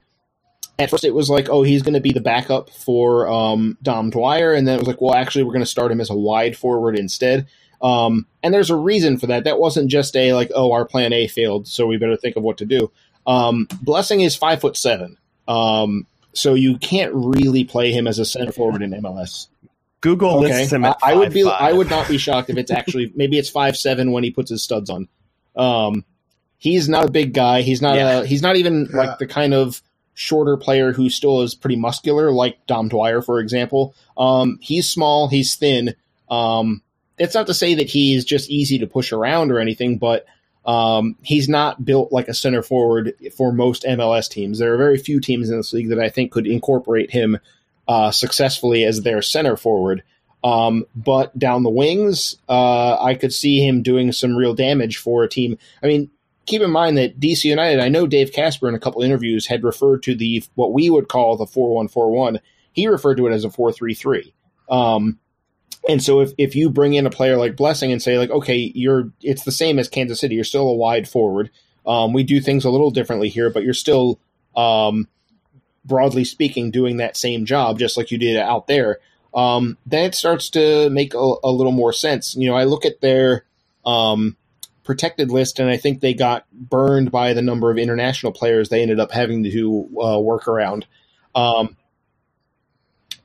at 0.78 0.90
first 0.90 1.04
it 1.04 1.14
was 1.14 1.28
like, 1.30 1.48
oh, 1.48 1.62
he's 1.62 1.82
going 1.82 1.94
to 1.94 2.00
be 2.00 2.12
the 2.12 2.20
backup 2.20 2.70
for 2.70 3.28
um, 3.28 3.76
Dom 3.82 4.10
Dwyer, 4.10 4.52
and 4.52 4.66
then 4.66 4.76
it 4.76 4.78
was 4.78 4.88
like, 4.88 5.00
well, 5.00 5.14
actually, 5.14 5.44
we're 5.44 5.52
going 5.52 5.60
to 5.64 5.66
start 5.70 5.92
him 5.92 6.00
as 6.00 6.10
a 6.10 6.14
wide 6.14 6.56
forward 6.56 6.98
instead. 6.98 7.46
Um, 7.80 8.26
and 8.42 8.54
there's 8.54 8.70
a 8.70 8.76
reason 8.76 9.18
for 9.18 9.26
that. 9.28 9.44
That 9.44 9.58
wasn't 9.58 9.90
just 9.90 10.16
a 10.16 10.32
like, 10.34 10.50
oh, 10.54 10.72
our 10.72 10.84
plan 10.84 11.12
A 11.12 11.26
failed, 11.28 11.66
so 11.68 11.86
we 11.86 11.96
better 11.98 12.16
think 12.16 12.36
of 12.36 12.42
what 12.42 12.58
to 12.58 12.64
do. 12.64 12.90
Um, 13.26 13.68
Blessing 13.82 14.20
is 14.20 14.34
five 14.36 14.60
foot 14.60 14.76
seven. 14.76 15.16
Um, 15.48 16.06
so 16.32 16.54
you 16.54 16.78
can't 16.78 17.12
really 17.14 17.64
play 17.64 17.92
him 17.92 18.06
as 18.06 18.18
a 18.18 18.24
center 18.24 18.52
forward 18.52 18.82
in 18.82 18.90
MLS. 18.92 19.48
Google 20.00 20.38
Okay, 20.38 20.48
lists 20.58 20.72
him 20.72 20.84
I, 20.84 20.90
at 20.90 20.98
I 21.02 21.14
would 21.14 21.32
be. 21.32 21.42
5'5". 21.42 21.56
I 21.60 21.72
would 21.72 21.90
not 21.90 22.08
be 22.08 22.18
shocked 22.18 22.50
if 22.50 22.56
it's 22.56 22.70
actually 22.72 23.12
maybe 23.14 23.38
it's 23.38 23.48
five 23.50 23.76
seven 23.76 24.10
when 24.12 24.24
he 24.24 24.30
puts 24.30 24.50
his 24.50 24.62
studs 24.62 24.88
on. 24.90 25.08
Um, 25.54 26.04
he's 26.58 26.88
not 26.88 27.04
a 27.06 27.10
big 27.10 27.34
guy. 27.34 27.62
He's 27.62 27.82
not 27.82 27.96
Yeah. 27.96 28.20
a. 28.20 28.26
He's 28.26 28.42
not 28.42 28.56
even 28.56 28.88
Yeah. 28.90 28.96
like 28.96 29.18
the 29.18 29.26
kind 29.26 29.54
of 29.54 29.82
shorter 30.14 30.56
player 30.56 30.92
who 30.92 31.08
still 31.08 31.42
is 31.42 31.54
pretty 31.54 31.76
muscular, 31.76 32.30
like 32.30 32.66
Dom 32.66 32.88
Dwyer, 32.88 33.22
for 33.22 33.40
example. 33.40 33.94
Um, 34.16 34.58
he's 34.60 34.88
small. 34.88 35.28
He's 35.28 35.54
thin. 35.56 35.94
Um, 36.30 36.82
it's 37.18 37.34
not 37.34 37.46
to 37.46 37.54
say 37.54 37.74
that 37.74 37.88
he's 37.88 38.24
just 38.24 38.50
easy 38.50 38.78
to 38.78 38.86
push 38.86 39.12
around 39.12 39.50
or 39.50 39.58
anything, 39.58 39.98
but 39.98 40.26
um, 40.64 41.16
he's 41.22 41.48
not 41.48 41.84
built 41.84 42.12
like 42.12 42.28
a 42.28 42.34
center 42.34 42.62
forward 42.62 43.14
for 43.36 43.52
most 43.52 43.84
MLS 43.84 44.30
teams. 44.30 44.58
There 44.58 44.72
are 44.72 44.78
very 44.78 44.98
few 44.98 45.20
teams 45.20 45.50
in 45.50 45.56
this 45.56 45.72
league 45.72 45.88
that 45.88 45.98
I 45.98 46.08
think 46.08 46.32
could 46.32 46.46
incorporate 46.46 47.10
him 47.10 47.38
uh, 47.88 48.10
successfully 48.10 48.84
as 48.84 49.02
their 49.02 49.22
center 49.22 49.56
forward. 49.56 50.02
Um, 50.44 50.86
but 50.96 51.36
down 51.38 51.62
the 51.62 51.70
wings, 51.70 52.36
uh, 52.48 53.02
I 53.02 53.14
could 53.14 53.32
see 53.32 53.66
him 53.66 53.82
doing 53.82 54.12
some 54.12 54.36
real 54.36 54.54
damage 54.54 54.98
for 54.98 55.22
a 55.22 55.28
team. 55.28 55.58
I 55.82 55.86
mean, 55.86 56.10
keep 56.46 56.62
in 56.62 56.70
mind 56.70 56.98
that 56.98 57.20
DC 57.20 57.44
United, 57.44 57.80
I 57.80 57.88
know 57.88 58.06
Dave 58.06 58.32
Kasper 58.32 58.68
in 58.68 58.74
a 58.74 58.80
couple 58.80 59.02
interviews 59.02 59.46
had 59.46 59.64
referred 59.64 60.02
to 60.04 60.14
the 60.14 60.42
what 60.54 60.72
we 60.72 60.90
would 60.90 61.08
call 61.08 61.36
the 61.36 61.46
four 61.46 61.74
one 61.74 61.88
four 61.88 62.10
one. 62.10 62.40
He 62.72 62.86
referred 62.86 63.16
to 63.16 63.26
it 63.26 63.32
as 63.32 63.44
a 63.44 63.50
four 63.50 63.72
three 63.72 63.94
three. 63.94 64.34
Um, 64.68 65.18
and 65.88 66.02
so 66.02 66.20
if, 66.20 66.32
if 66.38 66.54
you 66.54 66.70
bring 66.70 66.94
in 66.94 67.06
a 67.06 67.10
player 67.10 67.36
like 67.36 67.56
Blessing 67.56 67.90
and 67.92 68.00
say 68.00 68.18
like, 68.18 68.30
okay, 68.30 68.72
you're 68.74 69.12
it's 69.20 69.44
the 69.44 69.52
same 69.52 69.78
as 69.78 69.88
Kansas 69.88 70.20
City, 70.20 70.34
you're 70.34 70.44
still 70.44 70.68
a 70.68 70.74
wide 70.74 71.08
forward. 71.08 71.50
Um, 71.84 72.12
we 72.12 72.22
do 72.22 72.40
things 72.40 72.64
a 72.64 72.70
little 72.70 72.90
differently 72.90 73.28
here, 73.28 73.50
but 73.50 73.64
you're 73.64 73.74
still, 73.74 74.20
um, 74.56 75.08
broadly 75.84 76.24
speaking, 76.24 76.70
doing 76.70 76.98
that 76.98 77.16
same 77.16 77.44
job 77.44 77.78
just 77.78 77.96
like 77.96 78.12
you 78.12 78.18
did 78.18 78.36
out 78.36 78.68
there. 78.68 79.00
Um, 79.34 79.76
then 79.84 80.04
it 80.04 80.14
starts 80.14 80.50
to 80.50 80.88
make 80.90 81.14
a, 81.14 81.34
a 81.42 81.50
little 81.50 81.72
more 81.72 81.92
sense. 81.92 82.36
You 82.36 82.48
know, 82.48 82.54
I 82.54 82.64
look 82.64 82.84
at 82.84 83.00
their 83.00 83.44
um, 83.84 84.36
protected 84.84 85.30
list, 85.30 85.58
and 85.60 85.68
I 85.70 85.76
think 85.76 86.00
they 86.00 86.14
got 86.14 86.44
burned 86.52 87.10
by 87.10 87.32
the 87.34 87.42
number 87.42 87.70
of 87.70 87.78
international 87.78 88.32
players 88.32 88.68
they 88.68 88.82
ended 88.82 88.98
up 89.00 89.12
having 89.12 89.44
to 89.44 89.88
uh, 90.02 90.18
work 90.18 90.48
around. 90.48 90.86
Um, 91.34 91.76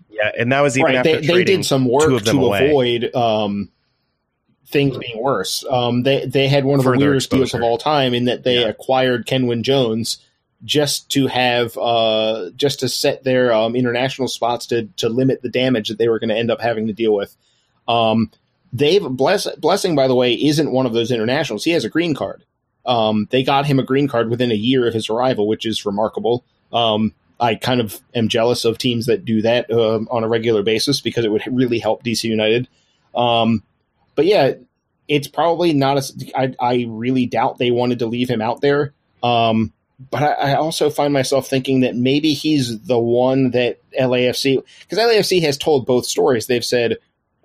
Yeah, 0.10 0.32
and 0.38 0.52
that 0.52 0.62
was 0.62 0.78
even 0.78 0.86
right, 0.86 0.96
after 0.98 1.22
they, 1.22 1.28
they 1.28 1.44
did 1.44 1.66
some 1.66 1.86
work 1.88 2.24
to 2.24 2.38
away. 2.40 2.70
avoid 2.70 3.16
um, 3.16 3.70
things 4.68 4.98
being 4.98 5.22
worse. 5.22 5.64
Um, 5.70 6.04
they 6.04 6.26
they 6.26 6.48
had 6.48 6.66
one 6.66 6.80
of 6.80 6.86
the 6.86 6.92
Further 6.92 7.06
weirdest 7.06 7.30
deals 7.32 7.54
of 7.54 7.62
all 7.62 7.78
time 7.78 8.14
in 8.14 8.26
that 8.26 8.44
they 8.44 8.62
Yeah. 8.62 8.68
acquired 8.68 9.26
Kenwyne 9.28 9.62
Jones 9.62 10.18
just 10.64 11.10
to 11.12 11.28
have 11.28 11.78
uh, 11.78 12.50
just 12.56 12.80
to 12.80 12.90
set 12.90 13.24
their 13.24 13.54
um, 13.54 13.76
international 13.76 14.28
spots 14.28 14.66
to 14.68 14.86
to 14.98 15.08
limit 15.10 15.42
the 15.44 15.50
damage 15.50 15.90
that 15.90 15.98
they 16.00 16.10
were 16.10 16.20
going 16.20 16.30
to 16.30 16.36
end 16.38 16.50
up 16.50 16.62
having 16.62 16.88
to 16.88 16.94
deal 16.94 17.14
with. 17.14 17.36
Um, 17.88 18.32
Dave 18.76 19.04
Bless, 19.04 19.48
Blessing, 19.56 19.96
by 19.96 20.08
the 20.08 20.16
way, 20.16 20.34
isn't 20.34 20.72
one 20.72 20.86
of 20.86 20.94
those 20.94 21.12
internationals. 21.12 21.64
He 21.64 21.72
has 21.72 21.86
a 21.86 21.90
green 21.90 22.14
card. 22.14 22.44
Um, 22.86 23.28
they 23.32 23.44
got 23.44 23.66
him 23.66 23.80
a 23.80 23.84
green 23.84 24.08
card 24.08 24.30
within 24.30 24.52
a 24.52 24.56
year 24.56 24.88
of 24.88 24.94
his 24.94 25.10
arrival, 25.10 25.48
which 25.48 25.66
is 25.66 25.86
remarkable. 25.86 26.46
Um, 26.72 27.14
I 27.40 27.56
kind 27.56 27.82
of 27.82 28.02
am 28.16 28.30
jealous 28.30 28.66
of 28.66 28.78
teams 28.78 29.06
that 29.06 29.26
do 29.26 29.42
that 29.42 29.70
um, 29.72 30.08
on 30.10 30.24
a 30.24 30.28
regular 30.28 30.64
basis 30.64 31.02
because 31.02 31.24
it 31.24 31.32
would 31.32 31.44
really 31.52 31.80
help 31.80 32.04
DC 32.04 32.24
United. 32.24 32.68
Um, 33.14 33.64
but 34.16 34.26
yeah, 34.26 34.54
it's 35.08 35.28
probably 35.28 35.74
not 35.74 35.98
as 35.98 36.24
I, 36.36 36.56
I 36.60 36.86
really 36.90 37.26
doubt 37.26 37.58
they 37.58 37.72
wanted 37.72 38.00
to 38.00 38.08
leave 38.08 38.30
him 38.30 38.42
out 38.42 38.62
there. 38.62 38.94
Um, 39.22 39.74
but 40.12 40.24
I, 40.24 40.52
I 40.52 40.56
also 40.56 40.90
find 40.90 41.14
myself 41.14 41.48
thinking 41.48 41.82
that 41.82 41.96
maybe 41.96 42.34
he's 42.34 42.80
the 42.82 43.00
one 43.00 43.52
that 43.52 43.80
LAFC 44.00 44.64
because 44.82 44.98
LAFC 44.98 45.42
has 45.42 45.58
told 45.58 45.86
both 45.86 46.06
stories. 46.06 46.48
They've 46.48 46.66
said 46.66 46.98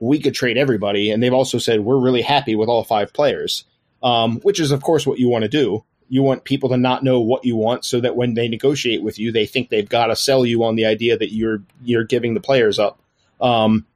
we 0.03 0.19
could 0.19 0.35
trade 0.35 0.59
everybody, 0.59 1.11
and 1.13 1.23
they've 1.23 1.33
also 1.33 1.59
said 1.59 1.81
we're 1.81 1.97
really 1.97 2.23
happy 2.23 2.57
with 2.57 2.69
all 2.69 2.83
five 2.83 3.13
players, 3.13 3.65
um, 4.03 4.41
which 4.41 4.59
is 4.59 4.73
of 4.73 4.83
course 4.83 5.07
what 5.07 5.19
you 5.21 5.29
want 5.29 5.43
to 5.43 5.49
do. 5.49 5.85
You 6.09 6.23
want 6.25 6.43
people 6.45 6.71
to 6.71 6.77
not 6.77 7.05
know 7.05 7.21
what 7.21 7.45
you 7.45 7.55
want, 7.57 7.85
so 7.85 8.01
that 8.01 8.17
when 8.17 8.35
they 8.35 8.49
negotiate 8.49 9.01
with 9.03 9.19
you, 9.21 9.31
they 9.31 9.47
think 9.47 9.69
they've 9.69 9.89
got 9.89 10.07
to 10.09 10.17
sell 10.17 10.45
you 10.45 10.65
on 10.65 10.75
the 10.75 10.87
idea 10.87 11.17
that 11.17 11.33
you're 11.33 11.63
you're 11.85 12.03
giving 12.05 12.35
the 12.35 12.41
players 12.41 12.81
up. 12.81 12.99
Um, 13.41 13.87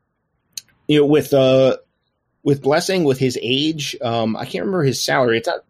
you 0.87 1.01
know, 1.01 1.07
with 1.07 1.35
uh, 1.35 1.77
with 2.45 2.63
Blessing, 2.63 3.03
with 3.03 3.19
his 3.19 3.37
age, 3.43 3.97
um, 4.01 4.37
I 4.37 4.45
can't 4.45 4.65
remember 4.65 4.85
his 4.85 5.03
salary. 5.03 5.39
It's 5.39 5.49
not 5.49 5.65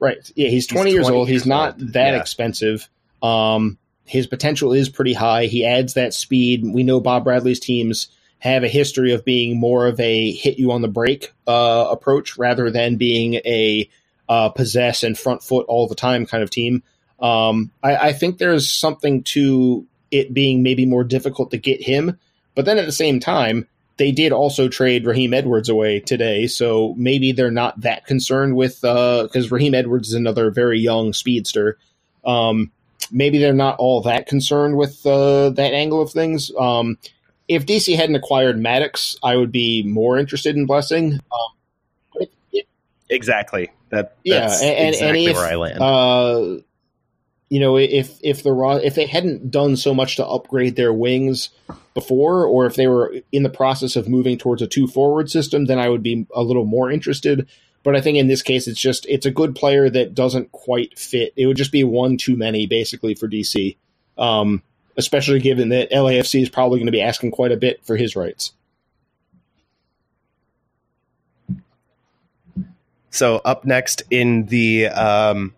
right. 0.00 0.18
Yeah, 0.34 0.48
he's 0.48 0.66
twenty 0.66 0.92
years 0.92 1.04
20 1.06 1.16
old. 1.18 1.28
He's 1.28 1.40
years 1.42 1.46
not 1.46 1.74
old. 1.80 1.92
that 1.92 2.14
Yeah. 2.14 2.20
expensive. 2.20 2.88
Um, 3.22 3.76
his 4.06 4.26
potential 4.26 4.72
is 4.72 4.88
pretty 4.88 5.12
high. 5.12 5.44
He 5.46 5.66
adds 5.66 5.94
that 5.94 6.14
speed. 6.14 6.64
We 6.64 6.84
know 6.84 7.00
Bob 7.00 7.24
Bradley's 7.24 7.60
teams 7.60 8.08
have 8.38 8.62
a 8.62 8.68
history 8.68 9.12
of 9.12 9.24
being 9.24 9.58
more 9.58 9.86
of 9.86 9.98
a 9.98 10.32
hit 10.32 10.58
you 10.58 10.72
on 10.72 10.82
the 10.82 10.88
break 10.88 11.32
uh, 11.46 11.86
approach 11.90 12.36
rather 12.36 12.70
than 12.70 12.96
being 12.96 13.34
a 13.34 13.88
uh, 14.28 14.48
possess 14.50 15.02
and 15.02 15.18
front 15.18 15.42
foot 15.42 15.66
all 15.68 15.88
the 15.88 15.94
time 15.94 16.26
kind 16.26 16.42
of 16.42 16.50
team. 16.50 16.82
Um, 17.20 17.70
I, 17.82 17.96
I 17.96 18.12
think 18.12 18.38
there's 18.38 18.70
something 18.70 19.22
to 19.24 19.86
it 20.10 20.34
being 20.34 20.62
maybe 20.62 20.86
more 20.86 21.04
difficult 21.04 21.50
to 21.50 21.58
get 21.58 21.82
him, 21.82 22.18
but 22.54 22.64
then 22.64 22.78
at 22.78 22.86
the 22.86 22.92
same 22.92 23.20
time, 23.20 23.66
they 23.96 24.12
did 24.12 24.32
also 24.32 24.68
trade 24.68 25.06
Raheem 25.06 25.32
Edwards 25.32 25.70
away 25.70 26.00
today, 26.00 26.46
so 26.46 26.94
maybe 26.98 27.32
they're 27.32 27.50
not 27.50 27.80
that 27.80 28.04
concerned 28.04 28.54
with 28.54 28.82
because 28.82 29.50
Raheem 29.50 29.74
Edwards 29.74 30.08
is 30.08 30.14
another 30.14 30.50
very 30.50 30.78
young 30.78 31.14
speedster. 31.14 31.78
Um, 32.24 32.70
maybe 33.10 33.38
they're 33.38 33.54
not 33.54 33.78
all 33.78 34.02
that 34.02 34.26
concerned 34.26 34.76
with 34.76 35.06
uh, 35.06 35.50
that 35.50 35.72
angle 35.72 36.02
of 36.02 36.10
things. 36.10 36.50
Um, 36.58 36.98
if 37.48 37.66
DC 37.66 37.94
hadn't 37.96 38.16
acquired 38.16 38.58
Mattocks, 38.58 39.16
I 39.22 39.36
would 39.36 39.52
be 39.52 39.82
more 39.82 40.18
interested 40.18 40.56
in 40.56 40.66
Blessing. 40.66 41.14
Um, 41.14 41.20
but 42.14 42.28
it- 42.52 42.66
Exactly. 43.08 43.70
That 43.90 44.16
Yeah, 44.24 44.44
and- 44.62 44.88
exactly 44.94 45.20
and 45.26 45.30
if, 45.30 45.36
where 45.36 45.46
I 45.46 45.54
land. 45.54 45.80
uh, 45.80 46.62
you 47.48 47.60
know, 47.60 47.76
if 47.78 48.18
if 48.24 48.42
the 48.42 48.50
Raw 48.52 48.76
if 48.76 48.96
they 48.96 49.06
hadn't 49.06 49.50
done 49.52 49.76
so 49.76 49.94
much 49.94 50.16
to 50.16 50.26
upgrade 50.26 50.74
their 50.74 50.92
wings 50.92 51.50
before, 51.94 52.44
or 52.44 52.66
if 52.66 52.74
they 52.74 52.88
were 52.88 53.14
in 53.30 53.44
the 53.44 53.48
process 53.48 53.94
of 53.94 54.08
moving 54.08 54.36
towards 54.36 54.60
a 54.62 54.66
two 54.66 54.88
forward 54.88 55.30
system, 55.30 55.66
then 55.66 55.78
I 55.78 55.88
would 55.88 56.02
be 56.02 56.26
a 56.34 56.42
little 56.42 56.64
more 56.64 56.90
interested. 56.90 57.46
But 57.84 57.94
I 57.94 58.00
think 58.00 58.18
in 58.18 58.26
this 58.26 58.42
case, 58.42 58.66
it's 58.66 58.80
just 58.80 59.06
it's 59.08 59.26
a 59.26 59.30
good 59.30 59.54
player 59.54 59.88
that 59.88 60.12
doesn't 60.12 60.50
quite 60.50 60.98
fit. 60.98 61.32
It 61.36 61.46
would 61.46 61.56
just 61.56 61.70
be 61.70 61.84
one 61.84 62.16
too 62.16 62.36
many, 62.36 62.66
basically, 62.66 63.14
for 63.14 63.28
DC. 63.28 63.76
Um, 64.18 64.64
especially 64.96 65.40
given 65.40 65.68
that 65.70 65.90
LAFC 65.90 66.42
is 66.42 66.48
probably 66.48 66.78
going 66.78 66.86
to 66.86 66.92
be 66.92 67.02
asking 67.02 67.30
quite 67.30 67.52
a 67.52 67.56
bit 67.56 67.84
for 67.84 67.96
his 67.96 68.16
rights. 68.16 68.52
So 73.10 73.40
up 73.44 73.64
next 73.64 74.02
in 74.10 74.46
the 74.46 74.88
um, 74.88 75.54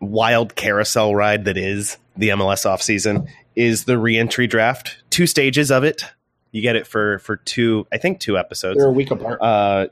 wild 0.00 0.54
carousel 0.54 1.14
ride 1.14 1.46
that 1.46 1.56
is 1.56 1.96
the 2.16 2.30
MLS 2.30 2.66
offseason 2.66 3.28
is 3.54 3.84
the 3.84 3.98
reentry 3.98 4.46
draft. 4.46 4.98
Two 5.08 5.26
stages 5.26 5.70
of 5.70 5.84
it. 5.84 6.04
You 6.52 6.62
get 6.62 6.76
it 6.76 6.86
for 6.86 7.18
for 7.20 7.36
two, 7.36 7.86
I 7.92 7.98
think 7.98 8.20
two 8.20 8.36
episodes. 8.36 8.78
They're 8.78 8.88
a 8.88 8.92
week 8.92 9.10
apart. 9.10 9.40
Uh, 9.40 9.88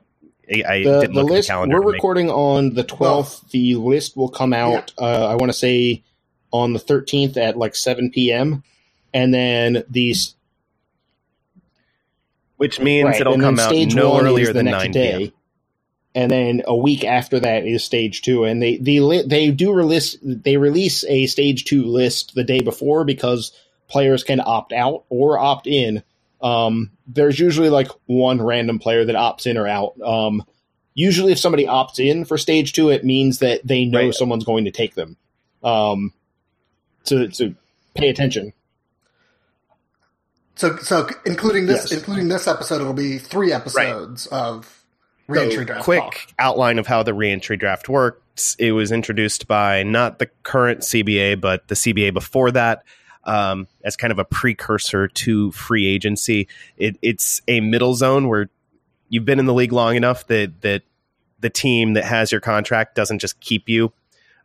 I, 0.52 0.62
I 0.66 0.84
the, 0.84 1.00
didn't 1.00 1.14
the 1.14 1.22
look 1.22 1.30
list 1.30 1.48
at 1.48 1.52
the 1.52 1.56
calendar. 1.56 1.80
we're 1.80 1.92
recording 1.92 2.30
on 2.30 2.74
the 2.74 2.84
12th 2.84 3.48
the 3.50 3.76
list 3.76 4.14
will 4.14 4.28
come 4.28 4.52
out 4.52 4.92
uh, 4.98 5.26
i 5.26 5.34
want 5.36 5.50
to 5.50 5.56
say 5.56 6.02
on 6.54 6.72
the 6.72 6.78
13th 6.78 7.36
at 7.36 7.56
like 7.58 7.74
7 7.74 8.10
p.m 8.10 8.62
and 9.12 9.32
then 9.34 9.84
these 9.88 10.34
which 12.56 12.80
means 12.80 13.06
right, 13.06 13.20
it'll 13.20 13.38
come 13.38 13.58
out 13.58 13.74
no 13.74 14.18
earlier 14.20 14.52
than 14.52 14.66
next 14.66 14.84
9 14.84 14.92
day. 14.92 15.32
And 16.14 16.30
then 16.30 16.62
a 16.66 16.76
week 16.76 17.04
after 17.04 17.40
that 17.40 17.66
is 17.66 17.82
stage 17.82 18.22
two. 18.22 18.44
And 18.44 18.62
they 18.62 18.76
the 18.76 19.00
li- 19.00 19.24
they 19.26 19.50
do 19.50 19.72
release 19.72 20.16
they 20.22 20.56
release 20.56 21.04
a 21.04 21.26
stage 21.26 21.64
two 21.64 21.84
list 21.84 22.34
the 22.36 22.44
day 22.44 22.60
before 22.60 23.04
because 23.04 23.52
players 23.88 24.22
can 24.22 24.40
opt 24.40 24.72
out 24.72 25.04
or 25.08 25.38
opt 25.38 25.66
in. 25.66 26.04
Um, 26.40 26.92
there's 27.08 27.40
usually 27.40 27.70
like 27.70 27.88
one 28.06 28.40
random 28.40 28.78
player 28.78 29.04
that 29.04 29.16
opts 29.16 29.46
in 29.46 29.56
or 29.56 29.66
out. 29.66 30.00
Um, 30.00 30.44
usually 30.94 31.32
if 31.32 31.40
somebody 31.40 31.66
opts 31.66 31.98
in 31.98 32.24
for 32.24 32.38
stage 32.38 32.72
two 32.72 32.90
it 32.90 33.04
means 33.04 33.40
that 33.40 33.66
they 33.66 33.84
know 33.84 34.06
Right. 34.06 34.14
someone's 34.14 34.44
going 34.44 34.66
to 34.66 34.70
take 34.70 34.94
them. 34.94 35.16
Um, 35.64 36.12
to, 37.04 37.28
to 37.28 37.54
pay 37.94 38.08
attention 38.08 38.52
So, 40.56 40.76
so 40.76 41.08
including 41.26 41.66
this, 41.66 41.90
Yes. 41.90 41.98
including 41.98 42.28
this 42.28 42.46
episode, 42.46 42.80
it'll 42.80 42.92
be 42.92 43.18
three 43.18 43.52
episodes 43.52 44.26
of 44.28 44.84
reentry 45.26 45.64
draft. 45.64 45.82
quick 45.84 46.00
talk. 46.02 46.26
outline 46.38 46.78
of 46.78 46.86
how 46.86 47.02
the 47.02 47.12
reentry 47.14 47.56
draft 47.56 47.88
works. 47.88 48.54
It 48.58 48.72
was 48.72 48.92
introduced 48.92 49.48
by 49.48 49.82
not 49.82 50.18
the 50.18 50.26
current 50.44 50.80
CBA, 50.80 51.40
but 51.40 51.66
the 51.68 51.74
CBA 51.74 52.12
before 52.12 52.50
that, 52.52 52.84
um, 53.24 53.66
as 53.84 53.96
kind 53.96 54.12
of 54.12 54.18
a 54.18 54.24
precursor 54.24 55.08
to 55.08 55.50
free 55.52 55.86
agency. 55.86 56.46
It, 56.76 56.98
it's 57.02 57.42
a 57.48 57.60
middle 57.60 57.94
zone 57.94 58.28
where 58.28 58.48
you've 59.08 59.24
been 59.24 59.38
in 59.40 59.46
the 59.46 59.54
league 59.54 59.72
long 59.72 59.96
enough 59.96 60.26
that 60.28 60.60
that 60.62 60.82
the 61.40 61.50
team 61.50 61.94
that 61.94 62.04
has 62.04 62.30
your 62.32 62.40
contract 62.40 62.94
doesn't 62.94 63.18
just 63.18 63.38
keep 63.40 63.68
you 63.68 63.92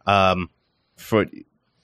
um, 0.07 0.49
for 0.97 1.25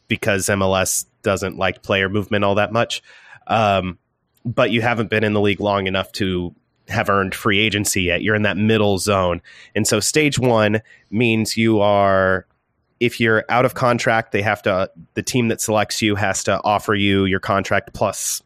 because 0.07 0.48
MLS 0.48 1.06
doesn't 1.22 1.57
like 1.57 1.84
player 1.84 2.10
movement 2.10 2.44
all 2.44 2.56
that 2.56 2.72
much. 2.72 3.02
Um, 3.48 3.98
but 4.45 4.72
you 4.72 4.82
haven't 4.82 5.10
been 5.10 5.23
in 5.23 5.34
the 5.34 5.41
league 5.41 5.60
long 5.60 5.88
enough 5.88 6.11
to 6.14 6.53
have 6.88 7.10
earned 7.10 7.34
free 7.34 7.60
agency 7.60 8.03
yet. 8.03 8.22
You're 8.22 8.36
in 8.36 8.44
that 8.44 8.57
middle 8.57 8.98
zone. 8.99 9.41
And 9.76 9.88
so 9.88 9.99
stage 9.99 10.38
one 10.38 10.82
means 11.10 11.57
you 11.57 11.80
are, 11.82 12.45
if 12.99 13.19
you're 13.19 13.44
out 13.49 13.65
of 13.65 13.73
contract, 13.73 14.32
they 14.32 14.44
have 14.44 14.61
to, 14.64 14.91
the 15.15 15.23
team 15.23 15.48
that 15.48 15.61
selects 15.61 16.02
you 16.02 16.15
has 16.15 16.44
to 16.44 16.61
offer 16.64 16.94
you 16.94 17.26
your 17.26 17.40
contract 17.40 17.94
plus 17.94 18.44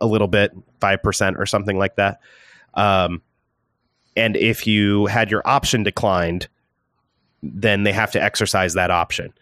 a 0.00 0.06
little 0.06 0.28
bit, 0.28 0.52
5% 0.80 1.38
or 1.38 1.46
something 1.46 1.78
like 1.78 1.96
that. 1.96 2.20
Um, 2.74 3.22
and 4.16 4.36
if 4.36 4.66
you 4.66 5.06
had 5.06 5.30
your 5.30 5.42
option 5.44 5.82
declined, 5.82 6.48
then 7.42 7.82
they 7.82 7.92
have 7.92 8.12
to 8.12 8.22
exercise 8.22 8.74
that 8.74 8.90
option. 8.90 9.32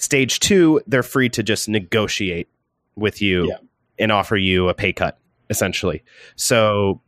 Stage 0.00 0.40
two, 0.40 0.80
they're 0.86 1.02
free 1.02 1.28
to 1.28 1.42
just 1.42 1.68
negotiate 1.68 2.48
with 2.96 3.20
you 3.20 3.48
Yeah. 3.48 3.58
and 3.98 4.10
offer 4.10 4.36
you 4.36 4.68
a 4.70 4.74
pay 4.74 4.94
cut, 4.94 5.18
essentially. 5.50 6.02
So 6.36 7.02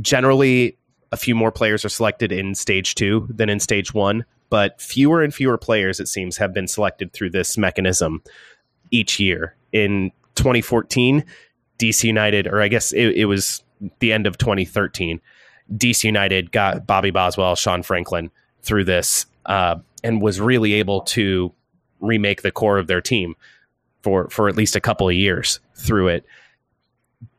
generally 0.00 0.76
a 1.12 1.16
few 1.16 1.34
more 1.34 1.50
players 1.50 1.84
are 1.84 1.88
selected 1.88 2.30
in 2.32 2.54
stage 2.54 2.94
two 2.94 3.26
than 3.30 3.48
in 3.48 3.58
stage 3.58 3.92
one, 3.92 4.24
but 4.48 4.80
fewer 4.80 5.22
and 5.22 5.34
fewer 5.34 5.58
players, 5.58 5.98
it 5.98 6.06
seems, 6.06 6.36
have 6.36 6.54
been 6.54 6.68
selected 6.68 7.12
through 7.12 7.30
this 7.30 7.58
mechanism 7.58 8.22
each 8.92 9.18
year. 9.18 9.56
In 9.72 10.12
2014, 10.36 11.24
DC 11.78 12.04
United, 12.04 12.46
or 12.46 12.60
I 12.60 12.68
guess 12.68 12.92
it, 12.92 13.08
it 13.16 13.24
was 13.24 13.62
the 13.98 14.12
end 14.12 14.26
of 14.26 14.38
2013, 14.38 15.20
DC 15.76 16.04
United 16.04 16.52
got 16.52 16.86
Bobby 16.86 17.10
Boswell, 17.10 17.56
Sean 17.56 17.82
Franklin 17.82 18.30
through 18.62 18.84
this, 18.84 19.26
uh, 19.46 19.76
and 20.02 20.20
was 20.22 20.40
really 20.40 20.74
able 20.74 21.02
to 21.02 21.52
remake 22.00 22.42
the 22.42 22.50
core 22.50 22.78
of 22.78 22.86
their 22.86 23.00
team 23.00 23.34
for 24.02 24.28
for 24.30 24.48
at 24.48 24.56
least 24.56 24.76
a 24.76 24.80
couple 24.80 25.08
of 25.08 25.14
years 25.14 25.60
through 25.74 26.08
it. 26.08 26.24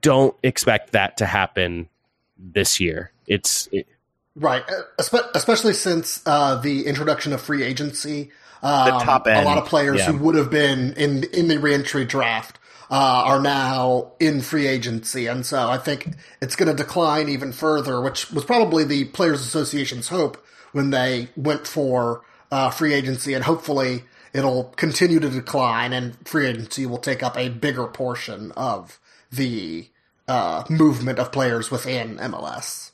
Don't 0.02 0.36
expect 0.44 0.92
that 0.92 1.18
to 1.18 1.26
happen 1.26 1.90
this 2.38 2.80
year. 2.80 3.12
It's 3.28 3.68
it, 3.72 3.88
Right, 4.36 4.64
uh, 4.70 5.04
especially 5.36 5.74
since 5.74 6.22
uh, 6.26 6.56
the 6.56 6.88
introduction 6.88 7.34
of 7.34 7.42
free 7.42 7.64
agency. 7.64 8.32
Um, 8.64 9.02
top 9.02 9.26
a 9.26 9.44
lot 9.44 9.58
of 9.58 9.66
players 9.66 10.00
yeah. 10.00 10.12
who 10.12 10.20
would 10.20 10.36
have 10.36 10.52
been 10.52 10.94
in 10.94 11.24
in 11.34 11.48
the 11.48 11.58
reentry 11.58 12.06
draft 12.06 12.60
uh, 12.92 13.24
are 13.26 13.42
now 13.42 14.14
in 14.20 14.42
free 14.42 14.68
agency, 14.68 15.28
and 15.28 15.46
so 15.46 15.68
I 15.68 15.78
think 15.78 16.16
it's 16.42 16.56
going 16.56 16.70
to 16.70 16.76
decline 16.76 17.28
even 17.28 17.52
further, 17.52 18.00
which 18.00 18.32
was 18.32 18.46
probably 18.46 18.84
the 18.84 19.06
Players 19.06 19.42
Association's 19.42 20.08
hope 20.08 20.46
when 20.72 20.92
they 20.92 21.28
went 21.36 21.68
for 21.68 22.22
uh, 22.52 22.70
free 22.70 22.94
agency, 22.94 23.34
and 23.34 23.44
hopefully 23.44 24.04
it'll 24.34 24.66
continue 24.76 25.20
to 25.20 25.30
decline, 25.30 25.94
and 25.94 26.16
free 26.28 26.48
agency 26.48 26.86
will 26.86 26.98
take 26.98 27.24
up 27.24 27.38
a 27.38 27.50
bigger 27.50 27.88
portion 27.88 28.52
of 28.54 29.00
the 29.32 29.90
uh, 30.28 30.64
movement 30.70 31.20
of 31.20 31.32
players 31.32 31.72
within 31.72 32.18
MLS. 32.18 32.92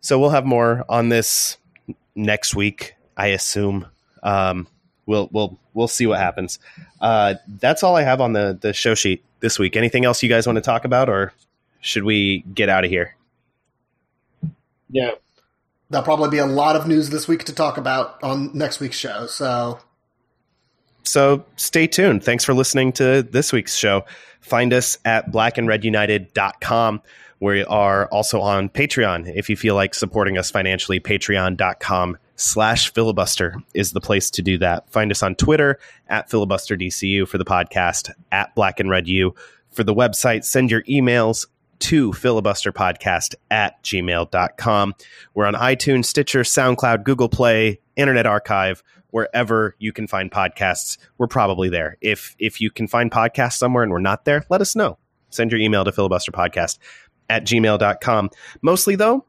so 0.00 0.18
we'll 0.18 0.30
have 0.30 0.44
more 0.44 0.84
on 0.88 1.08
this 1.08 1.56
next 2.14 2.54
week, 2.54 2.94
I 3.16 3.28
assume. 3.28 3.86
Um, 4.22 4.66
we'll 5.06 5.28
we'll 5.32 5.58
we'll 5.74 5.88
see 5.88 6.06
what 6.06 6.18
happens. 6.18 6.58
Uh, 7.00 7.34
that's 7.46 7.82
all 7.82 7.96
I 7.96 8.02
have 8.02 8.20
on 8.20 8.32
the 8.32 8.58
the 8.60 8.72
show 8.72 8.94
sheet 8.94 9.24
this 9.40 9.58
week. 9.58 9.76
Anything 9.76 10.04
else 10.04 10.22
you 10.22 10.28
guys 10.28 10.46
want 10.46 10.56
to 10.56 10.62
talk 10.62 10.84
about, 10.84 11.08
or 11.08 11.32
should 11.80 12.04
we 12.04 12.40
get 12.54 12.68
out 12.68 12.84
of 12.84 12.90
here? 12.90 13.14
yeah 14.90 15.10
There'll 15.94 16.04
probably 16.04 16.30
be 16.30 16.38
a 16.38 16.46
lot 16.46 16.74
of 16.74 16.88
news 16.88 17.10
this 17.10 17.28
week 17.28 17.44
to 17.44 17.54
talk 17.54 17.76
about 17.78 18.20
on 18.20 18.50
next 18.52 18.80
week's 18.80 18.96
show. 18.96 19.28
So 19.28 19.78
So 21.04 21.44
stay 21.54 21.86
tuned. 21.86 22.24
Thanks 22.24 22.42
for 22.42 22.52
listening 22.52 22.90
to 22.94 23.22
this 23.22 23.52
week's 23.52 23.76
show. 23.76 24.04
Find 24.40 24.72
us 24.72 24.98
at 25.04 25.30
blackandredunited.com. 25.30 27.00
We 27.38 27.64
are 27.66 28.06
also 28.06 28.40
on 28.40 28.70
Patreon. 28.70 29.36
If 29.36 29.48
you 29.48 29.56
feel 29.56 29.76
like 29.76 29.94
supporting 29.94 30.36
us 30.36 30.50
financially, 30.50 30.98
patreon.com 30.98 32.18
slash 32.34 32.92
filibuster 32.92 33.54
is 33.72 33.92
the 33.92 34.00
place 34.00 34.30
to 34.30 34.42
do 34.42 34.58
that. 34.58 34.90
Find 34.90 35.12
us 35.12 35.22
on 35.22 35.36
Twitter 35.36 35.78
at 36.08 36.28
filibusterdcu 36.28 37.28
for 37.28 37.38
the 37.38 37.44
podcast, 37.44 38.10
at 38.32 38.52
black 38.56 38.80
and 38.80 38.90
red 38.90 39.06
u 39.06 39.32
for 39.70 39.84
the 39.84 39.94
website. 39.94 40.44
Send 40.44 40.72
your 40.72 40.82
emails 40.82 41.46
to 41.80 42.12
filibusterpodcast 42.12 43.34
at 43.50 43.82
gmail.com. 43.82 44.94
We're 45.34 45.46
on 45.46 45.54
iTunes, 45.54 46.06
Stitcher, 46.06 46.40
SoundCloud, 46.40 47.04
Google 47.04 47.28
Play, 47.28 47.80
Internet 47.96 48.26
Archive, 48.26 48.82
wherever 49.10 49.76
you 49.78 49.92
can 49.92 50.06
find 50.06 50.30
podcasts. 50.30 50.98
We're 51.18 51.28
probably 51.28 51.68
there. 51.68 51.96
If 52.00 52.34
if 52.38 52.60
you 52.60 52.70
can 52.70 52.88
find 52.88 53.10
podcasts 53.10 53.54
somewhere 53.54 53.82
and 53.82 53.92
we're 53.92 54.00
not 54.00 54.24
there, 54.24 54.44
let 54.50 54.60
us 54.60 54.74
know. 54.74 54.98
Send 55.30 55.52
your 55.52 55.60
email 55.60 55.84
to 55.84 55.92
filibusterpodcast 55.92 56.78
at 57.28 57.44
gmail.com. 57.44 58.30
Mostly 58.62 58.96
though, 58.96 59.24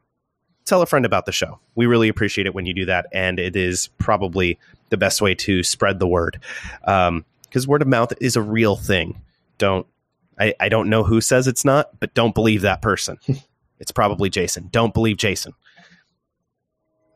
tell 0.64 0.82
a 0.82 0.86
friend 0.86 1.06
about 1.06 1.26
the 1.26 1.32
show. 1.32 1.60
We 1.74 1.86
really 1.86 2.08
appreciate 2.08 2.46
it 2.46 2.54
when 2.54 2.66
you 2.66 2.74
do 2.74 2.86
that, 2.86 3.06
and 3.12 3.38
it 3.38 3.56
is 3.56 3.88
probably 3.98 4.58
the 4.90 4.96
best 4.96 5.22
way 5.22 5.34
to 5.34 5.62
spread 5.62 5.98
the 5.98 6.06
word. 6.06 6.40
Because 6.80 7.08
um, 7.08 7.24
word 7.66 7.82
of 7.82 7.88
mouth 7.88 8.12
is 8.20 8.36
a 8.36 8.42
real 8.42 8.76
thing. 8.76 9.20
Don't 9.58 9.86
I, 10.38 10.54
I 10.60 10.68
don't 10.68 10.88
know 10.88 11.02
who 11.02 11.20
says 11.20 11.46
it's 11.46 11.64
not, 11.64 11.98
but 11.98 12.14
don't 12.14 12.34
believe 12.34 12.62
that 12.62 12.82
person. 12.82 13.18
it's 13.78 13.90
probably 13.90 14.30
Jason. 14.30 14.68
Don't 14.70 14.92
believe 14.94 15.16
Jason. 15.16 15.52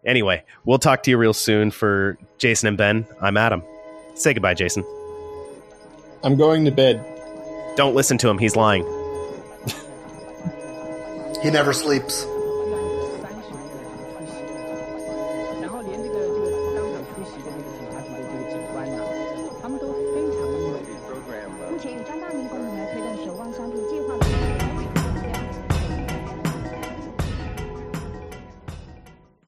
Anyway, 0.04 0.44
we'll 0.64 0.78
talk 0.78 1.02
to 1.02 1.10
you 1.10 1.18
real 1.18 1.34
soon. 1.34 1.70
For 1.70 2.16
Jason 2.38 2.68
and 2.68 2.78
Ben, 2.78 3.06
I'm 3.20 3.36
Adam. 3.36 3.62
Say 4.14 4.32
goodbye, 4.32 4.54
Jason. 4.54 4.84
I'm 6.22 6.36
going 6.36 6.64
to 6.64 6.70
bed. 6.70 7.04
Don't 7.76 7.94
listen 7.94 8.18
to 8.18 8.28
him. 8.28 8.38
He's 8.38 8.56
lying. 8.56 8.84
he 11.42 11.50
never 11.50 11.72
sleeps. 11.72 12.26